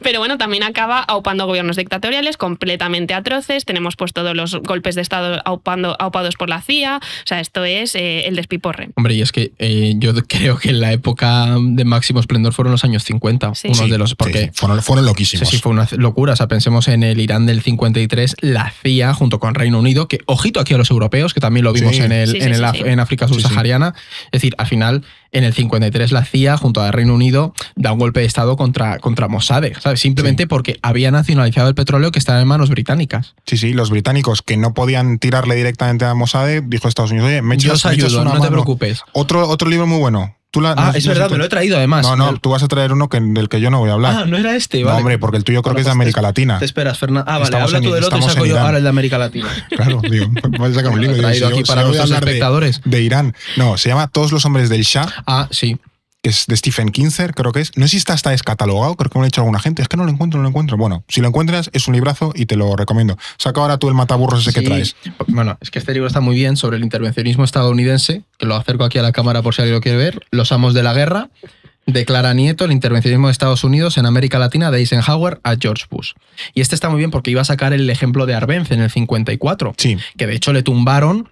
pero 0.00 0.18
bueno, 0.18 0.38
también 0.38 0.62
acaba 0.62 1.00
aupando 1.00 1.46
gobiernos 1.46 1.76
dictatoriales 1.76 2.36
completamente 2.36 3.14
atroces, 3.14 3.64
tenemos 3.64 3.96
pues 3.96 4.12
todos 4.12 4.34
los 4.36 4.54
golpes 4.62 4.94
de 4.94 5.02
Estado 5.02 5.40
aupando, 5.44 5.96
aupados 6.00 6.36
por 6.36 6.48
la 6.48 6.60
CIA, 6.62 6.98
o 6.98 7.26
sea, 7.26 7.40
esto 7.40 7.64
es 7.64 7.94
eh, 7.94 8.26
el 8.26 8.36
despiporre. 8.36 8.90
Hombre, 8.96 9.14
y 9.14 9.22
es 9.22 9.32
que 9.32 9.52
eh, 9.58 9.94
yo 9.96 10.12
creo 10.26 10.56
que 10.58 10.70
en 10.70 10.80
la 10.80 10.92
época 10.92 11.56
de 11.60 11.84
máximo 11.84 12.20
esplendor 12.20 12.52
fueron 12.52 12.72
los 12.72 12.84
años 12.84 13.04
50. 13.04 13.54
Sí. 13.54 13.68
Uno 13.68 13.82
Sí, 13.84 13.90
de 13.90 13.98
los. 13.98 14.10
sí, 14.10 14.16
Porque 14.16 14.44
sí, 14.44 14.50
fueron, 14.54 14.82
fueron 14.82 15.04
Sí, 15.04 15.08
loquísimos. 15.10 15.48
sí, 15.48 15.58
fue 15.58 15.72
una 15.72 15.88
locura. 15.92 16.34
O 16.34 16.36
sea, 16.36 16.46
pensemos 16.48 16.88
en 16.88 17.02
el 17.02 17.20
Irán 17.20 17.46
del 17.46 17.62
53, 17.62 18.36
la 18.40 18.72
CIA 18.82 19.14
junto 19.14 19.40
con 19.40 19.54
Reino 19.54 19.78
Unido, 19.78 20.08
que 20.08 20.20
ojito 20.26 20.60
aquí 20.60 20.74
a 20.74 20.78
los 20.78 20.90
europeos, 20.90 21.34
que 21.34 21.40
también 21.40 21.64
lo 21.64 21.72
vimos 21.72 21.91
Sí. 21.96 22.02
en, 22.02 22.12
el, 22.12 22.28
Sí, 22.28 22.32
sí, 22.38 22.42
en, 22.46 22.48
el 22.52 22.56
sí, 22.56 22.62
Af- 22.62 22.72
sí. 22.76 22.82
en 22.86 23.00
África 23.00 23.28
Sí, 23.28 23.34
sí. 23.34 23.40
subsahariana. 23.40 23.94
Es 24.26 24.32
decir, 24.32 24.54
al 24.58 24.66
final, 24.66 25.04
en 25.32 25.44
el 25.44 25.52
53 25.54 26.12
la 26.12 26.24
CIA 26.24 26.56
junto 26.56 26.82
al 26.82 26.92
Reino 26.92 27.14
Unido 27.14 27.54
da 27.76 27.92
un 27.92 27.98
golpe 27.98 28.20
de 28.20 28.26
Estado 28.26 28.56
contra, 28.56 28.98
contra 28.98 29.28
Mossad, 29.28 29.64
¿sabes? 29.80 30.00
Simplemente 30.00 30.44
Sí. 30.44 30.46
porque 30.46 30.78
había 30.82 31.10
nacionalizado 31.10 31.68
el 31.68 31.74
petróleo 31.74 32.10
que 32.12 32.18
estaba 32.18 32.40
en 32.40 32.48
manos 32.48 32.68
británicas. 32.70 33.34
Sí, 33.46 33.56
sí, 33.56 33.72
los 33.72 33.90
británicos 33.90 34.42
que 34.42 34.56
no 34.56 34.74
podían 34.74 35.18
tirarle 35.18 35.54
directamente 35.54 36.04
a 36.04 36.14
Mossad, 36.14 36.62
dijo 36.64 36.88
Estados 36.88 37.10
Unidos, 37.12 37.28
oye, 37.28 37.42
me 37.42 37.56
Yo 37.56 37.70
echas, 37.70 37.84
os 37.84 37.90
me 37.90 37.94
echas 37.96 38.06
ayudo, 38.08 38.20
una 38.22 38.30
no 38.30 38.34
te 38.36 38.40
mano". 38.40 38.52
preocupes. 38.52 39.02
Otro, 39.12 39.48
otro 39.48 39.68
libro 39.68 39.86
muy 39.86 39.98
bueno. 39.98 40.36
Tú 40.52 40.60
la- 40.60 40.72
Ah, 40.72 40.90
no- 40.92 40.98
es 40.98 41.06
no 41.06 41.12
verdad, 41.14 41.30
me 41.30 41.38
lo 41.38 41.44
he 41.46 41.48
traído 41.48 41.78
además. 41.78 42.06
No, 42.06 42.14
no, 42.14 42.28
El- 42.28 42.38
tú 42.40 42.50
vas 42.50 42.62
a 42.62 42.68
traer 42.68 42.92
uno 42.92 43.08
que, 43.08 43.18
del 43.20 43.48
que 43.48 43.58
yo 43.58 43.70
no 43.70 43.78
voy 43.78 43.88
a 43.88 43.94
hablar. 43.94 44.14
Ah, 44.18 44.24
no 44.26 44.36
era 44.36 44.54
este, 44.54 44.80
No, 44.80 44.86
vale. 44.88 44.98
hombre, 44.98 45.18
porque 45.18 45.38
el 45.38 45.44
tuyo 45.44 45.62
creo 45.62 45.72
Bueno, 45.72 45.76
que 45.76 45.80
es 45.80 45.86
de 45.86 45.88
pues 45.90 45.96
América 45.96 46.20
te- 46.20 46.26
Latina. 46.26 46.58
Te 46.58 46.64
esperas, 46.66 46.98
Fernando. 46.98 47.24
Ah, 47.26 47.32
vale, 47.38 47.44
Estamos 47.44 47.66
habla 47.68 47.78
en- 47.78 47.84
tú 47.84 47.92
del 47.94 48.04
otro 48.04 48.18
y 48.18 48.22
saco 48.22 48.44
yo 48.44 48.60
ahora 48.60 48.76
el 48.76 48.82
de 48.82 48.88
América 48.90 49.16
Latina. 49.16 49.48
Claro, 49.70 50.00
digo, 50.08 50.26
voy 50.58 50.70
a 50.70 50.74
sacar 50.74 50.92
un 50.92 51.00
libro. 51.00 51.16
Lo 51.16 51.22
he 51.22 51.22
traído 51.22 51.48
aquí 51.48 51.62
para 51.62 51.84
de- 51.84 51.98
espectadores. 51.98 52.80
De, 52.84 53.00
Irán. 53.00 53.34
No, 53.56 53.78
se 53.78 53.88
llama 53.88 54.08
Todos 54.08 54.30
los 54.30 54.44
hombres 54.44 54.68
del 54.68 54.82
Shah, 54.82 55.06
Ah, 55.26 55.48
sí. 55.50 55.78
Que 56.22 56.30
es 56.30 56.46
de 56.46 56.56
Stephen 56.56 56.90
Kinzer, 56.90 57.34
creo 57.34 57.52
que 57.52 57.60
es. 57.60 57.76
No 57.76 57.86
sé 57.86 57.92
si 57.92 57.96
está 57.96 58.12
hasta 58.12 58.30
descatalogado, 58.30 58.94
creo 58.96 59.10
que 59.10 59.18
me 59.18 59.22
lo 59.22 59.24
ha 59.24 59.26
dicho 59.26 59.40
alguna 59.40 59.58
gente. 59.58 59.82
Es 59.82 59.88
que 59.88 59.96
no 59.96 60.04
lo 60.04 60.10
encuentro, 60.10 60.38
no 60.38 60.44
lo 60.44 60.48
encuentro. 60.50 60.76
Bueno, 60.76 61.04
si 61.08 61.20
lo 61.20 61.28
encuentras, 61.28 61.68
es 61.72 61.88
un 61.88 61.94
librazo 61.94 62.32
y 62.34 62.46
te 62.46 62.56
lo 62.56 62.76
recomiendo. 62.76 63.18
Saca 63.38 63.60
ahora 63.60 63.78
tú 63.78 63.88
el 63.88 63.94
mataburros 63.94 64.46
ese 64.46 64.58
que 64.58 64.64
traes. 64.64 64.94
Bueno, 65.26 65.58
es 65.60 65.70
que 65.70 65.80
este 65.80 65.92
libro 65.92 66.06
está 66.06 66.20
muy 66.20 66.36
bien 66.36 66.56
sobre 66.56 66.76
el 66.76 66.84
intervencionismo 66.84 67.42
estadounidense, 67.42 68.22
que 68.38 68.46
lo 68.46 68.54
acerco 68.54 68.84
aquí 68.84 68.98
a 68.98 69.02
la 69.02 69.12
cámara 69.12 69.42
por 69.42 69.54
si 69.54 69.62
alguien 69.62 69.74
lo 69.74 69.80
quiere 69.80 69.98
ver. 69.98 70.20
Los 70.30 70.52
amos 70.52 70.74
de 70.74 70.84
la 70.84 70.94
guerra. 70.94 71.28
Declara 71.86 72.32
Nieto 72.32 72.64
el 72.64 72.70
intervencionismo 72.70 73.26
de 73.26 73.32
Estados 73.32 73.64
Unidos 73.64 73.98
en 73.98 74.06
América 74.06 74.38
Latina 74.38 74.70
de 74.70 74.78
Eisenhower 74.78 75.40
a 75.42 75.56
George 75.58 75.86
Bush. 75.90 76.12
Y 76.54 76.60
este 76.60 76.76
está 76.76 76.88
muy 76.88 76.98
bien 76.98 77.10
porque 77.10 77.32
iba 77.32 77.40
a 77.40 77.44
sacar 77.44 77.72
el 77.72 77.90
ejemplo 77.90 78.26
de 78.26 78.34
Arbenz 78.34 78.70
en 78.70 78.80
el 78.80 78.90
54, 78.90 79.74
Sí, 79.76 79.98
que 80.16 80.28
de 80.28 80.34
hecho 80.36 80.52
le 80.52 80.62
tumbaron 80.62 81.28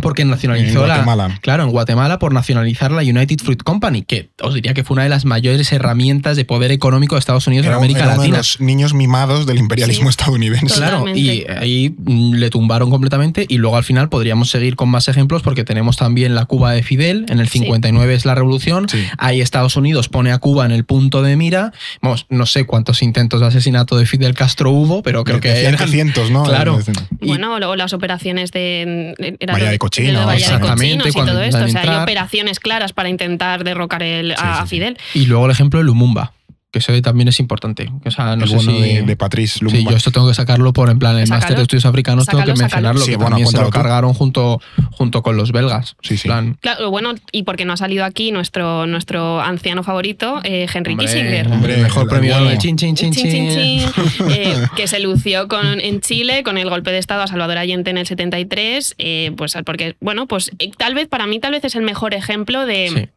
porque 0.00 0.24
nacionalizó 0.24 0.82
En 0.82 0.88
la. 0.88 0.94
Guatemala. 0.94 1.38
Claro, 1.42 1.62
en 1.64 1.70
Guatemala 1.70 2.18
por 2.18 2.32
nacionalizar 2.32 2.90
la 2.90 3.02
United 3.02 3.36
Fruit 3.44 3.62
Company, 3.62 4.02
que 4.02 4.30
os 4.40 4.54
diría 4.54 4.72
que 4.72 4.82
fue 4.82 4.94
una 4.94 5.02
de 5.02 5.10
las 5.10 5.24
mayores 5.26 5.70
herramientas 5.72 6.36
de 6.36 6.44
poder 6.46 6.72
económico 6.72 7.14
de 7.16 7.18
Estados 7.18 7.46
Unidos 7.46 7.66
era, 7.66 7.74
en 7.74 7.78
América 7.78 8.00
era 8.00 8.08
uno 8.14 8.14
de 8.14 8.28
Latina. 8.28 8.38
los 8.38 8.60
niños 8.60 8.94
mimados 8.94 9.44
del 9.46 9.58
imperialismo 9.58 10.04
Sí. 10.04 10.08
estadounidense. 10.10 10.74
Claro, 10.74 11.06
y 11.14 11.44
ahí 11.48 11.94
mm, 11.98 12.34
le 12.34 12.48
tumbaron 12.50 12.90
completamente 12.90 13.44
y 13.48 13.58
luego 13.58 13.76
al 13.76 13.84
final 13.84 14.08
podríamos 14.08 14.48
seguir 14.50 14.74
con 14.74 14.88
más 14.88 15.08
ejemplos 15.08 15.42
porque 15.42 15.64
tenemos 15.64 15.96
también 15.98 16.34
la 16.34 16.46
Cuba 16.46 16.72
de 16.72 16.82
Fidel, 16.82 17.26
en 17.28 17.38
el 17.40 17.48
Sí. 17.48 17.58
59 17.60 18.14
es 18.14 18.24
la 18.24 18.34
revolución, 18.34 18.88
Sí. 18.88 19.04
ahí 19.18 19.42
Estados 19.42 19.76
Unidos 19.76 20.08
pone 20.08 20.32
a 20.32 20.38
Cuba 20.38 20.64
en 20.64 20.72
el 20.72 20.84
punto 20.84 21.22
de 21.22 21.36
mira, 21.36 21.72
vamos, 22.00 22.26
no 22.30 22.46
sé 22.46 22.64
cuántos 22.64 23.02
intentos 23.02 23.40
de 23.40 23.46
asesinato 23.48 23.96
de 23.98 24.06
Fidel 24.06 24.34
Castro 24.34 24.70
hubo, 24.70 25.02
pero 25.02 25.24
creo 25.24 25.40
que 25.40 25.48
Decían 25.50 25.74
eran- 25.74 25.88
cientos, 25.88 26.30
¿no? 26.30 26.42
Claro. 26.54 26.78
Y- 27.20 27.26
Bueno, 27.28 27.54
o 27.54 27.76
las 27.76 27.92
operaciones 27.92 28.50
de 28.50 29.14
era 29.40 29.58
lo- 29.58 29.73
de 29.74 29.78
Cochinos, 29.78 30.20
de 30.20 30.26
Bahía 30.26 30.48
de 30.48 30.54
exactamente, 30.54 31.04
Cochinos 31.04 31.26
y 31.26 31.30
todo 31.30 31.42
esto. 31.42 31.64
O 31.64 31.68
sea, 31.68 31.82
hay 31.82 32.02
operaciones 32.02 32.60
claras 32.60 32.92
para 32.92 33.08
intentar 33.08 33.64
derrocar 33.64 34.02
el, 34.02 34.32
a, 34.32 34.36
Sí, 34.36 34.42
sí, 34.42 34.48
a 34.48 34.62
sí. 34.62 34.68
Fidel. 34.68 34.98
y 35.14 35.26
luego 35.26 35.44
el 35.46 35.50
ejemplo 35.52 35.78
de 35.80 35.84
Lumumba, 35.84 36.32
que 36.74 36.80
eso 36.80 36.92
también 37.02 37.28
es 37.28 37.38
importante. 37.38 37.88
O 38.04 38.10
sea, 38.10 38.34
no 38.34 38.42
el 38.42 38.50
sé 38.50 38.56
bueno 38.56 38.72
si- 38.72 38.82
de, 38.82 39.02
de 39.02 39.16
Patrice 39.16 39.60
Sí, 39.70 39.84
yo 39.88 39.96
esto 39.96 40.10
tengo 40.10 40.26
que 40.26 40.34
sacarlo 40.34 40.72
por 40.72 40.90
en 40.90 40.98
plan 40.98 41.16
el 41.16 41.28
máster 41.28 41.54
de 41.56 41.62
estudios 41.62 41.86
africanos, 41.86 42.26
tengo 42.26 42.42
que 42.44 42.52
mencionarlo, 42.54 43.00
Sí, 43.00 43.12
que 43.12 43.16
bueno, 43.16 43.30
también 43.30 43.46
se 43.48 43.58
lo 43.58 43.66
tú. 43.66 43.70
cargaron 43.70 44.12
junto, 44.12 44.60
junto 44.90 45.22
con 45.22 45.36
los 45.36 45.52
belgas. 45.52 45.94
Sí, 46.02 46.16
sí. 46.16 46.26
Plan, 46.26 46.58
Claro, 46.60 46.90
bueno, 46.90 47.14
y 47.30 47.44
porque 47.44 47.64
no 47.64 47.74
ha 47.74 47.76
salido 47.76 48.04
aquí 48.04 48.32
nuestro, 48.32 48.88
nuestro 48.88 49.40
anciano 49.40 49.84
favorito, 49.84 50.40
eh, 50.42 50.66
Henry 50.74 50.94
Hombre, 50.94 51.06
Kissinger. 51.06 51.46
Hombre, 51.46 51.74
el 51.76 51.82
mejor 51.82 52.08
premio. 52.08 52.38
Nobel. 52.40 52.58
Chin, 52.58 52.76
chin, 52.76 52.96
chin, 52.96 53.12
Chin, 53.12 53.30
chin, 53.30 53.50
chin. 53.50 53.80
chin. 53.80 54.28
Eh, 54.30 54.56
que 54.76 54.88
se 54.88 54.98
lució 54.98 55.46
con, 55.46 55.80
en 55.80 56.00
Chile 56.00 56.42
con 56.42 56.58
el 56.58 56.68
golpe 56.68 56.90
de 56.90 56.98
Estado 56.98 57.22
a 57.22 57.26
Salvador 57.28 57.56
Allende 57.58 57.90
en 57.92 57.98
el 57.98 58.06
73, 58.06 58.96
eh, 58.98 59.32
pues 59.36 59.56
porque, 59.64 59.94
bueno, 60.00 60.26
pues 60.26 60.50
eh, 60.58 60.70
tal 60.76 60.94
vez, 60.94 61.06
para 61.06 61.26
mí 61.28 61.38
tal 61.38 61.52
vez 61.52 61.64
es 61.64 61.76
el 61.76 61.82
mejor 61.82 62.14
ejemplo 62.14 62.66
de... 62.66 62.90
Sí. 62.92 63.08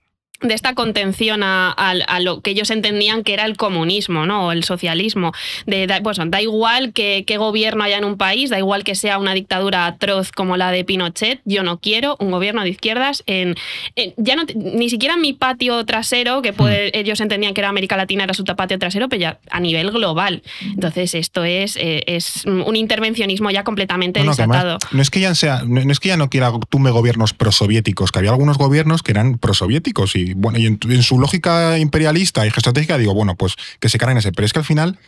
De 0.41 0.53
esta 0.53 0.75
contención 0.75 1.41
a, 1.43 1.71
a- 1.71 1.91
a 1.91 2.19
lo 2.19 2.41
que 2.41 2.51
ellos 2.51 2.69
entendían 2.69 3.23
que 3.23 3.33
era 3.33 3.45
el 3.45 3.57
comunismo, 3.57 4.25
¿no? 4.25 4.47
O 4.47 4.51
el 4.51 4.63
socialismo. 4.63 5.31
De, 5.65 5.87
da, 5.87 6.01
pues, 6.01 6.17
da 6.27 6.41
igual 6.41 6.93
que, 6.93 7.23
qué 7.25 7.37
gobierno 7.37 7.83
haya 7.83 7.97
en 7.97 8.05
un 8.05 8.17
país, 8.17 8.49
da 8.49 8.57
igual 8.59 8.83
que 8.83 8.93
sea 8.95 9.17
una 9.17 9.33
dictadura 9.33 9.85
atroz 9.87 10.31
como 10.31 10.55
la 10.57 10.71
de 10.71 10.83
Pinochet, 10.85 11.41
yo 11.45 11.63
no 11.63 11.79
quiero 11.79 12.17
un 12.19 12.29
gobierno 12.31 12.61
de 12.63 12.69
izquierdas 12.69 13.23
en, 13.25 13.55
en- 13.95 14.13
ya 14.17 14.35
no, 14.35 14.43
ni 14.55 14.89
siquiera 14.89 15.15
en 15.15 15.21
mi 15.21 15.33
patio 15.33 15.83
trasero, 15.85 16.41
que 16.41 16.53
puede- 16.53 16.97
ellos 16.97 17.19
entendían 17.19 17.53
que 17.53 17.61
era 17.61 17.69
América 17.69 17.97
Latina, 17.97 18.23
era 18.23 18.33
su 18.33 18.43
patio 18.45 18.77
trasero, 18.79 19.09
pero 19.09 19.19
ya 19.21 19.39
a 19.49 19.59
nivel 19.59 19.91
global. 19.91 20.43
Entonces 20.61 21.15
esto 21.15 21.43
es, 21.43 21.75
eh, 21.77 22.03
es 22.07 22.45
un 22.45 22.75
intervencionismo 22.75 23.49
ya 23.49 23.63
completamente 23.63 24.19
No, 24.19 24.27
no, 24.27 24.35
que 24.35 24.41
además, 24.43 24.63
desatado. 24.63 24.79
no 24.91 25.01
es 25.01 25.09
que 25.09 25.19
ya 25.19 25.33
sea, 25.35 25.63
no, 25.65 25.83
no 25.83 25.91
es 25.91 25.99
que 25.99 26.09
ya 26.09 26.17
no 26.17 26.29
quiera 26.29 26.51
tumbe 26.69 26.91
gobiernos 26.91 27.33
prosoviéticos, 27.33 28.11
que 28.11 28.19
había 28.19 28.29
algunos 28.31 28.57
gobiernos 28.57 29.01
que 29.03 29.11
eran 29.11 29.37
prosoviéticos 29.39 30.15
y 30.15 30.26
bueno, 30.35 30.59
y 30.59 30.65
en, 30.65 30.79
en 30.89 31.03
su 31.03 31.19
lógica 31.19 31.77
imperialista 31.77 32.45
y 32.45 32.49
geoestratégica 32.51 32.97
digo, 32.97 33.13
bueno, 33.13 33.35
pues 33.35 33.55
que 33.79 33.89
se 33.89 33.97
carguen 33.97 34.17
ese, 34.17 34.31
pero 34.31 34.45
es 34.45 34.53
que 34.53 34.59
al 34.59 34.65
final 34.65 34.99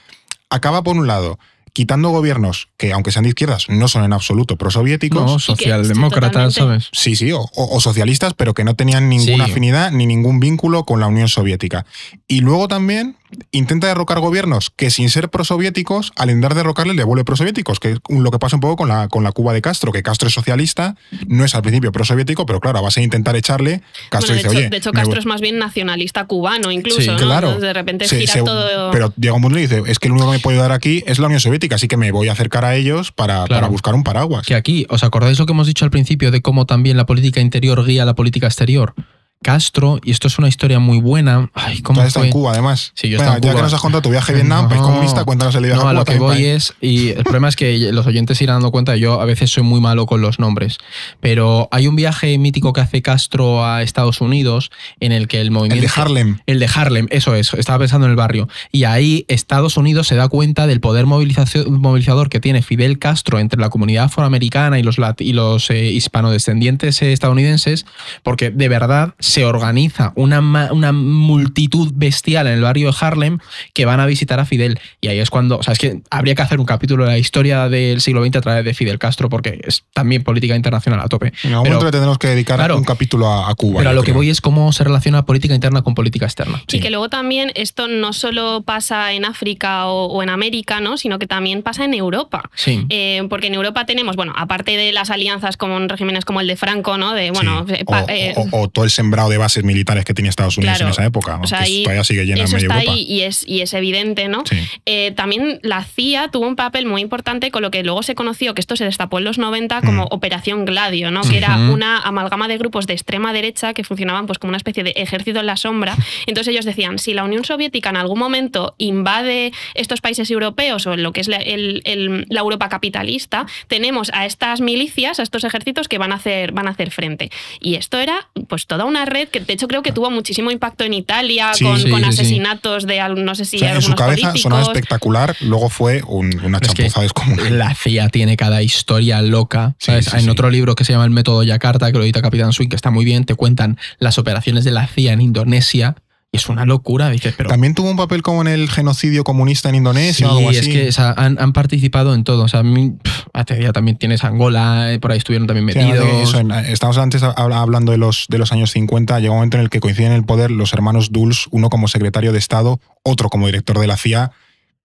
acaba 0.50 0.84
por 0.84 0.96
un 0.98 1.08
lado 1.08 1.40
quitando 1.74 2.10
gobiernos 2.10 2.70
que 2.78 2.92
aunque 2.94 3.12
sean 3.12 3.24
de 3.24 3.30
izquierdas 3.30 3.68
no 3.70 3.88
son 3.88 4.04
en 4.04 4.12
absoluto 4.12 4.58
prosoviéticos. 4.58 5.24
No, 5.24 5.38
socialdemócratas, 5.40 6.56
¿sabes? 6.56 6.90
Sí, 6.92 7.16
sí, 7.16 7.32
o, 7.32 7.42
o- 7.42 7.76
o 7.76 7.80
socialistas, 7.80 8.34
pero 8.34 8.54
que 8.54 8.64
no 8.64 8.76
tenían 8.76 9.08
ninguna 9.08 9.46
Sí. 9.46 9.52
afinidad 9.52 9.92
ni 9.92 10.06
ningún 10.08 10.40
vínculo 10.40 10.84
con 10.84 11.00
la 11.00 11.08
Unión 11.08 11.28
Soviética. 11.30 11.86
Y 12.28 12.42
luego 12.42 12.68
también 12.68 13.16
intenta 13.52 13.88
derrocar 13.88 14.20
gobiernos 14.20 14.72
que 14.76 14.90
sin 14.90 15.10
ser 15.10 15.30
prosoviéticos, 15.30 16.12
al 16.16 16.30
intentar 16.30 16.56
derrocarle 16.56 16.94
le 16.94 17.04
vuelve 17.04 17.24
prosoviéticos, 17.26 17.80
que 17.80 17.92
es 17.92 18.00
lo 18.10 18.32
que 18.32 18.40
pasa 18.40 18.56
un 18.56 18.60
poco 18.62 18.76
con 18.78 18.90
la, 18.90 19.08
con 19.08 19.24
la 19.24 19.32
Cuba 19.32 19.54
de 19.54 19.62
Castro, 19.62 19.92
que 19.92 20.04
Castro 20.04 20.28
es 20.28 20.34
socialista, 20.34 20.96
no 21.28 21.46
es 21.46 21.54
al 21.56 21.62
principio 21.62 21.92
prosoviético, 21.92 22.46
pero 22.46 22.60
claro, 22.60 22.80
a 22.80 22.82
base 22.82 23.00
de 23.02 23.06
intentar 23.06 23.36
echarle, 23.36 23.82
Castro 24.10 24.34
Bueno, 24.34 24.34
de, 24.34 24.36
dice, 24.36 24.48
hecho, 24.50 24.58
oye, 24.58 24.70
de 24.70 24.78
hecho, 24.78 24.92
Castro 24.92 25.12
voy". 25.12 25.20
es 25.20 25.26
más 25.26 25.42
bien 25.42 25.58
nacionalista 25.60 26.26
cubano, 26.26 26.72
incluso. 26.72 27.02
Sí, 27.02 27.08
¿no? 27.08 27.18
Claro. 27.18 27.48
Entonces, 27.50 27.62
de 27.68 27.74
repente 27.74 28.08
gira 28.08 28.34
se- 28.34 28.42
todo. 28.44 28.92
Pero 28.92 29.14
llega 29.18 29.34
un 29.34 29.50
y 29.58 29.62
dice, 29.62 29.82
es 29.88 30.00
que 30.00 30.08
el 30.08 30.14
único 30.14 30.28
que 30.32 30.38
me 30.38 30.40
puede 30.40 30.58
ayudar 30.58 30.72
aquí 30.72 31.04
es 31.08 31.20
la 31.20 31.26
Unión 31.28 31.40
Soviética, 31.40 31.76
así 31.76 31.88
que 31.88 31.98
me 31.98 32.12
voy 32.12 32.30
a 32.30 32.34
acercar 32.34 32.66
a 32.66 32.76
ellos 32.76 33.12
para, 33.12 33.46
Claro. 33.46 33.48
para 33.62 33.68
buscar 33.68 33.96
un 33.96 34.04
paraguas. 34.04 34.46
Que 34.46 34.56
aquí, 34.56 34.86
¿os 34.90 35.04
acordáis 35.04 35.38
lo 35.40 35.46
que 35.46 35.54
hemos 35.54 35.68
dicho 35.68 35.86
al 35.86 35.92
principio 35.92 36.32
de 36.32 36.42
cómo 36.42 36.66
también 36.66 36.98
la 36.98 37.06
política 37.06 37.40
interior 37.42 37.86
guía 37.86 38.06
la 38.06 38.16
política 38.16 38.48
exterior? 38.48 38.94
Castro, 39.42 40.00
y 40.04 40.12
esto 40.12 40.28
es 40.28 40.38
una 40.38 40.50
historia 40.50 40.80
muy 40.80 41.00
buena. 41.00 41.50
Ay, 41.54 41.82
¿cómo 41.82 42.04
fue? 42.10 42.26
en 42.26 42.32
Cuba, 42.32 42.52
además. 42.52 42.92
Sí, 42.94 43.08
yo 43.08 43.16
estado 43.18 43.38
en 43.38 43.42
ya 43.42 43.50
Cuba. 43.52 43.56
que 43.56 43.64
nos 43.64 43.74
has 43.74 43.80
contado 43.82 44.02
tu 44.02 44.10
viaje 44.10 44.34
a 44.34 44.36
Vietnam, 44.36 44.68
país 44.68 44.82
No, 44.82 44.88
comunista, 44.88 45.24
cuéntanos 45.24 45.56
el 45.56 45.64
viaje 45.64 45.78
No, 45.78 45.88
a 45.88 45.92
Cuba. 45.92 46.00
lo 46.02 46.06
que 46.06 46.18
voy 46.18 46.36
país. 46.36 46.46
es, 46.48 46.74
y 46.82 47.10
el 47.10 47.24
problema 47.24 47.48
es 47.48 47.56
que 47.56 47.92
los 47.94 48.06
oyentes 48.06 48.38
se 48.38 48.44
irán 48.44 48.56
dando 48.58 48.72
cuenta, 48.72 48.98
yo 48.98 49.22
a 49.22 49.26
veces 49.26 49.50
soy 49.50 49.64
muy 49.64 49.80
malo 49.80 50.06
con 50.08 50.20
los 50.22 50.40
nombres, 50.40 50.78
pero 51.22 51.70
hay 51.72 51.88
un 51.88 51.96
viaje 51.96 52.38
mítico 52.38 52.74
que 52.74 52.82
hace 52.82 53.02
Castro 53.02 53.66
a 53.66 53.82
Estados 53.82 54.20
Unidos 54.20 54.72
en 55.00 55.14
el 55.14 55.30
que 55.30 55.38
el 55.40 55.48
El 55.48 55.52
movimiento... 55.52 55.82
de 55.96 56.02
Harlem. 56.02 56.40
El 56.46 56.60
de 56.60 56.70
Harlem, 56.74 57.08
eso 57.10 57.34
es, 57.34 57.54
estaba 57.54 57.80
pensando 57.80 58.08
en 58.08 58.12
el 58.12 58.18
barrio. 58.18 58.50
Y 58.74 58.84
ahí 58.84 59.24
Estados 59.30 59.78
Unidos 59.78 60.08
se 60.08 60.16
da 60.16 60.28
cuenta 60.28 60.68
del 60.68 60.82
poder 60.82 61.06
movilizador 61.06 62.30
que 62.30 62.40
tiene 62.42 62.62
Fidel 62.62 63.00
Castro 63.00 63.40
entre 63.40 63.60
la 63.60 63.70
comunidad 63.70 64.06
afroamericana 64.06 64.80
y 64.80 64.84
los, 64.84 64.98
lat- 65.00 65.22
y 65.22 65.32
los 65.34 65.70
eh, 65.70 65.86
hispanodescendientes 65.92 67.02
eh, 67.02 67.14
estadounidenses, 67.14 67.86
porque 68.24 68.50
de 68.50 68.68
verdad 68.70 69.14
se 69.30 69.46
organiza 69.46 70.12
una, 70.16 70.42
ma- 70.42 70.72
una 70.72 70.92
multitud 70.92 71.92
bestial 71.94 72.48
en 72.48 72.54
el 72.54 72.62
barrio 72.62 72.92
de 72.92 72.98
Harlem 73.00 73.38
que 73.74 73.86
van 73.86 74.00
a 74.00 74.06
visitar 74.06 74.40
a 74.40 74.46
Fidel. 74.46 74.80
Y 75.02 75.08
ahí 75.08 75.20
es 75.20 75.30
cuando, 75.30 75.58
o 75.60 75.64
sea, 75.64 75.74
es 75.74 75.80
que 75.80 76.02
habría 76.10 76.34
que 76.36 76.42
hacer 76.42 76.60
un 76.60 76.66
capítulo 76.66 77.04
de 77.06 77.12
la 77.12 77.18
historia 77.18 77.70
del 77.70 78.02
siglo 78.02 78.24
XX 78.26 78.38
a 78.38 78.42
través 78.42 78.66
de 78.66 78.74
Fidel 78.74 78.98
Castro, 79.00 79.30
porque 79.30 79.62
es 79.64 79.84
también 79.94 80.24
política 80.24 80.56
internacional 80.56 81.00
a 81.00 81.08
tope. 81.08 81.28
En 81.44 81.52
algún 81.52 81.64
Pero- 81.64 81.76
momento 81.76 81.86
le 81.86 81.92
tendremos 81.92 82.18
que 82.18 82.28
dedicar 82.28 82.58
Claro. 82.58 82.78
un 82.78 82.84
capítulo 82.84 83.28
a, 83.28 83.50
a 83.50 83.56
Cuba. 83.56 83.78
Pero 83.80 83.92
a 83.92 83.94
lo 83.94 84.04
que 84.04 84.12
voy 84.12 84.30
es 84.30 84.42
cómo 84.42 84.72
se 84.74 84.84
relaciona 84.84 85.26
política 85.26 85.54
interna 85.54 85.82
con 85.82 85.94
política 85.96 86.26
externa. 86.26 86.62
Y 86.72 86.80
que 86.80 86.90
luego 86.90 87.10
también 87.10 87.52
esto 87.56 87.88
no 87.88 88.14
solo 88.14 88.64
pasa 88.64 89.14
en 89.14 89.26
África 89.26 89.86
o, 89.88 90.06
o 90.08 90.24
en 90.24 90.30
América, 90.30 90.82
¿no? 90.82 90.98
sino 90.98 91.20
que 91.20 91.28
también 91.28 91.62
pasa 91.62 91.86
en 91.86 91.94
Europa. 91.94 92.50
Sí. 92.56 92.86
Eh, 92.90 93.22
porque 93.30 93.48
en 93.48 93.54
Europa 93.54 93.86
tenemos, 93.86 94.16
bueno, 94.16 94.34
aparte 94.36 94.76
de 94.78 94.92
las 94.92 95.10
alianzas 95.10 95.58
con 95.58 95.88
regímenes 95.90 96.26
como 96.26 96.42
el 96.42 96.48
de 96.48 96.56
Franco, 96.56 96.98
¿no? 96.98 97.14
De, 97.14 97.32
bueno, 97.32 97.66
Sí. 97.68 97.74
eh, 97.76 97.84
o, 97.86 97.96
eh, 98.10 98.34
o- 98.36 98.62
o 98.64 98.68
todo 98.70 98.86
el 98.86 98.92
sembrado 98.92 99.19
de 99.28 99.38
bases 99.38 99.64
militares 99.64 100.06
que 100.06 100.14
tenía 100.14 100.30
Estados 100.30 100.58
Unidos 100.58 100.78
Claro. 100.78 100.88
en 100.88 100.92
esa 100.94 101.06
época, 101.06 101.40
o 101.44 101.48
sea, 101.48 101.64
que 101.66 101.82
todavía 101.84 102.04
sigue 102.04 102.26
llena 102.26 102.40
en 102.40 102.46
eso 102.46 102.56
media 102.56 102.68
está 102.68 102.80
Europa. 102.80 102.94
ahí 102.94 103.04
y 103.10 103.22
es, 103.24 103.44
y 103.48 103.62
es 103.62 103.74
evidente, 103.74 104.28
¿no? 104.30 104.44
Sí. 104.50 104.58
Eh, 104.86 105.12
también 105.16 105.60
la 105.64 105.84
CIA 105.84 106.30
tuvo 106.30 106.48
un 106.48 106.56
papel 106.56 106.86
muy 106.86 107.02
importante 107.02 107.52
con 107.52 107.62
lo 107.64 107.72
que 107.72 107.84
luego 107.84 108.04
se 108.04 108.16
conoció, 108.16 108.54
que 108.54 108.62
esto 108.62 108.76
se 108.76 108.86
destapó 108.86 109.18
en 109.18 109.24
los 109.26 109.38
90 109.38 109.82
como 109.82 110.04
Mm. 110.04 110.08
Operación 110.12 110.66
Gladio, 110.66 111.12
¿no? 111.12 111.22
que 111.22 111.38
era 111.38 111.56
una 111.58 111.98
amalgama 112.00 112.48
de 112.48 112.58
grupos 112.58 112.86
de 112.88 112.94
extrema 112.94 113.34
derecha 113.34 113.74
que 113.74 113.84
funcionaban 113.84 114.28
pues 114.28 114.38
como 114.40 114.50
una 114.50 114.58
especie 114.58 114.84
de 114.84 114.92
ejército 114.96 115.40
en 115.40 115.48
la 115.48 115.58
sombra. 115.58 115.98
Entonces 116.28 116.52
ellos 116.54 116.66
decían, 116.66 117.00
si 117.00 117.14
la 117.14 117.24
Unión 117.24 117.44
Soviética 117.44 117.90
en 117.90 117.98
algún 117.98 118.20
momento 118.20 118.76
invade 118.78 119.52
estos 119.76 120.02
países 120.02 120.30
europeos 120.32 120.86
o 120.88 120.94
en 120.94 121.04
lo 121.04 121.12
que 121.14 121.22
es 121.22 121.28
la, 121.28 121.38
el- 121.38 121.82
el- 121.86 122.26
la 122.30 122.42
Europa 122.42 122.70
capitalista, 122.70 123.46
tenemos 123.68 124.12
a 124.14 124.26
estas 124.26 124.62
milicias, 124.62 125.20
a 125.20 125.24
estos 125.24 125.44
ejércitos 125.44 125.88
que 125.88 125.98
van 125.98 126.12
a 126.12 126.16
hacer, 126.16 126.52
van 126.52 126.68
a 126.68 126.72
hacer 126.72 126.92
frente. 126.92 127.32
Y 127.60 127.76
esto 127.76 127.98
era 128.00 128.28
pues 128.48 128.68
toda 128.68 128.86
una 128.86 129.06
red 129.10 129.28
que 129.30 129.40
de 129.40 129.54
hecho 129.54 129.68
creo 129.68 129.82
que 129.82 129.92
tuvo 129.92 130.10
muchísimo 130.12 130.52
impacto 130.52 130.84
en 130.84 130.94
Italia 130.94 131.52
Sí, 131.54 131.64
con, 131.64 131.80
sí, 131.80 131.90
con 131.90 132.00
sí, 132.04 132.04
sí. 132.04 132.10
asesinatos 132.22 132.86
de 132.88 133.00
no 133.18 133.36
sé 133.36 133.46
si 133.46 133.58
O 133.58 133.60
sea, 133.60 133.70
en 133.76 133.82
su 133.82 133.92
algunos 133.92 134.00
cabeza 134.00 134.22
políticos. 134.30 134.42
sonaba 134.42 134.62
espectacular, 134.64 135.36
luego 135.42 135.70
fue 135.70 136.02
un- 136.08 136.40
una 136.44 136.60
Es 136.60 136.74
que 136.74 136.84
descomunal. 136.84 137.58
La 137.58 137.74
CIA 137.76 138.10
tiene 138.10 138.38
cada 138.38 138.62
historia 138.62 139.22
loca. 139.22 139.76
Sí, 139.80 139.88
¿sabes? 139.88 140.06
sí, 140.06 140.12
en 140.18 140.22
sí. 140.24 140.30
otro 140.30 140.50
libro 140.50 140.76
que 140.76 140.84
se 140.86 140.94
llama 140.94 141.06
El 141.06 141.12
método 141.12 141.44
Yakarta, 141.44 141.92
que 141.92 141.98
lo 141.98 142.04
edita 142.04 142.22
Capitán 142.22 142.54
Swing, 142.54 142.70
que 142.70 142.76
está 142.76 142.92
muy 142.92 143.06
bien, 143.06 143.26
te 143.26 143.36
cuentan 143.36 143.78
las 144.00 144.18
operaciones 144.18 144.64
de 144.64 144.72
la 144.72 144.88
CIA 144.88 145.14
en 145.14 145.22
Indonesia. 145.22 145.96
Y 146.32 146.38
es 146.38 146.48
una 146.48 146.64
locura. 146.66 147.10
Dices, 147.10 147.34
pero. 147.36 147.50
También 147.50 147.74
tuvo 147.74 147.90
un 147.90 147.98
papel 147.98 148.22
como 148.22 148.42
en 148.42 148.48
el 148.48 148.70
genocidio 148.70 149.24
comunista 149.24 149.70
en 149.70 149.74
Sí, 149.74 149.78
Indonesia 149.78 150.32
o 150.32 150.38
algo 150.38 150.50
así. 150.52 150.60
es 150.60 150.68
que 150.68 150.88
o 150.90 150.92
sea, 150.92 151.14
han, 151.18 151.40
han 151.42 151.54
participado 151.54 152.14
en 152.14 152.24
todo. 152.24 152.44
O 152.44 152.48
sea, 152.48 152.60
a 152.60 152.64
mí, 152.64 152.92
pf, 153.02 153.24
te 153.46 153.56
diría, 153.56 153.72
también 153.74 153.98
tienes 153.98 154.24
Angola, 154.24 154.94
eh, 154.94 155.00
por 155.00 155.12
ahí 155.12 155.18
estuvieron 155.18 155.48
también 155.48 155.68
Sí, 155.72 155.80
metidos. 155.80 156.06
de 156.06 156.22
eso, 156.22 156.40
estamos 156.72 156.98
antes 157.00 157.24
hab- 157.24 157.34
hablando 157.54 157.92
de 157.92 157.98
los, 157.98 158.26
de 158.30 158.38
los 158.38 158.52
años 158.52 158.70
50, 158.72 159.20
llega 159.20 159.32
un 159.32 159.38
momento 159.38 159.58
en 159.58 159.64
el 159.64 159.70
que 159.72 159.80
coinciden 159.80 160.12
en 160.12 160.18
el 160.20 160.24
poder 160.26 160.52
los 160.52 160.72
hermanos 160.74 161.12
Dulles, 161.12 161.48
uno 161.50 161.70
como 161.72 161.88
secretario 161.88 162.32
de 162.32 162.38
Estado, 162.40 162.80
otro 163.04 163.30
como 163.30 163.48
director 163.48 163.80
de 163.80 163.88
la 163.88 163.98
CIA. 163.98 164.32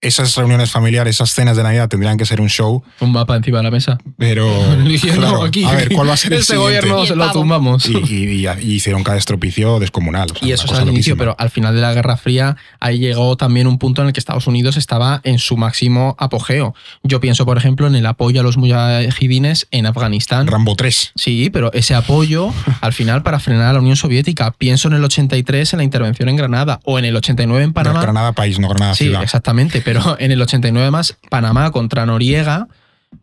Esas 0.05 0.35
reuniones 0.37 0.71
familiares, 0.71 1.17
esas 1.17 1.31
cenas 1.33 1.57
de 1.57 1.63
Navidad 1.63 1.89
tendrían 1.89 2.17
que 2.17 2.25
ser 2.27 2.41
un 2.41 2.49
show, 2.49 2.83
Un 3.01 3.13
mapa 3.13 3.37
encima 3.37 3.59
de 3.59 3.65
la 3.65 3.71
mesa. 3.71 3.99
pero 4.19 4.47
claro, 5.15 5.43
aquí, 5.45 5.65
a 5.65 5.73
ver, 5.73 5.91
¿cuál 5.93 6.09
va 6.09 6.15
a 6.15 6.17
ser 6.17 6.33
el 6.35 6.41
este 6.41 6.55
siguiente? 6.55 6.87
gobierno 6.89 7.07
se 7.07 7.17
lo 7.17 7.31
tumbamos. 7.33 7.87
Y, 7.87 7.97
y- 7.97 8.47
y- 8.47 8.49
y 8.61 8.75
hicieron 8.75 9.03
cada 9.03 9.17
estropicio 9.19 9.79
descomunal. 9.79 10.29
o 10.31 10.35
sea, 10.35 10.43
Y 10.43 10.47
una 10.47 10.55
eso 10.55 10.65
es 10.65 10.71
cosa 10.71 10.83
al 10.83 10.89
inicio, 10.89 11.15
loquísima. 11.15 11.19
pero 11.19 11.37
al 11.39 11.51
final 11.51 11.75
de 11.75 11.81
la 11.81 11.93
Guerra 11.95 12.17
Fría, 12.17 12.57
ahí 12.81 12.99
llegó 12.99 13.37
también 13.37 13.67
un 13.67 13.79
punto 13.79 14.03
en 14.03 14.09
el 14.09 14.13
que 14.13 14.21
Estados 14.21 14.47
Unidos 14.47 14.77
estaba 14.77 15.21
en 15.25 15.39
su 15.39 15.57
máximo 15.57 16.17
apogeo. 16.19 16.75
Yo 17.03 17.21
pienso, 17.21 17.45
por 17.47 17.57
ejemplo, 17.59 17.87
en 17.87 17.95
el 17.95 18.07
apoyo 18.07 18.41
a 18.41 18.43
los 18.45 18.57
mujahidines 18.57 19.67
en 19.71 19.87
Afganistán. 19.87 20.47
Rambo 20.47 20.75
3. 20.77 21.13
Sí, 21.15 21.51
pero 21.51 21.73
ese 21.73 21.95
apoyo 21.95 22.53
al 22.81 22.93
final 22.93 23.23
para 23.23 23.39
frenar 23.41 23.69
a 23.69 23.73
la 23.75 23.81
Unión 23.81 23.97
Soviética. 23.97 24.53
Pienso 24.53 24.89
en 24.89 24.95
el 24.95 25.05
83 25.05 25.73
en 25.73 25.79
la 25.79 25.85
intervención 25.85 26.29
en 26.29 26.37
Granada 26.37 26.81
o 26.85 26.99
en 26.99 27.05
el 27.05 27.17
89 27.17 27.65
en 27.65 27.73
Panamá. 27.73 28.01
Granada 28.03 28.33
país, 28.33 28.59
no 28.59 28.69
Granada 28.69 28.95
Sí, 28.95 29.05
ciudad. 29.05 29.23
exactamente, 29.23 29.81
pero 30.03 30.17
en 30.19 30.31
el 30.33 30.41
89 30.43 30.91
más 30.91 31.17
Panamá 31.31 31.71
contra 31.71 32.07
Noriega 32.07 32.69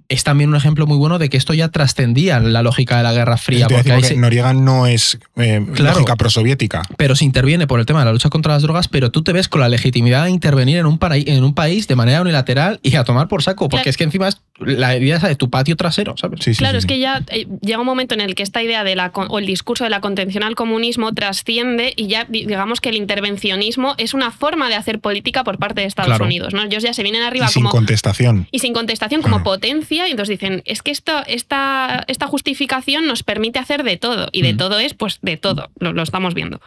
es 0.08 0.24
también 0.24 0.50
un 0.50 0.56
ejemplo 0.56 0.88
muy 0.88 0.98
bueno 0.98 1.20
de 1.20 1.30
que 1.30 1.36
esto 1.38 1.54
ya 1.54 1.68
trascendía 1.68 2.40
la 2.40 2.62
lógica 2.64 2.98
de 2.98 3.04
la 3.04 3.12
Guerra 3.14 3.36
Fría. 3.38 3.68
Porque 3.68 4.04
se- 4.04 4.16
Noriega 4.16 4.54
no 4.54 4.88
es 4.88 5.18
eh, 5.36 5.66
Claro. 5.74 5.96
lógica 5.96 6.16
prosoviética. 6.16 6.82
pero 6.98 7.16
se 7.16 7.26
interviene 7.26 7.68
por 7.68 7.80
el 7.80 7.86
tema 7.86 8.00
de 8.00 8.06
la 8.06 8.12
lucha 8.14 8.30
contra 8.30 8.54
las 8.54 8.62
drogas, 8.62 8.88
pero 8.88 9.12
tú 9.12 9.22
te 9.22 9.34
ves 9.34 9.48
con 9.50 9.60
la 9.62 9.68
legitimidad 9.70 10.26
de 10.26 10.30
intervenir 10.32 10.78
en 10.78 10.86
un, 10.86 10.98
para- 10.98 11.18
en 11.18 11.44
un 11.44 11.54
país 11.54 11.88
de 11.90 11.96
manera 11.98 12.22
unilateral 12.22 12.80
y 12.84 12.96
a 12.96 13.04
tomar 13.04 13.28
por 13.28 13.44
saco, 13.44 13.68
porque 13.68 13.84
Claro. 13.84 13.90
es 13.90 13.98
que 13.98 14.04
encima 14.06 14.28
es 14.30 14.42
la 14.66 14.96
idea 14.98 15.18
esa 15.18 15.28
de 15.28 15.36
tu 15.36 15.50
patio 15.50 15.76
trasero, 15.76 16.16
¿sabes? 16.18 16.40
Sí, 16.44 16.54
sí, 16.54 16.60
Claro, 16.60 16.74
sí, 16.74 16.78
es 16.78 16.84
sí. 16.84 16.88
que 16.88 17.00
ya 17.00 17.22
eh, 17.30 17.48
llega 17.62 17.80
un 17.80 17.86
momento 17.86 18.14
en 18.14 18.22
el 18.22 18.36
que 18.36 18.44
esta 18.44 18.62
idea 18.64 18.84
de 18.84 18.96
la 18.96 19.12
o 19.16 19.40
el 19.40 19.46
discurso 19.46 19.84
de 19.84 19.90
la 19.90 20.02
contención 20.02 20.44
al 20.44 20.56
comunismo 20.56 21.14
trasciende 21.14 21.94
y 21.96 22.08
ya 22.08 22.26
di- 22.26 22.46
digamos 22.46 22.82
que 22.82 22.90
el 22.90 22.96
intervencionismo 22.96 23.96
es 23.98 24.14
una 24.14 24.32
forma 24.32 24.70
de 24.70 24.76
hacer 24.76 25.00
política 25.00 25.44
por 25.44 25.58
parte 25.58 25.82
de 25.82 25.88
Estados 25.88 26.10
Claro. 26.10 26.26
Unidos, 26.26 26.54
¿no? 26.54 26.64
Ellos 26.64 26.84
ya 26.84 26.94
se 26.94 27.04
vienen 27.04 27.22
arriba 27.24 27.46
Y 27.46 27.50
sin 27.50 27.64
como 27.64 27.72
contestación. 27.72 28.48
y 28.52 28.60
sin 28.60 28.74
contestación 28.74 29.22
como 29.22 29.38
Ah. 29.38 29.44
potencia 29.44 30.08
y 30.08 30.12
entonces 30.12 30.40
dicen 30.40 30.62
es 30.66 30.82
que 30.82 30.92
esto, 30.92 31.24
esta, 31.28 32.04
esta 32.08 32.28
justificación 32.28 33.08
nos 33.08 33.24
permite 33.24 33.60
hacer 33.60 33.84
de 33.84 33.98
todo 33.98 34.28
y 34.32 34.42
de 34.42 34.54
Mm. 34.54 34.58
todo 34.58 34.80
es 34.80 34.94
pues 34.94 35.20
de 35.22 35.38
todo 35.38 35.70
lo, 35.80 35.94
lo 35.94 36.04
estamos 36.04 36.34
viendo 36.34 36.62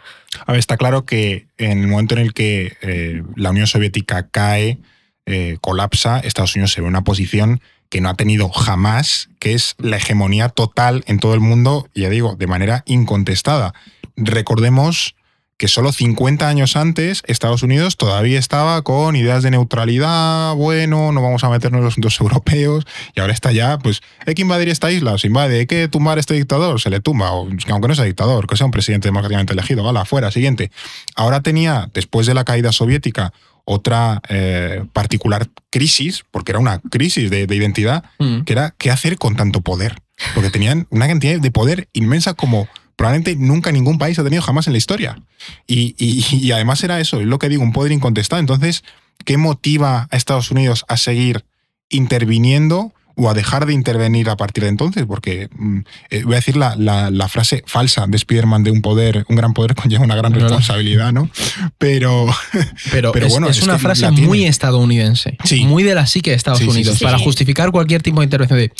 A 0.47 0.53
ver, 0.53 0.59
está 0.59 0.77
claro 0.77 1.05
que 1.05 1.47
en 1.59 1.81
el 1.83 1.87
momento 1.89 2.15
en 2.15 2.21
el 2.23 2.33
que 2.35 2.77
eh, 2.83 3.23
la 3.37 3.51
Unión 3.51 3.67
Soviética 3.67 4.29
cae, 4.31 4.79
eh, 5.27 5.57
colapsa, 5.61 6.19
Estados 6.21 6.55
Unidos 6.57 6.73
se 6.73 6.81
ve 6.81 6.87
en 6.87 6.91
una 6.91 7.05
posición 7.05 7.61
que 7.95 8.01
no 8.01 8.09
ha 8.09 8.15
tenido 8.15 8.49
jamás, 8.49 9.29
que 9.39 9.55
es 9.55 9.77
la 9.79 9.99
hegemonía 9.99 10.49
total 10.49 11.05
en 11.07 11.21
todo 11.21 11.33
el 11.33 11.39
mundo, 11.39 11.89
ya 11.95 12.11
digo, 12.11 12.35
de 12.35 12.49
manera 12.49 12.83
incontestada. 12.87 13.73
Recordemos 14.17 15.15
que 15.59 15.69
solo 15.69 15.93
50 15.93 16.49
años 16.49 16.75
antes 16.75 17.23
Estados 17.29 17.63
Unidos 17.63 17.97
todavía 17.97 18.41
estaba 18.41 18.83
con 18.83 19.15
ideas 19.15 19.45
de 19.45 19.53
neutralidad, 19.53 20.57
bueno, 20.57 21.13
no 21.13 21.23
vamos 21.23 21.45
a 21.45 21.51
meternos 21.51 21.79
en 21.79 21.85
los 21.85 21.93
asuntos 21.93 22.21
europeos, 22.21 22.85
y 23.15 23.21
ahora 23.21 23.33
está 23.33 23.53
ya, 23.53 23.79
pues, 23.79 24.01
hay 24.27 24.35
que 24.35 24.43
invadir 24.43 24.71
esta 24.71 24.91
isla, 24.91 25.17
se 25.17 25.29
invade, 25.29 25.61
hay 25.61 25.67
que 25.67 25.87
tumbar 25.87 26.19
a 26.19 26.21
este 26.21 26.35
dictador, 26.35 26.81
se 26.81 26.91
le 26.91 26.99
tumba, 26.99 27.31
o, 27.31 27.49
aunque 27.69 27.87
no 27.87 27.95
sea 27.95 28.07
dictador, 28.07 28.49
que 28.49 28.57
sea 28.57 28.67
un 28.67 28.73
presidente 28.73 29.07
democráticamente 29.07 29.53
elegido, 29.53 29.85
vale, 29.85 30.05
fuera, 30.05 30.33
siguiente. 30.33 30.73
Ahora 31.15 31.43
tenía, 31.43 31.89
después 31.95 32.27
de 32.27 32.35
la 32.35 32.43
caída 32.43 32.73
soviética, 32.73 33.33
otra 33.65 34.21
eh, 34.29 34.85
particular 34.93 35.49
crisis, 35.71 36.25
porque 36.31 36.53
era 36.53 36.59
una 36.59 36.81
crisis 36.81 37.31
de, 37.31 37.47
de 37.47 37.57
identidad, 37.57 38.05
Mm. 38.19 38.41
que 38.43 38.53
era 38.53 38.75
qué 38.79 38.91
hacer 38.91 39.17
con 39.19 39.37
tanto 39.37 39.61
poder. 39.61 40.01
Porque 40.35 40.51
tenían 40.51 40.87
una 40.91 41.09
cantidad 41.09 41.41
de 41.41 41.51
poder 41.51 41.89
inmensa 41.93 42.35
como 42.35 42.69
probablemente 42.97 43.35
nunca 43.37 43.73
ningún 43.73 43.99
país 43.99 44.19
ha 44.19 44.23
tenido 44.25 44.43
jamás 44.43 44.67
en 44.69 44.73
la 44.75 44.79
historia. 44.79 45.19
Y, 45.67 45.95
y- 45.99 46.25
y 46.47 46.53
además 46.53 46.85
era 46.85 47.01
eso, 47.01 47.21
es 47.21 47.27
lo 47.27 47.39
que 47.39 47.49
digo, 47.49 47.63
un 47.63 47.73
poder 47.73 47.91
incontestado. 47.93 48.39
Entonces, 48.41 48.85
¿qué 49.25 49.37
motiva 49.37 50.07
a 50.11 50.17
Estados 50.17 50.51
Unidos 50.53 50.85
a 50.89 50.97
seguir 50.97 51.45
interviniendo 51.89 52.93
o 53.17 53.31
a 53.31 53.35
dejar 53.35 53.67
de 53.67 53.73
intervenir 53.73 54.29
a 54.29 54.37
partir 54.37 54.65
de 54.65 54.71
entonces? 54.71 55.05
Porque 55.07 55.49
mm, 55.57 55.79
eh, 56.11 56.23
voy 56.25 56.33
a 56.35 56.37
decir 56.37 56.57
la, 56.57 56.75
la- 56.77 57.11
la 57.11 57.29
frase 57.29 57.63
falsa 57.67 58.07
de 58.09 58.19
Spiderman 58.19 58.63
de 58.65 58.71
un 58.71 58.83
poder, 58.83 59.25
un 59.29 59.37
gran 59.37 59.55
poder 59.55 59.75
conlleva 59.75 60.05
una 60.05 60.17
gran 60.17 60.33
responsabilidad, 60.33 61.13
¿no? 61.13 61.29
Pero 61.79 62.27
Pero, 62.91 63.13
Pero 63.13 63.27
es, 63.27 63.33
bueno, 63.33 63.49
es 63.49 63.59
es 63.59 63.63
una 63.65 63.79
frase 63.79 64.11
muy 64.11 64.45
estadounidense, 64.45 65.37
Sí. 65.45 65.65
muy 65.65 65.83
de 65.83 65.95
la 65.95 66.07
psique 66.07 66.31
de 66.31 66.37
Estados 66.37 66.59
Sí, 66.61 66.67
Unidos, 66.69 66.99
sí, 66.99 67.05
para 67.05 67.19
justificar 67.19 67.71
cualquier 67.71 68.03
tipo 68.03 68.21
de 68.21 68.25
intervención 68.25 68.59
de 68.59 68.73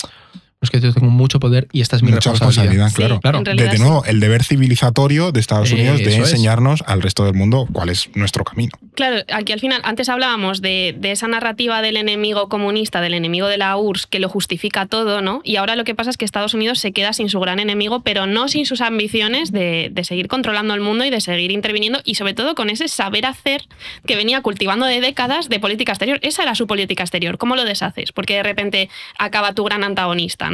es 0.65 0.71
que 0.71 0.81
yo 0.81 0.93
tengo 0.93 1.11
mucho 1.11 1.39
poder 1.41 1.69
y 1.73 1.81
esta 1.81 1.97
es 1.97 2.03
mi 2.03 2.11
Mucha 2.13 2.31
responsabilidad. 2.33 2.85
responsabilidad, 2.87 3.21
claro. 3.21 3.39
Sí, 3.39 3.45
Claro. 3.55 3.71
De, 3.73 3.79
nuevo, 3.79 4.05
el 4.05 4.21
deber 4.21 4.43
civilizatorio 4.45 5.33
de 5.33 5.41
Estados 5.41 5.71
Eh, 5.71 5.75
Unidos 5.75 5.99
de 5.99 6.09
es. 6.11 6.17
enseñarnos 6.19 6.83
al 6.87 7.03
resto 7.03 7.25
del 7.25 7.35
mundo 7.35 7.69
cuál 7.73 7.89
es 7.91 8.09
nuestro 8.15 8.45
camino. 8.45 8.71
Claro, 8.95 9.23
aquí 9.33 9.53
al 9.53 9.61
final, 9.61 9.81
antes 9.85 10.09
hablábamos 10.09 10.61
de, 10.63 10.95
de 10.99 11.13
esa 11.13 11.29
narrativa 11.29 11.83
del 11.83 11.97
enemigo 11.97 12.49
comunista, 12.49 13.01
del 13.01 13.15
enemigo 13.15 13.49
de 13.49 13.59
la 13.59 13.77
URSS, 13.77 14.07
que 14.07 14.19
lo 14.21 14.29
justifica 14.29 14.87
todo, 14.87 15.21
¿no? 15.21 15.41
Y 15.45 15.57
ahora 15.57 15.77
lo 15.77 15.85
que 15.85 15.95
pasa 15.95 16.11
es 16.11 16.17
que 16.17 16.25
Estados 16.25 16.55
Unidos 16.55 16.79
se 16.79 16.93
queda 16.93 17.13
sin 17.13 17.29
su 17.29 17.41
gran 17.41 17.59
enemigo, 17.61 18.03
pero 18.03 18.27
no 18.27 18.49
sin 18.49 18.67
sus 18.67 18.81
ambiciones 18.81 19.51
de, 19.53 19.91
de 19.93 20.05
seguir 20.05 20.29
controlando 20.29 20.75
el 20.75 20.81
mundo 20.81 21.05
y 21.05 21.11
de 21.11 21.21
seguir 21.21 21.51
interviniendo, 21.51 22.01
y 22.05 22.15
sobre 22.15 22.35
todo 22.35 22.55
con 22.55 22.71
ese 22.71 22.89
saber 22.89 23.27
hacer 23.27 23.63
que 24.07 24.17
venía 24.17 24.41
cultivando 24.43 24.87
de 24.87 25.01
décadas 25.01 25.49
de 25.49 25.59
política 25.61 25.93
exterior. 25.93 26.19
Esa 26.23 26.43
era 26.45 26.55
su 26.55 26.67
política 26.67 27.03
exterior. 27.03 27.37
¿Cómo 27.39 27.57
lo 27.57 27.65
deshaces? 27.65 28.13
Porque 28.13 28.35
de 28.35 28.43
repente 28.45 28.89
acaba 29.19 29.53
tu 29.55 29.65
gran 29.65 29.83
antagonista, 29.85 30.51
¿no? 30.51 30.54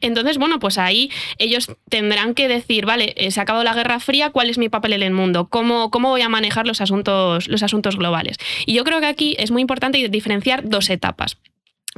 Entonces, 0.00 0.38
bueno, 0.38 0.58
pues 0.58 0.78
ahí 0.78 1.10
ellos 1.38 1.70
tendrán 1.88 2.34
que 2.34 2.48
decir, 2.48 2.86
vale, 2.86 3.14
eh, 3.16 3.30
se 3.30 3.40
ha 3.40 3.42
acabado 3.42 3.64
la 3.64 3.74
Guerra 3.74 4.00
Fría, 4.00 4.30
¿cuál 4.30 4.50
es 4.50 4.58
mi 4.58 4.68
papel 4.68 4.92
en 4.92 5.02
el 5.02 5.12
mundo? 5.12 5.48
¿Cómo, 5.48 5.90
cómo 5.90 6.10
voy 6.10 6.22
a 6.22 6.28
manejar 6.28 6.66
los 6.66 6.80
asuntos, 6.80 7.48
los 7.48 7.62
asuntos 7.62 7.96
globales? 7.96 8.36
Y 8.66 8.74
yo 8.74 8.84
creo 8.84 9.00
que 9.00 9.06
aquí 9.06 9.36
es 9.38 9.50
muy 9.50 9.62
importante 9.62 10.08
diferenciar 10.08 10.68
dos 10.68 10.90
etapas. 10.90 11.38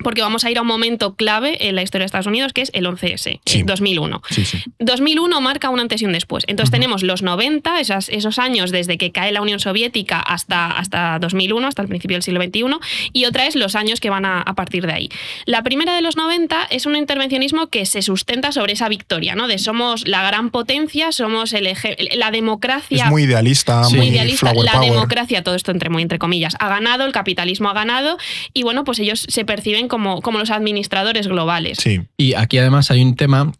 Porque 0.03 0.23
vamos 0.23 0.45
a 0.45 0.51
ir 0.51 0.59
a 0.59 0.63
un 0.63 0.67
momento 0.69 1.15
clave 1.15 1.69
en 1.69 1.75
la 1.77 1.83
historia 1.83 2.03
de 2.03 2.07
Estados 2.07 2.27
Unidos, 2.27 2.53
que 2.53 2.63
es 2.63 2.71
el 2.75 2.87
11S, 2.87 3.41
Sí. 3.45 3.59
eh, 3.61 3.63
2001. 3.65 4.23
Sí, 4.31 4.45
sí. 4.45 4.63
2001 4.79 5.41
marca 5.41 5.71
un 5.71 5.81
antes 5.81 6.03
y 6.03 6.05
un 6.07 6.13
después. 6.13 6.45
Entonces 6.47 6.71
tenemos 6.71 7.03
los 7.03 7.23
90, 7.23 7.81
esas- 7.81 8.09
esos 8.09 8.39
años 8.39 8.71
desde 8.71 8.99
que 8.99 9.13
cae 9.13 9.33
la 9.33 9.41
Unión 9.43 9.61
Soviética 9.61 10.21
hasta, 10.21 10.67
hasta 10.71 11.19
2001, 11.19 11.69
hasta 11.69 11.83
el 11.83 11.89
principio 11.89 12.17
del 12.17 12.23
siglo 12.23 12.43
XXI, 12.43 12.79
y 13.13 13.25
otra 13.27 13.47
es 13.47 13.57
los 13.57 13.75
años 13.77 14.01
que 14.01 14.11
van 14.11 14.25
a, 14.25 14.41
a 14.43 14.55
partir 14.55 14.87
de 14.87 14.93
ahí. 14.93 15.09
La 15.47 15.63
primera 15.63 15.95
de 15.95 16.03
los 16.03 16.17
90 16.17 16.67
es 16.71 16.87
un 16.87 16.97
intervencionismo 16.97 17.69
que 17.69 17.87
se 17.87 18.03
sustenta 18.03 18.53
sobre 18.53 18.73
esa 18.75 18.89
victoria, 18.89 19.35
¿no? 19.35 19.49
De 19.49 19.59
somos 19.59 20.07
la 20.09 20.23
gran 20.27 20.51
potencia, 20.51 21.13
somos 21.13 21.53
el 21.53 21.67
eje- 21.67 21.97
la 22.17 22.31
democracia 22.31 23.05
Es 23.05 23.11
muy 23.11 23.23
idealista, 23.25 23.85
Sí. 23.85 23.97
muy 23.97 24.09
idealista. 24.09 24.53
La 24.55 24.73
power. 24.73 24.91
democracia, 24.91 25.43
todo 25.43 25.55
esto 25.55 25.71
entre 25.71 25.89
muy 25.91 26.03
entre 26.03 26.19
comillas, 26.19 26.57
ha 26.59 26.69
ganado, 26.69 27.05
el 27.05 27.13
capitalismo 27.13 27.69
ha 27.69 27.73
ganado 27.73 28.19
y 28.55 28.63
bueno, 28.63 28.85
pues 28.85 28.99
ellos 28.99 29.25
se 29.29 29.45
perciben 29.45 29.89
como, 29.93 30.23
como 30.23 30.39
los 30.39 30.51
administradores 30.51 31.27
globales. 31.29 31.77
Sí. 31.79 32.01
Y 32.17 32.33
aquí 32.33 32.57
además 32.57 32.91
hay 32.91 33.03
un 33.03 33.15
tema, 33.15 33.53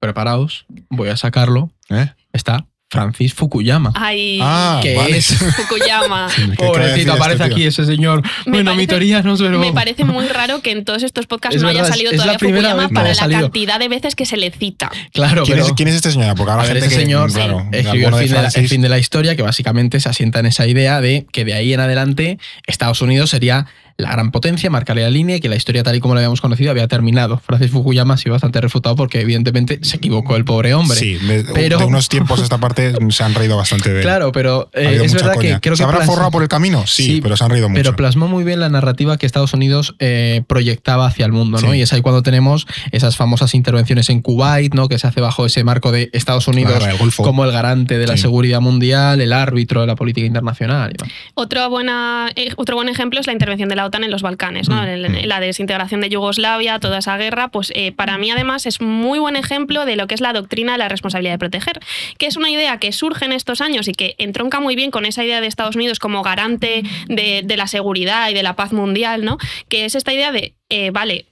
preparaos, 0.00 0.64
voy 0.88 1.10
a 1.10 1.16
sacarlo, 1.18 1.70
¿Eh? 1.90 2.06
está 2.32 2.64
Francis 2.90 3.34
Fukuyama. 3.34 3.92
Ay, 3.96 4.38
Ah, 4.40 4.80
vale. 4.96 5.18
es... 5.18 5.26
Fukuyama. 5.56 6.28
¿Qué 6.34 6.54
Pobrecito, 6.64 7.12
aparece 7.12 7.42
este 7.42 7.52
aquí 7.54 7.64
ese 7.66 7.84
señor. 7.84 8.22
Me 8.46 8.52
bueno, 8.52 8.70
mi 8.70 8.76
parece- 8.76 8.86
teoría 8.86 9.22
no 9.22 9.34
es 9.34 9.40
verdad. 9.42 9.58
Me 9.58 9.72
parece 9.72 10.04
muy 10.04 10.26
raro 10.28 10.62
que 10.62 10.70
en 10.70 10.84
todos 10.84 11.02
estos 11.02 11.26
podcasts 11.26 11.56
Es 11.56 11.62
no 11.62 11.68
haya 11.68 11.82
verdad, 11.82 11.92
salido 11.96 12.12
todavía 12.12 12.38
primera 12.38 12.70
Fukuyama 12.70 12.94
para 12.94 13.08
la 13.08 13.14
salido. 13.14 13.40
cantidad 13.42 13.78
de 13.78 13.88
veces 13.88 14.14
que 14.14 14.24
se 14.26 14.36
le 14.38 14.50
cita. 14.52 14.90
Claro, 15.12 15.42
¿Quién, 15.44 15.56
pero... 15.58 15.66
es, 15.66 15.72
quién 15.74 15.88
es 15.88 15.96
este 15.96 16.12
señor? 16.12 16.34
Porque 16.36 16.52
A 16.52 16.54
ahora 16.54 16.66
ver, 16.68 16.72
gente 16.74 16.86
ese 16.86 16.96
que, 16.96 17.02
señor 17.02 17.32
claro, 17.32 17.66
escribió 17.72 18.06
alguno 18.08 18.18
el 18.18 18.22
de 18.22 18.28
fin, 18.28 18.36
de 18.36 18.40
la, 18.42 18.46
el 18.46 18.52
Francis. 18.52 18.70
fin 18.70 18.80
de 18.82 18.88
la 18.88 18.98
historia, 18.98 19.36
que 19.36 19.42
básicamente 19.42 20.00
se 20.00 20.08
asienta 20.08 20.38
en 20.38 20.46
esa 20.46 20.66
idea 20.66 21.00
de 21.00 21.26
que 21.32 21.44
de 21.44 21.54
ahí 21.54 21.72
en 21.74 21.80
adelante 21.80 22.38
Estados 22.66 23.02
Unidos 23.02 23.30
sería 23.30 23.66
la 23.96 24.10
gran 24.10 24.30
potencia, 24.32 24.70
marcaría 24.70 25.04
la 25.04 25.10
línea 25.10 25.36
y 25.36 25.40
que 25.40 25.48
la 25.48 25.56
historia 25.56 25.82
tal 25.84 25.94
y 25.94 26.00
como 26.00 26.14
la 26.14 26.20
habíamos 26.20 26.40
conocido 26.40 26.70
había 26.70 26.88
terminado. 26.88 27.38
Francis 27.38 27.70
Fukuyama 27.70 28.14
ha 28.14 28.16
sido 28.16 28.32
bastante 28.32 28.60
refutado 28.60 28.96
porque 28.96 29.20
evidentemente 29.20 29.78
se 29.82 29.96
equivocó 29.98 30.34
el 30.36 30.44
pobre 30.44 30.74
hombre. 30.74 30.96
Sí, 30.98 31.14
de, 31.14 31.44
Pero- 31.54 31.78
de 31.78 31.84
unos 31.84 32.08
tiempos 32.08 32.40
esta 32.42 32.58
parte 32.58 32.92
se 33.10 33.22
han 33.24 33.34
reído 33.34 33.56
bastante 33.56 33.90
de 33.90 33.98
él. 33.98 34.02
Claro, 34.02 34.32
pero 34.32 34.68
eh, 34.72 35.00
es 35.04 35.12
verdad 35.14 35.34
coña. 35.34 35.54
que 35.56 35.60
creo 35.60 35.76
¿Se 35.76 35.82
que 35.82 35.84
habrá 35.84 35.98
plas- 35.98 36.06
forrado 36.06 36.30
por 36.30 36.42
el 36.42 36.48
camino? 36.48 36.86
Sí, 36.86 37.20
pero 37.22 37.36
se 37.36 37.44
han 37.44 37.50
reído 37.50 37.68
mucho. 37.68 37.80
Pero 37.82 37.96
plasmó 37.96 38.26
muy 38.26 38.42
bien 38.42 38.58
la 38.60 38.68
narrativa 38.68 39.16
que 39.16 39.26
Estados 39.26 39.52
Unidos 39.54 39.94
eh, 40.00 40.42
proyectaba 40.48 41.06
hacia 41.06 41.24
el 41.26 41.32
mundo, 41.32 41.60
¿no? 41.60 41.70
Sí. 41.72 41.78
Y 41.78 41.82
es 41.82 41.92
ahí 41.92 42.00
cuando 42.00 42.22
tenemos 42.22 42.66
esas 42.90 43.16
famosas 43.16 43.54
intervenciones 43.54 44.10
en 44.10 44.22
Kuwait, 44.22 44.74
¿no? 44.74 44.88
Que 44.88 44.98
se 44.98 45.06
hace 45.06 45.20
bajo 45.20 45.46
ese 45.46 45.62
marco 45.64 45.92
de 45.92 46.10
Estados 46.12 46.48
Unidos 46.48 46.82
como 47.16 47.44
el 47.44 47.52
garante 47.52 47.96
de 47.98 48.06
la 48.06 48.16
Sí. 48.16 48.22
seguridad 48.22 48.60
mundial, 48.60 49.20
el 49.20 49.32
árbitro 49.32 49.82
de 49.82 49.86
la 49.86 49.94
política 49.94 50.26
internacional. 50.26 50.92
demás. 50.98 51.12
Otro, 51.34 51.70
buena, 51.70 52.28
eh, 52.36 52.50
otro 52.56 52.74
buen 52.76 52.88
ejemplo 52.88 53.20
es 53.20 53.26
la 53.26 53.32
intervención 53.32 53.68
de 53.68 53.76
la 53.76 53.83
OTAN 53.84 54.04
en 54.04 54.10
los 54.10 54.22
Balcanes, 54.22 54.68
¿no? 54.68 54.82
Mm, 54.82 54.86
en 54.86 55.28
la 55.28 55.40
desintegración 55.40 56.00
de 56.00 56.08
Yugoslavia, 56.08 56.78
toda 56.78 56.98
esa 56.98 57.16
guerra, 57.16 57.48
pues 57.48 57.72
eh, 57.74 57.92
para 57.92 58.18
mí 58.18 58.30
además 58.30 58.66
es 58.66 58.80
muy 58.80 59.18
buen 59.18 59.36
ejemplo 59.36 59.84
de 59.84 59.96
lo 59.96 60.06
que 60.06 60.14
es 60.14 60.20
la 60.20 60.32
doctrina 60.32 60.72
de 60.72 60.78
la 60.78 60.88
responsabilidad 60.88 61.34
de 61.34 61.38
proteger, 61.38 61.80
que 62.18 62.26
es 62.26 62.36
una 62.36 62.50
idea 62.50 62.78
que 62.78 62.92
surge 62.92 63.24
en 63.24 63.32
estos 63.32 63.60
años 63.60 63.88
y 63.88 63.92
que 63.92 64.14
entronca 64.18 64.60
muy 64.60 64.76
bien 64.76 64.90
con 64.90 65.04
esa 65.06 65.24
idea 65.24 65.40
de 65.40 65.46
Estados 65.46 65.76
Unidos 65.76 65.98
como 65.98 66.22
garante 66.22 66.82
de, 67.08 67.42
de 67.44 67.56
la 67.56 67.66
seguridad 67.66 68.30
y 68.30 68.34
de 68.34 68.42
la 68.42 68.56
paz 68.56 68.72
mundial, 68.72 69.24
¿no? 69.24 69.38
Que 69.68 69.84
es 69.84 69.94
esta 69.94 70.12
idea 70.12 70.32
de, 70.32 70.54
eh, 70.68 70.90
vale, 70.90 71.26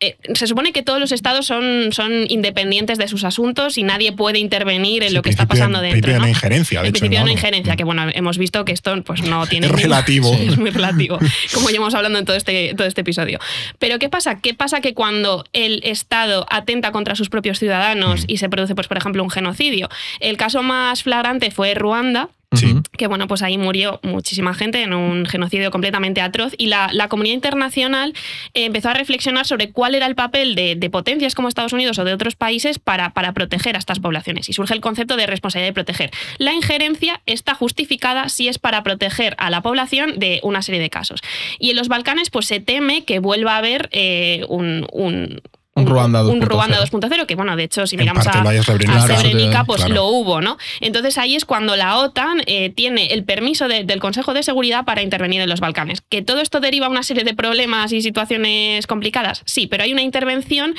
eh, 0.00 0.16
se 0.34 0.46
supone 0.46 0.72
que 0.72 0.82
todos 0.82 1.00
los 1.00 1.10
estados 1.10 1.46
son, 1.46 1.88
son 1.92 2.26
independientes 2.28 2.98
de 2.98 3.08
sus 3.08 3.24
asuntos 3.24 3.78
y 3.78 3.82
nadie 3.82 4.12
puede 4.12 4.38
intervenir 4.38 5.02
en 5.02 5.08
Sí, 5.08 5.14
lo 5.14 5.22
que 5.22 5.30
está 5.30 5.44
de- 5.44 5.48
pasando 5.48 5.80
dentro. 5.80 5.92
principio 5.92 6.12
de 6.14 6.18
¿no? 6.20 6.24
no 6.26 6.28
injerencia, 6.28 6.80
de 6.82 6.86
El 6.88 6.90
hecho, 6.90 7.00
principio 7.00 7.18
de 7.20 7.24
no 7.24 7.30
injerencia, 7.30 7.76
que 7.76 7.84
bueno, 7.84 8.06
hemos 8.12 8.36
visto 8.36 8.64
que 8.66 8.72
esto 8.72 8.94
pues 9.04 9.22
no 9.22 9.46
tiene. 9.48 9.66
Es 9.66 9.72
ningún- 9.72 9.82
relativo. 9.82 10.34
Sí, 10.36 10.46
es 10.50 10.58
muy 10.58 10.70
relativo, 10.70 11.18
como 11.54 11.70
llevamos 11.70 11.94
hablando 11.94 12.18
en 12.18 12.24
todo 12.26 12.36
este, 12.36 12.74
todo 12.74 12.86
este 12.86 13.00
episodio. 13.00 13.38
Pero 13.78 13.98
¿qué 13.98 14.08
pasa? 14.08 14.40
¿Qué 14.40 14.52
pasa 14.54 14.80
que 14.82 14.92
cuando 14.94 15.44
el 15.54 15.80
Estado 15.84 16.46
atenta 16.50 16.92
contra 16.92 17.14
sus 17.14 17.28
propios 17.30 17.58
ciudadanos 17.58 18.22
Mm. 18.22 18.24
y 18.28 18.36
se 18.38 18.48
produce, 18.50 18.74
pues, 18.74 18.88
por 18.88 18.98
ejemplo, 18.98 19.22
un 19.22 19.30
genocidio? 19.30 19.88
El 20.20 20.36
caso 20.36 20.62
más 20.62 21.02
flagrante 21.02 21.50
fue 21.50 21.74
Ruanda, 21.74 22.28
Sí. 22.52 22.74
Que 22.96 23.06
bueno, 23.06 23.26
pues 23.26 23.42
ahí 23.42 23.58
murió 23.58 24.00
muchísima 24.02 24.54
gente 24.54 24.82
en 24.82 24.94
un 24.94 25.26
genocidio 25.26 25.70
completamente 25.70 26.20
atroz 26.20 26.54
y 26.56 26.66
la, 26.66 26.88
la 26.92 27.08
comunidad 27.08 27.34
internacional 27.34 28.14
eh, 28.54 28.64
empezó 28.66 28.88
a 28.90 28.94
reflexionar 28.94 29.46
sobre 29.46 29.72
cuál 29.72 29.94
era 29.94 30.06
el 30.06 30.14
papel 30.14 30.54
de, 30.54 30.76
de 30.76 30.90
potencias 30.90 31.34
como 31.34 31.48
Estados 31.48 31.72
Unidos 31.72 31.98
o 31.98 32.04
de 32.04 32.14
otros 32.14 32.36
países 32.36 32.78
para, 32.78 33.10
para 33.10 33.32
proteger 33.32 33.76
a 33.76 33.78
estas 33.78 33.98
poblaciones. 33.98 34.48
Y 34.48 34.52
surge 34.52 34.74
el 34.74 34.80
concepto 34.80 35.16
de 35.16 35.26
responsabilidad 35.26 35.70
de 35.70 35.74
proteger. 35.74 36.10
La 36.38 36.54
injerencia 36.54 37.20
está 37.26 37.54
justificada 37.54 38.28
si 38.28 38.48
es 38.48 38.58
para 38.58 38.82
proteger 38.82 39.34
a 39.38 39.50
la 39.50 39.60
población 39.60 40.18
de 40.18 40.40
una 40.42 40.62
serie 40.62 40.80
de 40.80 40.88
casos. 40.88 41.20
Y 41.58 41.70
en 41.70 41.76
los 41.76 41.88
Balcanes 41.88 42.30
pues 42.30 42.46
se 42.46 42.60
teme 42.60 43.04
que 43.04 43.18
vuelva 43.18 43.54
a 43.54 43.58
haber 43.58 43.88
eh, 43.92 44.44
un... 44.48 44.86
un 44.92 45.42
Un 45.76 45.86
Ruanda 45.86 46.24
un 46.26 46.40
2.0. 46.40 46.44
Ruanda 46.46 46.78
2.0, 46.84 47.26
que 47.26 47.34
bueno, 47.34 47.54
de 47.54 47.64
hecho, 47.64 47.86
si 47.86 47.96
En 47.96 48.00
miramos 48.00 48.26
a, 48.26 48.30
a 48.30 48.62
Srebrenica. 48.62 49.64
pues 49.64 49.80
claro. 49.84 49.94
lo 49.94 50.06
hubo, 50.06 50.40
¿no? 50.40 50.56
Entonces 50.80 51.18
ahí 51.18 51.36
es 51.36 51.44
cuando 51.44 51.76
la 51.76 51.98
OTAN 51.98 52.42
eh, 52.46 52.70
tiene 52.70 53.12
el 53.12 53.24
permiso 53.24 53.68
de- 53.68 53.84
del 53.84 54.00
Consejo 54.00 54.32
de 54.34 54.42
Seguridad 54.42 54.84
para 54.86 55.02
intervenir 55.02 55.40
en 55.42 55.48
los 55.50 55.60
Balcanes. 55.60 56.00
¿Que 56.08 56.22
todo 56.22 56.40
esto 56.40 56.60
deriva 56.60 56.88
una 56.88 57.02
serie 57.02 57.24
de 57.24 57.34
problemas 57.34 57.92
y 57.92 58.00
situaciones 58.00 58.86
complicadas? 58.86 59.42
Sí, 59.44 59.66
pero 59.66 59.84
hay 59.84 59.92
una 59.92 60.02
intervención 60.02 60.74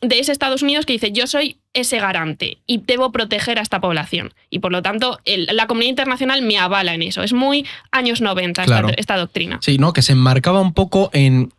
de 0.00 0.18
ese 0.18 0.32
Estados 0.32 0.62
Unidos 0.62 0.84
que 0.84 0.94
dice 0.94 1.12
yo 1.12 1.26
soy 1.26 1.58
ese 1.72 1.98
garante 1.98 2.58
y 2.66 2.78
debo 2.78 3.12
proteger 3.12 3.58
a 3.58 3.62
esta 3.62 3.80
población. 3.80 4.34
Y 4.50 4.58
por 4.58 4.72
lo 4.72 4.82
tanto, 4.82 5.18
el- 5.26 5.46
la 5.52 5.66
comunidad 5.68 5.90
internacional 5.90 6.42
me 6.42 6.58
avala 6.58 6.94
en 6.94 7.02
eso. 7.02 7.22
Es 7.22 7.32
muy 7.32 7.66
años 7.92 8.20
90 8.20 8.62
esta- 8.62 8.72
Claro. 8.80 8.88
esta, 8.96 9.16
doctrina. 9.16 9.58
Sí, 9.62 9.78
¿no? 9.78 9.92
Que 9.92 10.02
se 10.02 10.12
enmarcaba 10.12 10.60
un 10.60 10.72
poco 10.74 11.10
en, 11.12 11.52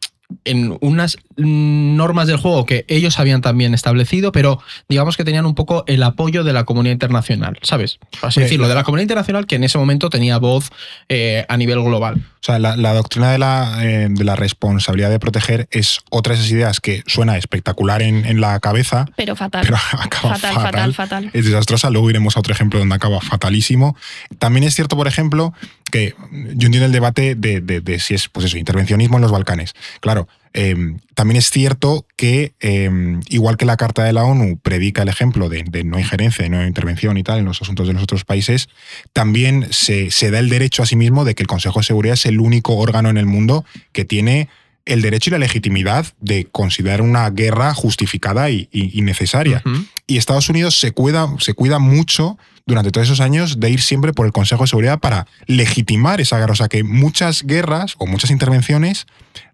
en 0.45 0.77
unas 0.81 1.17
normas 1.37 2.27
del 2.27 2.37
juego 2.37 2.65
que 2.65 2.85
ellos 2.87 3.19
habían 3.19 3.41
también 3.41 3.73
establecido, 3.73 4.31
pero 4.31 4.61
digamos 4.87 5.17
que 5.17 5.23
tenían 5.23 5.45
un 5.45 5.55
poco 5.55 5.83
el 5.87 6.03
apoyo 6.03 6.43
de 6.43 6.53
la 6.53 6.65
comunidad 6.65 6.93
internacional, 6.93 7.57
¿sabes? 7.63 7.99
Así 8.21 8.35
Sí, 8.35 8.41
decirlo, 8.41 8.63
la- 8.65 8.69
de 8.69 8.75
la 8.75 8.83
comunidad 8.83 9.03
internacional 9.03 9.47
que 9.47 9.55
en 9.55 9.63
ese 9.63 9.77
momento 9.77 10.09
tenía 10.09 10.37
voz 10.37 10.69
eh, 11.07 11.45
a 11.49 11.57
nivel 11.57 11.81
global. 11.81 12.17
O 12.41 12.43
sea, 12.43 12.57
la, 12.59 12.77
la 12.77 12.93
doctrina 12.93 13.31
de 13.31 13.37
la, 13.39 13.79
eh, 13.83 14.07
de 14.09 14.23
la 14.23 14.35
responsabilidad 14.35 15.09
de 15.09 15.19
proteger 15.19 15.67
es 15.71 15.99
otra 16.09 16.33
de 16.33 16.39
esas 16.39 16.51
ideas 16.51 16.79
que 16.79 17.03
suena 17.07 17.37
espectacular 17.37 18.01
en, 18.01 18.25
en 18.25 18.39
la 18.39 18.59
cabeza, 18.59 19.07
Pero 19.17 19.35
fatal. 19.35 19.61
pero 19.65 19.77
acaba 19.99 20.35
fatal, 20.35 20.53
fatal. 20.53 20.63
fatal, 20.63 20.93
fatal. 20.93 21.29
Es 21.33 21.45
desastrosa. 21.45 21.89
Luego 21.89 22.09
iremos 22.09 22.37
a 22.37 22.39
otro 22.39 22.53
ejemplo 22.53 22.79
donde 22.79 22.95
acaba 22.95 23.19
fatalísimo. 23.19 23.95
También 24.37 24.63
es 24.63 24.73
cierto, 24.75 24.95
por 24.95 25.07
ejemplo, 25.07 25.53
que 25.91 26.15
yo 26.31 26.65
entiendo 26.67 26.85
el 26.85 26.91
debate 26.91 27.35
de, 27.35 27.61
de- 27.61 27.81
de 27.81 27.99
si 27.99 28.13
es, 28.13 28.29
pues 28.29 28.45
eso, 28.45 28.57
intervencionismo 28.57 29.17
en 29.17 29.21
los 29.21 29.31
Balcanes. 29.31 29.73
Claro, 29.99 30.27
eh, 30.53 30.75
también 31.13 31.37
es 31.37 31.49
cierto 31.51 32.05
que, 32.15 32.53
eh, 32.59 32.89
igual 33.29 33.55
que 33.57 33.65
la 33.65 33.77
Carta 33.77 34.03
de 34.03 34.13
la 34.13 34.23
ONU 34.23 34.57
predica 34.57 35.03
el 35.03 35.09
ejemplo 35.09 35.47
de, 35.49 35.63
de 35.63 35.83
no 35.83 35.99
injerencia, 35.99 36.43
de 36.43 36.49
no 36.49 36.65
intervención 36.65 37.17
y 37.17 37.23
tal 37.23 37.39
en 37.39 37.45
los 37.45 37.61
asuntos 37.61 37.87
de 37.87 37.93
los 37.93 38.01
otros 38.03 38.25
países, 38.25 38.67
también 39.13 39.67
se, 39.71 40.11
se 40.11 40.31
da 40.31 40.39
el 40.39 40.49
derecho 40.49 40.81
a 40.83 40.85
sí 40.85 40.95
mismo 40.95 41.25
de 41.25 41.35
que 41.35 41.43
el 41.43 41.47
Consejo 41.47 41.79
de 41.79 41.85
Seguridad 41.85 42.13
es 42.15 42.25
el 42.25 42.39
único 42.39 42.75
órgano 42.77 43.09
en 43.09 43.17
el 43.17 43.25
mundo 43.25 43.63
que 43.91 44.05
tiene 44.05 44.49
el 44.85 45.03
derecho 45.03 45.29
y 45.29 45.33
la 45.33 45.37
legitimidad 45.39 46.07
de 46.19 46.45
considerar 46.45 47.01
una 47.03 47.29
guerra 47.29 47.73
justificada 47.75 48.49
y, 48.49 48.69
y- 48.71 48.97
y 48.97 49.01
necesaria. 49.03 49.61
Y 50.07 50.17
Estados 50.17 50.49
Unidos 50.49 50.79
se 50.79 50.91
cuida, 50.93 51.27
se 51.39 51.53
cuida 51.53 51.77
mucho 51.77 52.39
durante 52.69 52.91
todos 52.91 53.07
esos 53.07 53.19
años 53.19 53.59
de 53.59 53.69
ir 53.69 53.81
siempre 53.81 54.13
por 54.13 54.25
el 54.25 54.31
Consejo 54.31 54.63
de 54.63 54.67
Seguridad 54.67 54.99
para 54.99 55.27
legitimar 55.47 56.21
esa 56.21 56.37
guerra. 56.37 56.53
O 56.53 56.55
sea 56.55 56.67
que 56.69 56.83
muchas 56.83 57.43
guerras 57.43 57.95
o 57.97 58.05
muchas 58.07 58.31
intervenciones 58.31 59.05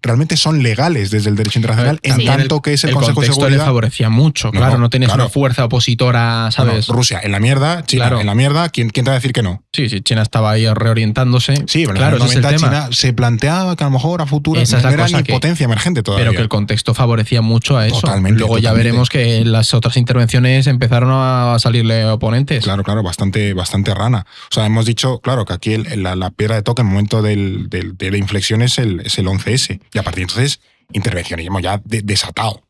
realmente 0.01 0.37
son 0.37 0.61
legales 0.61 1.09
desde 1.09 1.29
el 1.29 1.35
derecho 1.35 1.57
internacional, 1.59 1.99
en 2.03 2.25
tanto 2.25 2.61
que 2.61 2.73
es 2.73 2.83
el, 2.83 2.91
el 2.91 2.95
Consejo 2.95 3.21
de 3.21 3.27
contexto 3.27 3.41
le 3.41 3.45
Seguridad. 3.51 3.65
favorecía 3.65 4.09
mucho, 4.09 4.47
No, 4.47 4.59
claro, 4.59 4.77
no, 4.77 4.89
tienes 4.89 5.09
claro. 5.09 5.23
una 5.23 5.29
fuerza 5.31 5.65
opositora, 5.65 6.49
¿sabes? 6.51 6.87
Rusia 6.87 7.19
en 7.23 7.31
la 7.31 7.39
mierda, 7.39 7.83
China 7.85 8.03
Claro. 8.05 8.19
en 8.21 8.27
la 8.27 8.35
mierda, 8.35 8.69
¿quién, 8.69 8.89
quién 8.89 9.03
te 9.03 9.09
va 9.09 9.15
a 9.15 9.19
decir 9.19 9.33
que 9.33 9.41
no? 9.41 9.63
Sí, 9.73 9.89
sí, 9.89 10.01
China 10.01 10.21
estaba 10.21 10.51
ahí 10.51 10.67
reorientándose. 10.71 11.55
Sí, 11.67 11.83
pero 11.85 11.97
claro, 11.97 12.17
en 12.17 12.19
los 12.23 12.29
ese 12.31 12.39
es 12.39 12.45
el 12.45 12.51
90 12.51 12.57
tema. 12.69 12.83
China 12.87 12.95
se 12.95 13.13
planteaba 13.13 13.75
que 13.75 13.83
a 13.83 13.87
lo 13.87 13.91
mejor 13.91 14.21
a 14.21 14.25
futuro 14.27 14.61
Esa 14.61 14.77
es 14.77 14.83
no 14.83 14.89
la 14.89 14.93
era 14.93 15.03
cosa 15.05 15.17
ni 15.17 15.23
que- 15.23 15.33
potencia 15.33 15.63
emergente 15.65 16.03
todavía. 16.03 16.25
Pero 16.25 16.37
que 16.37 16.41
el 16.43 16.49
contexto 16.49 16.93
favorecía 16.93 17.41
mucho 17.41 17.77
a 17.77 17.87
eso. 17.87 18.01
Totalmente, 18.01 18.39
Luego 18.39 18.57
ya 18.59 18.73
veremos 18.73 19.09
que 19.09 19.43
las 19.43 19.73
otras 19.73 19.97
intervenciones 19.97 20.67
empezaron 20.67 21.09
a 21.11 21.57
salirle 21.59 22.05
oponentes. 22.05 22.63
Claro, 22.63 22.83
claro, 22.83 23.03
bastante, 23.05 23.53
bastante 23.53 23.93
rana. 23.93 24.25
O 24.51 24.53
sea, 24.53 24.65
hemos 24.65 24.85
dicho, 24.85 25.19
claro, 25.19 25.45
que 25.45 25.53
aquí 25.53 25.73
el- 25.73 26.03
la, 26.03 26.15
la 26.17 26.31
piedra 26.31 26.55
de 26.55 26.61
toque 26.63 26.81
en 26.81 26.87
el 26.89 26.93
momento 26.93 27.21
del- 27.21 27.69
del- 27.69 27.95
de 27.97 28.11
la 28.11 28.17
inflexión 28.17 28.61
es 28.61 28.77
el, 28.77 28.99
es 29.01 29.17
el 29.17 29.27
11S. 29.27 29.79
Y 29.93 29.97
a 29.97 30.03
partir 30.03 30.25
de 30.25 30.31
entonces, 30.33 30.59
intervencionismo 30.91 31.59
ya 31.59 31.81
de- 31.85 32.01
desatado. 32.01 32.61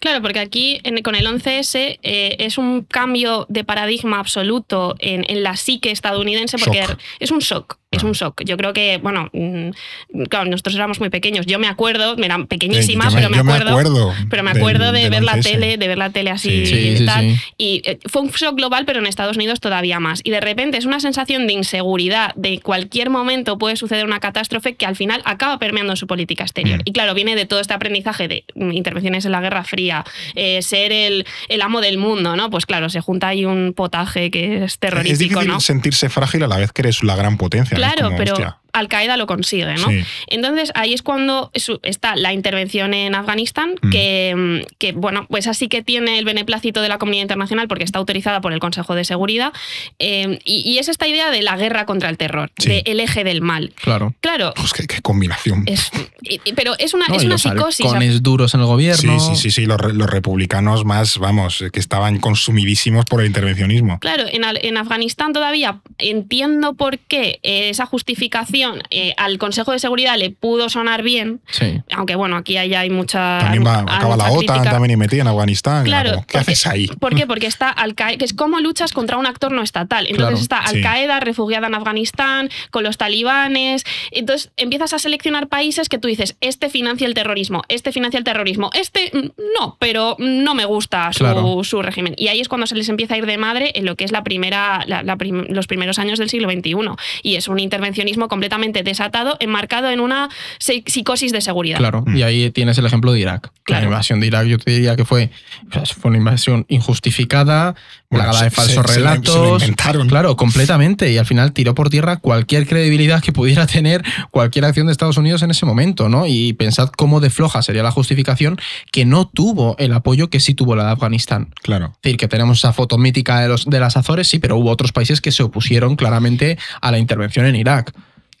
Claro, 0.00 0.20
porque 0.20 0.38
aquí 0.40 0.80
en- 0.84 1.02
con 1.02 1.14
el 1.14 1.26
11S 1.26 1.98
eh, 2.02 2.36
es 2.38 2.58
un 2.58 2.82
cambio 2.82 3.46
de 3.48 3.64
paradigma 3.64 4.18
absoluto 4.18 4.94
en, 4.98 5.24
en 5.28 5.42
la 5.42 5.56
psique 5.56 5.90
estadounidense 5.90 6.58
porque 6.58 6.80
Shock. 6.82 6.98
es 7.20 7.30
un 7.30 7.38
shock. 7.38 7.78
Es 7.92 8.02
Ah. 8.02 8.06
un 8.06 8.12
shock. 8.12 8.42
Yo 8.44 8.56
creo 8.56 8.72
que, 8.72 8.98
bueno, 8.98 9.28
mm, 9.32 10.22
claro, 10.28 10.50
nosotros 10.50 10.74
éramos 10.74 10.98
muy 10.98 11.10
pequeños. 11.10 11.46
Yo 11.46 11.58
me 11.58 11.68
acuerdo, 11.68 12.16
era 12.16 12.44
pequeñísima, 12.46 13.08
pero 13.14 13.30
me 13.30 13.38
acuerdo. 13.38 14.12
Pero 14.30 14.42
me 14.42 14.52
del- 14.52 14.62
acuerdo 14.62 14.92
de 14.92 15.08
ver 15.10 15.22
la 15.22 15.34
11S. 15.34 15.52
tele, 15.52 15.76
de 15.76 15.88
ver 15.88 15.98
la 15.98 16.10
tele 16.10 16.30
así 16.30 16.66
Sí. 16.66 16.74
Y 16.74 16.96
sí, 16.98 17.06
tal. 17.06 17.36
Y 17.58 17.82
eh, 17.84 17.98
fue 18.06 18.22
un 18.22 18.30
shock 18.30 18.56
global, 18.56 18.84
pero 18.86 18.98
en 18.98 19.06
Estados 19.06 19.36
Unidos 19.36 19.60
todavía 19.60 20.00
más. 20.00 20.20
Y 20.24 20.30
de 20.30 20.40
repente 20.40 20.78
es 20.78 20.86
una 20.86 21.00
sensación 21.00 21.46
de 21.46 21.52
inseguridad, 21.52 22.34
de 22.34 22.60
cualquier 22.60 23.10
momento 23.10 23.58
puede 23.58 23.76
suceder 23.76 24.04
una 24.06 24.20
catástrofe 24.20 24.74
que 24.74 24.86
al 24.86 24.96
final 24.96 25.20
acaba 25.24 25.58
permeando 25.58 25.94
su 25.96 26.06
política 26.06 26.44
exterior. 26.44 26.78
Mm. 26.78 26.82
Y 26.86 26.92
claro, 26.92 27.14
viene 27.14 27.36
de 27.36 27.44
todo 27.46 27.60
este 27.60 27.74
aprendizaje 27.74 28.26
de 28.28 28.44
mm, 28.54 28.72
intervenciones 28.72 29.24
en 29.26 29.32
la 29.32 29.40
Guerra 29.40 29.64
Fría, 29.64 30.04
eh, 30.34 30.62
ser 30.62 30.92
el, 30.92 31.26
el 31.48 31.60
amo 31.62 31.80
del 31.82 31.98
mundo, 31.98 32.36
¿no? 32.36 32.48
Pues 32.48 32.64
claro, 32.66 32.88
se 32.88 33.00
junta 33.00 33.28
ahí 33.28 33.44
un 33.44 33.74
potaje 33.74 34.30
que 34.30 34.56
es 34.64 34.72
Es 34.72 34.78
terrorífico, 34.78 35.18
difícil 35.40 35.48
¿no? 35.48 35.60
sentirse 35.60 36.08
frágil 36.08 36.42
a 36.44 36.46
la 36.46 36.56
vez 36.56 36.72
que 36.72 36.82
eres 36.82 37.02
la 37.02 37.16
gran 37.16 37.36
potencia. 37.36 37.76
Claro, 37.82 38.04
como, 38.06 38.16
pero 38.16 38.32
hostia. 38.32 38.61
Al 38.72 38.88
Qaeda 38.88 39.16
lo 39.16 39.26
consigue, 39.26 39.74
¿no? 39.74 39.88
Sí. 39.90 40.02
Entonces 40.28 40.72
ahí 40.74 40.92
es 40.94 41.02
cuando 41.02 41.50
está 41.82 42.16
la 42.16 42.32
intervención 42.32 42.94
en 42.94 43.14
Afganistán, 43.14 43.74
Mm. 43.82 43.90
que, 43.90 44.34
mm, 44.36 44.74
que, 44.78 44.92
bueno, 44.92 45.26
pues 45.28 45.46
así 45.46 45.68
que 45.68 45.82
tiene 45.82 46.18
el 46.18 46.24
beneplácito 46.24 46.80
de 46.80 46.88
la 46.88 46.98
comunidad 46.98 47.22
internacional 47.22 47.68
porque 47.68 47.84
está 47.84 47.98
autorizada 47.98 48.40
por 48.40 48.52
el 48.52 48.60
Consejo 48.60 48.94
de 48.94 49.04
Seguridad. 49.04 49.52
eh, 49.98 50.38
y, 50.44 50.60
y 50.68 50.78
es 50.78 50.88
esta 50.88 51.06
idea 51.06 51.30
de 51.30 51.42
la 51.42 51.56
guerra 51.56 51.86
contra 51.86 52.08
el 52.08 52.16
terror, 52.16 52.50
Sí. 52.58 52.68
de 52.68 52.82
el 52.86 53.00
eje 53.00 53.24
del 53.24 53.40
mal. 53.42 53.72
Claro. 53.82 54.14
Claro, 54.20 54.52
Pues 54.56 54.72
qué, 54.72 54.86
qué 54.86 55.00
combinación. 55.02 55.64
es, 55.66 55.90
y- 56.22 56.40
y- 56.44 56.52
pero 56.54 56.74
es 56.78 56.94
una, 56.94 57.06
No, 57.08 57.16
es 57.16 57.22
una 57.24 57.34
los 57.34 57.42
psicosis. 57.42 57.86
halcones 57.86 58.22
duros 58.22 58.54
en 58.54 58.60
el 58.60 58.66
gobierno. 58.66 59.20
Sí, 59.20 59.26
sí, 59.36 59.36
sí, 59.36 59.50
sí. 59.50 59.66
Los, 59.66 59.78
re- 59.80 59.92
los 59.94 60.08
republicanos 60.10 60.84
más, 60.84 61.18
vamos, 61.18 61.64
que 61.72 61.78
estaban 61.80 62.18
consumidísimos 62.20 63.04
por 63.04 63.20
el 63.20 63.26
intervencionismo. 63.28 63.98
Claro, 64.00 64.24
en, 64.30 64.44
Al- 64.44 64.58
en 64.62 64.76
Afganistán 64.76 65.32
todavía 65.32 65.80
entiendo 65.98 66.74
por 66.74 66.98
qué 66.98 67.38
eh, 67.42 67.68
esa 67.68 67.86
justificación 67.86 68.61
eh, 68.90 69.14
al 69.16 69.38
Consejo 69.38 69.72
de 69.72 69.78
Seguridad 69.78 70.16
le 70.16 70.30
pudo 70.30 70.68
sonar 70.68 71.02
bien, 71.02 71.40
Sí. 71.50 71.80
aunque 71.94 72.14
bueno, 72.16 72.36
aquí 72.36 72.54
ya 72.54 72.80
hay 72.80 72.90
mucha. 72.90 73.38
También 73.40 73.64
va, 73.66 73.80
acaba 73.80 74.16
la 74.16 74.24
OTAN 74.30 74.38
crítica. 74.38 74.70
también 74.70 74.92
y 74.92 74.96
metida 74.96 75.22
en 75.22 75.28
Afganistán. 75.28 75.84
Claro, 75.84 76.10
Como, 76.10 76.20
¿Qué 76.26 76.38
porque- 76.38 76.38
haces 76.52 76.66
ahí? 76.66 76.86
¿Por 76.86 77.14
qué? 77.14 77.26
Porque 77.26 77.46
está 77.46 77.68
Al 77.70 77.94
Qaeda, 77.94 78.18
que 78.18 78.24
es 78.24 78.34
cómo 78.34 78.60
luchas 78.60 78.92
contra 78.92 79.16
un 79.16 79.26
actor 79.26 79.52
no 79.52 79.62
estatal. 79.62 80.06
Entonces 80.08 80.46
Claro, 80.48 80.64
está. 80.64 80.76
Al 80.76 80.82
Qaeda 80.82 81.20
refugiada 81.20 81.66
en 81.66 81.74
Afganistán, 81.74 82.48
con 82.70 82.82
los 82.84 82.96
talibanes. 82.98 83.84
Entonces 84.10 84.50
empiezas 84.56 84.92
a 84.92 84.98
seleccionar 84.98 85.48
países 85.48 85.88
que 85.88 85.98
tú 85.98 86.08
dices, 86.08 86.36
este 86.40 86.68
financia 86.70 87.06
el 87.06 87.14
terrorismo, 87.14 87.62
este 87.68 87.92
financia 87.92 88.18
el 88.18 88.24
terrorismo, 88.24 88.70
este 88.74 89.10
mm, 89.12 89.28
no, 89.58 89.76
pero 89.80 90.16
no 90.18 90.54
me 90.54 90.64
gusta 90.64 91.12
su, 91.12 91.20
Claro. 91.20 91.64
su 91.64 91.82
régimen. 91.82 92.14
Y 92.16 92.28
ahí 92.28 92.40
es 92.40 92.48
cuando 92.48 92.66
se 92.66 92.74
les 92.74 92.88
empieza 92.88 93.14
a 93.14 93.18
ir 93.18 93.26
de 93.26 93.38
madre 93.38 93.72
en 93.74 93.84
lo 93.84 93.96
que 93.96 94.04
es 94.04 94.12
la 94.12 94.22
primera, 94.22 94.84
la- 94.86 95.02
la 95.02 95.16
prim- 95.16 95.46
los 95.48 95.66
primeros 95.66 95.98
años 95.98 96.18
del 96.18 96.28
siglo 96.30 96.50
XXI. 96.50 96.96
Y 97.22 97.36
es 97.36 97.48
un 97.48 97.58
intervencionismo 97.58 98.28
completamente 98.28 98.51
desatado, 98.60 99.36
enmarcado 99.40 99.90
en 99.90 100.00
una 100.00 100.28
psi- 100.58 100.84
psicosis 100.86 101.32
de 101.32 101.40
seguridad. 101.40 101.78
Claro, 101.78 102.04
Mm. 102.06 102.16
y 102.16 102.22
ahí 102.22 102.50
tienes 102.50 102.76
el 102.78 102.86
ejemplo 102.86 103.12
de 103.12 103.20
Irak. 103.20 103.50
Claro. 103.64 103.82
La 103.82 103.88
invasión 103.88 104.20
de 104.20 104.26
Irak 104.26 104.46
yo 104.46 104.58
te 104.58 104.70
diría 104.72 104.96
que 104.96 105.04
fue, 105.04 105.30
o 105.70 105.72
sea, 105.72 105.84
fue 105.86 106.10
una 106.10 106.18
invasión 106.18 106.66
injustificada, 106.68 107.74
Bueno, 108.10 108.24
plagada 108.24 108.44
de 108.44 108.50
falsos 108.50 108.74
se- 108.74 108.74
se 108.74 108.80
lo- 108.82 108.88
se 108.88 109.00
lo 109.00 109.04
relatos. 109.10 109.62
inventaron. 109.62 110.08
Claro, 110.08 110.36
completamente. 110.36 111.10
Y 111.12 111.18
al 111.18 111.26
final 111.26 111.52
tiró 111.52 111.74
por 111.74 111.88
tierra 111.90 112.16
cualquier 112.18 112.66
credibilidad 112.66 113.22
que 113.22 113.32
pudiera 113.32 113.66
tener 113.66 114.02
cualquier 114.30 114.64
acción 114.64 114.86
de 114.86 114.92
Estados 114.92 115.16
Unidos 115.16 115.42
en 115.42 115.50
ese 115.50 115.64
momento, 115.66 116.08
¿no? 116.08 116.26
Y 116.26 116.52
pensad 116.54 116.88
cómo 116.90 117.20
de 117.20 117.30
floja 117.30 117.62
sería 117.62 117.82
la 117.82 117.90
justificación 117.90 118.58
que 118.90 119.04
no 119.04 119.26
tuvo 119.28 119.76
el 119.78 119.92
apoyo 119.92 120.28
que 120.30 120.40
sí 120.40 120.54
tuvo 120.54 120.76
la 120.76 120.84
de 120.84 120.90
Afganistán. 120.92 121.48
Claro. 121.62 121.92
Es 121.96 122.02
decir, 122.02 122.16
que 122.18 122.28
tenemos 122.28 122.58
esa 122.58 122.72
foto 122.72 122.98
mítica 122.98 123.40
de, 123.40 123.48
los, 123.48 123.64
de 123.66 123.80
las 123.80 123.96
Azores, 123.96 124.28
sí, 124.28 124.38
pero 124.38 124.56
hubo 124.56 124.70
otros 124.70 124.92
países 124.92 125.20
que 125.20 125.32
se 125.32 125.42
opusieron 125.42 125.96
claramente 125.96 126.58
a 126.80 126.90
la 126.90 126.98
intervención 126.98 127.46
en 127.46 127.56
Irak. 127.56 127.92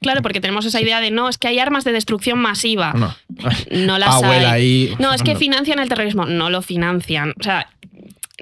Claro, 0.02 0.20
porque 0.22 0.40
tenemos 0.40 0.64
esa 0.66 0.80
idea 0.80 1.00
de 1.00 1.10
no, 1.10 1.28
es 1.28 1.38
que 1.38 1.48
hay 1.48 1.58
armas 1.58 1.84
de 1.84 1.92
destrucción 1.92 2.38
masiva. 2.38 2.92
No. 2.94 3.14
No 3.70 3.98
las 3.98 4.10
Abuela 4.16 4.52
hay. 4.52 4.88
ahí. 4.88 4.94
No, 4.98 5.12
es 5.14 5.22
que 5.22 5.36
financian 5.44 5.78
el 5.78 5.88
terrorismo. 5.88 6.26
No 6.26 6.50
lo 6.50 6.60
financian. 6.62 7.34
O 7.40 7.42
sea, 7.42 7.68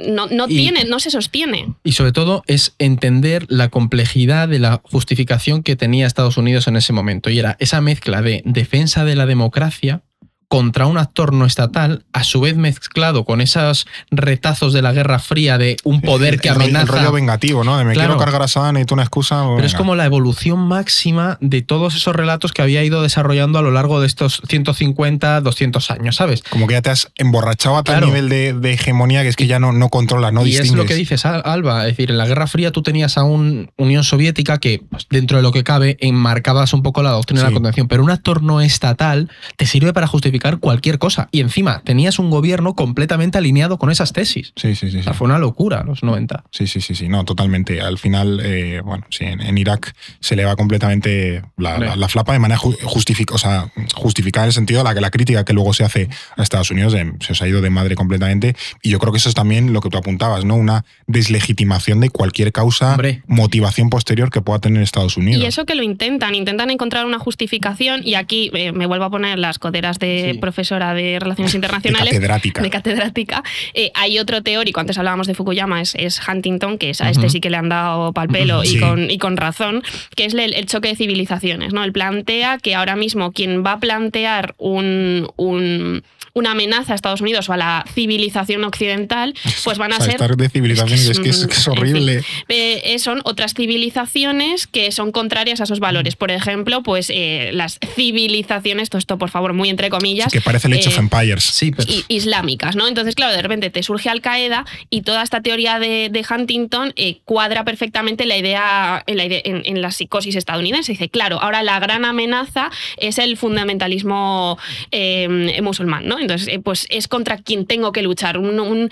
no, 0.08 0.26
no 0.28 0.46
Y- 0.48 0.56
tiene, 0.56 0.84
no 0.84 0.98
se 0.98 1.10
sostiene. 1.10 1.74
Y 1.84 1.92
sobre 1.92 2.12
todo 2.12 2.42
es 2.46 2.74
entender 2.78 3.46
la 3.48 3.68
complejidad 3.68 4.48
de 4.48 4.58
la 4.58 4.80
justificación 4.82 5.62
que 5.62 5.76
tenía 5.76 6.06
Estados 6.06 6.36
Unidos 6.36 6.66
en 6.68 6.76
ese 6.76 6.92
momento. 6.92 7.30
Y 7.30 7.38
era 7.38 7.56
esa 7.60 7.80
mezcla 7.80 8.22
de 8.22 8.42
defensa 8.44 9.04
de 9.04 9.14
la 9.14 9.26
democracia 9.26 10.02
contra 10.50 10.86
un 10.86 10.98
actor 10.98 11.32
no 11.32 11.46
estatal, 11.46 12.04
a 12.12 12.24
su 12.24 12.40
vez 12.40 12.56
mezclado 12.56 13.24
con 13.24 13.40
esos 13.40 13.86
retazos 14.10 14.72
de 14.72 14.82
la 14.82 14.92
Guerra 14.92 15.20
Fría 15.20 15.58
de 15.58 15.76
un 15.84 16.00
poder 16.00 16.40
que 16.40 16.48
el, 16.48 16.56
amenaza. 16.56 16.82
El 16.82 16.88
rollo 16.88 17.12
vengativo, 17.12 17.62
¿no? 17.62 17.78
De 17.78 17.84
me 17.84 17.92
Claro. 17.92 18.08
quiero 18.14 18.20
cargar 18.24 18.42
a 18.42 18.48
Saddam, 18.48 18.74
necesito 18.74 18.94
una 18.94 19.04
excusa. 19.04 19.44
Pero 19.54 19.64
es 19.64 19.74
como 19.74 19.94
la 19.94 20.06
evolución 20.06 20.58
máxima 20.58 21.38
de 21.40 21.62
todos 21.62 21.94
esos 21.94 22.16
relatos 22.16 22.50
que 22.52 22.62
había 22.62 22.82
ido 22.82 23.00
desarrollando 23.00 23.60
a 23.60 23.62
lo 23.62 23.70
largo 23.70 24.00
de 24.00 24.08
estos 24.08 24.42
150, 24.48 25.40
200 25.40 25.88
años, 25.92 26.16
¿sabes? 26.16 26.42
Como 26.50 26.66
que 26.66 26.74
ya 26.74 26.82
te 26.82 26.90
has 26.90 27.12
emborrachado 27.14 27.76
a 27.76 27.84
tal 27.84 27.98
Claro. 27.98 28.06
nivel 28.08 28.28
de, 28.28 28.52
de 28.52 28.72
hegemonía 28.72 29.22
que 29.22 29.28
es 29.28 29.36
que 29.36 29.46
ya 29.46 29.60
no, 29.60 29.70
no 29.70 29.88
controlas, 29.88 30.32
no 30.32 30.42
y 30.42 30.46
distingues. 30.46 30.70
es 30.72 30.76
lo 30.76 30.84
que 30.86 30.94
dices, 30.96 31.24
Al- 31.26 31.42
Alba. 31.44 31.86
Es 31.86 31.92
decir, 31.96 32.10
en 32.10 32.18
la 32.18 32.26
Guerra 32.26 32.48
Fría 32.48 32.72
tú 32.72 32.82
tenías 32.82 33.16
a 33.18 33.22
un 33.22 33.70
Unión 33.76 34.02
Soviética 34.02 34.58
que, 34.58 34.82
pues, 34.90 35.06
dentro 35.10 35.36
de 35.36 35.44
lo 35.44 35.52
que 35.52 35.62
cabe, 35.62 35.96
enmarcabas 36.00 36.72
un 36.72 36.82
poco 36.82 37.04
la 37.04 37.10
doctrina 37.10 37.42
de 37.42 37.48
la 37.50 37.54
contención. 37.54 37.86
Pero 37.86 38.02
un 38.02 38.10
actor 38.10 38.42
no 38.42 38.60
estatal 38.60 39.30
te 39.56 39.66
sirve 39.66 39.92
para 39.92 40.08
justificar 40.08 40.39
cualquier 40.58 40.98
cosa. 40.98 41.28
Y 41.32 41.40
encima, 41.40 41.82
tenías 41.84 42.18
un 42.18 42.30
gobierno 42.30 42.74
completamente 42.74 43.38
alineado 43.38 43.78
con 43.78 43.90
esas 43.90 44.12
tesis. 44.12 44.52
Sí, 44.56 44.74
sí, 44.74 44.90
sí. 44.90 44.98
O 44.98 45.02
sí. 45.02 45.10
fue 45.14 45.26
una 45.26 45.38
locura 45.38 45.82
los 45.84 46.02
90. 46.02 46.44
Sí, 46.50 46.66
sí, 46.66 46.80
sí, 46.80 46.94
sí, 46.94 47.08
no, 47.08 47.24
totalmente. 47.24 47.80
Al 47.80 47.98
final, 47.98 48.40
eh, 48.42 48.80
bueno, 48.84 49.04
sí, 49.10 49.24
en, 49.24 49.40
en 49.40 49.58
Irak 49.58 49.94
se 50.20 50.36
le 50.36 50.44
va 50.44 50.56
completamente 50.56 51.42
la, 51.56 51.78
la- 51.78 51.96
la 51.96 52.08
flapa 52.08 52.32
de 52.32 52.38
manera 52.38 52.58
ju- 52.58 52.76
justific- 52.80 53.32
o 53.32 53.38
sea, 53.38 53.70
justificada 53.94 54.44
en 54.46 54.48
el 54.48 54.52
sentido 54.54 54.80
de 54.80 54.84
la, 54.84 54.94
que 54.94 55.00
la 55.00 55.10
crítica 55.10 55.44
que 55.44 55.52
luego 55.52 55.72
se 55.74 55.84
hace 55.84 56.08
a 56.36 56.42
Estados 56.42 56.70
Unidos 56.70 56.92
de- 56.92 57.12
se 57.20 57.32
os 57.32 57.42
ha 57.42 57.48
ido 57.48 57.60
de 57.60 57.70
madre 57.70 57.94
completamente. 57.94 58.56
Y 58.82 58.90
yo 58.90 58.98
creo 58.98 59.12
que 59.12 59.18
eso 59.18 59.28
es 59.28 59.34
también 59.34 59.72
lo 59.72 59.80
que 59.80 59.90
tú 59.90 59.98
apuntabas, 59.98 60.44
¿no? 60.44 60.56
Una 60.56 60.84
deslegitimación 61.06 62.00
de 62.00 62.10
cualquier 62.10 62.52
causa, 62.52 62.92
Hombre. 62.92 63.22
motivación 63.26 63.90
posterior 63.90 64.30
que 64.30 64.40
pueda 64.40 64.58
tener 64.58 64.82
Estados 64.82 65.16
Unidos. 65.16 65.42
Y 65.42 65.46
eso 65.46 65.64
que 65.66 65.74
lo 65.74 65.82
intentan, 65.82 66.34
intentan 66.34 66.70
encontrar 66.70 67.06
una 67.06 67.18
justificación. 67.18 68.00
Y 68.04 68.14
aquí 68.14 68.50
eh, 68.54 68.72
me 68.72 68.86
vuelvo 68.86 69.04
a 69.04 69.10
poner 69.10 69.38
las 69.38 69.58
coderas 69.58 69.98
de 69.98 70.29
Profesora 70.38 70.94
de 70.94 71.18
Relaciones 71.18 71.52
de 71.52 71.56
Internacionales. 71.58 72.12
catedrática. 72.12 72.62
de 72.62 72.70
catedrática. 72.70 73.42
Eh, 73.74 73.90
hay 73.94 74.18
otro 74.18 74.42
teórico, 74.42 74.80
antes 74.80 74.96
hablábamos 74.98 75.26
de 75.26 75.34
Fukuyama, 75.34 75.80
es, 75.80 75.94
es 75.96 76.20
Huntington, 76.26 76.78
que 76.78 76.90
es, 76.90 77.00
a 77.00 77.10
este 77.10 77.28
sí 77.28 77.40
que 77.40 77.50
le 77.50 77.56
han 77.56 77.68
dado 77.68 78.12
pal 78.12 78.28
pelo 78.28 78.62
Sí. 78.64 78.76
y, 78.76 78.80
con, 78.80 79.10
y 79.10 79.18
con 79.18 79.36
razón, 79.36 79.82
que 80.14 80.24
es 80.26 80.34
el, 80.34 80.54
el 80.54 80.66
choque 80.66 80.88
de 80.88 80.96
civilizaciones. 80.96 81.72
¿no? 81.72 81.82
Él 81.84 81.92
plantea 81.92 82.58
que 82.58 82.74
ahora 82.74 82.96
mismo 82.96 83.32
quien 83.32 83.64
va 83.64 83.72
a 83.72 83.80
plantear 83.80 84.54
un, 84.58 85.28
un- 85.36 86.02
una 86.32 86.52
amenaza 86.52 86.92
a 86.92 86.94
Estados 86.96 87.20
Unidos 87.20 87.48
o 87.48 87.52
a 87.52 87.56
la 87.56 87.84
civilización 87.94 88.64
occidental, 88.64 89.34
pues 89.64 89.78
van 89.78 89.92
a 89.92 89.96
O 89.96 89.98
sea, 89.98 90.06
ser... 90.06 90.14
estar 90.14 90.36
de 90.36 90.48
civilizaciones 90.48 91.08
es 91.08 91.20
que 91.20 91.28
es, 91.30 91.46
que 91.46 91.52
es 91.54 91.66
en 91.66 91.72
fin, 91.74 91.78
horrible. 91.82 92.24
eh, 92.48 92.82
eh, 92.84 92.98
son 92.98 93.20
otras 93.24 93.54
civilizaciones 93.54 94.66
que 94.66 94.92
son 94.92 95.12
contrarias 95.12 95.60
a 95.60 95.64
esos 95.64 95.80
valores. 95.80 96.16
Por 96.16 96.30
ejemplo, 96.30 96.82
pues 96.82 97.10
eh, 97.10 97.50
las 97.52 97.78
civilizaciones, 97.96 98.90
todo 98.90 98.98
esto 98.98 99.18
por 99.18 99.30
favor, 99.30 99.52
muy 99.54 99.68
entre 99.68 99.90
comillas, 99.90 100.32
que 100.32 100.40
parece 100.40 100.68
el 100.68 100.74
of 100.74 100.86
eh, 100.86 101.00
Empires. 101.00 101.44
Sí, 101.44 101.72
pero 101.72 101.90
islámicas, 102.08 102.76
¿no? 102.76 102.86
Entonces, 102.86 103.14
claro, 103.14 103.34
de 103.34 103.42
repente 103.42 103.70
te 103.70 103.82
surge 103.82 104.08
Al 104.08 104.20
Qaeda 104.20 104.64
y 104.90 105.02
toda 105.02 105.22
esta 105.22 105.40
teoría 105.40 105.78
de, 105.78 106.08
de 106.10 106.24
Huntington 106.28 106.92
eh, 106.96 107.18
cuadra 107.24 107.64
perfectamente 107.64 108.26
la 108.26 108.36
idea, 108.36 109.02
en 109.06 109.16
la, 109.16 109.24
idea- 109.24 109.42
en, 109.44 109.62
en 109.64 109.82
la 109.82 109.90
psicosis 109.90 110.36
estadounidense. 110.36 110.92
Dice, 110.92 111.08
claro, 111.08 111.40
ahora 111.40 111.62
la 111.62 111.78
gran 111.80 112.04
amenaza 112.04 112.70
es 112.98 113.18
el 113.18 113.36
fundamentalismo 113.36 114.58
eh, 114.92 115.58
musulmán, 115.62 116.06
¿no? 116.06 116.18
Entonces, 116.22 116.48
eh, 116.48 116.58
pues 116.58 116.86
es 116.90 117.08
contra 117.08 117.38
quien 117.38 117.66
tengo 117.66 117.92
que 117.92 118.02
luchar. 118.02 118.38
Un- 118.38 118.58
un- 118.60 118.90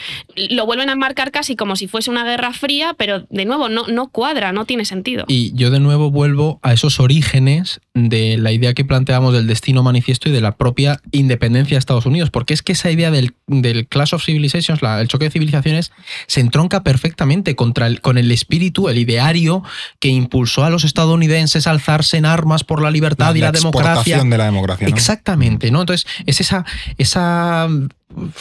lo 0.50 0.66
vuelven 0.66 0.90
a 0.90 0.96
marcar 0.96 1.30
casi 1.30 1.56
como 1.56 1.76
si 1.76 1.86
fuese 1.88 2.10
una 2.10 2.24
guerra 2.24 2.52
fría, 2.52 2.94
pero 2.96 3.26
de 3.30 3.44
nuevo, 3.44 3.68
no, 3.68 3.86
no 3.86 4.08
cuadra, 4.08 4.52
no 4.52 4.64
tiene 4.64 4.84
sentido. 4.84 5.24
Y 5.28 5.52
yo 5.54 5.70
de 5.70 5.80
nuevo 5.80 6.10
vuelvo 6.10 6.60
a 6.62 6.72
esos 6.72 7.00
orígenes 7.00 7.80
de 7.94 8.36
la 8.38 8.52
idea 8.52 8.74
que 8.74 8.84
planteamos 8.84 9.32
del 9.34 9.46
destino 9.46 9.82
manifiesto 9.82 10.28
y 10.28 10.32
de 10.32 10.40
la 10.40 10.56
propia 10.56 11.00
independencia 11.10 11.74
de 11.74 11.78
Estados 11.80 12.06
Unidos, 12.06 12.30
porque 12.30 12.54
es 12.54 12.62
que 12.62 12.72
esa 12.72 12.90
idea 12.90 13.10
del, 13.10 13.34
del 13.46 13.86
Clash 13.88 14.14
of 14.14 14.24
Civilizations, 14.24 14.82
la- 14.82 15.00
el 15.00 15.08
choque 15.08 15.24
de 15.26 15.30
civilizaciones, 15.30 15.92
se 16.26 16.40
entronca 16.40 16.82
perfectamente 16.82 17.56
contra 17.56 17.86
el, 17.86 18.00
con 18.00 18.18
el 18.18 18.30
espíritu, 18.30 18.88
el 18.88 18.98
ideario 18.98 19.62
que 20.00 20.08
impulsó 20.08 20.64
a 20.64 20.70
los 20.70 20.84
estadounidenses 20.84 21.66
a 21.66 21.70
alzarse 21.72 22.16
en 22.16 22.24
armas 22.26 22.64
por 22.64 22.80
la 22.82 22.90
libertad 22.90 23.34
y 23.34 23.40
la, 23.40 23.52
democracia. 23.52 23.90
exportación 23.92 24.30
de 24.30 24.38
la 24.38 24.44
democracia. 24.44 24.88
¿no? 24.88 24.94
Exactamente, 24.94 25.70
¿no? 25.70 25.80
Entonces, 25.80 26.06
es 26.26 26.40
esa, 26.40 26.64
esa 26.98 27.17
Um. 27.18 27.90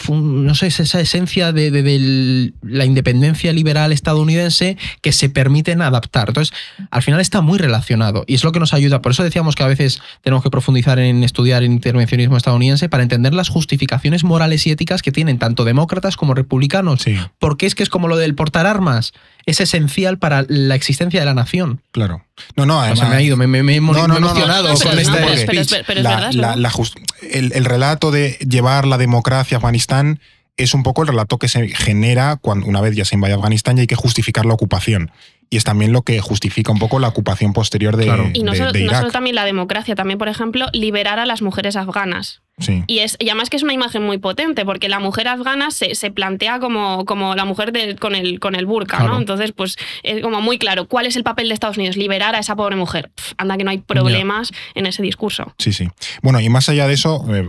No 0.09 0.55
sé, 0.55 0.67
es 0.67 0.79
esa 0.79 0.99
esencia 0.99 1.51
de, 1.51 1.71
de- 1.71 1.83
de 1.83 2.53
la 2.61 2.85
independencia 2.85 3.51
liberal 3.53 3.91
estadounidense 3.91 4.77
que 5.01 5.11
se 5.11 5.29
permiten 5.29 5.81
adaptar. 5.81 6.29
Entonces, 6.29 6.53
al 6.91 7.03
final 7.03 7.19
está 7.19 7.41
muy 7.41 7.57
relacionado 7.57 8.23
y 8.27 8.35
es 8.35 8.43
lo 8.43 8.51
que 8.51 8.59
nos 8.59 8.73
ayuda. 8.73 9.01
Por 9.01 9.11
eso 9.11 9.23
decíamos 9.23 9.55
que 9.55 9.63
a 9.63 9.67
veces 9.67 10.01
tenemos 10.21 10.43
que 10.43 10.49
profundizar 10.49 10.99
en 10.99 11.23
estudiar 11.23 11.63
el 11.63 11.71
intervencionismo 11.71 12.37
estadounidense 12.37 12.89
para 12.89 13.03
entender 13.03 13.33
las 13.33 13.49
justificaciones 13.49 14.23
morales 14.23 14.65
y 14.67 14.71
éticas 14.71 15.01
que 15.01 15.11
tienen 15.11 15.37
tanto 15.39 15.63
demócratas 15.65 16.17
como 16.17 16.33
republicanos. 16.33 17.01
Sí, 17.01 17.17
Porque 17.39 17.65
es 17.65 17.75
que 17.75 17.83
es 17.83 17.89
como 17.89 18.07
lo 18.07 18.17
del 18.17 18.35
portar 18.35 18.65
armas. 18.65 19.13
Es 19.45 19.61
esencial 19.61 20.17
para 20.19 20.45
la 20.49 20.75
existencia 20.75 21.21
de 21.21 21.25
la 21.25 21.33
nación. 21.33 21.81
claro. 21.91 22.23
No, 22.55 22.67
no, 22.67 22.77
O 22.77 22.81
sea, 22.83 22.91
además. 22.91 23.09
me 23.09 23.15
ha 23.15 23.21
ido, 23.23 23.35
me, 23.35 23.47
me- 23.47 23.63
me 23.63 23.73
he 23.73 23.75
emocionado 23.77 24.19
no, 24.19 24.31
pero 24.31 24.45
con 24.45 24.99
es- 24.99 25.07
este 25.07 25.09
no, 25.11 25.17
pero 25.17 25.29
es- 25.33 25.41
speech. 25.41 25.47
pero 25.47 25.61
es- 25.61 25.83
pero 25.87 25.99
es 25.99 26.03
la- 26.03 26.09
verdad, 26.11 26.29
es 26.29 26.35
la- 26.35 26.47
verdad. 26.49 26.61
la 26.61 26.69
just- 26.69 26.97
el, 27.31 27.51
el 27.55 27.65
relato 27.65 28.11
de 28.11 28.37
llevar 28.47 28.85
la 28.85 28.99
democracia 28.99 29.59
Afganistán 29.67 30.21
es 30.55 30.73
un 30.73 30.81
poco 30.81 31.01
el 31.01 31.09
relato 31.09 31.37
que 31.37 31.49
se 31.49 31.67
genera 31.67 32.37
cuando 32.37 32.65
una 32.67 32.79
vez 32.81 32.95
ya 32.95 33.03
se 33.05 33.15
invade 33.15 33.33
Afganistán 33.33 33.77
y 33.77 33.81
hay 33.81 33.87
que 33.87 33.95
justificar 33.95 34.45
la 34.45 34.53
ocupación. 34.53 35.11
Y 35.49 35.57
es 35.57 35.63
también 35.63 35.93
lo 35.93 36.01
que 36.01 36.19
justifica 36.19 36.71
un 36.71 36.79
poco 36.79 36.99
la 36.99 37.07
ocupación 37.07 37.53
posterior 37.53 37.95
de, 37.95 38.03
Claro. 38.05 38.29
Y 38.33 38.43
no, 38.43 38.51
de- 38.51 38.57
solo, 38.57 38.71
de 38.73 38.79
no 38.79 38.85
Irak. 38.87 38.99
solo 38.99 39.11
también 39.11 39.35
la 39.35 39.45
democracia, 39.45 39.95
también, 39.95 40.17
por 40.19 40.27
ejemplo, 40.27 40.65
liberar 40.73 41.19
a 41.19 41.25
las 41.25 41.41
mujeres 41.41 41.75
afganas. 41.77 42.41
Sí. 42.59 42.83
Y, 42.87 42.99
es, 42.99 43.17
y 43.19 43.29
además 43.29 43.51
que 43.51 43.55
es 43.57 43.61
una 43.63 43.73
imagen 43.73 44.01
muy 44.03 44.17
potente, 44.17 44.65
porque 44.65 44.89
la 44.89 44.99
mujer 44.99 45.27
afgana 45.27 45.69
se, 45.69 45.93
se 45.93 46.09
plantea 46.09 46.59
como, 46.59 47.05
como 47.05 47.35
la 47.35 47.45
mujer 47.45 47.71
de- 47.71 47.95
con, 47.95 48.15
el, 48.15 48.39
con 48.39 48.55
el 48.55 48.65
burka, 48.65 48.97
Claro. 48.97 49.13
¿no? 49.13 49.19
Entonces, 49.19 49.51
pues 49.53 49.77
es 50.03 50.21
como 50.21 50.41
muy 50.41 50.57
claro, 50.57 50.87
¿cuál 50.87 51.05
es 51.05 51.15
el 51.15 51.23
papel 51.23 51.47
de 51.49 51.53
Estados 51.53 51.77
Unidos? 51.77 51.95
Liberar 51.97 52.35
a 52.35 52.39
esa 52.39 52.55
pobre 52.55 52.75
mujer. 52.75 53.11
Anda 53.37 53.57
que 53.57 53.63
no 53.63 53.69
hay 53.69 53.77
problemas 53.77 54.51
en 54.75 54.87
ese 54.87 55.03
discurso. 55.03 55.53
Sí, 55.59 55.71
sí. 55.71 55.87
Bueno, 56.23 56.39
y 56.41 56.49
más 56.49 56.67
allá 56.67 56.87
de 56.87 56.95
eso, 56.95 57.23
eh, 57.33 57.47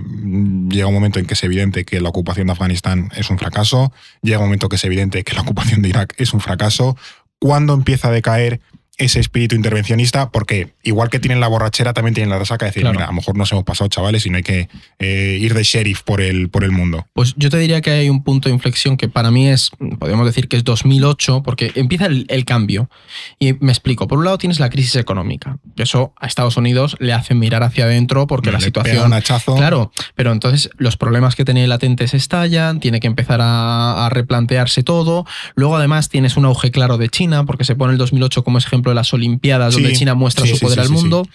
llega 0.68 0.86
un 0.86 0.94
momento 0.94 1.18
en 1.18 1.26
que 1.26 1.34
es 1.34 1.42
evidente 1.42 1.84
que 1.84 2.00
la 2.00 2.10
ocupación 2.10 2.46
de 2.48 2.52
Afganistán 2.52 3.10
es 3.16 3.30
un 3.30 3.38
fracaso, 3.38 3.92
llega 4.22 4.38
un 4.38 4.44
momento 4.44 4.68
que 4.68 4.76
es 4.76 4.84
evidente 4.84 5.24
que 5.24 5.34
la 5.34 5.40
ocupación 5.40 5.80
de 5.82 5.88
Irak 5.88 6.14
es 6.18 6.32
un 6.34 6.40
fracaso. 6.40 6.96
¿Cuándo 7.38 7.74
empieza 7.74 8.08
a 8.08 8.12
decaer 8.12 8.60
ese 8.98 9.20
espíritu 9.20 9.54
intervencionista? 9.56 10.30
Porque 10.30 10.74
igual 10.82 11.08
que 11.10 11.18
tienen 11.18 11.40
la 11.40 11.48
borrachera, 11.48 11.92
también 11.92 12.14
tienen 12.14 12.30
la 12.30 12.38
resaca 12.38 12.66
de 12.66 12.70
decir, 12.70 12.82
Claro. 12.82 12.94
mira, 12.94 13.04
a 13.06 13.08
lo 13.08 13.14
mejor 13.14 13.36
nos 13.36 13.50
hemos 13.52 13.64
pasado, 13.64 13.88
chavales, 13.88 14.26
y 14.26 14.30
no 14.30 14.36
hay 14.36 14.42
que 14.42 14.68
eh, 14.98 15.38
ir 15.40 15.54
de 15.54 15.62
sheriff 15.62 16.02
por 16.02 16.20
el, 16.20 16.48
por 16.50 16.64
el 16.64 16.72
mundo. 16.72 17.06
Pues 17.12 17.34
yo 17.36 17.50
te 17.50 17.58
diría 17.58 17.80
que 17.80 17.90
hay 17.90 18.10
un 18.10 18.22
punto 18.22 18.48
de 18.48 18.54
inflexión 18.54 18.96
que 18.96 19.08
para 19.08 19.30
mí 19.30 19.48
es, 19.48 19.70
podemos 19.98 20.26
decir 20.26 20.48
que 20.48 20.56
es 20.56 20.64
2008, 20.64 21.42
porque 21.42 21.72
empieza 21.74 22.06
el, 22.06 22.26
el 22.28 22.44
cambio. 22.44 22.90
Y 23.38 23.54
me 23.54 23.72
explico. 23.72 24.08
Por 24.08 24.18
un 24.18 24.24
lado 24.24 24.38
tienes 24.38 24.60
la 24.60 24.70
crisis 24.70 24.96
económica. 24.96 25.58
Eso 25.76 26.12
a 26.18 26.26
Estados 26.26 26.56
Unidos 26.56 26.96
le 26.98 27.12
hace 27.12 27.34
mirar 27.34 27.62
hacia 27.62 27.84
adentro 27.84 28.26
porque 28.26 28.52
la 28.52 28.60
situación... 28.60 29.06
un 29.06 29.12
hachazo. 29.12 29.56
Claro, 29.56 29.92
pero 30.14 30.32
entonces 30.32 30.70
los 30.76 30.96
problemas 30.96 31.36
que 31.36 31.44
tenía 31.44 31.66
latentes 31.66 32.14
estallan, 32.14 32.80
tiene 32.80 33.00
que 33.00 33.06
empezar 33.06 33.40
a, 33.40 34.06
a 34.06 34.10
replantearse 34.10 34.82
todo. 34.82 35.26
Luego 35.54 35.76
además 35.76 36.08
tienes 36.08 36.36
un 36.36 36.44
auge 36.44 36.70
claro 36.70 36.98
de 36.98 37.08
China, 37.08 37.44
porque 37.44 37.64
se 37.64 37.74
pone 37.76 37.92
el 37.92 37.98
2008 37.98 38.42
como 38.44 38.58
ejemplo 38.58 38.87
de 38.88 38.94
las 38.94 39.12
Olimpiadas, 39.12 39.74
Sí, 39.74 39.82
donde 39.82 39.96
China 39.96 40.14
muestra 40.14 40.44
sí, 40.46 40.52
su 40.54 40.58
poder 40.60 40.74
sí, 40.76 40.80
al 40.80 40.86
sí, 40.88 40.94
sí. 40.94 41.00
mundo. 41.00 41.28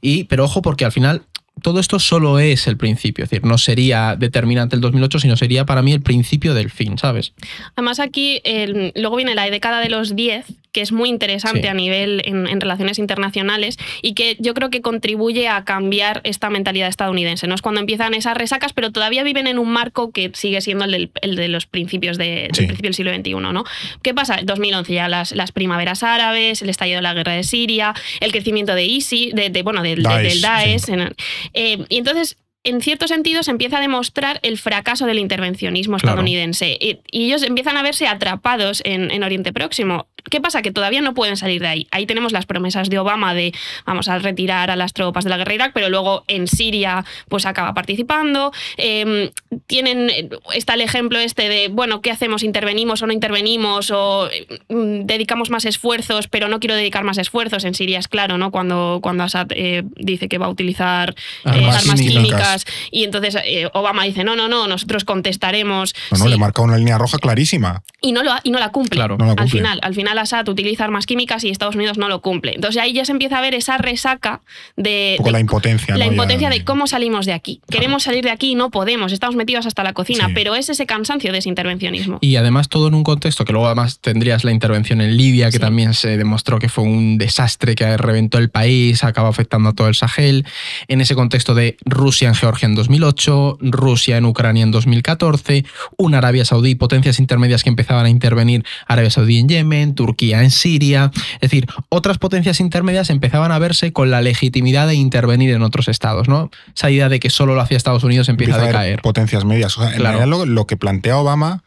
Y, 0.00 0.24
pero 0.24 0.44
ojo, 0.44 0.62
porque 0.62 0.84
al 0.84 0.92
final 0.92 1.22
todo 1.62 1.80
esto 1.80 1.98
solo 1.98 2.38
es 2.38 2.66
el 2.66 2.76
principio, 2.76 3.24
es 3.24 3.30
decir, 3.30 3.46
no 3.46 3.56
sería 3.56 4.14
determinante 4.14 4.76
el 4.76 4.82
2008, 4.82 5.20
sino 5.20 5.36
sería 5.38 5.64
para 5.64 5.80
mí 5.80 5.92
el 5.92 6.02
principio 6.02 6.52
del 6.52 6.70
fin, 6.70 6.98
¿sabes? 6.98 7.32
Además, 7.76 7.98
aquí 7.98 8.40
el- 8.44 8.92
luego 8.94 9.16
viene 9.16 9.34
la 9.34 9.48
década 9.48 9.80
de 9.80 9.88
los 9.88 10.14
10, 10.14 10.44
que 10.76 10.82
es 10.82 10.92
muy 10.92 11.08
interesante 11.08 11.62
Sí. 11.62 11.68
a 11.68 11.72
nivel 11.72 12.20
en, 12.26 12.46
en 12.46 12.60
relaciones 12.60 12.98
internacionales 12.98 13.78
y 14.02 14.12
que 14.12 14.36
yo 14.40 14.52
creo 14.52 14.68
que 14.68 14.82
contribuye 14.82 15.48
a 15.48 15.64
cambiar 15.64 16.20
esta 16.24 16.50
mentalidad 16.50 16.88
estadounidense. 16.88 17.46
No 17.46 17.54
es 17.54 17.62
cuando 17.62 17.80
empiezan 17.80 18.12
esas 18.12 18.36
resacas, 18.36 18.74
pero 18.74 18.92
todavía 18.92 19.22
viven 19.22 19.46
en 19.46 19.58
un 19.58 19.70
marco 19.70 20.10
que 20.12 20.30
sigue 20.34 20.60
siendo 20.60 20.84
el, 20.84 20.90
del- 20.90 21.10
el 21.22 21.36
de 21.36 21.48
los 21.48 21.64
principios 21.64 22.18
de- 22.18 22.50
del 22.52 22.66
principio 22.66 22.88
del 22.88 22.94
siglo 22.94 23.14
XXI. 23.14 23.52
¿no? 23.54 23.64
¿Qué 24.02 24.12
pasa? 24.12 24.40
2011 24.44 24.92
ya 24.92 25.08
las, 25.08 25.32
las 25.32 25.50
primaveras 25.50 26.02
árabes, 26.02 26.60
el 26.60 26.68
estallido 26.68 26.98
de 26.98 27.02
la 27.02 27.14
guerra 27.14 27.32
de 27.32 27.42
Siria, 27.42 27.94
el 28.20 28.32
crecimiento 28.32 28.74
de 28.74 28.84
ISIS, 28.84 29.34
de, 29.34 29.48
de- 29.48 29.62
bueno, 29.62 29.82
del, 29.82 30.02
de- 30.02 30.08
Daesh, 30.10 30.28
del 30.32 30.40
Daesh. 30.42 30.80
sí. 30.82 30.92
en- 30.92 31.14
eh, 31.54 31.78
y 31.88 31.96
entonces 31.96 32.36
en 32.64 32.80
cierto 32.80 33.06
sentido 33.06 33.44
se 33.44 33.52
empieza 33.52 33.78
a 33.78 33.80
demostrar 33.80 34.40
el 34.42 34.58
fracaso 34.58 35.06
del 35.06 35.20
intervencionismo 35.20 35.98
estadounidense 35.98 36.76
y, 36.80 36.98
y 37.12 37.26
ellos 37.26 37.44
empiezan 37.44 37.76
a 37.76 37.82
verse 37.84 38.08
atrapados 38.08 38.82
en, 38.84 39.12
en 39.12 39.22
Oriente 39.22 39.52
Próximo. 39.52 40.08
¿Qué 40.30 40.40
pasa? 40.40 40.62
Que 40.62 40.70
todavía 40.72 41.00
no 41.00 41.14
pueden 41.14 41.36
salir 41.36 41.60
de 41.60 41.68
ahí. 41.68 41.86
Ahí 41.90 42.06
tenemos 42.06 42.32
las 42.32 42.46
promesas 42.46 42.88
de 42.90 42.98
Obama 42.98 43.34
de 43.34 43.52
vamos 43.84 44.08
a 44.08 44.18
retirar 44.18 44.70
a 44.70 44.76
las 44.76 44.92
tropas 44.92 45.24
de 45.24 45.30
la 45.30 45.36
guerra 45.36 45.50
de 45.50 45.54
Irak, 45.56 45.70
pero 45.74 45.88
luego 45.88 46.24
en 46.28 46.46
Siria 46.48 47.04
pues 47.28 47.46
acaba 47.46 47.74
participando. 47.74 48.52
Eh, 48.76 49.30
tienen, 49.66 50.10
está 50.54 50.74
el 50.74 50.80
ejemplo 50.80 51.18
este 51.18 51.48
de, 51.48 51.68
bueno, 51.68 52.00
¿qué 52.02 52.10
hacemos? 52.10 52.42
¿Intervenimos 52.42 53.02
o 53.02 53.06
no 53.06 53.12
intervenimos? 53.12 53.90
¿O 53.90 54.28
mm, 54.68 55.04
dedicamos 55.06 55.50
más 55.50 55.64
esfuerzos, 55.64 56.28
pero 56.28 56.48
no 56.48 56.60
quiero 56.60 56.74
dedicar 56.74 57.04
más 57.04 57.18
esfuerzos? 57.18 57.64
En 57.64 57.74
Siria 57.74 57.98
es 57.98 58.08
claro, 58.08 58.38
¿no? 58.38 58.50
Cuando, 58.50 59.00
cuando 59.02 59.24
Assad 59.24 59.48
eh, 59.50 59.82
dice 59.96 60.28
que 60.28 60.38
va 60.38 60.46
a 60.46 60.50
utilizar 60.50 61.10
eh, 61.10 61.14
Armas 61.44 61.76
armas, 61.82 62.00
químicas. 62.00 62.14
químicas 62.24 62.66
y 62.90 63.04
entonces 63.04 63.36
eh, 63.44 63.68
Obama 63.74 64.04
dice, 64.04 64.24
no, 64.24 64.36
no, 64.36 64.48
no, 64.48 64.66
nosotros 64.66 65.04
contestaremos. 65.04 65.94
No, 66.12 66.18
no, 66.18 66.24
Sí. 66.24 66.30
le 66.30 66.36
marca 66.38 66.62
una 66.62 66.76
línea 66.76 66.98
roja 66.98 67.18
clarísima. 67.18 67.82
y, 68.00 68.12
no 68.12 68.22
lo, 68.22 68.32
y 68.42 68.50
no 68.50 68.58
la 68.58 68.70
cumple. 68.70 68.96
Claro. 68.96 69.16
No 69.18 69.24
la 69.26 69.30
Al 69.32 69.36
cumple. 69.36 69.58
final, 69.60 69.78
al 69.82 69.94
final 69.94 70.15
Assad 70.18 70.48
utiliza 70.48 70.84
armas 70.84 71.06
químicas 71.06 71.44
y 71.44 71.50
Estados 71.50 71.76
Unidos 71.76 71.98
no 71.98 72.08
lo 72.08 72.20
cumple. 72.22 72.54
Entonces 72.54 72.80
ahí 72.80 72.92
ya 72.92 73.04
se 73.04 73.12
empieza 73.12 73.38
a 73.38 73.40
ver 73.40 73.54
esa 73.54 73.78
resaca 73.78 74.40
de... 74.76 75.12
Un 75.12 75.16
poco 75.18 75.28
de 75.28 75.32
la 75.32 75.40
impotencia. 75.40 75.96
la 75.96 76.06
¿no? 76.06 76.12
impotencia 76.12 76.48
Ya- 76.50 76.54
de 76.56 76.64
cómo 76.64 76.86
salimos 76.86 77.26
de 77.26 77.32
aquí. 77.32 77.60
Queremos 77.70 78.02
salir 78.04 78.24
de 78.24 78.30
aquí 78.30 78.52
y 78.52 78.54
no 78.54 78.70
podemos. 78.70 79.12
Estamos 79.12 79.36
metidos 79.36 79.66
hasta 79.66 79.82
la 79.84 79.92
cocina, 79.92 80.26
Sí. 80.26 80.32
pero 80.34 80.54
es 80.54 80.68
ese 80.68 80.86
cansancio 80.86 81.32
de 81.32 81.38
ese 81.38 81.48
intervencionismo. 81.48 82.18
Y 82.20 82.36
además 82.36 82.68
todo 82.68 82.88
en 82.88 82.94
un 82.94 83.04
contexto 83.04 83.44
que 83.44 83.52
luego 83.52 83.66
además 83.66 83.98
tendrías 84.00 84.44
la 84.44 84.52
intervención 84.52 85.00
en 85.00 85.16
Libia, 85.16 85.46
que 85.46 85.52
Sí. 85.52 85.58
también 85.58 85.94
se 85.94 86.16
demostró 86.16 86.58
que 86.58 86.68
fue 86.68 86.84
un 86.84 87.18
desastre 87.18 87.74
que 87.74 87.96
reventó 87.96 88.38
el 88.38 88.50
país, 88.50 89.04
acaba 89.04 89.28
afectando 89.28 89.70
a 89.70 89.72
todo 89.74 89.88
el 89.88 89.94
Sahel. 89.94 90.44
En 90.88 91.00
ese 91.00 91.14
contexto 91.14 91.54
de 91.54 91.76
Rusia 91.84 92.28
en 92.28 92.34
Georgia 92.34 92.66
en 92.66 92.74
2008, 92.74 93.58
Rusia 93.60 94.16
en 94.16 94.24
Ucrania 94.26 94.62
en 94.62 94.70
2014, 94.70 95.64
una 95.96 96.18
Arabia 96.18 96.44
Saudí, 96.44 96.74
potencias 96.74 97.18
intermedias 97.18 97.62
que 97.62 97.68
empezaban 97.70 98.06
a 98.06 98.10
intervenir, 98.10 98.64
Arabia 98.86 99.10
Saudí 99.10 99.38
en 99.38 99.48
Yemen, 99.48 99.94
Turquía 99.94 100.05
en 100.18 100.50
Siria. 100.50 101.10
Es 101.34 101.40
decir, 101.50 101.66
otras 101.88 102.18
potencias 102.18 102.60
intermedias 102.60 103.10
empezaban 103.10 103.52
a 103.52 103.58
verse 103.58 103.92
con 103.92 104.10
la 104.10 104.20
legitimidad 104.20 104.86
de 104.86 104.94
intervenir 104.94 105.50
en 105.50 105.62
otros 105.62 105.88
estados, 105.88 106.28
¿no? 106.28 106.50
Esa 106.74 106.90
idea 106.90 107.08
de 107.08 107.20
que 107.20 107.30
solo 107.30 107.54
lo 107.54 107.60
hacía 107.60 107.76
Estados 107.76 108.04
Unidos 108.04 108.28
empieza, 108.28 108.52
empieza 108.56 108.78
a 108.78 108.80
a 108.80 108.84
decaer. 108.84 109.02
potencias 109.02 109.44
medias. 109.44 109.76
O 109.78 109.82
sea, 109.82 109.90
en 109.92 109.98
Claro. 109.98 110.18
realidad 110.18 110.38
lo, 110.38 110.46
lo 110.46 110.66
que 110.66 110.76
plantea 110.76 111.18
Obama 111.18 111.62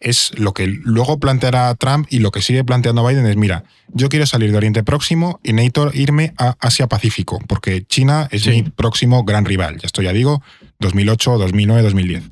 es 0.00 0.32
lo 0.36 0.52
que 0.54 0.66
luego 0.66 1.18
planteará 1.20 1.72
Trump 1.76 2.06
y 2.10 2.18
lo 2.18 2.30
que 2.32 2.42
sigue 2.42 2.64
planteando 2.64 3.06
Biden 3.06 3.24
es, 3.26 3.36
mira, 3.36 3.62
yo 3.88 4.08
quiero 4.08 4.26
salir 4.26 4.50
de 4.50 4.56
Oriente 4.56 4.82
Próximo 4.82 5.38
y 5.44 5.52
necesito 5.52 5.90
irme 5.94 6.34
a 6.36 6.56
Asia-Pacífico, 6.60 7.38
porque 7.46 7.84
China 7.86 8.28
es 8.32 8.42
Sí. 8.42 8.50
mi 8.50 8.62
próximo 8.64 9.24
gran 9.24 9.44
rival. 9.44 9.78
Ya 9.78 9.86
esto 9.86 10.02
ya 10.02 10.12
digo, 10.12 10.42
2008, 10.80 11.38
2009, 11.38 11.82
2010. 11.82 12.24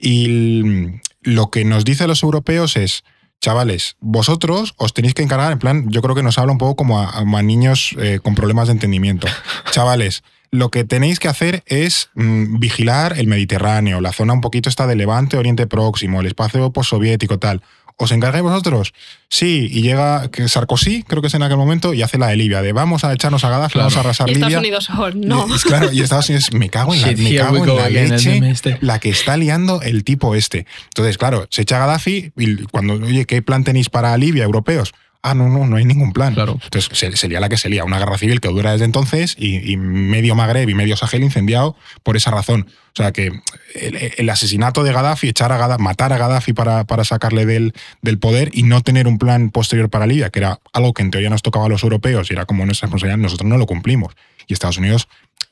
Y 0.00 0.24
l- 0.26 1.00
lo 1.22 1.50
que 1.50 1.64
nos 1.64 1.84
dice 1.84 2.06
los 2.06 2.22
europeos 2.22 2.76
es, 2.76 3.02
chavales, 3.40 3.96
vosotros 4.00 4.74
os 4.76 4.92
tenéis 4.92 5.14
que 5.14 5.22
encargar, 5.22 5.52
en 5.52 5.58
plan, 5.58 5.90
yo 5.90 6.02
creo 6.02 6.14
que 6.14 6.22
nos 6.22 6.38
habla 6.38 6.52
un 6.52 6.58
poco 6.58 6.76
como 6.76 7.00
a, 7.00 7.10
a 7.18 7.42
niños 7.42 7.94
eh, 7.98 8.20
con 8.22 8.34
problemas 8.34 8.68
de 8.68 8.72
entendimiento. 8.72 9.26
chavales, 9.70 10.22
lo 10.50 10.70
que 10.70 10.84
tenéis 10.84 11.20
que 11.20 11.28
hacer 11.28 11.62
es 11.66 12.10
mm, 12.14 12.58
vigilar 12.58 13.18
el 13.18 13.28
Mediterráneo, 13.28 14.00
la 14.00 14.12
zona 14.12 14.32
un 14.32 14.40
poquito 14.40 14.68
está 14.68 14.86
de 14.86 14.96
Levante, 14.96 15.36
Oriente 15.36 15.66
Próximo, 15.66 16.20
el 16.20 16.26
espacio 16.26 16.72
postsoviético, 16.72 17.38
tal. 17.38 17.62
¿Os 18.02 18.12
encargáis 18.12 18.42
vosotros? 18.42 18.94
Sí, 19.28 19.68
y 19.70 19.82
llega 19.82 20.30
Sarkozy, 20.46 21.02
creo 21.02 21.20
que 21.20 21.28
es 21.28 21.34
en 21.34 21.42
aquel 21.42 21.58
momento, 21.58 21.92
y 21.94 22.02
hace 22.02 22.16
la 22.18 22.28
de 22.28 22.36
Libia, 22.36 22.62
de 22.62 22.72
vamos 22.72 23.04
a 23.04 23.12
echarnos 23.12 23.44
a 23.44 23.50
Gaddafi, 23.50 23.74
Claro. 23.74 23.84
vamos 23.84 23.96
a 23.96 24.00
arrasar 24.00 24.28
Y 24.28 24.32
Estados 24.32 24.48
Libia. 24.52 24.58
Unidos, 24.58 24.90
oh, 24.90 25.10
no. 25.10 25.46
Y, 25.48 25.52
es 25.52 25.64
claro, 25.64 25.92
y 25.92 26.00
Estados 26.00 26.28
Unidos, 26.30 26.52
me 26.52 26.70
cago 26.70 26.94
en 26.94 27.02
la, 27.02 27.12
me 27.12 27.36
cago 27.36 27.64
en 27.64 27.76
la 27.76 27.88
leche, 27.90 28.40
este. 28.50 28.78
la 28.80 28.98
que 28.98 29.10
está 29.10 29.36
liando 29.36 29.82
el 29.82 30.02
tipo 30.02 30.34
este. 30.34 30.66
Entonces, 30.86 31.18
claro, 31.18 31.46
se 31.50 31.62
echa 31.62 31.76
a 31.76 31.80
Gaddafi 31.86 32.32
y 32.36 32.56
cuando, 32.64 32.94
oye, 32.94 33.26
¿qué 33.26 33.42
plan 33.42 33.62
tenéis 33.64 33.90
para 33.90 34.16
Libia, 34.16 34.44
europeos? 34.44 34.92
Ah, 35.22 35.34
no, 35.34 35.48
no, 35.50 35.66
no 35.66 35.76
hay 35.76 35.84
ningún 35.84 36.12
plan. 36.12 36.32
Claro. 36.32 36.58
Entonces 36.62 36.96
se, 36.96 37.14
se 37.14 37.28
lía 37.28 37.40
la 37.40 37.50
que 37.50 37.58
se 37.58 37.68
lía, 37.68 37.84
una 37.84 37.98
guerra 37.98 38.16
civil 38.16 38.40
que 38.40 38.48
dura 38.48 38.72
desde 38.72 38.86
entonces 38.86 39.36
y, 39.38 39.70
y 39.70 39.76
medio 39.76 40.34
Magreb 40.34 40.68
y 40.68 40.74
medio 40.74 40.96
Sahel 40.96 41.22
incendiado 41.22 41.76
por 42.02 42.16
esa 42.16 42.30
razón. 42.30 42.66
O 42.92 42.96
sea 42.96 43.12
que 43.12 43.30
el, 43.74 44.12
el 44.16 44.30
asesinato 44.30 44.82
de 44.82 44.92
Gaddafi, 44.92 45.28
echar 45.28 45.52
a 45.52 45.58
Gaddafi, 45.58 45.82
matar 45.82 46.12
a 46.14 46.18
Gaddafi 46.18 46.54
para, 46.54 46.84
para 46.84 47.04
sacarle 47.04 47.44
del, 47.44 47.74
del 48.00 48.18
poder 48.18 48.50
y 48.54 48.62
no 48.62 48.80
tener 48.80 49.06
un 49.06 49.18
plan 49.18 49.50
posterior 49.50 49.90
para 49.90 50.06
Libia, 50.06 50.30
que 50.30 50.38
era 50.38 50.60
algo 50.72 50.94
que 50.94 51.02
en 51.02 51.10
teoría 51.10 51.28
nos 51.28 51.42
tocaba 51.42 51.66
a 51.66 51.68
los 51.68 51.82
europeos 51.82 52.30
y 52.30 52.34
era 52.34 52.46
como 52.46 52.64
nuestra 52.64 52.86
responsabilidad, 52.86 53.18
nosotros 53.18 53.48
no 53.48 53.58
lo 53.58 53.66
cumplimos. 53.66 54.14
Y 54.46 54.54
Estados 54.54 54.78
Unidos 54.78 55.06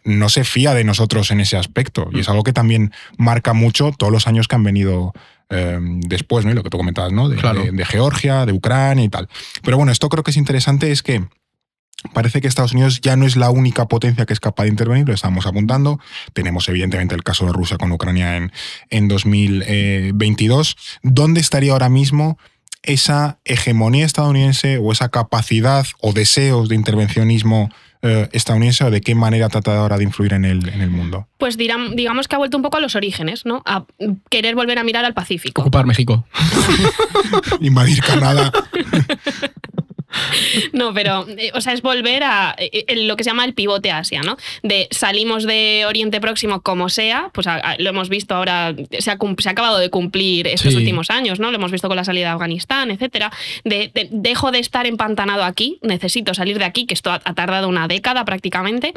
no 0.04 0.28
se 0.28 0.44
fía 0.44 0.74
de 0.74 0.84
nosotros 0.84 1.30
en 1.30 1.40
ese 1.40 1.56
aspecto. 1.56 2.08
Y 2.12 2.20
es 2.20 2.28
algo 2.28 2.42
que 2.42 2.52
también 2.52 2.92
marca 3.18 3.52
mucho 3.52 3.92
todos 3.96 4.12
los 4.12 4.26
años 4.26 4.48
que 4.48 4.56
han 4.56 4.64
venido 4.64 5.12
eh, 5.50 5.78
después, 5.80 6.44
¿no? 6.44 6.50
Y 6.50 6.54
lo 6.54 6.62
que 6.62 6.70
tú 6.70 6.76
comentabas, 6.78 7.12
¿no? 7.12 7.28
De, 7.28 7.36
Claro. 7.36 7.62
de- 7.64 7.72
de 7.72 7.84
Georgia, 7.84 8.44
de 8.46 8.52
Ucrania 8.52 9.04
y 9.04 9.08
tal. 9.08 9.28
Pero 9.62 9.76
bueno, 9.76 9.92
esto 9.92 10.08
creo 10.08 10.22
que 10.24 10.30
es 10.30 10.36
interesante, 10.36 10.90
es 10.90 11.02
que 11.02 11.24
parece 12.14 12.40
que 12.40 12.46
Estados 12.48 12.72
Unidos 12.74 13.00
ya 13.00 13.16
no 13.16 13.26
es 13.26 13.34
la 13.36 13.50
única 13.50 13.88
potencia 13.88 14.24
que 14.26 14.32
es 14.32 14.40
capaz 14.40 14.64
de 14.64 14.68
intervenir, 14.70 15.08
lo 15.08 15.14
estamos 15.14 15.46
apuntando. 15.46 15.98
Tenemos 16.32 16.68
evidentemente 16.68 17.14
el 17.14 17.24
caso 17.24 17.46
de 17.46 17.52
Rusia 17.52 17.76
con 17.78 17.90
Ucrania 17.92 18.36
en, 18.36 18.52
en 18.90 19.08
2022. 19.08 20.76
¿Dónde 21.02 21.40
estaría 21.40 21.72
ahora 21.72 21.88
mismo 21.88 22.38
esa 22.82 23.40
hegemonía 23.44 24.06
estadounidense 24.06 24.78
o 24.78 24.92
esa 24.92 25.08
capacidad 25.08 25.84
o 26.00 26.12
deseos 26.12 26.68
de 26.68 26.76
intervencionismo 26.76 27.70
eh, 28.02 28.28
estadounidense 28.32 28.84
o 28.84 28.90
de 28.90 29.00
qué 29.00 29.14
manera 29.14 29.48
trata 29.48 29.76
ahora 29.78 29.96
de 29.98 30.04
influir 30.04 30.32
en 30.32 30.44
el, 30.44 30.68
en 30.68 30.80
el 30.80 30.90
mundo? 30.90 31.26
Pues 31.38 31.56
dirán- 31.58 31.94
digamos 31.96 32.28
que 32.28 32.34
ha 32.36 32.38
vuelto 32.38 32.56
un 32.56 32.62
poco 32.62 32.76
a 32.76 32.80
los 32.80 32.94
orígenes, 32.96 33.44
¿no? 33.46 33.62
A 33.66 33.84
querer 34.30 34.54
volver 34.54 34.78
a 34.78 34.84
mirar 34.84 35.04
al 35.04 35.14
Pacífico. 35.14 35.62
Ocupar 35.62 35.86
México. 35.86 36.24
Invadir 37.60 38.00
Canadá. 38.02 38.52
No, 40.72 40.92
pero, 40.94 41.26
eh, 41.28 41.50
o 41.54 41.60
sea, 41.60 41.72
es 41.72 41.82
volver 41.82 42.22
a 42.24 42.54
eh, 42.58 42.84
eh, 42.88 42.96
lo 43.04 43.16
que 43.16 43.24
se 43.24 43.30
llama 43.30 43.44
el 43.44 43.54
pivote 43.54 43.90
Asia, 43.90 44.20
¿no? 44.22 44.36
De 44.62 44.88
salimos 44.90 45.44
de 45.44 45.84
Oriente 45.86 46.20
Próximo 46.20 46.60
como 46.62 46.88
sea, 46.88 47.30
pues 47.32 47.46
a- 47.46 47.56
a- 47.56 47.76
lo 47.78 47.90
hemos 47.90 48.08
visto 48.08 48.34
ahora, 48.34 48.74
se 48.98 49.10
ha, 49.10 49.18
se 49.38 49.48
ha 49.48 49.52
acabado 49.52 49.78
de 49.78 49.90
cumplir 49.90 50.46
estos 50.46 50.72
Sí. 50.72 50.78
últimos 50.78 51.10
años, 51.10 51.38
¿no? 51.40 51.50
Lo 51.50 51.56
hemos 51.56 51.72
visto 51.72 51.88
con 51.88 51.96
la 51.96 52.04
salida 52.04 52.28
de 52.28 52.32
Afganistán, 52.34 52.90
etcétera. 52.90 53.30
De, 53.64 53.90
de- 53.94 54.08
dejo 54.10 54.50
de 54.50 54.58
estar 54.58 54.86
empantanado 54.86 55.44
aquí, 55.44 55.78
necesito 55.82 56.34
salir 56.34 56.58
de 56.58 56.64
aquí, 56.64 56.86
que 56.86 56.94
esto 56.94 57.10
ha, 57.10 57.20
ha 57.24 57.34
tardado 57.34 57.68
una 57.68 57.88
década 57.88 58.24
prácticamente. 58.24 58.92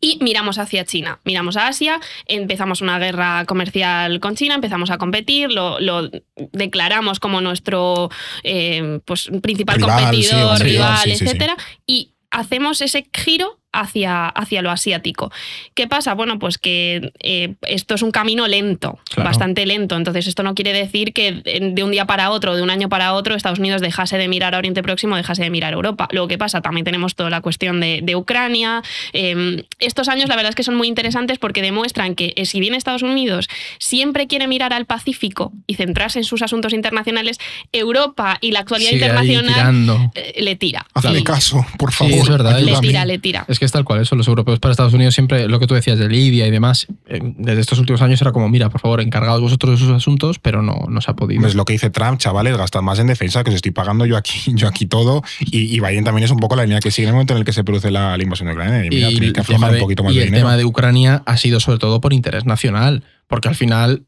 Y 0.00 0.18
miramos 0.20 0.58
hacia 0.58 0.84
China, 0.84 1.20
miramos 1.24 1.56
a 1.56 1.68
Asia, 1.68 2.00
empezamos 2.26 2.80
una 2.80 2.98
guerra 2.98 3.44
comercial 3.46 4.20
con 4.20 4.34
China, 4.36 4.54
empezamos 4.54 4.90
a 4.90 4.98
competir, 4.98 5.50
lo, 5.50 5.80
lo 5.80 6.10
declaramos 6.52 7.20
como 7.20 7.40
nuestro 7.40 8.10
eh, 8.44 9.00
pues, 9.04 9.30
principal 9.42 9.76
Rival, 9.76 10.02
competidor, 10.02 10.60
rival, 10.60 10.98
sí, 10.98 11.10
sí, 11.10 11.16
sí. 11.16 11.24
etcétera, 11.24 11.56
y 11.86 12.12
hacemos 12.30 12.80
ese 12.80 13.08
giro 13.12 13.58
hacia, 13.72 14.26
hacia 14.28 14.62
lo 14.62 14.70
asiático. 14.70 15.30
¿Qué 15.74 15.86
pasa? 15.86 16.14
Bueno, 16.14 16.38
pues 16.38 16.58
que 16.58 17.12
eh, 17.20 17.54
esto 17.62 17.94
es 17.94 18.02
un 18.02 18.10
camino 18.10 18.46
lento, 18.48 18.98
Claro. 19.10 19.28
bastante 19.28 19.66
lento. 19.66 19.96
Entonces, 19.96 20.26
esto 20.26 20.42
no 20.42 20.54
quiere 20.54 20.72
decir 20.72 21.12
que 21.12 21.32
de 21.74 21.82
un 21.84 21.90
día 21.90 22.06
para 22.06 22.30
otro, 22.30 22.56
de 22.56 22.62
un 22.62 22.70
año 22.70 22.88
para 22.88 23.12
otro, 23.14 23.34
Estados 23.34 23.58
Unidos 23.58 23.80
dejase 23.80 24.16
de 24.18 24.28
mirar 24.28 24.54
a 24.54 24.58
Oriente 24.58 24.82
Próximo, 24.82 25.16
dejase 25.16 25.42
de 25.42 25.50
mirar 25.50 25.72
a 25.72 25.76
Europa. 25.76 26.08
Luego, 26.12 26.28
¿qué 26.28 26.38
pasa? 26.38 26.60
También 26.62 26.84
tenemos 26.84 27.14
toda 27.14 27.30
la 27.30 27.40
cuestión 27.40 27.80
de, 27.80 28.00
de 28.02 28.16
Ucrania. 28.16 28.82
Eh, 29.12 29.64
estos 29.78 30.08
años, 30.08 30.28
la 30.28 30.36
verdad 30.36 30.50
es 30.50 30.56
que 30.56 30.62
son 30.62 30.74
muy 30.76 30.88
interesantes 30.88 31.38
porque 31.38 31.62
demuestran 31.62 32.14
que, 32.14 32.32
eh, 32.36 32.46
si 32.46 32.60
bien 32.60 32.74
Estados 32.74 33.02
Unidos 33.02 33.48
siempre 33.78 34.26
quiere 34.26 34.46
mirar 34.48 34.72
al 34.72 34.86
Pacífico 34.86 35.52
y 35.66 35.74
centrarse 35.74 36.18
en 36.18 36.24
sus 36.24 36.42
asuntos 36.42 36.72
internacionales, 36.72 37.38
Europa 37.72 38.38
y 38.40 38.52
la 38.52 38.60
actualidad 38.60 38.90
Sigue 38.90 39.06
internacional 39.06 40.10
eh, 40.14 40.34
le 40.42 40.56
tira. 40.56 40.86
Hazle 40.94 41.20
Y 41.20 41.24
caso, 41.24 41.64
por 41.78 41.90
Sí, 41.92 41.96
favor. 41.98 42.12
es 42.14 42.28
verdad, 42.28 42.60
Le 42.60 42.76
tira, 42.80 43.04
le 43.04 43.18
tira. 43.18 43.44
Es 43.48 43.57
que 43.58 43.64
es 43.64 43.72
tal 43.72 43.84
cual 43.84 44.00
eso. 44.00 44.14
Los 44.16 44.28
europeos 44.28 44.58
para 44.60 44.72
Estados 44.72 44.94
Unidos 44.94 45.14
siempre, 45.14 45.48
lo 45.48 45.58
que 45.60 45.66
tú 45.66 45.74
decías 45.74 45.98
de 45.98 46.08
Libia 46.08 46.46
y 46.46 46.50
demás, 46.50 46.86
eh, 47.06 47.20
desde 47.36 47.60
estos 47.60 47.78
últimos 47.78 48.00
años 48.02 48.20
era 48.22 48.32
como, 48.32 48.48
mira, 48.48 48.68
por 48.70 48.80
favor, 48.80 49.00
encargados 49.00 49.40
vosotros 49.40 49.72
de 49.78 49.86
sus 49.86 49.94
asuntos, 49.94 50.38
pero 50.38 50.62
no, 50.62 50.86
no 50.88 51.00
se 51.00 51.10
ha 51.10 51.14
podido. 51.14 51.46
Es 51.46 51.54
lo 51.54 51.64
que 51.64 51.72
dice 51.74 51.90
Trump, 51.90 52.18
chavales, 52.18 52.56
gastad 52.56 52.82
más 52.82 52.98
en 52.98 53.06
defensa, 53.08 53.42
que 53.44 53.50
os 53.50 53.56
estoy 53.56 53.72
pagando 53.72 54.06
yo 54.06 54.16
aquí, 54.16 54.38
yo 54.54 54.68
aquí 54.68 54.86
todo. 54.86 55.22
Y, 55.40 55.74
y 55.76 55.80
Biden 55.80 56.04
también 56.04 56.24
es 56.24 56.30
un 56.30 56.38
poco 56.38 56.56
la 56.56 56.64
línea 56.64 56.80
que 56.80 56.90
sigue 56.90 57.04
en 57.06 57.10
el 57.10 57.14
momento 57.14 57.34
en 57.34 57.38
el 57.40 57.44
que 57.44 57.52
se 57.52 57.64
produce 57.64 57.90
la, 57.90 58.16
la 58.16 58.22
invasión 58.22 58.48
de 58.48 58.54
Ucrania. 58.54 58.84
Y 58.84 58.88
mira, 58.90 59.10
y 59.10 59.18
que 59.18 59.24
el 59.26 59.30
aflojar 59.40 59.46
tema 59.56 59.66
un 59.68 59.74
de- 59.74 59.80
poquito 59.80 60.02
más 60.04 60.12
y 60.12 60.16
de 60.16 60.22
el 60.22 60.28
dinero. 60.28 60.46
tema 60.46 60.56
de 60.56 60.64
Ucrania 60.64 61.22
ha 61.26 61.36
sido 61.36 61.60
sobre 61.60 61.78
todo 61.78 62.00
por 62.00 62.12
interés 62.12 62.44
nacional, 62.46 63.02
porque 63.26 63.48
al 63.48 63.54
final 63.54 64.04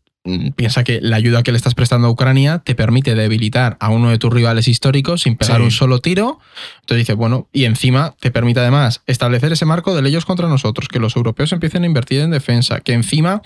piensa 0.54 0.84
que 0.84 1.00
la 1.00 1.16
ayuda 1.16 1.42
que 1.42 1.50
le 1.50 1.56
estás 1.56 1.74
prestando 1.74 2.06
a 2.06 2.10
Ucrania 2.10 2.58
te 2.58 2.74
permite 2.74 3.14
debilitar 3.14 3.76
a 3.80 3.88
uno 3.88 4.10
de 4.10 4.18
tus 4.18 4.30
rivales 4.32 4.68
históricos 4.68 5.22
sin 5.22 5.36
pegar 5.36 5.56
Sí. 5.58 5.62
un 5.62 5.70
solo 5.70 6.00
tiro. 6.00 6.38
Entonces 6.80 6.98
dice, 7.06 7.14
bueno, 7.14 7.48
y 7.52 7.64
encima 7.64 8.14
te 8.20 8.30
permite 8.30 8.60
además 8.60 9.02
establecer 9.06 9.52
ese 9.52 9.64
marco 9.64 9.94
de 9.94 10.06
ellos 10.06 10.26
contra 10.26 10.46
nosotros, 10.48 10.88
que 10.88 10.98
los 10.98 11.16
europeos 11.16 11.52
empiecen 11.52 11.84
a 11.84 11.86
invertir 11.86 12.20
en 12.20 12.30
defensa, 12.30 12.80
que 12.80 12.92
encima 12.92 13.40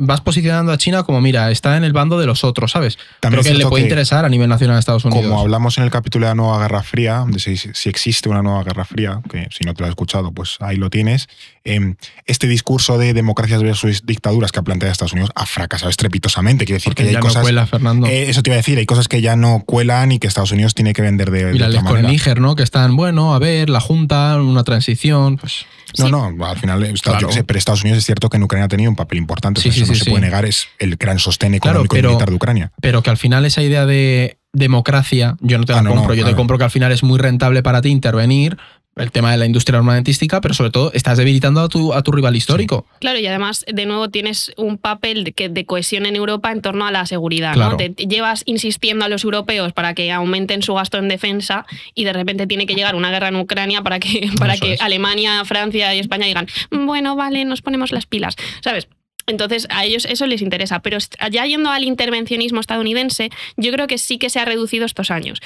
vas 0.00 0.20
posicionando 0.20 0.72
a 0.72 0.78
China 0.78 1.02
como, 1.04 1.20
mira, 1.20 1.50
está 1.50 1.76
en 1.76 1.84
el 1.84 1.92
bando 1.92 2.18
de 2.18 2.26
los 2.26 2.42
otros, 2.42 2.72
¿sabes? 2.72 2.98
También 3.20 3.42
Creo 3.42 3.52
que 3.52 3.58
le 3.58 3.66
puede 3.68 3.82
que- 3.84 3.88
interesar 3.88 4.24
a 4.24 4.28
nivel 4.28 4.48
nacional 4.48 4.76
a 4.76 4.80
Estados 4.80 5.04
Unidos. 5.04 5.24
Como 5.26 5.40
hablamos 5.40 5.78
en 5.78 5.84
el 5.84 5.90
capítulo 5.90 6.26
de 6.26 6.30
la 6.30 6.34
nueva 6.34 6.58
Guerra 6.60 6.82
Fría, 6.82 7.24
de 7.28 7.38
si, 7.38 7.56
si 7.56 7.88
existe 7.88 8.28
una 8.28 8.42
nueva 8.42 8.64
Guerra 8.64 8.84
Fría, 8.84 9.20
que 9.30 9.46
si 9.50 9.64
no 9.64 9.74
te 9.74 9.80
lo 9.82 9.86
has 9.86 9.90
escuchado, 9.90 10.32
pues 10.32 10.56
ahí 10.60 10.76
lo 10.76 10.90
tienes. 10.90 11.28
eh, 11.64 11.94
este 12.24 12.46
discurso 12.48 12.96
de 12.96 13.12
democracias 13.12 13.62
versus 13.62 14.06
dictaduras 14.06 14.50
que 14.50 14.58
ha 14.58 14.62
planteado 14.62 14.90
Estados 14.92 15.12
Unidos 15.12 15.30
ha 15.34 15.44
fracasado 15.44 15.90
estrepitosamente. 15.90 16.64
Quiere 16.64 16.76
decir 16.78 16.90
Porque 16.90 17.04
que 17.04 17.12
ya 17.12 17.18
hay 17.18 17.22
no 17.22 17.28
cosas. 17.28 17.42
cuela, 17.42 17.66
Fernando. 17.66 18.06
eh, 18.06 18.30
eso 18.30 18.42
te 18.42 18.48
iba 18.50 18.54
a 18.54 18.56
decir, 18.56 18.78
hay 18.78 18.86
cosas 18.86 19.08
que 19.08 19.20
ya 19.20 19.36
no 19.36 19.62
cuelan 19.66 20.10
y 20.12 20.18
que 20.18 20.26
Estados 20.26 20.52
Unidos 20.52 20.74
tiene 20.74 20.94
que 20.94 21.02
vender 21.02 21.30
de, 21.30 21.44
de 21.46 21.52
Mira, 21.52 21.68
otra 21.68 21.82
con. 21.82 22.02
Níger, 22.02 22.40
¿no? 22.40 22.56
Que 22.56 22.62
están, 22.62 22.96
bueno, 22.96 23.34
a 23.34 23.38
ver, 23.38 23.68
la 23.68 23.80
Junta, 23.80 24.40
una 24.40 24.64
transición, 24.64 25.36
pues... 25.36 25.66
No, 25.98 26.06
Sí. 26.06 26.10
no, 26.12 26.46
al 26.46 26.56
final, 26.56 26.94
Claro. 27.02 27.32
sé, 27.32 27.42
pero 27.42 27.58
Estados 27.58 27.82
Unidos 27.82 27.98
es 27.98 28.06
cierto 28.06 28.30
que 28.30 28.36
en 28.36 28.44
Ucrania 28.44 28.66
ha 28.66 28.68
tenido 28.68 28.88
un 28.90 28.96
papel 28.96 29.18
importante, 29.18 29.60
Sí, 29.60 29.72
sea, 29.72 29.84
sí, 29.94 29.98
no 29.98 29.98
se 29.98 30.04
sí. 30.04 30.10
puede 30.10 30.22
negar, 30.22 30.44
es 30.44 30.68
el 30.78 30.96
gran 30.96 31.18
sostén 31.18 31.50
Claro, 31.58 31.80
económico 31.80 31.96
y 31.96 31.98
pero- 31.98 32.08
militar 32.10 32.28
de 32.30 32.34
Ucrania. 32.34 32.72
pero 32.80 33.02
que 33.02 33.10
al 33.10 33.16
final 33.16 33.44
esa 33.44 33.62
idea 33.62 33.86
de 33.86 34.38
democracia, 34.52 35.36
yo 35.40 35.58
no 35.58 35.64
te 35.64 35.72
la 35.72 35.78
Ah, 35.78 35.82
no, 35.82 35.90
no, 35.90 35.96
compro, 35.96 36.14
yo 36.14 36.24
te 36.24 36.34
compro 36.34 36.58
que 36.58 36.64
al 36.64 36.70
final 36.70 36.92
es 36.92 37.02
muy 37.02 37.18
rentable 37.18 37.62
para 37.62 37.80
ti 37.82 37.88
intervenir, 37.90 38.56
el 38.96 39.12
tema 39.12 39.30
de 39.30 39.38
la 39.38 39.46
industria 39.46 39.78
armamentística, 39.78 40.40
pero 40.40 40.52
sobre 40.52 40.70
todo 40.72 40.90
estás 40.92 41.16
debilitando 41.16 41.60
a 41.60 41.68
tu, 41.68 41.94
a 41.94 42.02
tu 42.02 42.10
rival 42.12 42.34
histórico. 42.36 42.84
Claro, 42.98 43.18
y 43.20 43.26
además, 43.26 43.64
de 43.72 43.86
nuevo, 43.86 44.10
tienes 44.10 44.52
un 44.56 44.76
papel 44.78 45.24
de, 45.24 45.64
cohesión 45.64 46.04
en 46.06 46.16
Europa 46.16 46.50
en 46.50 46.60
torno 46.60 46.84
a 46.86 46.90
la 46.90 47.06
seguridad. 47.06 47.54
Claro. 47.54 47.70
¿no? 47.72 47.76
Te 47.76 47.90
te 47.90 48.06
llevas 48.06 48.42
insistiendo 48.46 49.04
a 49.04 49.08
los 49.08 49.22
europeos 49.24 49.72
para 49.72 49.94
que 49.94 50.10
aumenten 50.12 50.62
su 50.62 50.74
gasto 50.74 50.98
en 50.98 51.08
defensa 51.08 51.64
y 51.94 52.04
de 52.04 52.12
repente 52.12 52.46
tiene 52.48 52.66
que 52.66 52.74
llegar 52.74 52.94
una 52.96 53.10
guerra 53.10 53.28
en 53.28 53.36
Ucrania 53.36 53.80
para 53.82 54.00
que, 54.00 54.28
para 54.38 54.54
Eso 54.54 54.64
que 54.66 54.72
es. 54.74 54.80
Alemania, 54.82 55.44
Francia 55.44 55.94
y 55.94 56.00
España 56.00 56.26
digan, 56.26 56.48
bueno, 56.70 57.14
vale, 57.16 57.44
nos 57.44 57.62
ponemos 57.62 57.92
las 57.92 58.06
pilas. 58.06 58.34
¿Sabes? 58.62 58.88
Entonces, 59.26 59.66
a 59.70 59.84
ellos 59.84 60.04
eso 60.04 60.26
les 60.26 60.42
interesa. 60.42 60.80
Pero 60.80 60.98
ya 61.30 61.46
yendo 61.46 61.70
al 61.70 61.84
intervencionismo 61.84 62.60
estadounidense, 62.60 63.30
yo 63.56 63.72
creo 63.72 63.86
que 63.86 63.98
sí 63.98 64.18
que 64.18 64.30
se 64.30 64.40
ha 64.40 64.44
reducido 64.44 64.84
estos 64.86 65.10
años. 65.10 65.40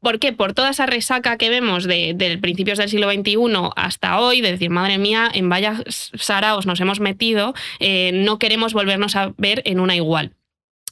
¿Por 0.00 0.18
qué? 0.18 0.32
Por 0.32 0.54
toda 0.54 0.70
esa 0.70 0.86
resaca 0.86 1.36
que 1.36 1.50
vemos 1.50 1.84
de 1.84 2.38
principios 2.40 2.78
del 2.78 2.88
siglo 2.88 3.10
XXI 3.10 3.36
hasta 3.76 4.20
hoy, 4.20 4.40
de 4.40 4.52
decir, 4.52 4.70
madre 4.70 4.98
mía, 4.98 5.30
en 5.32 5.48
vaya 5.48 5.82
saraos 5.88 6.66
nos 6.66 6.80
hemos 6.80 7.00
metido, 7.00 7.54
eh, 7.80 8.10
no 8.12 8.38
queremos 8.38 8.72
volvernos 8.72 9.16
a 9.16 9.32
ver 9.36 9.62
en 9.64 9.80
una 9.80 9.96
igual. 9.96 10.37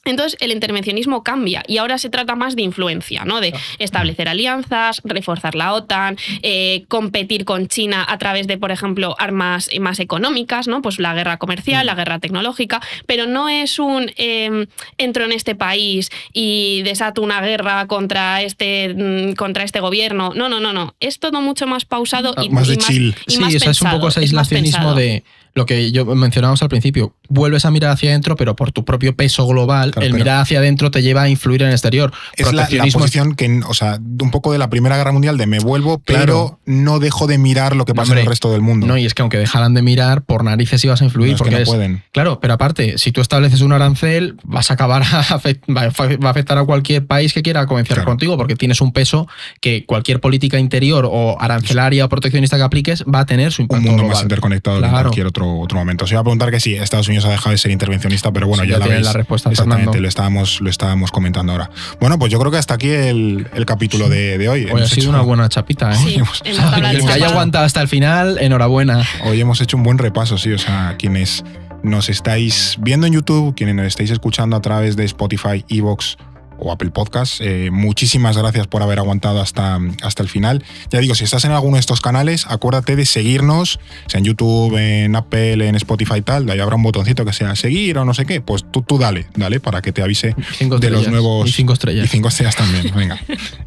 Entonces 0.09 0.37
el 0.39 0.51
intervencionismo 0.51 1.23
cambia 1.23 1.63
y 1.67 1.77
ahora 1.77 1.97
se 1.97 2.09
trata 2.09 2.35
más 2.35 2.55
de 2.55 2.61
influencia, 2.63 3.25
¿no? 3.25 3.41
De 3.41 3.53
establecer 3.79 4.29
alianzas, 4.29 5.01
reforzar 5.03 5.55
la 5.55 5.73
OTAN, 5.73 6.17
eh, 6.41 6.85
competir 6.87 7.45
con 7.45 7.67
China 7.67 8.05
a 8.07 8.17
través 8.17 8.47
de, 8.47 8.57
por 8.57 8.71
ejemplo, 8.71 9.15
armas 9.19 9.69
más 9.79 9.99
económicas, 9.99 10.67
¿no? 10.67 10.81
Pues 10.81 10.99
la 10.99 11.13
guerra 11.13 11.37
comercial, 11.37 11.85
la 11.85 11.95
guerra 11.95 12.19
tecnológica, 12.19 12.81
pero 13.05 13.25
no 13.25 13.49
es 13.49 13.79
un 13.79 14.11
eh, 14.17 14.67
entro 14.97 15.25
en 15.25 15.31
este 15.31 15.55
país 15.55 16.09
y 16.33 16.81
desato 16.83 17.21
una 17.21 17.41
guerra 17.41 17.87
contra 17.87 18.41
este, 18.41 18.93
mm, 18.93 19.33
contra 19.33 19.63
este 19.63 19.79
gobierno. 19.79 20.33
No, 20.35 20.49
no, 20.49 20.59
no, 20.59 20.73
no. 20.73 20.95
Es 20.99 21.19
todo 21.19 21.41
mucho 21.41 21.67
más 21.67 21.85
pausado 21.85 22.33
y 22.41 22.49
Más 22.49 22.67
y 22.67 22.71
de 22.71 22.77
chill. 22.77 23.15
y 23.27 23.31
sí, 23.31 23.39
más 23.39 23.55
o 23.55 23.59
sea, 23.59 23.71
es 23.71 23.81
un 23.81 23.91
poco 23.91 24.07
ese 24.07 24.23
es 24.23 24.33
más 24.33 24.47
aislacionismo 24.51 24.77
pensado. 24.77 24.95
de 24.95 25.23
lo 25.57 25.65
que 25.65 25.91
yo 25.91 26.05
mencionábamos 26.05 26.61
al 26.61 26.69
principio. 26.69 27.13
vuelves 27.29 27.65
a 27.65 27.71
mirar 27.71 27.91
hacia 27.91 28.11
adentro, 28.11 28.37
pero 28.37 28.55
por 28.55 28.71
tu 28.71 28.85
propio 28.85 29.13
peso 29.13 29.45
global, 29.47 29.91
Claro, 29.91 30.07
el 30.07 30.13
mirar 30.13 30.39
hacia 30.39 30.59
adentro 30.59 30.91
te 30.91 31.01
lleva 31.01 31.23
a 31.23 31.29
influir 31.29 31.61
en 31.63 31.67
el 31.67 31.73
exterior. 31.73 32.13
Es 32.35 32.53
la, 32.53 32.69
la 32.71 32.85
posición 32.85 33.35
que, 33.35 33.59
o 33.67 33.73
sea, 33.73 33.99
un 33.99 34.31
poco 34.31 34.53
de 34.53 34.57
la 34.57 34.69
Primera 34.69 34.95
Guerra 34.95 35.11
Mundial 35.11 35.37
de 35.37 35.45
me 35.45 35.59
vuelvo, 35.59 35.99
pero 36.05 36.59
no 36.65 36.99
dejo 36.99 37.27
de 37.27 37.37
mirar 37.37 37.75
lo 37.75 37.83
que 37.83 37.93
pasa 37.93 38.13
en 38.13 38.19
el 38.19 38.25
resto 38.27 38.49
del 38.51 38.61
mundo. 38.61 38.87
No, 38.87 38.97
y 38.97 39.05
es 39.05 39.13
que 39.13 39.23
aunque 39.23 39.37
dejaran 39.37 39.73
de 39.73 39.81
mirar, 39.81 40.21
por 40.21 40.43
narices 40.45 40.83
ibas 40.85 41.01
a 41.01 41.05
influir. 41.05 41.31
No, 41.31 41.35
es 41.35 41.39
que 41.41 41.43
porque 41.43 41.55
no 41.55 41.61
es- 41.63 41.67
pueden. 41.69 42.03
Claro, 42.13 42.39
pero 42.39 42.53
aparte, 42.53 42.97
si 42.97 43.11
tú 43.11 43.19
estableces 43.19 43.59
un 43.61 43.73
arancel, 43.73 44.37
vas 44.43 44.71
a 44.71 44.75
acabar 44.75 45.01
a 45.11 45.23
afect- 45.23 45.63
va 45.75 45.81
a 45.81 46.17
va 46.17 46.27
a 46.29 46.31
afectar 46.31 46.57
a 46.57 46.63
cualquier 46.63 47.05
país 47.05 47.33
que 47.33 47.41
quiera 47.41 47.65
comerciar 47.65 47.97
Claro. 47.97 48.09
contigo, 48.11 48.37
porque 48.37 48.55
tienes 48.55 48.79
un 48.79 48.93
peso 48.93 49.27
que 49.59 49.85
cualquier 49.85 50.21
política 50.21 50.59
interior 50.59 51.07
o 51.11 51.35
arancelaria 51.41 52.05
o 52.05 52.09
proteccionista 52.09 52.55
que 52.57 52.63
apliques 52.63 53.03
va 53.03 53.19
a 53.21 53.25
tener 53.25 53.51
su 53.51 53.63
un 53.63 53.65
impacto 53.65 53.81
mundo 53.87 53.97
global. 54.03 54.13
más 54.15 54.21
interconectado 54.23 54.81
que 54.81 54.87
cualquier 54.89 55.27
otro, 55.27 55.46
otro 55.61 55.77
momento. 55.79 56.05
Se 56.07 56.13
iba 56.13 56.21
a 56.21 56.23
preguntar 56.23 56.51
que 56.51 56.59
sí, 56.59 56.75
Estados 56.75 57.07
Unidos 57.07 57.25
ha 57.25 57.29
dejado 57.29 57.51
de 57.51 57.57
ser 57.57 57.71
intervencionista, 57.71 58.31
pero 58.31 58.47
bueno, 58.47 58.63
Sí, 58.63 58.69
ya, 58.69 58.75
ya 58.79 58.79
la 58.79 58.87
veis. 58.93 59.05
la 59.05 59.13
respuesta, 59.13 59.49
Exactamente, 59.49 59.85
Fernando. 59.85 60.01
lo 60.01 60.07
estábamos, 60.07 60.61
lo 60.61 60.69
estábamos 60.69 61.11
comentando 61.11 61.51
ahora. 61.53 61.69
Bueno, 61.99 62.19
pues 62.19 62.31
yo 62.31 62.39
creo 62.39 62.51
que 62.51 62.57
hasta 62.57 62.73
aquí 62.75 62.89
el, 62.89 63.47
el 63.53 63.65
capítulo 63.65 64.09
de, 64.09 64.37
de 64.37 64.49
hoy. 64.49 64.63
Hoy 64.65 64.69
ha 64.69 64.73
Hemos 64.77 64.89
sido 64.89 65.01
hecho- 65.03 65.09
una 65.11 65.21
buena 65.21 65.49
chapita, 65.49 65.91
¿eh? 65.91 65.95
Sí, 65.95 66.15
hemos- 66.19 66.41
El 66.45 67.05
que 67.05 67.11
haya 67.11 67.27
aguantado 67.29 67.65
hasta 67.65 67.81
el 67.81 67.87
final, 67.87 68.37
enhorabuena. 68.39 69.03
Hoy 69.25 69.39
hemos 69.41 69.61
hecho 69.61 69.77
un 69.77 69.83
buen 69.83 69.97
repaso, 69.97 70.37
sí. 70.37 70.51
O 70.51 70.57
sea, 70.59 70.95
quienes 70.97 71.43
nos 71.83 72.09
estáis 72.09 72.75
viendo 72.79 73.07
en 73.07 73.13
YouTube, 73.13 73.55
quienes 73.55 73.75
nos 73.75 73.85
estáis 73.85 74.09
escuchando 74.11 74.55
a 74.55 74.61
través 74.61 74.95
de 74.95 75.05
Spotify, 75.05 75.63
Evox 75.69 76.17
o 76.59 76.71
Apple 76.71 76.91
Podcast, 76.91 77.41
eh, 77.41 77.69
muchísimas 77.71 78.37
gracias 78.37 78.67
por 78.67 78.81
haber 78.83 78.99
aguantado 78.99 79.41
hasta, 79.41 79.79
hasta 80.01 80.23
el 80.23 80.29
final. 80.29 80.63
Ya 80.91 80.99
digo, 80.99 81.15
si 81.15 81.23
estás 81.23 81.45
en 81.45 81.51
alguno 81.51 81.75
de 81.75 81.81
estos 81.81 82.01
canales, 82.01 82.45
acuérdate 82.47 82.95
de 82.95 83.05
seguirnos, 83.05 83.79
sea 84.07 84.19
en 84.19 84.25
YouTube, 84.25 84.75
en 84.77 85.15
Apple, 85.15 85.67
en 85.67 85.75
Spotify 85.75 86.15
y 86.17 86.21
tal, 86.21 86.45
de 86.45 86.53
ahí 86.53 86.59
habrá 86.59 86.75
un 86.75 86.83
botoncito 86.83 87.25
que 87.25 87.33
sea 87.33 87.55
seguir 87.55 87.97
o 87.97 88.05
no 88.05 88.13
sé 88.13 88.25
qué, 88.25 88.41
pues 88.41 88.65
tú, 88.71 88.81
tú 88.81 88.97
dale, 88.97 89.27
dale, 89.35 89.59
para 89.59 89.81
que 89.81 89.91
te 89.91 90.01
avise 90.01 90.35
de 90.59 90.89
los 90.89 91.07
nuevos 91.07 91.47
Y 91.47 91.51
cinco 91.51 91.73
y 91.73 91.75
estrellas. 91.75 92.09
cinco 92.09 92.27
estrellas 92.29 92.55
también, 92.55 92.91
venga. 92.95 93.19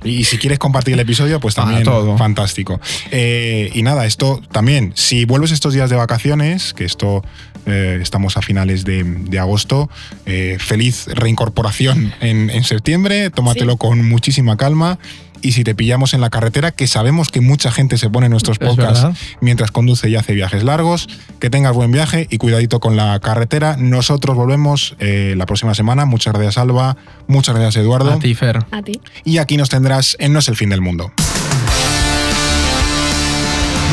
Y 0.04 0.24
si 0.24 0.38
quieres 0.38 0.58
compartir 0.58 0.94
el 0.94 1.00
episodio, 1.00 1.40
pues 1.40 1.54
también 1.54 1.84
todo. 1.84 2.16
fantástico. 2.18 2.80
Eh, 3.10 3.70
y 3.74 3.82
nada, 3.82 4.06
esto 4.06 4.40
también, 4.52 4.92
si 4.94 5.24
vuelves 5.24 5.50
estos 5.52 5.74
días 5.74 5.90
de 5.90 5.96
vacaciones, 5.96 6.74
que 6.74 6.84
esto 6.84 7.22
eh, 7.66 7.98
estamos 8.00 8.36
a 8.36 8.42
finales 8.42 8.84
de, 8.84 9.04
de 9.04 9.38
agosto, 9.38 9.90
feliz 10.58 11.06
reincorporación 11.08 12.12
en, 12.20 12.50
en 12.50 12.64
septiembre, 12.64 12.79
tómatelo 13.30 13.72
Sí. 13.72 13.78
con 13.78 14.08
muchísima 14.08 14.56
calma. 14.56 14.98
Y 15.42 15.52
si 15.52 15.64
te 15.64 15.74
pillamos 15.74 16.12
en 16.12 16.20
la 16.20 16.28
carretera, 16.28 16.70
que 16.70 16.86
sabemos 16.86 17.30
que 17.30 17.40
mucha 17.40 17.70
gente 17.72 17.96
se 17.96 18.10
pone 18.10 18.28
nuestros 18.28 18.58
Es 18.60 18.68
podcasts 18.68 19.18
mientras 19.40 19.70
conduce 19.70 20.10
y 20.10 20.16
hace 20.16 20.34
viajes 20.34 20.64
largos, 20.64 21.08
que 21.38 21.48
tengas 21.48 21.74
buen 21.74 21.90
viaje 21.90 22.26
y 22.30 22.36
cuidadito 22.36 22.78
con 22.78 22.94
la 22.94 23.18
carretera. 23.20 23.76
Nosotros 23.78 24.36
volvemos 24.36 24.96
eh, 24.98 25.32
la 25.38 25.46
próxima 25.46 25.72
semana. 25.74 26.04
Muchas 26.04 26.34
gracias, 26.34 26.58
Alba. 26.58 26.98
Muchas 27.26 27.54
gracias, 27.54 27.76
Eduardo. 27.82 28.12
A 28.12 28.18
ti, 28.18 28.34
Fer. 28.34 28.66
A 28.70 28.82
ti. 28.82 29.00
Y 29.24 29.38
aquí 29.38 29.56
nos 29.56 29.70
tendrás 29.70 30.14
en 30.20 30.34
No 30.34 30.40
es 30.40 30.48
el 30.48 30.56
fin 30.56 30.68
del 30.68 30.82
mundo. 30.82 31.10